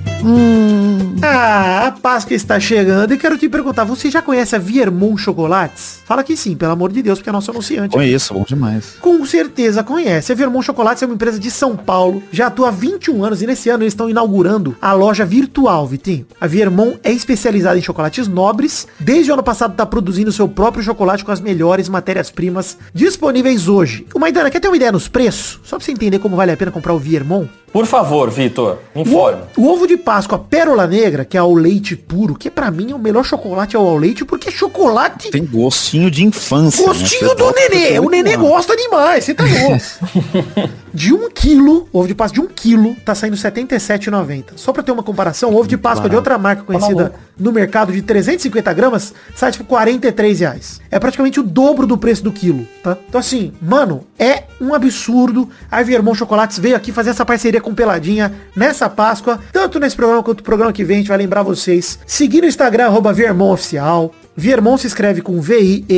Ah, 1.22 1.86
a 1.86 1.92
Páscoa 1.92 2.34
está 2.34 2.58
chegando 2.58 3.14
e 3.14 3.16
quero 3.16 3.38
te 3.38 3.48
perguntar, 3.48 3.84
você 3.84 4.10
já 4.10 4.20
conhece 4.20 4.56
a 4.56 4.58
Viermont 4.58 5.16
Chocolates? 5.16 6.00
Fala 6.04 6.24
que 6.24 6.36
sim, 6.36 6.56
pelo 6.56 6.72
amor 6.72 6.90
de 6.90 7.00
Deus, 7.00 7.20
porque 7.20 7.30
é 7.30 7.32
nosso 7.32 7.52
anunciante. 7.52 7.94
Conheço, 7.94 8.34
bom 8.34 8.44
demais. 8.46 8.96
Com 9.00 9.24
certeza 9.24 9.84
conhece. 9.84 10.32
A 10.32 10.34
Vermont 10.34 10.66
Chocolates 10.66 11.00
é 11.00 11.06
uma 11.06 11.14
empresa 11.14 11.38
de 11.38 11.48
São 11.48 11.76
Paulo, 11.76 12.20
já 12.32 12.48
atua 12.48 12.68
há 12.68 12.70
21 12.72 13.24
anos 13.24 13.40
e 13.40 13.46
nesse 13.46 13.70
ano 13.70 13.84
eles 13.84 13.92
estão 13.92 14.10
inaugurando 14.10 14.76
a 14.82 14.92
loja 14.92 15.24
virtual, 15.24 15.86
Vitinho. 15.86 16.26
A 16.40 16.48
Vermont 16.48 16.98
é 17.04 17.12
especializada 17.12 17.78
em 17.78 17.82
chocolates 17.82 18.26
nobres. 18.26 18.88
Desde 18.98 19.30
o 19.30 19.34
ano 19.34 19.44
passado 19.44 19.72
está 19.72 19.86
produzindo 19.86 20.32
seu 20.32 20.48
próprio 20.48 20.82
chocolate 20.82 21.24
com 21.24 21.30
as 21.30 21.40
melhores 21.40 21.88
matérias-primas 21.88 22.76
disponíveis 22.92 23.68
hoje. 23.68 24.04
O 24.12 24.18
Maidana, 24.18 24.50
quer 24.50 24.58
ter 24.58 24.66
uma 24.66 24.76
ideia 24.76 24.90
nos 24.90 25.06
preços? 25.06 25.60
Só 25.62 25.76
pra 25.76 25.84
você 25.84 25.92
entender 25.92 26.18
como 26.18 26.34
vale 26.34 26.50
a 26.50 26.56
pena 26.56 26.72
comprar 26.72 26.94
o 26.94 26.98
Viermont? 26.98 27.48
Por 27.76 27.84
favor, 27.84 28.30
Vitor, 28.30 28.78
me 28.94 29.02
informe. 29.02 29.42
O, 29.54 29.60
o 29.60 29.70
ovo 29.70 29.86
de 29.86 29.98
Páscoa 29.98 30.38
Pérola 30.38 30.86
Negra, 30.86 31.26
que 31.26 31.36
é 31.36 31.40
ao 31.40 31.52
leite 31.52 31.94
puro, 31.94 32.34
que 32.34 32.50
pra 32.50 32.70
mim 32.70 32.92
é 32.92 32.94
o 32.94 32.98
melhor 32.98 33.22
chocolate 33.22 33.76
ao, 33.76 33.86
ao 33.86 33.98
leite, 33.98 34.24
porque 34.24 34.50
chocolate 34.50 35.30
Tem 35.30 35.44
gostinho 35.44 36.10
de 36.10 36.24
infância. 36.24 36.80
né? 36.80 36.88
Gostinho 36.88 37.28
Você 37.28 37.34
do 37.34 37.52
nenê. 37.52 37.98
O 37.98 38.08
nenê 38.08 38.34
gosta 38.34 38.74
demais. 38.74 39.24
Você 39.24 39.34
tá 39.34 39.44
louco. 39.44 40.70
de 40.96 41.12
um 41.12 41.28
quilo, 41.28 41.86
ovo 41.92 42.08
de 42.08 42.14
Páscoa 42.14 42.40
de 42.40 42.40
um 42.40 42.48
quilo, 42.50 42.96
tá 43.04 43.14
saindo 43.14 43.36
R$ 43.36 43.42
77,90. 43.42 44.52
Só 44.56 44.72
pra 44.72 44.82
ter 44.82 44.92
uma 44.92 45.02
comparação, 45.02 45.50
o 45.50 45.58
ovo 45.58 45.68
de 45.68 45.76
Páscoa 45.76 46.08
de 46.08 46.16
outra 46.16 46.38
marca 46.38 46.62
conhecida 46.62 47.12
no 47.38 47.52
mercado 47.52 47.92
de 47.92 48.00
350 48.00 48.72
gramas 48.72 49.12
sai 49.34 49.52
tipo 49.52 49.64
43 49.64 50.40
reais. 50.40 50.80
É 50.90 50.98
praticamente 50.98 51.38
o 51.38 51.42
dobro 51.42 51.86
do 51.86 51.98
preço 51.98 52.24
do 52.24 52.32
quilo, 52.32 52.66
tá? 52.82 52.96
Então 53.06 53.20
assim, 53.20 53.52
mano, 53.60 54.06
é 54.18 54.44
um 54.58 54.72
absurdo. 54.72 55.50
A 55.70 55.82
Viermont 55.82 56.18
Chocolates 56.18 56.58
veio 56.58 56.74
aqui 56.74 56.90
fazer 56.90 57.10
essa 57.10 57.26
parceria 57.26 57.60
com 57.66 57.74
Peladinha 57.74 58.32
nessa 58.54 58.88
Páscoa, 58.88 59.40
tanto 59.52 59.80
nesse 59.80 59.96
programa 59.96 60.22
quanto 60.22 60.38
no 60.38 60.44
programa 60.44 60.72
que 60.72 60.84
vem, 60.84 60.98
a 60.98 61.00
gente 61.00 61.08
vai 61.08 61.18
lembrar 61.18 61.42
vocês. 61.42 61.98
Seguir 62.06 62.40
no 62.42 62.46
Instagram, 62.46 62.86
arroba 62.86 63.12
Viermont 63.12 63.54
Oficial. 63.54 64.14
Viermont 64.36 64.78
se 64.78 64.86
escreve 64.86 65.20
com 65.22 65.40
V-I-E-R-M-O-N 65.40 65.96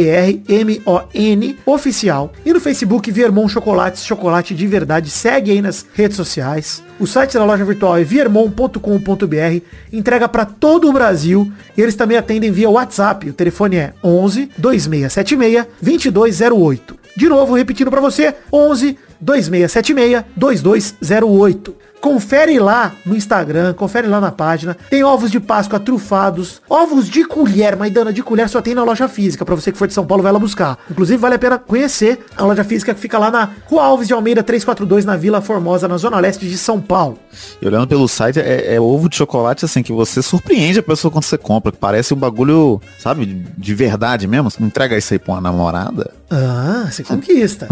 oficial. 1.66 2.32
E 2.46 2.52
no 2.52 2.60
Facebook, 2.60 3.10
Viermont 3.10 3.52
Chocolates, 3.52 4.04
chocolate 4.04 4.54
de 4.54 4.64
verdade. 4.66 5.10
Segue 5.10 5.50
aí 5.50 5.60
nas 5.60 5.84
redes 5.92 6.16
sociais. 6.16 6.80
O 7.00 7.06
site 7.06 7.34
da 7.34 7.44
loja 7.44 7.64
virtual 7.64 7.98
é 7.98 8.04
viermont.com.br. 8.04 9.62
Entrega 9.92 10.28
para 10.28 10.44
todo 10.46 10.88
o 10.88 10.92
Brasil. 10.92 11.52
E 11.76 11.82
eles 11.82 11.96
também 11.96 12.16
atendem 12.16 12.52
via 12.52 12.70
WhatsApp. 12.70 13.28
O 13.28 13.32
telefone 13.32 13.76
é 13.76 13.92
11 14.04 14.50
2676 14.56 15.66
2208. 15.82 16.96
De 17.16 17.28
novo, 17.28 17.54
repetindo 17.54 17.90
para 17.90 18.00
você, 18.00 18.32
11 18.52 18.96
2676 19.20 20.24
2208. 20.36 21.88
Confere 22.00 22.58
lá 22.58 22.92
no 23.04 23.16
Instagram, 23.16 23.74
confere 23.74 24.06
lá 24.06 24.20
na 24.20 24.30
página. 24.30 24.76
Tem 24.88 25.02
ovos 25.02 25.30
de 25.30 25.40
Páscoa 25.40 25.80
trufados, 25.80 26.62
ovos 26.68 27.08
de 27.08 27.24
colher, 27.24 27.76
Maidana 27.76 28.12
de 28.12 28.22
colher 28.22 28.48
só 28.48 28.62
tem 28.62 28.74
na 28.74 28.84
loja 28.84 29.08
física, 29.08 29.44
para 29.44 29.54
você 29.54 29.72
que 29.72 29.78
for 29.78 29.88
de 29.88 29.94
São 29.94 30.06
Paulo 30.06 30.22
vai 30.22 30.32
lá 30.32 30.38
buscar. 30.38 30.78
Inclusive 30.90 31.18
vale 31.18 31.34
a 31.34 31.38
pena 31.38 31.58
conhecer 31.58 32.24
a 32.36 32.44
loja 32.44 32.62
física 32.62 32.94
que 32.94 33.00
fica 33.00 33.18
lá 33.18 33.30
na 33.30 33.50
Rua 33.66 33.84
Alves 33.84 34.06
de 34.06 34.14
Almeida 34.14 34.42
342 34.42 35.04
na 35.04 35.16
Vila 35.16 35.40
Formosa, 35.40 35.88
na 35.88 35.96
zona 35.96 36.20
leste 36.20 36.48
de 36.48 36.56
São 36.56 36.80
Paulo. 36.80 37.18
E 37.60 37.66
olhando 37.66 37.88
pelo 37.88 38.06
site, 38.06 38.38
é, 38.38 38.76
é 38.76 38.80
ovo 38.80 39.08
de 39.08 39.16
chocolate 39.16 39.64
assim, 39.64 39.82
que 39.82 39.92
você 39.92 40.22
surpreende 40.22 40.78
a 40.78 40.82
pessoa 40.82 41.10
quando 41.10 41.24
você 41.24 41.38
compra, 41.38 41.72
que 41.72 41.78
parece 41.78 42.14
um 42.14 42.16
bagulho, 42.16 42.80
sabe, 42.98 43.26
de 43.56 43.74
verdade 43.74 44.26
mesmo. 44.28 44.50
Você 44.50 44.60
não 44.60 44.68
entrega 44.68 44.96
isso 44.96 45.12
aí 45.12 45.18
pra 45.18 45.34
uma 45.34 45.40
namorada. 45.40 46.12
Ah, 46.30 46.86
você 46.90 47.02
conquista. 47.02 47.66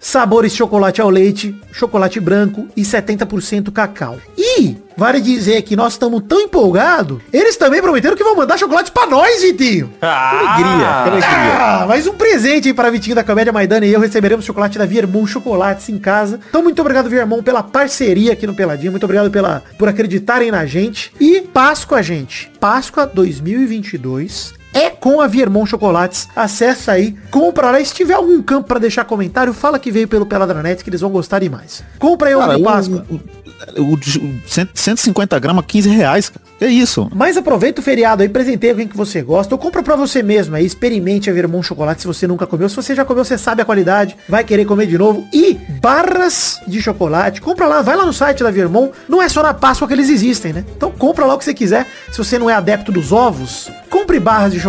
Sabores 0.00 0.54
chocolate 0.54 1.00
ao 1.00 1.10
leite, 1.10 1.54
chocolate 1.72 2.20
branco 2.20 2.68
e 2.76 2.82
70% 2.82 3.72
cacau. 3.72 4.18
E, 4.36 4.76
vale 4.96 5.20
dizer 5.20 5.62
que 5.62 5.74
nós 5.74 5.94
estamos 5.94 6.22
tão 6.28 6.40
empolgados, 6.40 7.20
eles 7.32 7.56
também 7.56 7.82
prometeram 7.82 8.16
que 8.16 8.22
vão 8.22 8.36
mandar 8.36 8.58
chocolate 8.58 8.92
pra 8.92 9.06
nós, 9.06 9.42
Vitinho. 9.42 9.92
Ah, 10.10 10.30
alegria, 10.30 10.86
que 11.02 11.10
alegria. 11.10 11.58
Ah, 11.58 11.86
mais 11.86 12.06
um 12.06 12.14
presente 12.14 12.68
aí 12.68 12.74
para 12.74 12.90
Vitinho 12.90 13.16
da 13.16 13.24
Comédia 13.24 13.52
Maidana 13.52 13.84
e 13.84 13.92
eu 13.92 14.00
receberemos 14.00 14.44
chocolate 14.44 14.78
da 14.78 14.86
Viermont 14.86 15.30
Chocolates 15.30 15.88
em 15.88 15.98
casa. 15.98 16.40
Então 16.48 16.62
muito 16.62 16.80
obrigado 16.80 17.10
Viermont 17.10 17.42
pela 17.42 17.62
parceria 17.62 18.32
aqui 18.32 18.46
no 18.46 18.54
Peladinho, 18.54 18.92
muito 18.92 19.04
obrigado 19.04 19.30
pela 19.30 19.62
por 19.78 19.88
acreditarem 19.88 20.50
na 20.50 20.64
gente. 20.66 21.12
E 21.20 21.40
Páscoa, 21.42 22.02
gente. 22.02 22.50
Páscoa 22.58 23.06
2022 23.06 24.57
é 24.78 24.90
com 24.90 25.20
a 25.20 25.26
Viermont 25.26 25.68
Chocolates. 25.68 26.28
Acessa 26.36 26.92
aí, 26.92 27.14
compra 27.30 27.70
lá. 27.70 27.80
E 27.80 27.84
se 27.86 27.94
tiver 27.94 28.14
algum 28.14 28.40
campo 28.42 28.68
para 28.68 28.78
deixar 28.78 29.04
comentário, 29.04 29.52
fala 29.52 29.78
que 29.78 29.90
veio 29.90 30.08
pelo 30.08 30.26
Peladranet 30.26 30.82
que 30.82 30.90
eles 30.90 31.00
vão 31.00 31.10
gostar 31.10 31.38
demais. 31.40 31.82
Compra 31.98 32.28
aí 32.28 32.34
ovo 32.34 32.56
de 32.56 32.62
Páscoa. 32.62 33.04
o, 33.10 33.82
o, 33.82 33.94
o 33.94 34.00
cento- 34.46 34.70
150 34.74 35.38
gramas, 35.38 35.64
15 35.66 35.88
reais, 35.90 36.28
cara. 36.28 36.46
Que 36.58 36.66
isso? 36.66 37.08
Mas 37.14 37.36
aproveita 37.36 37.80
o 37.80 37.84
feriado 37.84 38.20
aí, 38.20 38.28
presenteia 38.28 38.72
alguém 38.72 38.88
que 38.88 38.96
você 38.96 39.22
gosta, 39.22 39.54
ou 39.54 39.58
compra 39.60 39.80
pra 39.80 39.94
você 39.94 40.24
mesmo 40.24 40.56
aí, 40.56 40.66
experimente 40.66 41.30
a 41.30 41.32
Vermont 41.32 41.64
Chocolate 41.64 42.00
se 42.00 42.06
você 42.06 42.26
nunca 42.26 42.48
comeu. 42.48 42.68
Se 42.68 42.74
você 42.74 42.96
já 42.96 43.04
comeu, 43.04 43.24
você 43.24 43.38
sabe 43.38 43.62
a 43.62 43.64
qualidade, 43.64 44.16
vai 44.28 44.42
querer 44.42 44.64
comer 44.64 44.86
de 44.86 44.98
novo. 44.98 45.24
E 45.32 45.54
barras 45.80 46.60
de 46.66 46.82
chocolate, 46.82 47.40
compra 47.40 47.66
lá, 47.66 47.80
vai 47.80 47.96
lá 47.96 48.04
no 48.04 48.12
site 48.12 48.42
da 48.42 48.50
Vermont. 48.50 48.92
Não 49.08 49.22
é 49.22 49.28
só 49.28 49.40
na 49.42 49.54
Páscoa 49.54 49.86
que 49.86 49.94
eles 49.94 50.10
existem, 50.10 50.52
né? 50.52 50.64
Então 50.76 50.90
compra 50.90 51.24
lá 51.26 51.34
o 51.34 51.38
que 51.38 51.44
você 51.44 51.54
quiser. 51.54 51.86
Se 52.10 52.18
você 52.18 52.38
não 52.38 52.50
é 52.50 52.54
adepto 52.54 52.90
dos 52.90 53.12
ovos, 53.12 53.70
compre 53.88 54.18
barras 54.18 54.52
de 54.52 54.58
chocolate, 54.58 54.67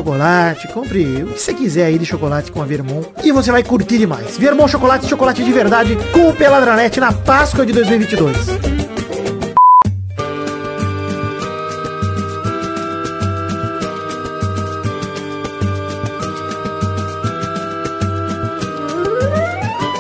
compre 0.68 1.24
o 1.24 1.34
que 1.34 1.40
você 1.40 1.54
quiser 1.54 1.86
aí 1.86 1.98
de 1.98 2.06
chocolate 2.06 2.52
com 2.52 2.62
a 2.62 2.66
Vermont. 2.66 3.08
E 3.24 3.32
você 3.32 3.52
vai 3.52 3.64
curtir 3.64 3.98
demais. 3.98 4.38
Vermont 4.38 4.72
Chocolate, 4.72 5.08
chocolate 5.08 5.44
de 5.44 5.52
verdade, 5.52 5.98
com 6.14 6.30
o 6.30 6.34
Peladranet 6.34 7.00
na 7.00 7.12
Páscoa 7.12 7.66
de 7.66 7.74
2022. 7.74 8.38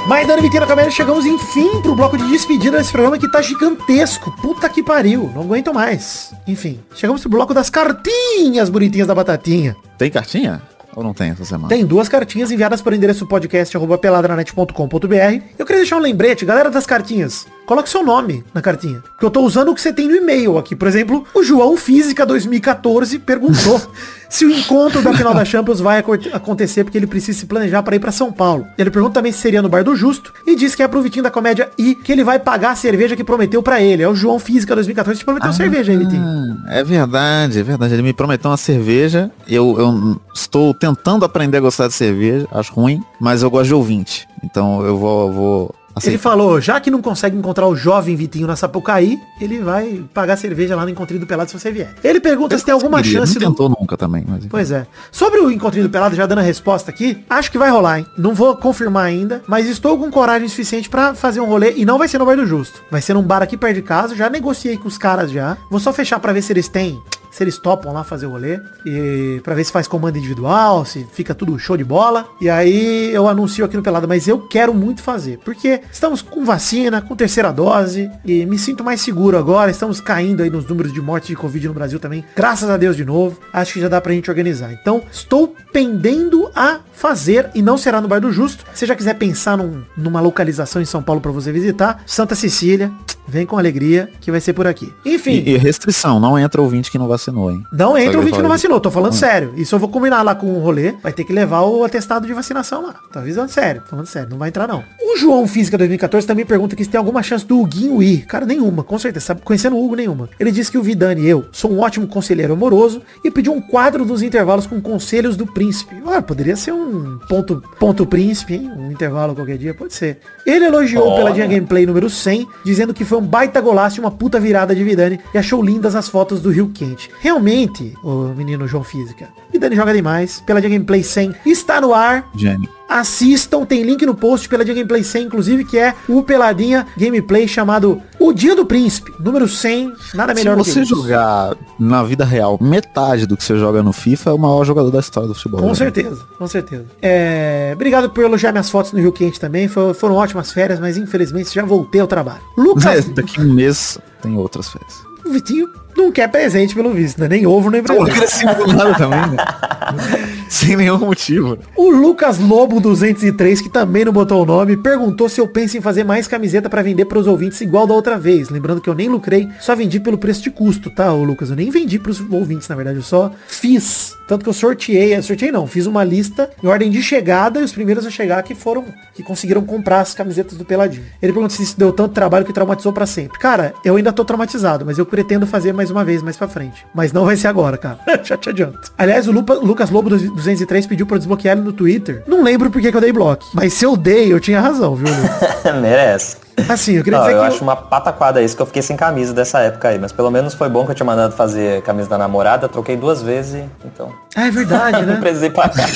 Maidana 0.10 0.41
Vitina 0.41 0.66
Camélia, 0.66 0.89
chegamos 0.89 1.24
enfim 1.24 1.84
pro 1.84 1.93
bloco 1.93 2.18
de 2.18 2.28
despedida 2.30 2.80
desse 2.80 2.91
programa 2.91 3.16
que 3.20 3.30
tá 3.30 3.43
gigantesco. 3.43 4.32
Puta 4.41 4.68
que 4.68 4.82
pariu, 4.82 5.30
não 5.36 5.43
aguento 5.43 5.72
mais. 5.72 6.34
Enfim, 6.47 6.80
chegamos 6.95 7.22
pro 7.22 7.30
bloco 7.30 7.53
das 7.53 7.70
cartinhas 7.70 8.72
bonitinhas 8.72 9.07
da 9.07 9.14
batatinha. 9.14 9.76
Tem 9.99 10.10
cartinha? 10.10 10.64
Ou 10.95 11.03
não 11.03 11.14
tem 11.14 11.30
essa 11.30 11.45
semana? 11.45 11.70
Tem 11.70 11.86
duas 11.86 12.10
cartinhas 12.10 12.49
enviadas 12.49 12.82
por 12.82 12.91
endereço 12.91 13.28
podcast 13.28 13.78
arroba 13.78 13.99
peladranet.com.br. 13.99 15.43
Eu 15.60 15.66
queria 15.66 15.82
deixar 15.82 15.97
um 15.97 16.01
lembrete, 16.01 16.43
galera 16.43 16.72
das 16.72 16.88
cartinhas. 16.88 17.45
Coloque 17.70 17.88
seu 17.88 18.03
nome 18.03 18.43
na 18.51 18.63
cartinha. 18.63 18.99
Porque 18.99 19.24
eu 19.24 19.30
tô 19.30 19.41
usando 19.41 19.70
o 19.70 19.76
que 19.76 19.82
você 19.82 19.93
tem 19.93 20.07
no 20.07 20.15
e-mail 20.15 20.57
aqui. 20.57 20.76
Por 20.76 20.88
exemplo, 20.88 21.24
o 21.36 21.43
João 21.43 21.78
Física 21.78 22.26
2014 22.26 23.20
perguntou 23.20 23.80
se 24.28 24.43
o 24.43 24.49
encontro 24.49 25.03
da 25.03 25.13
final 25.13 25.36
da 25.36 25.45
Champions 25.45 25.80
vai 25.80 26.03
acontecer 26.34 26.84
porque 26.84 26.97
ele 26.97 27.05
precisa 27.05 27.38
se 27.38 27.45
planejar 27.45 27.84
para 27.84 27.95
ir 27.95 27.99
para 27.99 28.11
São 28.11 28.32
Paulo. 28.32 28.65
Ele 28.76 28.89
pergunta 28.89 29.13
também 29.13 29.32
se 29.32 29.38
seria 29.38 29.61
no 29.61 29.70
Bar 29.70 29.84
do 29.84 29.95
Justo 29.95 30.34
e 30.47 30.55
diz 30.55 30.74
que 30.74 30.82
é 30.82 30.88
pro 30.88 30.99
Vitinho 30.99 31.22
da 31.22 31.30
Comédia 31.30 31.70
e 31.78 31.93
que 31.93 32.11
ele 32.11 32.24
vai 32.24 32.39
pagar 32.39 32.72
a 32.72 32.76
cerveja 32.76 33.15
que 33.15 33.24
prometeu 33.24 33.61
para 33.61 33.80
ele. 33.80 34.01
É 34.01 34.09
o 34.09 34.15
João 34.15 34.39
Física 34.39 34.74
2014 34.74 35.20
que 35.20 35.26
prometeu 35.26 35.53
cerveja 35.53 35.91
aí, 35.91 35.97
Vitinho. 35.99 36.24
Ah, 36.24 36.74
é 36.74 36.84
verdade, 36.84 37.59
é 37.59 37.61
verdade. 37.61 37.93
Ele 37.93 38.01
me 38.01 38.13
prometeu 38.13 38.49
uma 38.49 38.57
cerveja. 38.57 39.30
Eu, 39.47 39.76
eu 39.78 40.20
estou 40.34 40.74
tentando 40.74 41.24
aprender 41.24 41.57
a 41.57 41.61
gostar 41.61 41.88
de 41.88 41.93
cerveja. 41.93 42.47
Acho 42.51 42.74
ruim, 42.74 42.99
mas 43.22 43.43
eu 43.43 43.51
gosto 43.51 43.67
de 43.67 43.76
ouvinte. 43.76 44.28
Então 44.43 44.84
eu 44.84 44.97
vou, 44.97 45.32
vou 45.32 45.76
Ele 46.08 46.16
aceitar. 46.16 46.30
falou, 46.30 46.62
já 46.62 46.80
que 46.80 46.89
não 46.91 47.02
consegue 47.02 47.38
encontrar 47.38 47.68
o 47.68 47.76
jovem 47.76 48.16
Vitinho 48.16 48.47
na 48.47 48.56
Sapucaí, 48.56 49.18
ele 49.39 49.60
vai 49.60 50.04
pagar 50.14 50.38
cerveja 50.38 50.76
lá 50.76 50.84
no 50.84 50.89
Encontrinho 50.89 51.20
do 51.22 51.28
Pelado 51.28 51.50
se 51.50 51.60
você 51.60 51.72
vier. 51.72 51.93
Ele 52.04 52.20
pergunta 52.20 52.58
se 52.58 52.66
tem 52.66 52.74
alguma 52.74 53.04
chance 53.04 53.36
Não 53.36 53.41
do... 53.41 53.52
tentou 53.52 53.70
nunca 53.70 53.97
também, 53.97 54.24
mas. 54.28 54.45
Pois 54.47 54.72
é. 54.72 54.86
Sobre 55.12 55.39
o 55.39 55.52
Encontrinho 55.52 55.88
do 55.88 55.91
Pelado, 55.91 56.16
já 56.16 56.26
dando 56.26 56.39
a 56.39 56.43
resposta 56.43 56.91
aqui, 56.91 57.24
acho 57.30 57.52
que 57.52 57.58
vai 57.58 57.70
rolar, 57.70 58.00
hein? 58.00 58.06
Não 58.18 58.34
vou 58.34 58.56
confirmar 58.56 59.06
ainda, 59.06 59.41
mas 59.47 59.68
estou 59.68 59.97
com 59.97 60.10
coragem 60.12 60.47
suficiente 60.47 60.89
pra 60.89 61.14
fazer 61.14 61.39
um 61.39 61.45
rolê 61.45 61.74
e 61.76 61.86
não 61.86 61.97
vai 61.97 62.08
ser 62.08 62.18
no 62.18 62.26
Bar 62.26 62.36
do 62.36 62.45
Justo. 62.45 62.82
Vai 62.89 63.02
ser 63.02 63.14
num 63.14 63.24
bar 63.24 63.41
aqui 63.41 63.58
perto 63.58 63.76
de 63.76 63.82
casa, 63.82 64.16
já 64.16 64.30
negociei 64.30 64.78
com 64.78 64.88
os 64.88 64.97
caras 64.97 65.32
já. 65.32 65.58
Vou 65.70 65.80
só 65.80 65.91
fechar 65.93 66.20
pra 66.20 66.34
ver 66.34 66.41
se 66.41 66.52
eles 66.54 66.68
têm 66.68 67.00
se 67.32 67.44
eles 67.44 67.58
topam 67.58 67.94
lá 67.94 68.04
fazer 68.04 68.26
o 68.26 68.32
rolê. 68.32 68.60
E 68.86 69.40
pra 69.44 69.56
ver 69.56 69.64
se 69.64 69.72
faz 69.72 69.88
comando 69.88 70.18
individual, 70.18 70.86
se 70.86 71.06
fica 71.12 71.34
tudo 71.34 71.58
show 71.60 71.78
de 71.78 71.84
bola. 71.84 72.28
E 72.42 72.50
aí 72.50 73.14
eu 73.14 73.28
anuncio 73.28 73.66
aqui 73.66 73.78
no 73.78 73.84
Pelada, 73.84 74.08
mas 74.08 74.28
eu 74.28 74.48
quero 74.48 74.74
muito 74.74 75.02
fazer. 75.02 75.40
Porque 75.44 75.82
estamos 75.92 76.22
com 76.22 76.44
vacina, 76.46 77.02
com 77.02 77.16
terceira 77.16 77.52
dose. 77.52 78.10
E 78.26 78.46
me 78.46 78.58
sinto 78.58 78.84
mais 78.84 79.02
seguro 79.02 79.38
agora. 79.38 79.72
Estamos 79.72 80.02
caindo 80.02 80.44
aí 80.44 80.50
nos 80.50 80.68
números 80.68 80.94
de 80.94 81.02
mortes 81.02 81.30
de 81.30 81.36
Covid 81.36 81.68
no 81.68 81.74
Brasil 81.74 82.00
também. 82.00 82.24
Graças 82.36 82.70
a 82.70 82.78
Deus 82.78 82.96
de 82.96 83.06
novo. 83.06 83.40
Acho 83.54 83.74
que 83.74 83.82
já 83.82 83.88
dá 83.88 84.02
pra 84.02 84.14
gente 84.14 84.30
organizar. 84.30 84.72
Então, 84.74 85.02
estou 85.12 85.56
pendendo 85.72 86.49
a 86.55 86.80
fazer 86.93 87.49
e 87.55 87.61
não 87.61 87.78
será 87.78 88.01
no 88.01 88.07
Bar 88.07 88.20
do 88.20 88.32
Justo. 88.32 88.65
Se 88.74 88.86
já 88.86 88.95
quiser 88.95 89.13
pensar 89.15 89.57
num- 89.57 89.84
numa 89.95 90.20
localização 90.20 90.82
em 90.82 90.86
São 90.86 91.01
Paulo 91.01 91.22
pra 91.22 91.32
você 91.32 91.51
visitar, 91.51 92.01
Santa 92.05 92.36
Cecília, 92.36 92.91
vem 93.28 93.45
com 93.45 93.57
alegria 93.57 94.09
que 94.20 94.32
vai 94.32 94.41
ser 94.41 94.53
por 94.53 94.65
aqui. 94.67 94.91
Enfim. 95.05 95.43
E, 95.45 95.51
e 95.51 95.57
restrição, 95.57 96.20
não 96.20 96.38
entra 96.38 96.61
ouvinte 96.61 96.89
que 96.91 96.97
não 96.97 97.07
vacinou, 97.07 97.51
hein? 97.51 97.63
Não 97.72 97.97
entra 97.97 98.09
o 98.09 98.11
queria 98.13 98.22
vídeo 98.22 98.36
que 98.38 98.41
não 98.41 98.49
vacinou, 98.49 98.80
tô 98.82 98.89
falando 98.91 99.13
Hum. 99.13 99.17
sério. 99.17 99.53
Isso 99.55 99.76
eu 99.76 99.80
vou 99.80 99.88
combinar 99.88 100.24
lá 100.24 100.34
com 100.36 100.47
o 100.53 100.59
rolê. 100.59 100.93
Vai 101.03 101.13
ter 101.13 101.24
que 101.24 101.32
levar 101.32 101.61
o 101.61 101.84
atestado 101.84 102.26
de 102.28 102.34
vacinação 102.34 102.82
lá. 102.82 102.95
Tô 103.13 103.20
avisando 103.20 103.49
sério, 103.51 103.84
falando 103.88 104.07
sério, 104.07 104.30
não 104.32 104.38
vai 104.38 104.49
entrar 104.49 104.67
não. 104.67 104.84
O 105.01 105.17
João 105.17 105.47
Física 105.47 105.78
2014 105.78 106.26
também 106.28 106.45
pergunta 106.45 106.74
aqui 106.76 106.84
se 106.84 106.89
tem 106.89 106.97
alguma 106.97 107.22
chance 107.24 107.45
do 107.45 107.59
Huguinho 107.59 108.01
ir. 108.03 108.26
Cara, 108.26 108.45
nenhuma, 108.45 108.84
com 108.84 108.97
certeza. 108.99 109.28
Sabe, 109.28 109.41
conhecendo 109.43 109.76
o 109.76 109.86
Hugo, 109.86 109.95
nenhuma. 109.95 110.28
Ele 110.39 110.51
disse 110.51 110.72
que 110.72 110.78
o 110.78 110.84
Vidani 110.84 111.22
e 111.22 111.28
eu 111.30 111.45
sou 111.51 111.72
um 111.72 111.80
ótimo 111.80 112.07
conselheiro 112.07 112.53
amoroso 112.53 113.01
e 113.24 113.30
pediu 113.32 113.53
um 113.53 113.61
quadro 113.61 114.03
dos 114.03 114.22
intervalos 114.24 114.65
com 114.65 114.82
conselhos 114.82 115.38
do 115.38 115.45
príncipe. 115.60 116.01
Ah, 116.07 116.22
poderia 116.22 116.55
ser 116.55 116.72
um 116.72 117.18
ponto, 117.28 117.62
ponto 117.78 118.05
príncipe, 118.05 118.53
hein? 118.53 118.72
Um 118.78 118.91
intervalo 118.91 119.36
qualquer 119.36 119.57
dia, 119.57 119.74
pode 119.74 119.93
ser. 119.93 120.20
Ele 120.45 120.66
elogiou 120.66 121.05
Olha. 121.05 121.18
pela 121.18 121.32
Dia 121.32 121.47
Gameplay 121.47 121.86
número 121.86 122.10
100, 122.10 122.47
dizendo 122.64 122.93
que 122.93 123.03
foi 123.03 123.18
um 123.18 123.26
baita 123.26 123.60
golaço 123.60 123.99
e 123.99 123.99
uma 123.99 124.10
puta 124.10 124.39
virada 124.39 124.74
de 124.74 124.82
Vidani 124.86 125.20
e 125.34 125.38
achou 125.38 125.62
lindas 125.62 125.95
as 125.95 126.07
fotos 126.07 126.41
do 126.41 126.49
Rio 126.49 126.70
Quente. 126.70 127.12
Realmente, 127.20 127.93
o 128.01 128.34
menino 128.34 128.70
João 128.70 128.86
Física, 128.86 129.28
Vidani 129.51 129.76
joga 129.76 129.93
demais. 129.93 130.41
Pela 130.45 130.62
Dia 130.62 130.70
Gameplay 130.70 131.03
100 131.03 131.36
está 131.45 131.82
no 131.82 131.93
ar. 131.93 132.30
Gênio. 132.34 132.79
Assistam, 132.90 133.64
tem 133.66 133.84
link 133.84 134.04
no 134.06 134.16
post 134.16 134.50
Peladinha 134.50 134.76
Gameplay 134.76 135.04
100, 135.04 135.26
inclusive, 135.26 135.64
que 135.64 135.78
é 135.78 135.94
o 136.08 136.24
Peladinha 136.24 136.88
Gameplay 136.98 137.48
chamado 137.48 138.02
O 138.20 138.34
Dia 138.34 138.56
do 138.56 138.66
Príncipe, 138.66 139.14
número 139.20 139.48
100, 139.48 139.94
nada 140.16 140.34
melhor 140.34 140.54
Se 140.54 140.58
do 140.58 140.64
que 140.66 140.72
você 140.72 140.82
isso. 140.82 140.96
jogar 140.96 141.56
na 141.80 142.04
vida 142.04 142.26
real 142.26 142.58
metade 142.60 143.28
do 143.28 143.38
que 143.38 143.44
você 143.44 143.58
joga 143.58 143.84
no 143.84 143.94
FIFA, 143.94 144.32
é 144.32 144.34
o 144.34 144.38
maior 144.40 144.64
jogador 144.66 144.90
da 144.92 145.00
história 145.00 145.28
do 145.30 145.36
futebol. 145.36 145.62
Com 145.62 145.68
né? 145.68 145.76
certeza, 145.76 146.26
com 146.38 146.48
certeza. 146.48 146.86
É, 147.02 147.72
obrigado 147.76 148.10
por 148.10 148.24
elogiar 148.24 148.52
minhas 148.52 148.70
fotos 148.70 148.92
no 148.92 149.00
Rio 149.00 149.12
Quente 149.12 149.40
também. 149.40 149.68
Foram 149.68 150.16
ótimas 150.16 150.52
férias, 150.52 150.80
mas 150.80 150.98
infelizmente 150.98 151.54
já 151.54 151.64
voltei 151.64 152.02
ao 152.02 152.08
trabalho. 152.08 152.42
Lucas, 152.58 153.08
É, 153.08 153.14
daqui 153.14 153.40
a 153.40 153.44
um 153.44 153.54
mês 153.54 154.00
tem 154.22 154.36
outras 154.36 154.68
férias. 154.70 154.94
o 155.26 155.30
Vitinho 155.32 155.70
não 155.96 156.12
quer 156.12 156.28
presente 156.30 156.74
pelo 156.74 156.92
visto, 156.94 157.20
né? 157.20 157.28
Nem 157.28 157.46
ovo, 157.46 157.70
nem 157.70 157.84
presente. 157.84 158.46
nada 158.74 158.96
também, 158.96 159.20
né? 159.32 159.38
Sem 160.60 160.76
nenhum 160.76 160.97
motivo. 160.97 161.57
O 161.74 161.89
Lucas 161.89 162.38
Lobo 162.38 162.82
203, 162.82 163.62
que 163.62 163.70
também 163.70 164.03
não 164.03 164.12
botou 164.12 164.43
o 164.43 164.45
nome, 164.45 164.76
perguntou 164.76 165.30
se 165.30 165.39
eu 165.39 165.47
penso 165.47 165.78
em 165.78 165.82
fazer 165.82 166.03
mais 166.03 166.28
camiseta 166.28 166.70
pra 166.70 166.82
vender 166.82 167.05
pros 167.05 167.28
ouvintes 167.28 167.62
igual 167.62 167.88
da 167.88 167.93
outra 167.93 168.20
vez. 168.20 168.49
Lembrando 168.49 168.82
que 168.82 168.89
eu 168.89 168.93
nem 168.93 169.07
lucrei, 169.07 169.47
só 169.62 169.74
vendi 169.74 170.01
pelo 170.01 170.18
preço 170.18 170.43
de 170.43 170.51
custo, 170.51 170.89
tá, 170.89 171.14
ô 171.14 171.24
Lucas? 171.24 171.49
Eu 171.49 171.55
nem 171.55 171.72
vendi 171.72 171.97
pros 171.97 172.20
ouvintes, 172.30 172.68
na 172.68 172.76
verdade, 172.76 172.97
eu 172.97 173.03
só 173.03 173.32
fiz. 173.47 174.18
Tanto 174.30 174.44
que 174.44 174.50
eu 174.50 174.54
sorteei, 174.54 175.16
eu 175.16 175.24
sorteei 175.24 175.52
não, 175.52 175.66
fiz 175.66 175.88
uma 175.88 176.04
lista 176.04 176.52
em 176.64 176.68
ordem 176.68 176.92
de 176.92 177.02
chegada 177.02 177.60
e 177.60 177.64
os 177.64 177.72
primeiros 177.72 178.06
a 178.06 178.12
chegar 178.12 178.44
que 178.44 178.54
foram, 178.54 178.86
que 179.16 179.24
conseguiram 179.24 179.64
comprar 179.64 180.02
as 180.02 180.14
camisetas 180.14 180.56
do 180.56 180.64
Peladinho. 180.64 181.04
Ele 181.20 181.34
perguntou 181.34 181.50
se 181.50 181.64
isso 181.64 181.76
deu 181.80 181.92
tanto 181.92 182.14
trabalho 182.14 182.46
que 182.46 182.54
traumatizou 182.54 182.94
pra 182.94 183.08
sempre. 183.08 183.40
Cara, 183.40 183.74
eu 183.84 183.96
ainda 183.96 184.14
tô 184.14 184.24
traumatizado, 184.24 184.86
mas 184.86 185.00
eu 185.00 185.06
pretendo 185.06 185.48
fazer 185.48 185.74
mais 185.74 185.90
uma 185.90 186.06
vez, 186.06 186.22
mais 186.22 186.38
pra 186.38 186.48
frente. 186.48 186.86
Mas 186.94 187.12
não 187.12 187.26
vai 187.26 187.36
ser 187.36 187.48
agora, 187.48 187.76
cara. 187.76 187.98
Já 188.24 188.38
te 188.38 188.50
adianto. 188.50 188.92
Aliás, 188.96 189.28
o 189.28 189.32
Lupa- 189.32 189.56
Lucas 189.56 189.90
Lobo 189.90 190.12
203 190.12 190.86
pediu 190.86 191.08
eu 191.10 191.18
desbloquear 191.18 191.58
ele 191.58 191.66
no 191.66 191.74
Twitter. 191.74 192.22
Não 192.28 192.44
lembro 192.44 192.70
por 192.70 192.80
que 192.80 192.96
eu 192.96 193.02
dei 193.02 193.12
bloco. 193.12 193.48
Mas 193.56 193.74
se 193.74 193.84
eu 193.84 193.98
dei, 193.98 194.32
eu 194.32 194.40
tinha 194.40 194.62
razão, 194.62 194.96
viu? 194.96 195.08
Merece. 195.82 196.38
Assim, 196.68 196.93
eu 196.95 197.03
queria 197.03 197.20
Não, 197.20 197.26
dizer 197.26 197.38
eu 197.38 197.41
que... 197.41 197.47
acho 197.47 197.64
uma 197.64 197.76
pataquada 197.76 198.41
isso 198.41 198.55
que 198.55 198.62
eu 198.62 198.66
fiquei 198.66 198.82
sem 198.82 198.97
camisa 198.97 199.34
dessa 199.34 199.60
época 199.60 199.88
aí, 199.89 199.99
mas 199.99 200.12
pelo 200.12 200.30
menos 200.32 200.53
foi 200.53 200.68
bom 200.70 200.86
que 200.86 200.91
eu 200.91 200.95
tinha 200.95 201.05
mandado 201.05 201.34
fazer 201.36 201.82
camisa 201.84 202.10
da 202.10 202.18
namorada, 202.18 202.68
troquei 202.68 202.95
duas 202.97 203.22
vezes, 203.22 203.64
então 203.86 204.12
Ah, 204.36 204.47
é 204.47 204.51
verdade, 204.51 205.01
não 205.05 205.14
né? 205.16 205.20
precisei 205.20 205.49
pagar. 205.49 205.89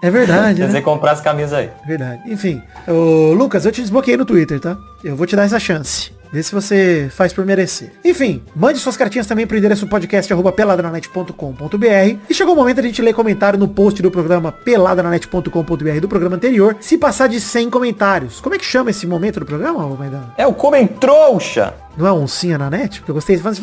É 0.00 0.10
verdade, 0.10 0.54
precisei 0.56 0.80
né? 0.80 0.84
comprar 0.84 1.12
as 1.12 1.20
camisas 1.20 1.52
aí. 1.52 1.70
Verdade. 1.86 2.20
Enfim, 2.26 2.62
ô, 2.86 3.32
Lucas, 3.32 3.64
eu 3.64 3.72
te 3.72 3.80
desbloqueei 3.80 4.16
no 4.16 4.24
Twitter, 4.24 4.60
tá? 4.60 4.76
Eu 5.02 5.16
vou 5.16 5.26
te 5.26 5.34
dar 5.34 5.42
essa 5.44 5.58
chance. 5.58 6.12
Vê 6.32 6.42
se 6.42 6.52
você 6.52 7.08
faz 7.10 7.32
por 7.32 7.44
merecer. 7.44 7.90
Enfim, 8.04 8.42
mande 8.54 8.78
suas 8.78 8.96
cartinhas 8.96 9.26
também 9.26 9.46
pro 9.46 9.56
endereço 9.56 9.86
podcast 9.86 10.32
arroba 10.32 10.52
peladranet.com.br 10.52 12.16
E 12.28 12.34
chegou 12.34 12.54
o 12.54 12.56
momento 12.56 12.76
de 12.76 12.82
a 12.82 12.88
gente 12.88 13.02
ler 13.02 13.14
comentário 13.14 13.58
no 13.58 13.68
post 13.68 14.02
do 14.02 14.10
programa 14.10 14.52
peladranet.com.br 14.52 16.00
do 16.00 16.08
programa 16.08 16.36
anterior. 16.36 16.76
Se 16.80 16.98
passar 16.98 17.28
de 17.28 17.40
100 17.40 17.70
comentários. 17.70 18.40
Como 18.40 18.54
é 18.54 18.58
que 18.58 18.64
chama 18.64 18.90
esse 18.90 19.06
momento 19.06 19.40
do 19.40 19.46
programa, 19.46 19.86
Maidana? 19.96 20.34
É 20.36 20.46
o 20.46 20.52
Comem 20.52 20.86
Trouxa! 20.86 21.74
Não 21.96 22.06
é 22.06 22.12
oncinha 22.12 22.58
na 22.58 22.70
net? 22.70 23.00
Porque 23.00 23.10
eu 23.10 23.14
gostei 23.14 23.36
de 23.36 23.42
fazer... 23.42 23.62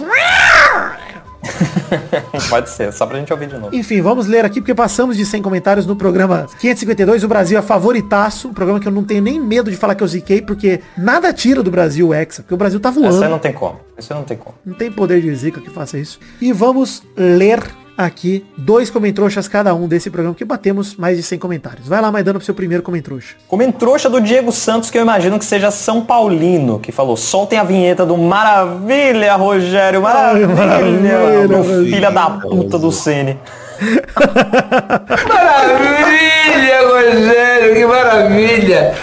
Pode 2.50 2.70
ser, 2.70 2.92
só 2.92 3.06
pra 3.06 3.20
gente 3.20 3.32
ouvir 3.32 3.48
de 3.48 3.58
novo. 3.58 3.76
Enfim, 3.76 4.02
vamos 4.02 4.28
ler 4.28 4.46
aqui 4.46 4.62
porque 4.62 4.74
passamos 4.74 5.18
de 5.18 5.26
100 5.26 5.42
comentários 5.42 5.86
no 5.86 5.96
programa 5.96 6.48
552. 6.60 7.24
O 7.24 7.28
Brasil 7.28 7.58
é 7.58 7.62
favoritaço. 7.62 8.50
Um 8.50 8.54
programa 8.54 8.80
que 8.80 8.88
eu 8.88 8.92
não 8.92 9.04
tenho 9.04 9.22
nem 9.22 9.40
medo 9.40 9.72
de 9.72 9.78
falar 9.78 9.96
que 9.96 10.04
eu 10.04 10.08
ziquei, 10.08 10.42
porque 10.42 10.82
nada 10.98 11.32
tira 11.34 11.62
do 11.62 11.72
Brasil 11.72 12.08
o 12.08 12.14
Hexa. 12.14 12.44
Porque 12.44 12.54
o 12.54 12.58
Brasil 12.58 12.80
tá 12.80 12.90
voando. 12.90 13.24
Aí 13.24 13.30
não 13.30 13.40
tem 13.40 13.54
como. 13.54 13.80
Isso 13.98 14.14
não 14.14 14.24
tem 14.24 14.38
como. 14.38 14.56
Não 14.66 14.74
tem 14.74 14.92
poder 14.92 15.22
de 15.22 15.34
zica 15.36 15.62
que 15.62 15.70
faça 15.70 15.98
isso. 15.98 16.20
E 16.42 16.52
vamos 16.52 17.04
ler 17.16 17.62
aqui 17.98 18.46
dois 18.58 18.90
comentroxas 18.90 19.48
cada 19.48 19.74
um 19.74 19.88
desse 19.88 20.10
programa, 20.10 20.36
que 20.36 20.44
batemos 20.46 20.96
mais 20.96 21.18
de 21.18 21.24
100 21.24 21.40
comentários. 21.40 21.88
Vai 21.88 22.02
lá, 22.02 22.12
Maidana, 22.12 22.40
pro 22.40 22.46
seu 22.46 22.54
primeiro 22.56 22.84
comentroxa. 22.84 23.36
Comem 23.48 23.72
Trouxa 23.72 24.10
do 24.10 24.20
Diego 24.20 24.52
Santos, 24.52 24.90
que 24.90 24.98
eu 24.98 25.02
imagino 25.02 25.40
que 25.40 25.46
seja 25.46 25.72
São 25.72 26.02
Paulino, 26.02 26.80
que 26.80 26.92
falou, 26.92 27.16
soltem 27.16 27.58
a 27.60 27.64
vinheta 27.64 28.06
do 28.06 28.18
Maravilha, 28.18 29.36
Rogério, 29.36 30.02
Maravilha, 30.02 30.48
maravilha, 30.48 31.58
Rogério. 31.58 31.86
filho 31.86 32.14
da 32.14 32.30
puta 32.30 32.78
do 32.78 32.92
Cine. 32.92 33.40
Maravilha, 35.28 36.88
Rogério, 37.06 37.76
que 37.76 37.86
maravilha! 37.86 38.94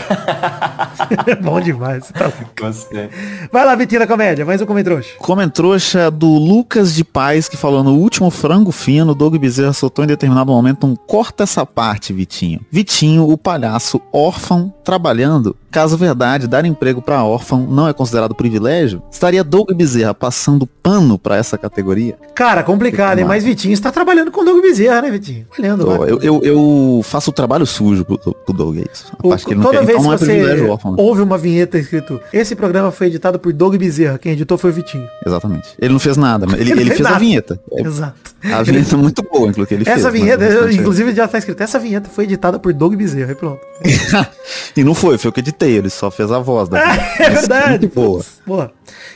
Bom 1.42 1.61
demais. 1.61 2.11
Tá. 2.11 2.32
Gostei. 2.59 3.09
Vai 3.50 3.64
lá, 3.64 3.74
Vitinho 3.74 4.00
da 4.00 4.07
Comédia, 4.07 4.44
mais 4.44 4.61
um 4.61 4.66
comentroxa. 4.66 5.11
Comentrouxa 5.18 6.11
do 6.11 6.26
Lucas 6.26 6.94
de 6.94 7.05
Paz, 7.05 7.48
que 7.48 7.57
falou 7.57 7.82
no 7.82 7.94
último 7.94 8.30
frango 8.30 8.72
fino, 8.72 9.14
Doug 9.14 9.36
Bezerra 9.36 9.72
soltou 9.72 10.05
em 10.05 10.09
determinado 10.09 10.53
momento 10.53 10.86
um 10.86 10.96
corta 10.96 11.44
essa 11.44 11.64
parte, 11.64 12.12
Vitinho. 12.12 12.61
Vitinho, 12.70 13.28
o 13.28 13.36
palhaço 13.36 14.00
órfão, 14.12 14.72
trabalhando. 14.84 15.57
Caso 15.70 15.96
verdade, 15.96 16.46
dar 16.46 16.66
emprego 16.66 17.00
pra 17.00 17.24
órfão 17.24 17.66
não 17.66 17.88
é 17.88 17.94
considerado 17.94 18.34
privilégio, 18.34 19.03
estaria 19.11 19.42
Doug 19.42 19.72
Bezerra 19.72 20.12
passando 20.12 20.66
pano 20.66 21.18
pra 21.18 21.36
essa 21.36 21.57
categoria? 21.57 22.18
Cara, 22.34 22.62
complicado, 22.62 23.18
hein? 23.18 23.24
Mas 23.24 23.42
Vitinho 23.42 23.72
está 23.72 23.90
trabalhando 23.90 24.30
com 24.30 24.42
o 24.42 24.44
Doug 24.44 24.61
Bezerra, 24.61 25.00
né, 25.03 25.11
Vitinho? 25.11 25.46
Olhando 25.59 25.86
lá. 25.86 25.96
Pô, 25.96 26.05
eu, 26.05 26.20
eu, 26.20 26.42
eu 26.42 27.00
faço 27.03 27.30
o 27.30 27.32
trabalho 27.32 27.64
sujo 27.64 27.91
pro, 28.01 28.18
pro 28.18 28.55
Doug, 28.55 28.78
é 28.78 28.84
isso. 28.93 29.12
A 29.12 29.26
O- 29.26 29.30
parte 29.30 29.45
que 29.47 29.53
ele 29.53 29.61
não 29.61 29.66
toda 29.66 29.78
quer, 29.78 29.86
vez 29.86 29.99
então 29.99 30.12
é 30.12 30.16
que 30.18 30.24
privilégio 30.24 30.64
você 30.66 30.70
órfão. 30.72 30.90
né? 30.93 30.97
ouve 31.01 31.22
uma 31.22 31.38
vinheta 31.38 31.78
escrito 31.78 32.20
Esse 32.32 32.55
programa 32.55 32.90
foi 32.90 33.07
editado 33.09 33.38
por 33.38 33.53
Doug 33.53 33.74
Bezerra, 33.76 34.18
quem 34.18 34.32
editou 34.32 34.57
foi 34.59 34.70
o 34.70 34.72
Vitinho. 34.72 35.07
Exatamente. 35.26 35.68
Ele 35.78 35.93
não 35.93 36.01
fez 36.01 36.16
nada, 36.16 36.47
mas 36.47 36.61
ele, 36.61 36.72
Ele 36.72 36.80
ele 36.82 36.90
fez 36.95 37.07
a 37.07 37.18
vinheta. 37.18 37.61
É, 37.72 37.80
Exato. 37.82 38.32
A 38.45 38.62
vinheta 38.62 38.95
é 38.95 38.99
muito 38.99 39.22
boa, 39.22 39.49
inclusive, 39.49 39.66
que 39.66 39.74
ele 39.74 39.84
fez. 39.84 39.97
Essa 39.99 40.11
mas 40.11 40.20
vinheta, 40.20 40.45
é. 40.45 40.72
inclusive 40.72 41.14
já 41.14 41.28
tá 41.28 41.38
escrito, 41.38 41.61
essa 41.62 41.78
vinheta 41.78 42.09
foi 42.09 42.24
editada 42.24 42.59
por 42.59 42.72
Doug 42.72 42.95
Bezerra, 42.95 43.32
e 43.32 43.34
pronto. 43.34 43.61
E 44.76 44.82
não 44.84 44.95
foi, 44.95 45.18
foi 45.18 45.28
eu 45.28 45.32
que 45.32 45.40
editei, 45.40 45.76
ele 45.76 45.90
só 45.90 46.11
fez 46.11 46.30
a 46.32 46.38
voz 46.38 46.68
da 46.68 46.78
É 47.18 47.30
verdade. 47.30 47.78
Muito 47.80 47.95
boa. 47.95 48.24
Boa. 48.47 48.72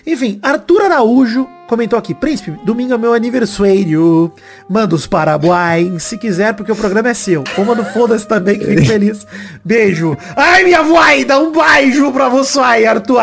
Enfim, 0.06 0.38
Arthur 0.42 0.82
Araújo 0.82 1.46
comentou 1.66 1.98
aqui, 1.98 2.14
Príncipe, 2.14 2.52
domingo 2.64 2.94
é 2.94 2.98
meu 2.98 3.12
aniversário. 3.12 4.32
Manda 4.68 4.94
os 4.94 5.06
parabéns, 5.06 6.02
se 6.02 6.16
quiser, 6.16 6.54
porque 6.54 6.72
o 6.72 6.76
programa 6.76 7.08
é 7.10 7.14
seu. 7.14 7.44
Ou 7.56 7.64
manda 7.64 7.84
foda-se 7.84 8.26
também, 8.26 8.58
que 8.58 8.64
fico 8.64 8.86
feliz. 8.86 9.26
Beijo. 9.64 10.16
Ai, 10.36 10.64
minha 10.64 10.82
voz, 10.82 11.24
dá 11.24 11.38
um 11.38 11.52
beijo 11.52 12.10
pra 12.12 12.28
você, 12.28 12.60
Arthur. 12.60 13.16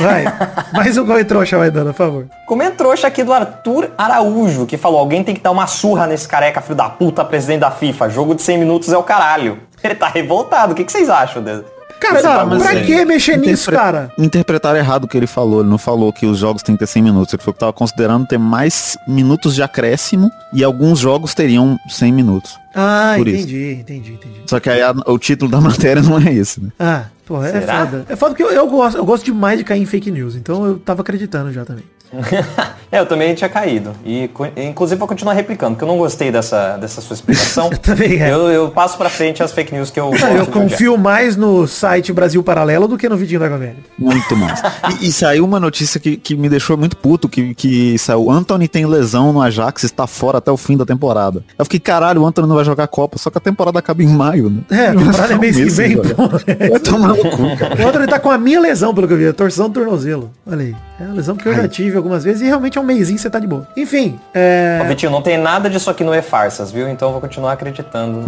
Vai. 0.00 0.24
Mais 0.72 0.96
um 0.98 1.06
comentrouxa, 1.06 1.58
vai 1.58 1.70
dando, 1.70 1.92
por 1.92 1.96
favor. 1.96 2.26
Comem 2.46 2.70
Trouxa 2.70 3.08
aqui 3.08 3.24
do 3.24 3.32
Arthur 3.32 3.90
Araújo, 3.96 4.66
que 4.66 4.76
falou, 4.76 5.00
alguém 5.00 5.24
tem 5.24 5.34
que 5.34 5.40
dar 5.40 5.50
uma 5.50 5.66
surra 5.66 6.06
nesse 6.06 6.28
careca, 6.28 6.60
filho 6.60 6.76
da 6.76 6.88
puta, 6.88 7.24
presidente 7.24 7.60
da 7.60 7.70
FIFA. 7.70 8.08
Jogo 8.08 8.34
de 8.34 8.42
100 8.42 8.58
minutos 8.58 8.92
é 8.92 8.98
o 8.98 9.02
caralho. 9.02 9.58
Ele 9.82 9.94
tá 9.94 10.08
revoltado. 10.08 10.72
O 10.72 10.74
que, 10.74 10.84
que 10.84 10.92
vocês 10.92 11.08
acham 11.08 11.42
dele? 11.42 11.64
Cara, 12.00 12.14
Esse 12.14 12.22
pra 12.22 12.44
bagulho 12.44 12.68
aí. 12.68 12.84
que 12.86 13.04
mexer 13.04 13.36
nisso, 13.38 13.70
cara? 13.70 14.10
Interpretaram 14.18 14.78
errado 14.78 15.04
o 15.04 15.08
que 15.08 15.16
ele 15.16 15.26
falou. 15.26 15.60
Ele 15.60 15.68
não 15.70 15.78
falou 15.78 16.12
que 16.12 16.26
os 16.26 16.38
jogos 16.38 16.62
têm 16.62 16.74
que 16.76 16.80
ter 16.80 16.86
100 16.86 17.02
minutos. 17.02 17.32
Ele 17.32 17.42
falou 17.42 17.54
que 17.54 17.60
tava 17.60 17.72
considerando 17.72 18.26
ter 18.26 18.38
mais 18.38 18.96
minutos 19.08 19.54
de 19.54 19.62
acréscimo 19.62 20.30
e 20.52 20.62
alguns 20.62 20.98
jogos 20.98 21.34
teriam 21.34 21.78
100 21.88 22.12
minutos. 22.12 22.58
Ah, 22.74 23.14
Por 23.16 23.26
isso. 23.28 23.38
entendi, 23.44 23.72
entendi, 23.80 24.12
entendi. 24.12 24.40
Só 24.46 24.60
que 24.60 24.68
aí 24.68 24.82
a- 24.82 24.94
o 25.06 25.18
título 25.18 25.50
da 25.50 25.60
matéria 25.62 26.02
não 26.02 26.18
é 26.18 26.32
esse, 26.32 26.60
né? 26.62 26.68
Ah, 26.78 27.04
pô, 27.24 27.42
é 27.42 27.50
Será? 27.52 27.86
foda. 27.86 28.06
É 28.08 28.16
foda 28.16 28.30
porque 28.32 28.42
eu, 28.42 28.50
eu 28.50 28.68
gosto, 28.68 28.98
eu 28.98 29.04
gosto 29.04 29.24
demais 29.24 29.58
de 29.58 29.64
cair 29.64 29.80
em 29.80 29.86
fake 29.86 30.10
news, 30.10 30.36
então 30.36 30.66
eu 30.66 30.78
tava 30.78 31.00
acreditando 31.00 31.50
já 31.52 31.64
também. 31.64 31.84
é, 32.90 33.00
eu 33.00 33.06
também 33.06 33.34
tinha 33.34 33.48
caído. 33.48 33.92
E 34.04 34.30
inclusive 34.56 34.98
vou 34.98 35.08
continuar 35.08 35.34
replicando, 35.34 35.72
porque 35.72 35.84
eu 35.84 35.88
não 35.88 35.98
gostei 35.98 36.30
dessa, 36.30 36.76
dessa 36.76 37.00
sua 37.00 37.14
explicação. 37.14 37.70
Também 37.82 38.22
é. 38.22 38.32
eu, 38.32 38.50
eu 38.50 38.70
passo 38.70 38.96
pra 38.96 39.08
frente 39.08 39.42
as 39.42 39.52
fake 39.52 39.74
news 39.74 39.90
que 39.90 40.00
eu 40.00 40.12
eu 40.36 40.46
confio 40.46 40.96
mais 40.96 41.36
no 41.36 41.66
site 41.66 42.12
Brasil 42.12 42.42
Paralelo 42.42 42.88
do 42.88 42.96
que 42.96 43.08
no 43.08 43.16
Vidinho 43.16 43.40
da 43.40 43.48
Comédia. 43.48 43.76
Muito 43.98 44.36
mais. 44.36 44.60
E, 45.00 45.08
e 45.08 45.12
saiu 45.12 45.44
uma 45.44 45.60
notícia 45.60 46.00
que, 46.00 46.16
que 46.16 46.36
me 46.36 46.48
deixou 46.48 46.76
muito 46.76 46.96
puto, 46.96 47.28
que, 47.28 47.54
que 47.54 47.98
saiu, 47.98 48.30
Anthony 48.30 48.68
tem 48.68 48.86
lesão 48.86 49.32
no 49.32 49.42
Ajax 49.42 49.82
e 49.82 49.86
está 49.86 50.06
fora 50.06 50.38
até 50.38 50.50
o 50.50 50.56
fim 50.56 50.76
da 50.76 50.84
temporada. 50.84 51.44
Eu 51.58 51.64
fiquei, 51.64 51.80
caralho, 51.80 52.22
o 52.22 52.26
Anthony 52.26 52.48
não 52.48 52.56
vai 52.56 52.64
jogar 52.64 52.84
a 52.84 52.88
Copa, 52.88 53.18
só 53.18 53.30
que 53.30 53.38
a 53.38 53.40
temporada 53.40 53.78
acaba 53.78 54.02
em 54.02 54.08
maio, 54.08 54.50
né? 54.50 54.62
É, 54.70 54.88
a 54.88 54.94
temporada 54.94 55.34
é 55.34 55.38
mês 55.38 55.56
que 55.56 55.64
Mesmo, 55.64 55.76
vem, 55.76 55.96
pô. 55.96 56.28
Vai 56.70 56.80
tomar 56.80 57.08
no 57.08 57.16
cu, 57.16 57.56
cara. 57.56 57.74
O 57.74 57.96
ele 57.96 58.06
tá 58.06 58.18
com 58.18 58.30
a 58.30 58.38
minha 58.38 58.60
lesão, 58.60 58.94
pelo 58.94 59.06
que 59.06 59.14
eu 59.14 59.18
vi, 59.18 59.28
a 59.28 59.32
torção 59.32 59.68
do 59.68 59.74
tornozelo. 59.74 60.30
Olha 60.46 60.62
aí. 60.62 60.76
É 60.98 61.04
uma 61.04 61.14
lesão 61.14 61.36
que 61.36 61.46
eu 61.46 61.54
já 61.54 61.68
tive 61.68 61.95
algumas 61.96 62.24
vezes 62.24 62.42
e 62.42 62.44
realmente 62.46 62.78
é 62.78 62.80
um 62.80 62.84
mêsinho 62.84 63.18
você 63.18 63.30
tá 63.30 63.38
de 63.38 63.46
boa. 63.46 63.66
Enfim, 63.76 64.18
é... 64.34 64.80
Ó, 64.82 64.88
Vitinho, 64.88 65.12
não 65.12 65.22
tem 65.22 65.38
nada 65.38 65.68
disso 65.68 65.90
aqui 65.90 66.04
no 66.04 66.14
E-Farsas, 66.14 66.70
viu? 66.70 66.88
Então 66.88 67.08
eu 67.08 67.12
vou 67.12 67.20
continuar 67.20 67.52
acreditando 67.52 68.24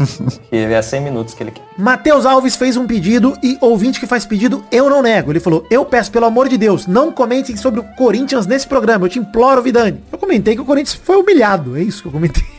que 0.50 0.56
é 0.56 0.82
100 0.82 1.00
minutos 1.00 1.34
que 1.34 1.42
ele 1.42 1.50
quer. 1.50 1.62
Matheus 1.76 2.26
Alves 2.26 2.56
fez 2.56 2.76
um 2.76 2.86
pedido 2.86 3.36
e 3.42 3.56
ouvinte 3.60 4.00
que 4.00 4.06
faz 4.06 4.24
pedido, 4.24 4.64
eu 4.70 4.88
não 4.88 5.02
nego. 5.02 5.32
Ele 5.32 5.40
falou, 5.40 5.66
eu 5.70 5.84
peço 5.84 6.10
pelo 6.10 6.26
amor 6.26 6.48
de 6.48 6.56
Deus, 6.56 6.86
não 6.86 7.10
comentem 7.10 7.56
sobre 7.56 7.80
o 7.80 7.84
Corinthians 7.96 8.46
nesse 8.46 8.66
programa. 8.66 9.06
Eu 9.06 9.08
te 9.08 9.18
imploro, 9.18 9.62
Vidani. 9.62 10.00
Eu 10.10 10.18
comentei 10.18 10.54
que 10.54 10.60
o 10.60 10.64
Corinthians 10.64 10.98
foi 11.02 11.16
humilhado. 11.16 11.76
É 11.76 11.82
isso 11.82 12.02
que 12.02 12.08
eu 12.08 12.12
comentei. 12.12 12.51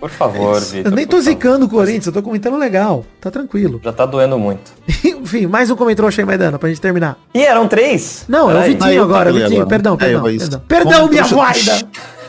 Por 0.00 0.10
favor, 0.10 0.60
Vitor. 0.60 0.90
Eu 0.92 0.96
nem 0.96 1.06
tô 1.06 1.20
zicando 1.20 1.66
o 1.66 1.68
Corinthians, 1.68 2.06
eu 2.06 2.12
tô 2.12 2.22
comentando 2.22 2.56
legal. 2.56 3.04
Tá 3.20 3.30
tranquilo. 3.30 3.80
Já 3.84 3.92
tá 3.92 4.04
doendo 4.04 4.38
muito. 4.38 4.72
Enfim, 5.04 5.46
mais 5.46 5.70
um 5.70 5.76
comentário 5.76 6.08
achei 6.08 6.24
Maidana 6.24 6.58
pra 6.58 6.68
gente 6.68 6.80
terminar. 6.80 7.16
E 7.32 7.42
eram 7.42 7.68
três? 7.68 8.24
Não, 8.28 8.50
é 8.50 8.54
o. 8.58 8.62
Vitinho 8.62 8.90
eu 8.90 9.02
agora, 9.04 9.32
Vitinho. 9.32 9.52
agora. 9.62 9.66
Perdão, 9.66 9.94
É, 9.94 9.96
perdão, 9.98 10.28
isso. 10.28 10.38
perdão. 10.50 10.60
Perdão, 10.66 11.08
minha 11.08 11.24
vaida. 11.24 11.82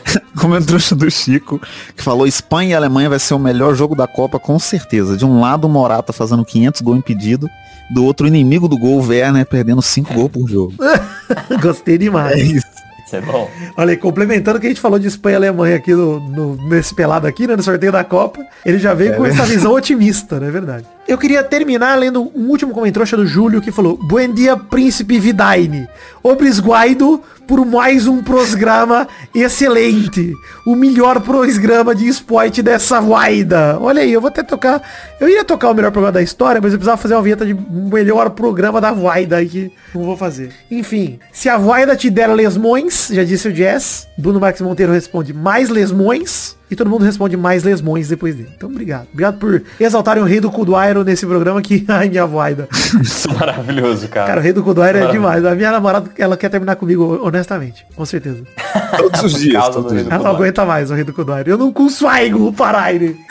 Como 0.38 0.54
o 0.54 0.64
trouxa 0.64 0.94
do 0.94 1.10
Chico, 1.10 1.60
que 1.96 2.02
falou 2.02 2.26
Espanha 2.26 2.70
e 2.70 2.74
Alemanha 2.74 3.08
vai 3.08 3.18
ser 3.18 3.34
o 3.34 3.38
melhor 3.38 3.74
jogo 3.74 3.96
da 3.96 4.06
Copa, 4.06 4.38
com 4.38 4.58
certeza. 4.58 5.16
De 5.16 5.24
um 5.24 5.40
lado, 5.40 5.66
o 5.66 5.68
Morata 5.70 6.12
fazendo 6.12 6.44
500 6.44 6.80
gols 6.82 6.98
impedido, 6.98 7.48
do 7.90 8.04
outro, 8.04 8.26
o 8.26 8.28
inimigo 8.28 8.68
do 8.68 8.78
gol, 8.78 9.00
o 9.00 9.06
Werner, 9.06 9.46
perdendo 9.46 9.80
5 9.82 10.12
gols 10.14 10.30
por 10.30 10.46
jogo. 10.48 10.74
Gostei 11.60 11.98
demais. 11.98 12.36
É 12.38 12.42
isso. 12.42 12.66
Isso 13.04 13.16
é 13.16 13.20
bom. 13.20 13.50
Olha 13.76 13.90
aí, 13.90 13.96
complementando 13.96 14.58
o 14.58 14.60
que 14.60 14.66
a 14.66 14.70
gente 14.70 14.80
falou 14.80 14.98
de 14.98 15.06
Espanha 15.06 15.34
e 15.34 15.36
Alemanha 15.36 15.76
aqui 15.76 15.92
no, 15.94 16.20
no- 16.20 16.56
nesse 16.68 16.94
pelado 16.94 17.26
aqui, 17.26 17.46
né, 17.46 17.54
no 17.56 17.62
sorteio 17.62 17.92
da 17.92 18.02
Copa, 18.04 18.40
ele 18.64 18.78
já 18.78 18.94
veio 18.94 19.14
com 19.16 19.26
essa 19.26 19.44
visão 19.44 19.72
otimista, 19.72 20.40
não 20.40 20.46
é 20.46 20.50
verdade? 20.50 20.86
Eu 21.06 21.18
queria 21.18 21.44
terminar 21.44 21.98
lendo 21.98 22.32
um 22.34 22.48
último 22.48 22.72
comentário 22.72 23.18
do 23.18 23.26
Júlio 23.26 23.60
que 23.60 23.70
falou 23.70 23.98
Buen 24.08 24.32
dia, 24.32 24.56
príncipe 24.56 25.18
Vidaine. 25.18 25.86
Obrisguaido 26.22 27.22
por 27.46 27.64
mais 27.66 28.06
um 28.06 28.22
programa 28.22 29.06
excelente. 29.34 30.32
O 30.66 30.74
melhor 30.74 31.20
programa 31.20 31.94
de 31.94 32.08
esporte 32.08 32.62
dessa 32.62 33.02
vaida. 33.02 33.78
Olha 33.80 34.00
aí, 34.00 34.14
eu 34.14 34.20
vou 34.20 34.28
até 34.28 34.42
tocar. 34.42 34.80
Eu 35.20 35.28
ia 35.28 35.44
tocar 35.44 35.68
o 35.68 35.74
melhor 35.74 35.90
programa 35.90 36.12
da 36.12 36.22
história, 36.22 36.58
mas 36.58 36.72
eu 36.72 36.78
precisava 36.78 37.00
fazer 37.00 37.14
uma 37.14 37.22
vinheta 37.22 37.44
de 37.44 37.52
melhor 37.52 38.30
programa 38.30 38.80
da 38.80 38.90
vaida 38.90 39.44
que 39.44 39.70
não 39.94 40.04
vou 40.04 40.16
fazer. 40.16 40.52
Enfim, 40.70 41.18
se 41.30 41.50
a 41.50 41.58
vaida 41.58 41.94
te 41.94 42.08
der 42.08 42.28
lesmões, 42.28 43.08
já 43.12 43.24
disse 43.24 43.46
o 43.46 43.54
Jess, 43.54 44.08
Bruno 44.16 44.40
Marques 44.40 44.62
Monteiro 44.62 44.92
responde 44.92 45.34
mais 45.34 45.68
lesmões. 45.68 46.56
E 46.70 46.74
todo 46.74 46.88
mundo 46.88 47.04
responde 47.04 47.36
mais 47.36 47.62
lesmões 47.62 48.08
depois 48.08 48.34
dele. 48.34 48.50
Então, 48.56 48.70
obrigado. 48.70 49.06
Obrigado 49.12 49.38
por 49.38 49.62
exaltarem 49.78 50.22
o 50.22 50.26
rei 50.26 50.40
do 50.40 50.50
Cuduairo 50.50 51.04
nesse 51.04 51.26
programa 51.26 51.60
que... 51.60 51.84
Ai, 51.88 52.08
minha 52.08 52.26
vaida. 52.26 52.68
Isso 53.00 53.30
é 53.30 53.34
maravilhoso, 53.34 54.08
cara. 54.08 54.26
Cara, 54.26 54.40
o 54.40 54.42
rei 54.42 54.52
do 54.52 54.62
Cuduairo 54.62 54.98
é 54.98 55.10
demais. 55.10 55.44
A 55.44 55.54
minha 55.54 55.70
namorada, 55.70 56.10
ela 56.18 56.36
quer 56.36 56.48
terminar 56.48 56.76
comigo, 56.76 57.20
honestamente. 57.22 57.86
Com 57.94 58.06
certeza. 58.06 58.42
Todos 58.96 59.22
os 59.22 59.40
dias. 59.40 59.62
Todos 59.64 59.76
do 59.76 59.88
do 59.88 59.94
dias. 59.94 60.06
Ela 60.10 60.24
não 60.24 60.30
aguenta 60.30 60.64
mais 60.64 60.90
o 60.90 60.94
rei 60.94 61.04
do 61.04 61.12
Cuduairo. 61.12 61.50
Eu 61.50 61.58
não 61.58 61.72
consigo 61.72 62.52
parar 62.52 62.94
ele. 62.94 63.16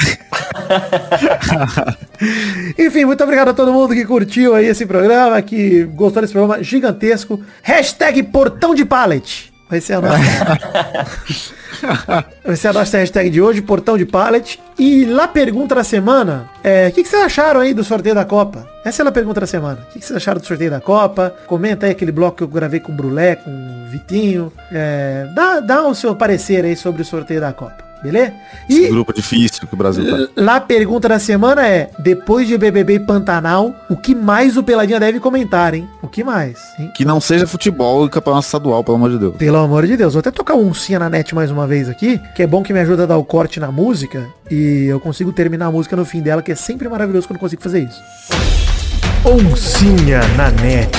Enfim, 2.77 3.05
muito 3.05 3.23
obrigado 3.23 3.49
a 3.49 3.53
todo 3.53 3.73
mundo 3.73 3.93
que 3.93 4.05
curtiu 4.05 4.55
aí 4.55 4.67
esse 4.67 4.85
programa, 4.85 5.41
que 5.41 5.83
gostou 5.85 6.21
desse 6.21 6.33
programa 6.33 6.63
gigantesco. 6.63 7.41
Hashtag 7.61 8.23
portão 8.23 8.75
de 8.75 8.85
pallet. 8.85 9.51
Vai 9.69 9.81
ser 9.81 9.93
a 9.93 10.01
nossa. 10.01 11.53
Vai 12.43 12.55
ser 12.55 12.69
a 12.69 12.73
nossa 12.73 12.97
hashtag 12.97 13.29
de 13.29 13.41
hoje, 13.41 13.61
portão 13.61 13.97
de 13.97 14.05
pallet. 14.05 14.59
E 14.77 15.05
lá 15.05 15.27
pergunta 15.27 15.75
da 15.75 15.83
semana, 15.83 16.49
é, 16.63 16.87
o 16.87 16.91
que, 16.91 17.03
que 17.03 17.09
vocês 17.09 17.23
acharam 17.23 17.61
aí 17.61 17.73
do 17.73 17.83
sorteio 17.83 18.15
da 18.15 18.25
Copa? 18.25 18.67
Essa 18.83 19.03
é 19.03 19.07
a 19.07 19.11
pergunta 19.11 19.39
da 19.39 19.47
semana. 19.47 19.79
O 19.89 19.93
que, 19.93 19.99
que 19.99 20.05
vocês 20.05 20.17
acharam 20.17 20.39
do 20.39 20.45
sorteio 20.45 20.71
da 20.71 20.81
Copa? 20.81 21.35
Comenta 21.47 21.85
aí 21.85 21.91
aquele 21.91 22.11
bloco 22.11 22.37
que 22.37 22.43
eu 22.43 22.47
gravei 22.47 22.79
com 22.79 22.91
o 22.91 22.95
Brulé, 22.95 23.35
com 23.35 23.49
o 23.49 23.89
Vitinho. 23.89 24.51
É, 24.71 25.27
dá, 25.33 25.59
dá 25.59 25.87
o 25.87 25.95
seu 25.95 26.15
parecer 26.15 26.65
aí 26.65 26.75
sobre 26.75 27.01
o 27.01 27.05
sorteio 27.05 27.39
da 27.39 27.53
Copa. 27.53 27.82
Beleza? 28.03 28.33
Esse 28.69 28.83
E 28.85 28.89
grupo 28.89 29.13
difícil 29.13 29.65
que 29.67 29.73
o 29.73 29.77
Brasil 29.77 30.05
tá. 30.05 30.27
lá 30.35 30.55
a 30.57 30.61
pergunta 30.61 31.07
da 31.07 31.17
semana 31.17 31.65
é, 31.65 31.89
depois 31.99 32.47
de 32.47 32.57
BBB 32.57 32.95
e 32.95 32.99
Pantanal, 32.99 33.73
o 33.89 33.95
que 33.95 34.13
mais 34.13 34.57
o 34.57 34.63
Peladinha 34.63 34.99
deve 34.99 35.19
comentar, 35.21 35.73
hein? 35.73 35.87
O 36.01 36.07
que 36.07 36.23
mais? 36.23 36.59
hein? 36.77 36.91
Que 36.95 37.05
não 37.05 37.21
seja 37.21 37.47
futebol 37.47 38.05
e 38.05 38.09
campeonato 38.09 38.45
estadual, 38.45 38.83
pelo 38.83 38.97
amor 38.97 39.09
de 39.11 39.17
Deus. 39.19 39.35
Pelo 39.37 39.57
amor 39.57 39.87
de 39.87 39.95
Deus, 39.95 40.13
vou 40.13 40.19
até 40.19 40.31
tocar 40.31 40.55
um 40.55 40.67
oncinha 40.67 40.99
na 40.99 41.09
net 41.09 41.33
mais 41.33 41.49
uma 41.49 41.65
vez 41.65 41.87
aqui, 41.87 42.19
que 42.35 42.43
é 42.43 42.47
bom 42.47 42.61
que 42.61 42.73
me 42.73 42.79
ajuda 42.79 43.03
a 43.03 43.05
dar 43.05 43.17
o 43.17 43.23
corte 43.23 43.59
na 43.59 43.71
música 43.71 44.27
e 44.51 44.85
eu 44.89 44.99
consigo 44.99 45.31
terminar 45.31 45.67
a 45.67 45.71
música 45.71 45.95
no 45.95 46.03
fim 46.03 46.21
dela, 46.21 46.41
que 46.41 46.51
é 46.51 46.55
sempre 46.55 46.89
maravilhoso 46.89 47.27
quando 47.27 47.37
eu 47.37 47.41
consigo 47.41 47.61
fazer 47.61 47.79
isso. 47.83 48.01
Oncinha 49.25 50.19
na 50.35 50.51
net. 50.51 50.91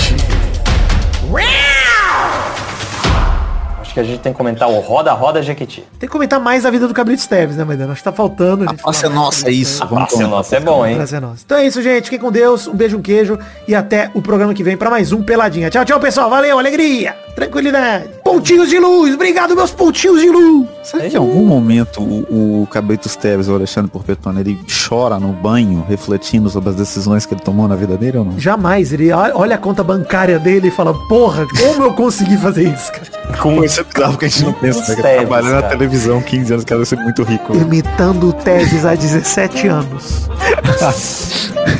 Acho 3.95 4.01
que 4.01 4.01
a 4.01 4.05
gente 4.12 4.21
tem 4.23 4.33
que 4.33 4.37
comentar 4.37 4.69
o 4.69 4.81
Roda 4.81 5.12
Roda 5.12 5.41
Jequiti. 5.41 5.85
Tem 6.01 6.09
que 6.09 6.12
comentar 6.12 6.41
mais 6.41 6.66
a 6.66 6.71
vida 6.71 6.89
do 6.89 6.93
Cabrito 6.93 7.21
Esteves, 7.21 7.57
né, 7.57 7.62
Maidana? 7.62 7.93
Acho 7.93 8.01
que 8.01 8.05
tá 8.05 8.12
faltando. 8.12 8.65
A 8.65 8.66
gente 8.73 8.81
é 8.81 8.85
mais 8.85 9.03
nossa, 9.15 9.49
é 9.49 9.53
isso. 9.53 9.85
A 9.85 9.87
praça 9.87 10.11
comentar. 10.11 10.31
nossa 10.31 10.57
é 10.57 10.61
bom, 10.61 10.83
A 10.83 10.91
hein? 10.91 10.97
praça 10.97 11.16
é 11.16 11.21
nossa. 11.21 11.43
Então 11.45 11.57
é 11.59 11.65
isso, 11.65 11.81
gente. 11.81 12.05
Fiquem 12.07 12.19
com 12.19 12.33
Deus. 12.33 12.66
Um 12.66 12.75
beijo, 12.75 12.99
um 12.99 13.03
queijo. 13.03 13.39
E 13.69 13.75
até 13.75 14.11
o 14.12 14.21
programa 14.21 14.53
que 14.53 14.65
vem 14.65 14.77
pra 14.77 14.91
mais 14.91 15.12
um 15.12 15.23
Peladinha. 15.23 15.71
Tchau, 15.71 15.85
tchau, 15.85 16.01
pessoal. 16.01 16.29
Valeu, 16.29 16.59
alegria, 16.59 17.15
tranquilidade. 17.35 18.09
Pontinhos 18.23 18.69
de 18.69 18.78
luz. 18.78 19.15
Obrigado, 19.15 19.55
meus 19.55 19.70
pontinhos 19.70 20.20
de 20.20 20.28
luz. 20.28 20.66
Será 20.82 21.09
que 21.09 21.15
em 21.15 21.19
algum 21.19 21.44
momento 21.47 22.01
o, 22.01 22.62
o 22.62 22.66
Cabritos 22.66 23.16
Teves, 23.16 23.48
o 23.48 23.55
Alexandre 23.55 23.90
Porpetone, 23.90 24.40
ele 24.40 24.59
chora 24.89 25.19
no 25.19 25.28
banho, 25.28 25.85
refletindo 25.89 26.48
sobre 26.51 26.70
as 26.70 26.77
decisões 26.77 27.27
que 27.27 27.35
ele 27.35 27.40
tomou 27.40 27.66
na 27.66 27.74
vida 27.74 27.97
dele 27.97 28.19
ou 28.19 28.24
não? 28.24 28.39
Jamais. 28.39 28.93
Ele 28.93 29.11
olha 29.12 29.56
a 29.56 29.59
conta 29.59 29.82
bancária 29.82 30.39
dele 30.39 30.69
e 30.69 30.70
fala, 30.70 30.94
porra, 31.09 31.47
como 31.47 31.85
eu 31.85 31.93
consegui 31.94 32.36
fazer 32.36 32.69
isso, 32.69 32.93
cara? 32.93 33.15
Com 33.40 33.65
Isso 33.65 33.81
é 33.81 33.85
bizarro 33.85 34.19
que 34.19 34.27
a 34.27 34.28
gente 34.28 34.44
não 34.44 34.52
pensa, 34.52 34.94
né? 34.94 35.02
Trabalhando 35.02 35.55
na 35.55 35.62
cara. 35.62 35.77
televisão 35.77 36.20
15 36.20 36.52
anos, 36.52 36.65
cara, 36.65 36.78
deve 36.81 36.89
ser 36.89 36.97
muito 36.97 37.23
rico. 37.23 37.55
Imitando 37.56 38.28
o 38.28 38.32
Teves 38.32 38.85
há 38.85 38.94
17 38.94 39.69
anos. 39.69 40.28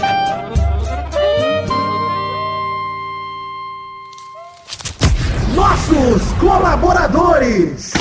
Nossos 5.65 6.23
colaboradores. 6.39 7.95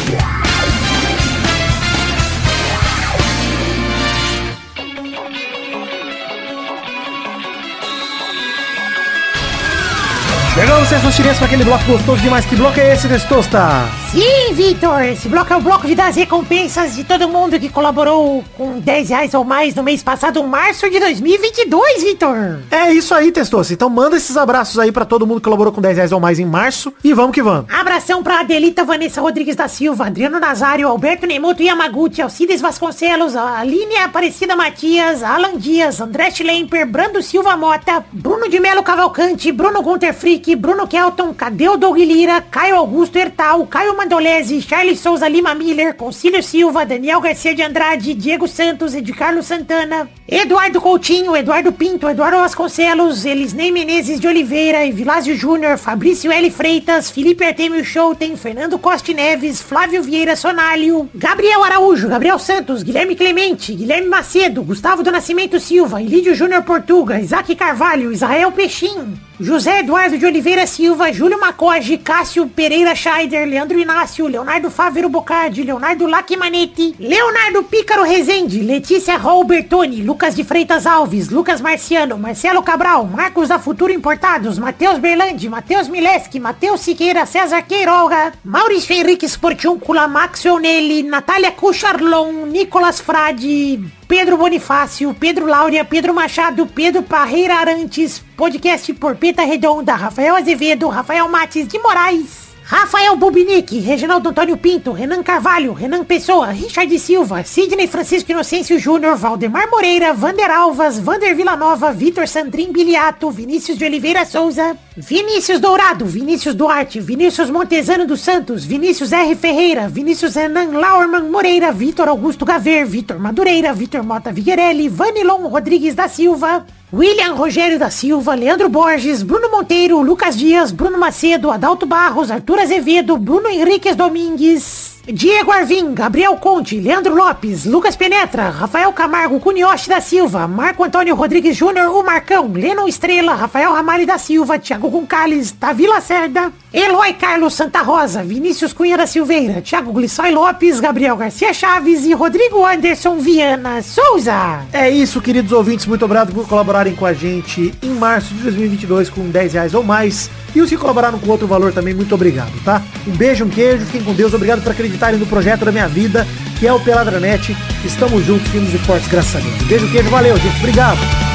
Chegamos, 10.54 10.90
César 10.90 11.12
Chirense, 11.14 11.38
para 11.38 11.46
aquele 11.46 11.64
bloco 11.64 11.86
gostoso 11.86 12.22
demais. 12.22 12.46
Que 12.46 12.58
bloco 12.58 12.78
é 12.78 12.94
esse, 12.94 13.08
Testosta? 13.08 14.03
Sim, 14.14 14.54
Vitor, 14.54 15.02
esse 15.02 15.28
bloco 15.28 15.52
é 15.52 15.58
o 15.58 15.60
bloco 15.60 15.88
de 15.88 15.96
dar 15.96 16.10
as 16.10 16.16
recompensas 16.16 16.96
de 16.96 17.04
todo 17.04 17.28
mundo 17.28 17.60
que 17.60 17.68
colaborou 17.68 18.44
com 18.56 18.80
10 18.80 19.10
reais 19.10 19.34
ou 19.34 19.44
mais 19.44 19.74
no 19.74 19.82
mês 19.82 20.04
passado, 20.04 20.44
março 20.44 20.88
de 20.88 21.00
2022, 21.00 22.04
Vitor. 22.04 22.60
É 22.70 22.94
isso 22.94 23.12
aí, 23.16 23.32
Testosta. 23.32 23.74
Então 23.74 23.90
manda 23.90 24.16
esses 24.16 24.38
abraços 24.38 24.78
aí 24.78 24.92
pra 24.92 25.04
todo 25.04 25.26
mundo 25.26 25.40
que 25.40 25.46
colaborou 25.46 25.74
com 25.74 25.82
10 25.82 25.96
reais 25.98 26.12
ou 26.12 26.20
mais 26.20 26.38
em 26.38 26.46
março. 26.46 26.94
E 27.04 27.12
vamos 27.12 27.34
que 27.34 27.42
vamos. 27.42 27.66
Abração 27.74 28.22
pra 28.22 28.42
Adelita 28.42 28.84
Vanessa 28.84 29.20
Rodrigues 29.20 29.56
da 29.56 29.68
Silva, 29.68 30.06
Adriano 30.06 30.40
Nazário, 30.40 30.88
Alberto 30.88 31.26
Nemoto 31.26 31.64
Yamaguchi, 31.64 32.22
Alcides 32.22 32.62
Vasconcelos, 32.62 33.36
Aline 33.36 33.96
Aparecida 33.96 34.56
Matias, 34.56 35.24
Alan 35.24 35.58
Dias, 35.58 36.00
André 36.00 36.30
Schlemper, 36.30 36.86
Brando 36.86 37.24
Silva 37.24 37.58
Mota, 37.58 38.06
Bruno 38.12 38.48
de 38.48 38.60
Melo 38.60 38.84
Cavalcante, 38.84 39.52
Bruno 39.52 39.82
Gunter 39.82 40.14
Frick, 40.14 40.56
Bruno 40.56 40.88
Kelton, 40.88 41.34
Cadeu 41.34 41.78
Doug 41.78 41.98
Lira, 41.98 42.42
Caio 42.42 42.76
Augusto 42.76 43.18
Hertal, 43.18 43.66
Caio 43.66 44.03
Mandolese, 44.04 44.62
Charles 44.62 45.00
Souza 45.00 45.30
Lima 45.30 45.56
Miller, 45.56 45.96
Concílio 45.96 46.44
Silva, 46.44 46.86
Daniel 46.86 47.22
Garcia 47.22 47.56
de 47.56 47.62
Andrade, 47.62 48.14
Diego 48.14 48.50
Santos, 48.50 48.94
Ed 48.94 49.10
Carlos 49.14 49.46
Santana, 49.46 50.10
Eduardo 50.28 50.82
Coutinho, 50.82 51.34
Eduardo 51.38 51.72
Pinto, 51.72 52.10
Eduardo 52.10 52.38
Vasconcelos, 52.40 53.24
Elisnei 53.24 53.72
Menezes 53.72 54.20
de 54.20 54.28
Oliveira, 54.28 54.86
Evilásio 54.86 55.38
Júnior, 55.38 55.78
Fabrício 55.78 56.34
L. 56.34 56.52
Freitas, 56.52 57.10
Felipe 57.10 57.46
Artemio 57.46 57.82
Schouten, 57.86 58.36
Fernando 58.36 58.78
Costa 58.78 59.14
Neves, 59.14 59.62
Flávio 59.62 60.04
Vieira 60.04 60.36
Sonalho, 60.36 61.10
Gabriel 61.16 61.64
Araújo, 61.64 62.10
Gabriel 62.10 62.40
Santos, 62.40 62.84
Guilherme 62.84 63.16
Clemente, 63.16 63.74
Guilherme 63.74 64.10
Macedo, 64.10 64.64
Gustavo 64.64 65.02
do 65.02 65.12
Nascimento 65.12 65.62
Silva, 65.62 66.02
Ilídio 66.02 66.36
Júnior 66.36 66.64
Portuga, 66.64 67.22
Isaac 67.22 67.56
Carvalho, 67.56 68.12
Israel 68.12 68.52
Peixinho, 68.52 69.18
José 69.46 69.80
Eduardo 69.80 70.18
de 70.18 70.26
Oliveira 70.26 70.66
Silva, 70.66 71.12
Júlio 71.12 71.38
Macoge, 71.38 71.98
Cássio 71.98 72.48
Pereira 72.48 72.96
Scheider, 72.96 73.46
Leandro 73.46 73.78
Inácio, 73.78 74.26
Leonardo 74.26 74.72
Fávero 74.72 75.10
Bocardi, 75.10 75.64
Leonardo 75.64 76.08
Lacmanetti, 76.08 76.96
Leonardo 76.98 77.62
Pícaro 77.64 78.04
Rezende, 78.04 78.62
Letícia 78.62 79.18
Robertoni, 79.18 80.02
Lucas 80.02 80.34
de 80.34 80.46
Freitas 80.46 80.88
Alves, 80.88 81.30
Lucas 81.30 81.60
Marciano, 81.60 82.18
Marcelo 82.18 82.64
Cabral, 82.64 83.06
Marcos 83.06 83.50
da 83.50 83.60
Futuro 83.60 83.92
Importados, 83.92 84.58
Matheus 84.58 84.98
Berlandi, 84.98 85.50
Matheus 85.50 85.90
Mileski, 85.90 86.40
Matheus 86.40 86.80
Siqueira, 86.80 87.26
César 87.26 87.64
Queiroga, 87.68 88.32
Maurício 88.46 88.96
Henrique 88.96 89.28
Sportiúncula, 89.28 90.08
Max 90.08 90.46
Onelli, 90.46 91.04
Natália 91.04 91.52
Cucharlon, 91.52 92.46
Nicolas 92.46 93.02
Frade, 93.02 93.82
Pedro 94.16 94.38
Bonifácio, 94.38 95.12
Pedro 95.20 95.48
Láurea, 95.48 95.84
Pedro 95.84 96.14
Machado, 96.14 96.68
Pedro 96.68 97.02
Parreira 97.02 97.56
Arantes, 97.56 98.24
podcast 98.38 98.94
Porpeta 98.94 99.44
Redonda, 99.44 99.96
Rafael 99.96 100.36
Azevedo, 100.36 100.88
Rafael 100.88 101.28
Mates 101.28 101.68
de 101.68 101.80
Moraes, 101.80 102.50
Rafael 102.64 103.16
Bubinique, 103.18 103.80
Reginaldo 103.80 104.30
Antônio 104.30 104.56
Pinto, 104.56 104.92
Renan 104.92 105.24
Carvalho, 105.24 105.74
Renan 105.74 106.04
Pessoa, 106.04 106.52
Richard 106.52 106.96
Silva, 107.00 107.44
Sidney 107.44 107.88
Francisco 107.88 108.32
Inocêncio 108.32 108.78
Júnior, 108.78 109.18
Valdemar 109.18 109.68
Moreira, 109.72 110.14
Vander 110.14 110.52
Alvas, 110.52 111.00
Vander 111.00 111.36
Villanova, 111.36 111.92
Vitor 111.92 112.28
Sandrin 112.28 112.72
Biliato, 112.72 113.32
Vinícius 113.32 113.80
de 113.80 113.86
Oliveira 113.86 114.26
Souza, 114.26 114.78
Vinícius 114.96 115.60
Dourado, 115.60 116.06
Vinícius 116.06 116.54
Duarte, 116.54 117.00
Vinícius 117.00 117.50
Montezano 117.50 118.06
dos 118.06 118.22
Santos, 118.22 118.64
Vinícius 118.64 119.12
R. 119.12 119.36
Ferreira, 119.36 119.88
Vinícius 119.88 120.36
Renan 120.36 120.72
Lauerman 120.72 121.32
Moreira, 121.32 121.72
Vitor 121.72 122.08
Augusto 122.08 122.46
Gaver, 122.46 122.86
Vitor 122.86 123.18
Madureira, 123.18 123.74
Vitor 123.74 124.04
Mota 124.04 124.32
Viguerelli, 124.32 124.90
Vanilon 124.90 125.50
Rodrigues 125.50 125.96
da 125.96 126.08
Silva, 126.08 126.68
William 126.92 127.36
Rogério 127.36 127.80
da 127.80 127.90
Silva, 127.90 128.36
Leandro 128.36 128.70
Borges, 128.70 129.24
Bruno 129.24 129.50
Monteiro, 129.50 130.00
Lucas 130.04 130.36
Dias, 130.36 130.72
Bruno 130.72 131.00
Macedo, 131.00 131.50
Adalto 131.50 131.88
Barros, 131.88 132.30
Arthur 132.30 132.60
Azevedo, 132.60 133.18
Bruno 133.18 133.50
Henriques 133.50 133.96
Domingues, 133.96 134.93
Diego 135.06 135.52
Arvim, 135.52 135.94
Gabriel 135.94 136.38
Conte, 136.38 136.80
Leandro 136.80 137.14
Lopes, 137.14 137.66
Lucas 137.66 137.94
Penetra, 137.94 138.50
Rafael 138.50 138.92
Camargo, 138.94 139.38
Cunioche 139.38 139.90
da 139.90 140.00
Silva, 140.00 140.48
Marco 140.48 140.82
Antônio 140.82 141.14
Rodrigues 141.14 141.58
Júnior, 141.58 141.94
o 141.94 142.06
Marcão, 142.06 142.50
Lennon 142.54 142.88
Estrela, 142.88 143.36
Rafael 143.36 143.74
Ramalho 143.74 144.08
da 144.08 144.18
Silva, 144.18 144.58
Thiago 144.58 144.90
Goncalves, 144.90 145.52
Davi 145.52 145.88
Lacerda, 145.88 146.54
Eloy 146.74 147.14
Carlos 147.14 147.54
Santa 147.54 147.82
Rosa, 147.82 148.24
Vinícius 148.24 148.72
Cunha 148.72 148.96
da 148.96 149.06
Silveira, 149.06 149.62
Thiago 149.62 149.92
Glissói 149.92 150.32
Lopes, 150.32 150.80
Gabriel 150.80 151.18
Garcia 151.18 151.54
Chaves 151.54 152.06
e 152.06 152.14
Rodrigo 152.14 152.66
Anderson 152.66 153.18
Viana 153.18 153.82
Souza. 153.82 154.62
É 154.72 154.90
isso, 154.90 155.20
queridos 155.20 155.52
ouvintes. 155.52 155.86
Muito 155.86 156.06
obrigado 156.06 156.34
por 156.34 156.48
colaborarem 156.48 156.96
com 156.96 157.06
a 157.06 157.14
gente 157.14 157.74
em 157.82 157.90
março 157.90 158.34
de 158.34 158.42
2022 158.44 159.10
com 159.10 159.30
10 159.30 159.54
reais 159.54 159.74
ou 159.74 159.84
mais. 159.84 160.32
E 160.56 160.62
os 160.62 160.70
que 160.70 160.78
colaboraram 160.78 161.20
com 161.20 161.30
outro 161.30 161.48
valor 161.48 161.74
também, 161.74 161.94
muito 161.94 162.14
obrigado, 162.14 162.54
tá? 162.64 162.82
Um 163.08 163.12
beijo, 163.12 163.44
um 163.44 163.50
queijo, 163.50 163.86
fiquem 163.86 164.04
com 164.04 164.14
Deus. 164.14 164.34
Obrigado 164.34 164.62
por 164.62 164.72
acreditarem 164.94 165.20
no 165.20 165.26
projeto 165.26 165.66
da 165.66 165.72
minha 165.72 165.88
vida, 165.88 166.28
que 166.60 166.68
é 166.68 166.74
o 166.74 166.80
Peladranet. 166.80 167.56
Estamos 167.84 168.26
juntos, 168.26 168.48
firmes 168.50 168.74
e 168.74 168.78
fortes, 168.78 169.08
graças 169.08 169.36
a 169.36 169.40
Deus. 169.40 169.64
Beijo, 169.64 169.92
queijo, 169.92 170.10
valeu, 170.10 170.38
gente. 170.38 170.58
Obrigado. 170.58 171.33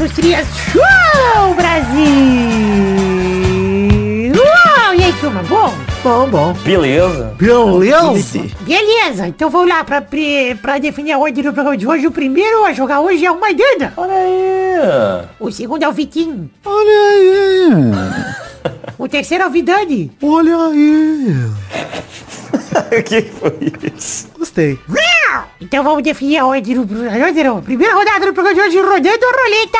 Testosterinha 0.00 0.42
Show, 0.72 1.54
Brasil! 1.54 2.00
Uau, 4.34 4.94
e 4.94 5.04
aí, 5.04 5.12
turma, 5.20 5.42
bom? 5.42 5.74
Bom, 6.02 6.26
bom. 6.30 6.52
Beleza. 6.64 7.34
Beleza? 7.38 8.40
Beleza, 8.62 9.26
então 9.28 9.50
vamos 9.50 9.68
lá 9.68 9.84
pra, 9.84 10.00
pre- 10.00 10.54
pra 10.62 10.78
definir 10.78 11.12
a 11.12 11.18
ordem 11.18 11.44
do 11.44 11.52
programa 11.52 11.76
de 11.76 11.86
hoje. 11.86 12.06
O 12.06 12.10
primeiro 12.10 12.64
a 12.64 12.72
jogar 12.72 13.00
hoje 13.00 13.26
é 13.26 13.30
o 13.30 13.38
Maidana. 13.38 13.92
Olha 13.94 14.14
aí. 14.14 15.28
O 15.38 15.52
segundo 15.52 15.82
é 15.82 15.88
o 15.88 15.92
Vitinho. 15.92 16.50
Olha 16.64 16.90
aí. 17.10 18.72
O 18.96 19.06
terceiro 19.06 19.44
é 19.44 19.46
o 19.46 19.50
Vidani. 19.50 20.10
Olha 20.22 20.56
aí. 20.68 21.34
O 22.72 23.02
que 23.02 23.22
foi 23.22 23.72
isso? 23.96 24.28
Gostei. 24.38 24.78
Então 25.60 25.84
vamos 25.84 26.02
definir 26.02 26.38
a 26.38 26.46
ordem 26.46 26.74
do 26.74 26.86
não. 27.44 27.62
Primeira 27.62 27.94
rodada 27.94 28.26
do 28.26 28.32
programa 28.32 28.54
de 28.54 28.60
hoje, 28.60 28.80
rodando 28.80 29.26
a 29.26 29.32
roleta. 29.42 29.78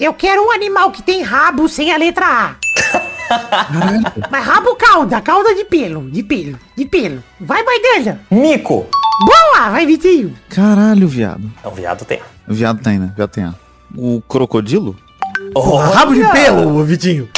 Eu 0.00 0.14
quero 0.14 0.46
um 0.46 0.50
animal 0.50 0.90
que 0.90 1.02
tem 1.02 1.22
rabo 1.22 1.68
sem 1.68 1.92
a 1.92 1.96
letra 1.96 2.26
A. 2.26 2.56
Mas 4.30 4.44
rabo 4.44 4.74
cauda, 4.74 5.20
cauda 5.20 5.54
de 5.54 5.64
pelo, 5.64 6.10
de 6.10 6.22
pelo, 6.22 6.58
de 6.76 6.84
pelo. 6.84 7.22
Vai, 7.40 7.62
Maidana. 7.62 8.20
Mico. 8.30 8.86
Boa, 9.24 9.70
vai, 9.70 9.86
Vitinho. 9.86 10.36
Caralho, 10.48 11.06
viado. 11.06 11.50
Não, 11.62 11.70
viado 11.70 12.04
tem. 12.04 12.20
O 12.48 12.54
viado 12.54 12.80
tem, 12.82 12.98
né? 12.98 13.12
Viado 13.16 13.30
tem. 13.30 13.44
A. 13.44 13.54
O 13.96 14.22
crocodilo? 14.28 14.96
Oh, 15.54 15.76
Rabo 15.76 16.14
de 16.14 16.24
pelo, 16.30 16.82
Vitinho. 16.84 17.28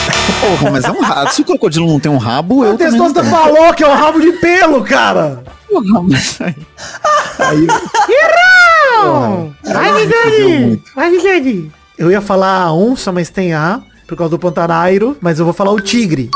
Porra, 0.41 0.71
mas 0.71 0.85
é 0.85 0.91
um 0.91 1.01
rabo. 1.01 1.31
Se 1.33 1.43
o 1.43 1.45
crocodilo 1.45 1.87
não 1.87 1.99
tem 1.99 2.11
um 2.11 2.17
rabo, 2.17 2.65
eu 2.65 2.75
O 2.75 2.79
Testosta 2.79 3.25
falou 3.25 3.73
que 3.75 3.83
é 3.83 3.89
um 3.89 3.95
rabo 3.95 4.21
de 4.21 4.33
pelo, 4.33 4.83
cara. 4.85 5.43
Porra, 5.69 6.03
mas 6.03 6.39
aí- 6.41 7.67
Errou! 8.09 9.53
Vai, 9.65 9.93
Vidani. 10.07 10.83
Vai. 10.95 11.71
Eu 11.99 12.11
ia 12.11 12.21
falar 12.21 12.63
a 12.63 12.73
onça, 12.73 13.11
mas 13.13 13.31
tem 13.31 13.53
A, 13.53 13.81
por 14.07 14.17
causa 14.17 14.31
do 14.33 14.39
Pantanairo, 14.39 15.17
mas 15.21 15.39
eu 15.39 15.45
vou 15.45 15.55
falar 15.55 15.73
o 15.73 15.81
tigre. 15.81 16.31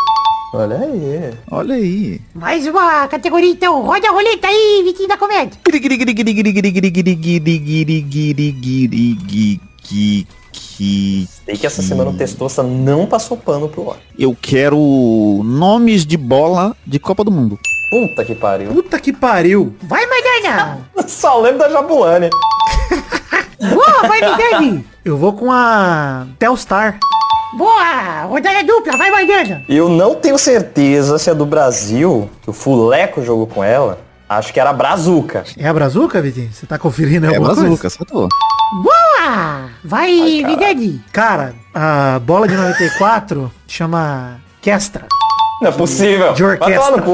Olha 0.55 0.77
aí. 0.77 1.35
Olha 1.51 1.75
aí. 1.75 2.21
Mais 2.35 2.67
uma 2.67 3.07
categoria, 3.09 3.51
então. 3.51 3.83
Roda 3.83 4.09
a 4.09 4.13
roleta 4.13 4.49
aí, 4.49 4.83
Vitinho 4.85 5.09
da 5.09 5.17
Comédia. 5.17 5.59
Sei 11.45 11.57
que 11.57 11.67
essa 11.67 11.83
semana 11.83 12.11
o 12.11 12.15
Testosta 12.15 12.63
não 12.63 13.07
passou 13.07 13.37
pano 13.37 13.69
pro 13.69 13.83
homem. 13.83 14.01
Eu 14.19 14.37
quero 14.41 14.79
nomes 15.45 16.07
de 16.07 16.17
bola 16.17 16.77
de 16.87 16.99
Copa 16.99 17.25
do 17.25 17.31
Mundo. 17.31 17.59
Puta 17.91 18.25
que 18.25 18.35
pariu. 18.35 18.73
Puta 18.73 19.01
que 19.01 19.13
pariu. 19.13 19.75
Vai, 19.83 20.07
Maidana. 20.07 20.89
Só 21.07 21.41
lembro 21.41 21.61
da 21.61 21.71
Jabulani. 21.71 22.31
Boa, 23.61 24.03
vai, 24.07 24.21
Vidani. 24.21 24.85
Eu 25.05 25.17
vou 25.17 25.33
com 25.33 25.51
a 25.51 26.27
Telstar. 26.39 26.99
Boa, 27.57 28.23
rodada 28.25 28.63
dupla. 28.63 28.97
Vai, 28.97 29.11
Maidana. 29.11 29.65
Eu 29.69 29.89
não 29.89 30.15
tenho 30.15 30.39
certeza 30.39 31.19
se 31.19 31.31
é 31.31 31.35
do 31.35 31.47
Brasil, 31.47 32.29
que 32.43 32.51
o 32.51 32.53
Fuleco 32.53 33.23
jogou 33.25 33.47
com 33.47 33.65
ela. 33.65 33.99
Acho 34.29 34.53
que 34.53 34.61
era 34.61 34.71
a 34.71 34.75
Brazuca. 34.75 35.45
É 35.57 35.67
a 35.67 35.73
Brazuca, 35.73 36.21
Vitinho? 36.21 36.51
Você 36.53 36.67
tá 36.67 36.79
conferindo 36.79 37.25
É 37.27 37.31
alguma 37.31 37.49
coisa? 37.55 37.63
bazuca, 37.63 37.87
acertou. 37.87 38.29
Boa. 38.83 39.71
Vai, 39.83 40.43
Vidani. 40.47 41.03
Cara, 41.11 41.55
a 41.75 42.21
bola 42.23 42.47
de 42.47 42.55
94 42.55 43.51
chama 43.67 44.39
Kestra. 44.61 45.07
Não 45.61 45.69
é 45.69 45.73
possível. 45.73 46.33
De 46.35 46.43
Vai 46.43 46.53
orquestra. 46.53 47.05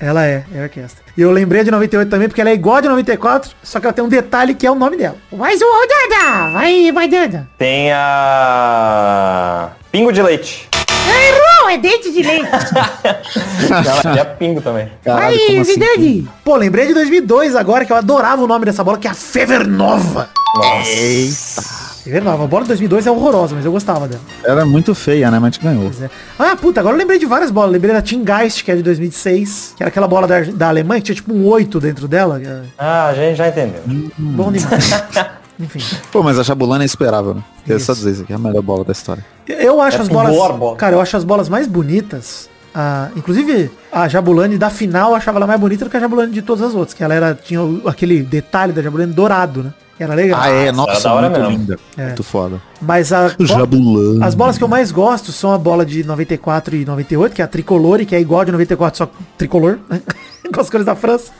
Ela 0.00 0.26
é, 0.26 0.44
é 0.54 0.62
orquestra. 0.62 1.02
E 1.16 1.20
eu 1.20 1.30
lembrei 1.30 1.62
de 1.62 1.70
98 1.70 2.08
também, 2.08 2.28
porque 2.28 2.40
ela 2.40 2.50
é 2.50 2.54
igual 2.54 2.76
a 2.76 2.80
de 2.80 2.88
94, 2.88 3.50
só 3.62 3.78
que 3.78 3.86
ela 3.86 3.92
tem 3.92 4.02
um 4.04 4.08
detalhe 4.08 4.54
que 4.54 4.66
é 4.66 4.70
o 4.70 4.74
nome 4.74 4.96
dela. 4.96 5.16
Mais 5.30 5.60
uma 5.60 5.80
rodada. 5.80 6.52
Vai, 6.52 6.90
Maidana. 6.90 7.50
Tem 7.58 7.92
a... 7.92 9.70
Pingo 9.90 10.10
de 10.10 10.22
leite. 10.22 10.68
Errou, 11.04 11.68
é 11.70 11.76
dente 11.76 12.10
de 12.10 12.22
leite. 12.22 12.48
Não, 14.04 14.12
é 14.12 14.24
pingo 14.24 14.62
também. 14.62 14.90
Caralho, 15.04 15.36
Vai, 15.36 15.46
como 15.46 15.60
assim? 15.60 15.72
Vidani. 15.74 16.28
Pô, 16.42 16.56
lembrei 16.56 16.86
de 16.86 16.94
2002 16.94 17.54
agora, 17.54 17.84
que 17.84 17.92
eu 17.92 17.96
adorava 17.96 18.42
o 18.42 18.46
nome 18.46 18.64
dessa 18.64 18.82
bola, 18.82 18.96
que 18.98 19.06
é 19.06 19.10
a 19.10 19.14
Fevernova. 19.14 20.30
Nossa. 20.56 21.91
Fevernova. 22.04 22.44
A 22.44 22.46
bola 22.46 22.62
de 22.62 22.68
2002 22.68 23.06
é 23.06 23.10
horrorosa, 23.10 23.54
mas 23.54 23.64
eu 23.64 23.72
gostava 23.72 24.08
dela. 24.08 24.20
Era 24.44 24.64
muito 24.66 24.94
feia, 24.94 25.30
né? 25.30 25.38
Mas 25.38 25.48
a 25.48 25.50
gente 25.52 25.62
ganhou. 25.62 25.90
É. 26.00 26.10
Ah, 26.38 26.56
puta, 26.56 26.80
agora 26.80 26.94
eu 26.94 26.98
lembrei 26.98 27.18
de 27.18 27.26
várias 27.26 27.50
bolas. 27.50 27.70
Lembrei 27.70 27.94
da 27.94 28.02
Team 28.02 28.24
Geist, 28.24 28.64
que 28.64 28.70
é 28.72 28.76
de 28.76 28.82
2006, 28.82 29.74
que 29.76 29.82
era 29.82 29.88
aquela 29.88 30.08
bola 30.08 30.26
da, 30.26 30.40
da 30.40 30.68
Alemanha, 30.68 31.00
que 31.00 31.06
tinha 31.06 31.16
tipo 31.16 31.32
um 31.32 31.46
8 31.46 31.78
dentro 31.80 32.08
dela. 32.08 32.40
Ah, 32.78 33.06
a 33.08 33.14
gente 33.14 33.36
já 33.36 33.48
entendeu. 33.48 33.80
Bom 34.18 34.50
demais. 34.50 34.90
Enfim. 35.60 35.80
Pô, 36.10 36.22
mas 36.22 36.38
a 36.38 36.42
Jabulana 36.42 36.82
é 36.82 36.86
esperável, 36.86 37.34
né? 37.34 37.42
Queria 37.64 37.78
só 37.78 37.92
Isso. 37.92 38.00
dizer 38.00 38.10
isso 38.12 38.22
aqui, 38.22 38.32
é 38.32 38.36
a 38.36 38.38
melhor 38.38 38.62
bola 38.62 38.84
da 38.84 38.90
história. 38.90 39.24
Eu 39.46 39.80
acho 39.80 39.98
É 39.98 40.00
as 40.00 40.08
bolas. 40.08 40.34
bola. 40.34 40.76
Cara, 40.76 40.96
eu 40.96 41.00
acho 41.00 41.16
as 41.16 41.22
bolas 41.22 41.48
mais 41.48 41.68
bonitas. 41.68 42.48
ah, 42.74 43.10
inclusive, 43.14 43.70
a 43.92 44.08
Jabulani 44.08 44.58
da 44.58 44.70
final 44.70 45.10
eu 45.10 45.16
achava 45.16 45.38
ela 45.38 45.46
mais 45.46 45.60
bonita 45.60 45.84
do 45.84 45.90
que 45.90 45.96
a 45.96 46.00
Jabulani 46.00 46.32
de 46.32 46.42
todas 46.42 46.64
as 46.66 46.74
outras. 46.74 46.94
Que 46.94 47.04
ela 47.04 47.14
era, 47.14 47.34
tinha 47.34 47.60
aquele 47.86 48.22
detalhe 48.22 48.72
da 48.72 48.82
Jabulani 48.82 49.12
dourado, 49.12 49.62
né? 49.62 49.74
Era 50.02 50.14
legal. 50.14 50.40
Ah, 50.42 50.48
é? 50.50 50.62
era 50.64 50.72
Nossa, 50.72 51.02
da 51.08 51.14
hora 51.14 51.30
muito 51.30 51.40
mesmo. 51.42 51.58
linda. 51.58 51.78
É. 51.96 52.06
Muito 52.06 52.22
foda. 52.22 52.60
Mas 52.80 53.12
a, 53.12 53.34
O 53.38 53.46
Jabulani. 53.46 54.22
as 54.24 54.34
bolas 54.34 54.58
que 54.58 54.64
eu 54.64 54.68
mais 54.68 54.90
gosto 54.90 55.30
são 55.32 55.52
a 55.52 55.58
bola 55.58 55.84
de 55.86 56.04
94 56.04 56.76
e 56.76 56.84
98, 56.84 57.34
que 57.34 57.42
é 57.42 57.44
a 57.44 57.48
tricolor, 57.48 58.00
e 58.00 58.06
que 58.06 58.14
é 58.14 58.20
igual 58.20 58.40
a 58.40 58.44
de 58.44 58.52
94, 58.52 58.98
só 58.98 59.10
tricolor, 59.38 59.78
né? 59.88 60.00
com 60.52 60.60
as 60.60 60.68
cores 60.68 60.84
da 60.84 60.94
França. 60.94 61.30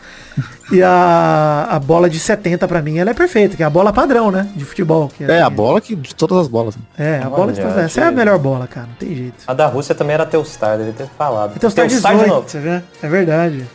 E 0.73 0.83
a, 0.83 1.67
a 1.69 1.79
bola 1.79 2.09
de 2.09 2.19
70 2.19 2.67
pra 2.67 2.81
mim, 2.81 2.97
ela 2.97 3.11
é 3.11 3.15
perfeita, 3.15 3.55
que 3.55 3.63
é 3.63 3.67
a 3.67 3.71
bola 3.71 3.93
padrão, 3.93 4.31
né? 4.31 4.49
De 4.57 4.65
futebol. 4.65 5.11
Que 5.15 5.25
É, 5.25 5.43
a 5.43 5.51
bola 5.51 5.79
que 5.81 5.95
de 5.95 6.15
todas 6.15 6.39
as 6.39 6.49
bolas. 6.49 6.75
né? 6.77 6.83
É, 6.99 7.23
a 7.23 7.29
bola 7.29 7.53
de 7.53 7.61
Olha, 7.61 7.81
Essa 7.83 8.01
é 8.01 8.05
a 8.05 8.11
melhor 8.11 8.39
bola, 8.39 8.67
cara. 8.67 8.87
Não 8.87 8.95
tem 8.95 9.15
jeito. 9.15 9.35
A 9.47 9.53
da 9.53 9.67
Rússia 9.67 9.95
também 9.95 10.15
era 10.15 10.25
Telstar, 10.25 10.79
devia 10.79 10.95
ter 10.95 11.07
falado. 11.19 11.59
Telstar 11.59 11.87
Telstar 11.87 12.17
18, 12.17 12.51
você 12.51 12.59
vê? 12.61 12.83
É 13.03 13.09
verdade. 13.09 13.67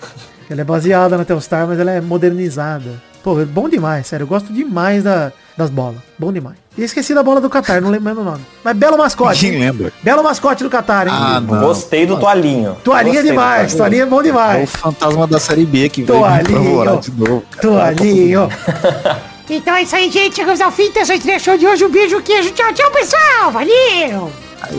ela 0.49 0.61
é 0.61 0.63
baseada 0.63 1.15
na 1.17 1.25
Telstar, 1.25 1.67
mas 1.67 1.79
ela 1.79 1.91
é 1.91 2.01
modernizada. 2.01 2.89
Pô, 3.23 3.39
é 3.41 3.45
bom 3.45 3.67
demais, 3.67 4.07
sério. 4.07 4.23
Eu 4.23 4.27
gosto 4.27 4.51
demais 4.53 5.03
da, 5.03 5.31
das 5.57 5.69
bolas. 5.69 5.97
Bom 6.17 6.31
demais. 6.31 6.55
E 6.77 6.83
esqueci 6.83 7.13
da 7.13 7.23
bola 7.23 7.41
do 7.41 7.49
Qatar, 7.49 7.81
não 7.81 7.89
lembro 7.89 8.21
o 8.21 8.23
nome. 8.23 8.41
Mas 8.63 8.77
belo 8.77 8.97
mascote. 8.97 9.39
Quem 9.39 9.59
lembra? 9.59 9.91
Belo 10.03 10.23
mascote 10.23 10.63
do 10.63 10.69
Qatar, 10.69 11.07
hein? 11.07 11.13
Ah, 11.15 11.41
não. 11.41 11.59
Gostei 11.59 12.05
do 12.05 12.17
toalhinho. 12.17 12.77
Toalhinha 12.83 13.15
Gostei 13.15 13.31
do 13.31 13.33
demais, 13.35 13.73
toalhinha 13.75 14.03
é 14.03 14.05
bom 14.05 14.17
É 14.17 14.19
o 14.19 14.23
demais. 14.23 14.69
fantasma 14.71 15.25
da 15.27 15.39
série 15.39 15.65
B 15.65 15.89
que 15.89 16.03
veio 16.03 16.19
Toalhinho. 16.19 16.59
apavorar 16.81 16.99
de 16.99 17.11
novo. 17.11 17.43
cara. 17.51 17.61
Toalhinho. 17.67 18.49
Então 19.49 19.73
é 19.75 19.83
isso 19.83 19.95
aí, 19.95 20.11
gente. 20.11 20.35
Chegamos 20.35 20.59
ao 20.59 20.69
fim 20.69 20.91
dessa 20.91 21.13
show 21.39 21.57
de 21.57 21.65
hoje. 21.65 21.85
Um 21.85 21.89
beijo, 21.89 22.21
queijo. 22.21 22.51
Tchau, 22.51 22.73
tchau, 22.73 22.91
pessoal. 22.91 23.49
Valeu! 23.49 24.29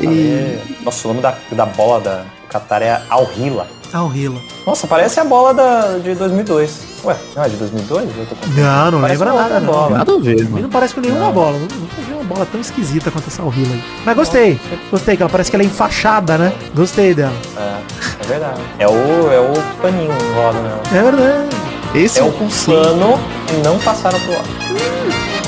É, 0.02 0.58
Nossa, 0.84 1.08
o 1.08 1.12
nome 1.12 1.22
da, 1.22 1.34
da 1.52 1.64
bola 1.64 2.00
da 2.00 2.24
Qatar 2.50 2.82
é 2.82 3.00
Al-Hila. 3.08 3.66
Alrila. 3.92 4.40
Nossa, 4.66 4.86
parece 4.86 5.18
a 5.20 5.24
bola 5.24 5.54
da, 5.54 5.98
de 5.98 6.14
2002. 6.14 6.88
Ué, 7.04 7.16
não 7.34 7.44
é 7.44 7.48
de 7.48 7.56
2002? 7.56 8.08
Eu 8.18 8.26
tô. 8.26 8.34
Não, 8.60 8.90
não 8.90 9.00
Parece 9.00 9.18
lembra 9.24 9.34
nada, 9.42 9.60
não. 9.60 9.72
bola. 9.72 9.98
Nada 9.98 10.12
a 10.14 10.18
ver, 10.18 10.44
mano. 10.48 10.62
não 10.62 10.68
parece 10.70 10.94
com 10.94 11.00
nenhuma 11.00 11.30
bola. 11.30 11.56
Nunca 11.58 11.74
vi 12.06 12.12
uma 12.12 12.24
bola 12.24 12.46
tão 12.50 12.60
esquisita 12.60 13.10
quanto 13.10 13.28
essa 13.28 13.40
Alrila 13.42 13.72
aí. 13.72 13.84
Mas 14.04 14.16
gostei. 14.16 14.60
Gostei, 14.90 15.16
que 15.16 15.22
ela 15.22 15.30
parece 15.30 15.50
que 15.50 15.56
ela 15.56 15.62
é 15.62 15.66
enfaixada, 15.66 16.36
né? 16.36 16.52
Gostei 16.74 17.14
dela. 17.14 17.32
É, 17.56 18.24
é 18.24 18.26
verdade. 18.26 18.60
É 18.78 18.88
o, 18.88 19.32
é 19.32 19.40
o 19.40 19.52
paninho 19.80 20.10
roda 20.34 20.60
nela. 20.60 20.82
É 20.92 21.02
verdade. 21.10 21.56
Esse 21.94 22.18
É 22.18 22.22
é, 22.22 22.24
o 22.24 22.32
conceito. 22.32 22.82
pano 22.82 23.18
e 23.56 23.64
não 23.66 23.78
passaram 23.78 24.18
pro 24.20 24.32
ar. 24.34 24.44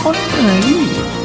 Olha 0.05 0.19
aí. 0.19 1.20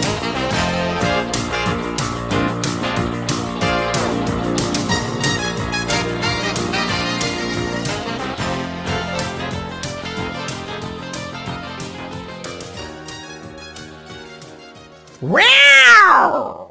Uau! 15.25 16.64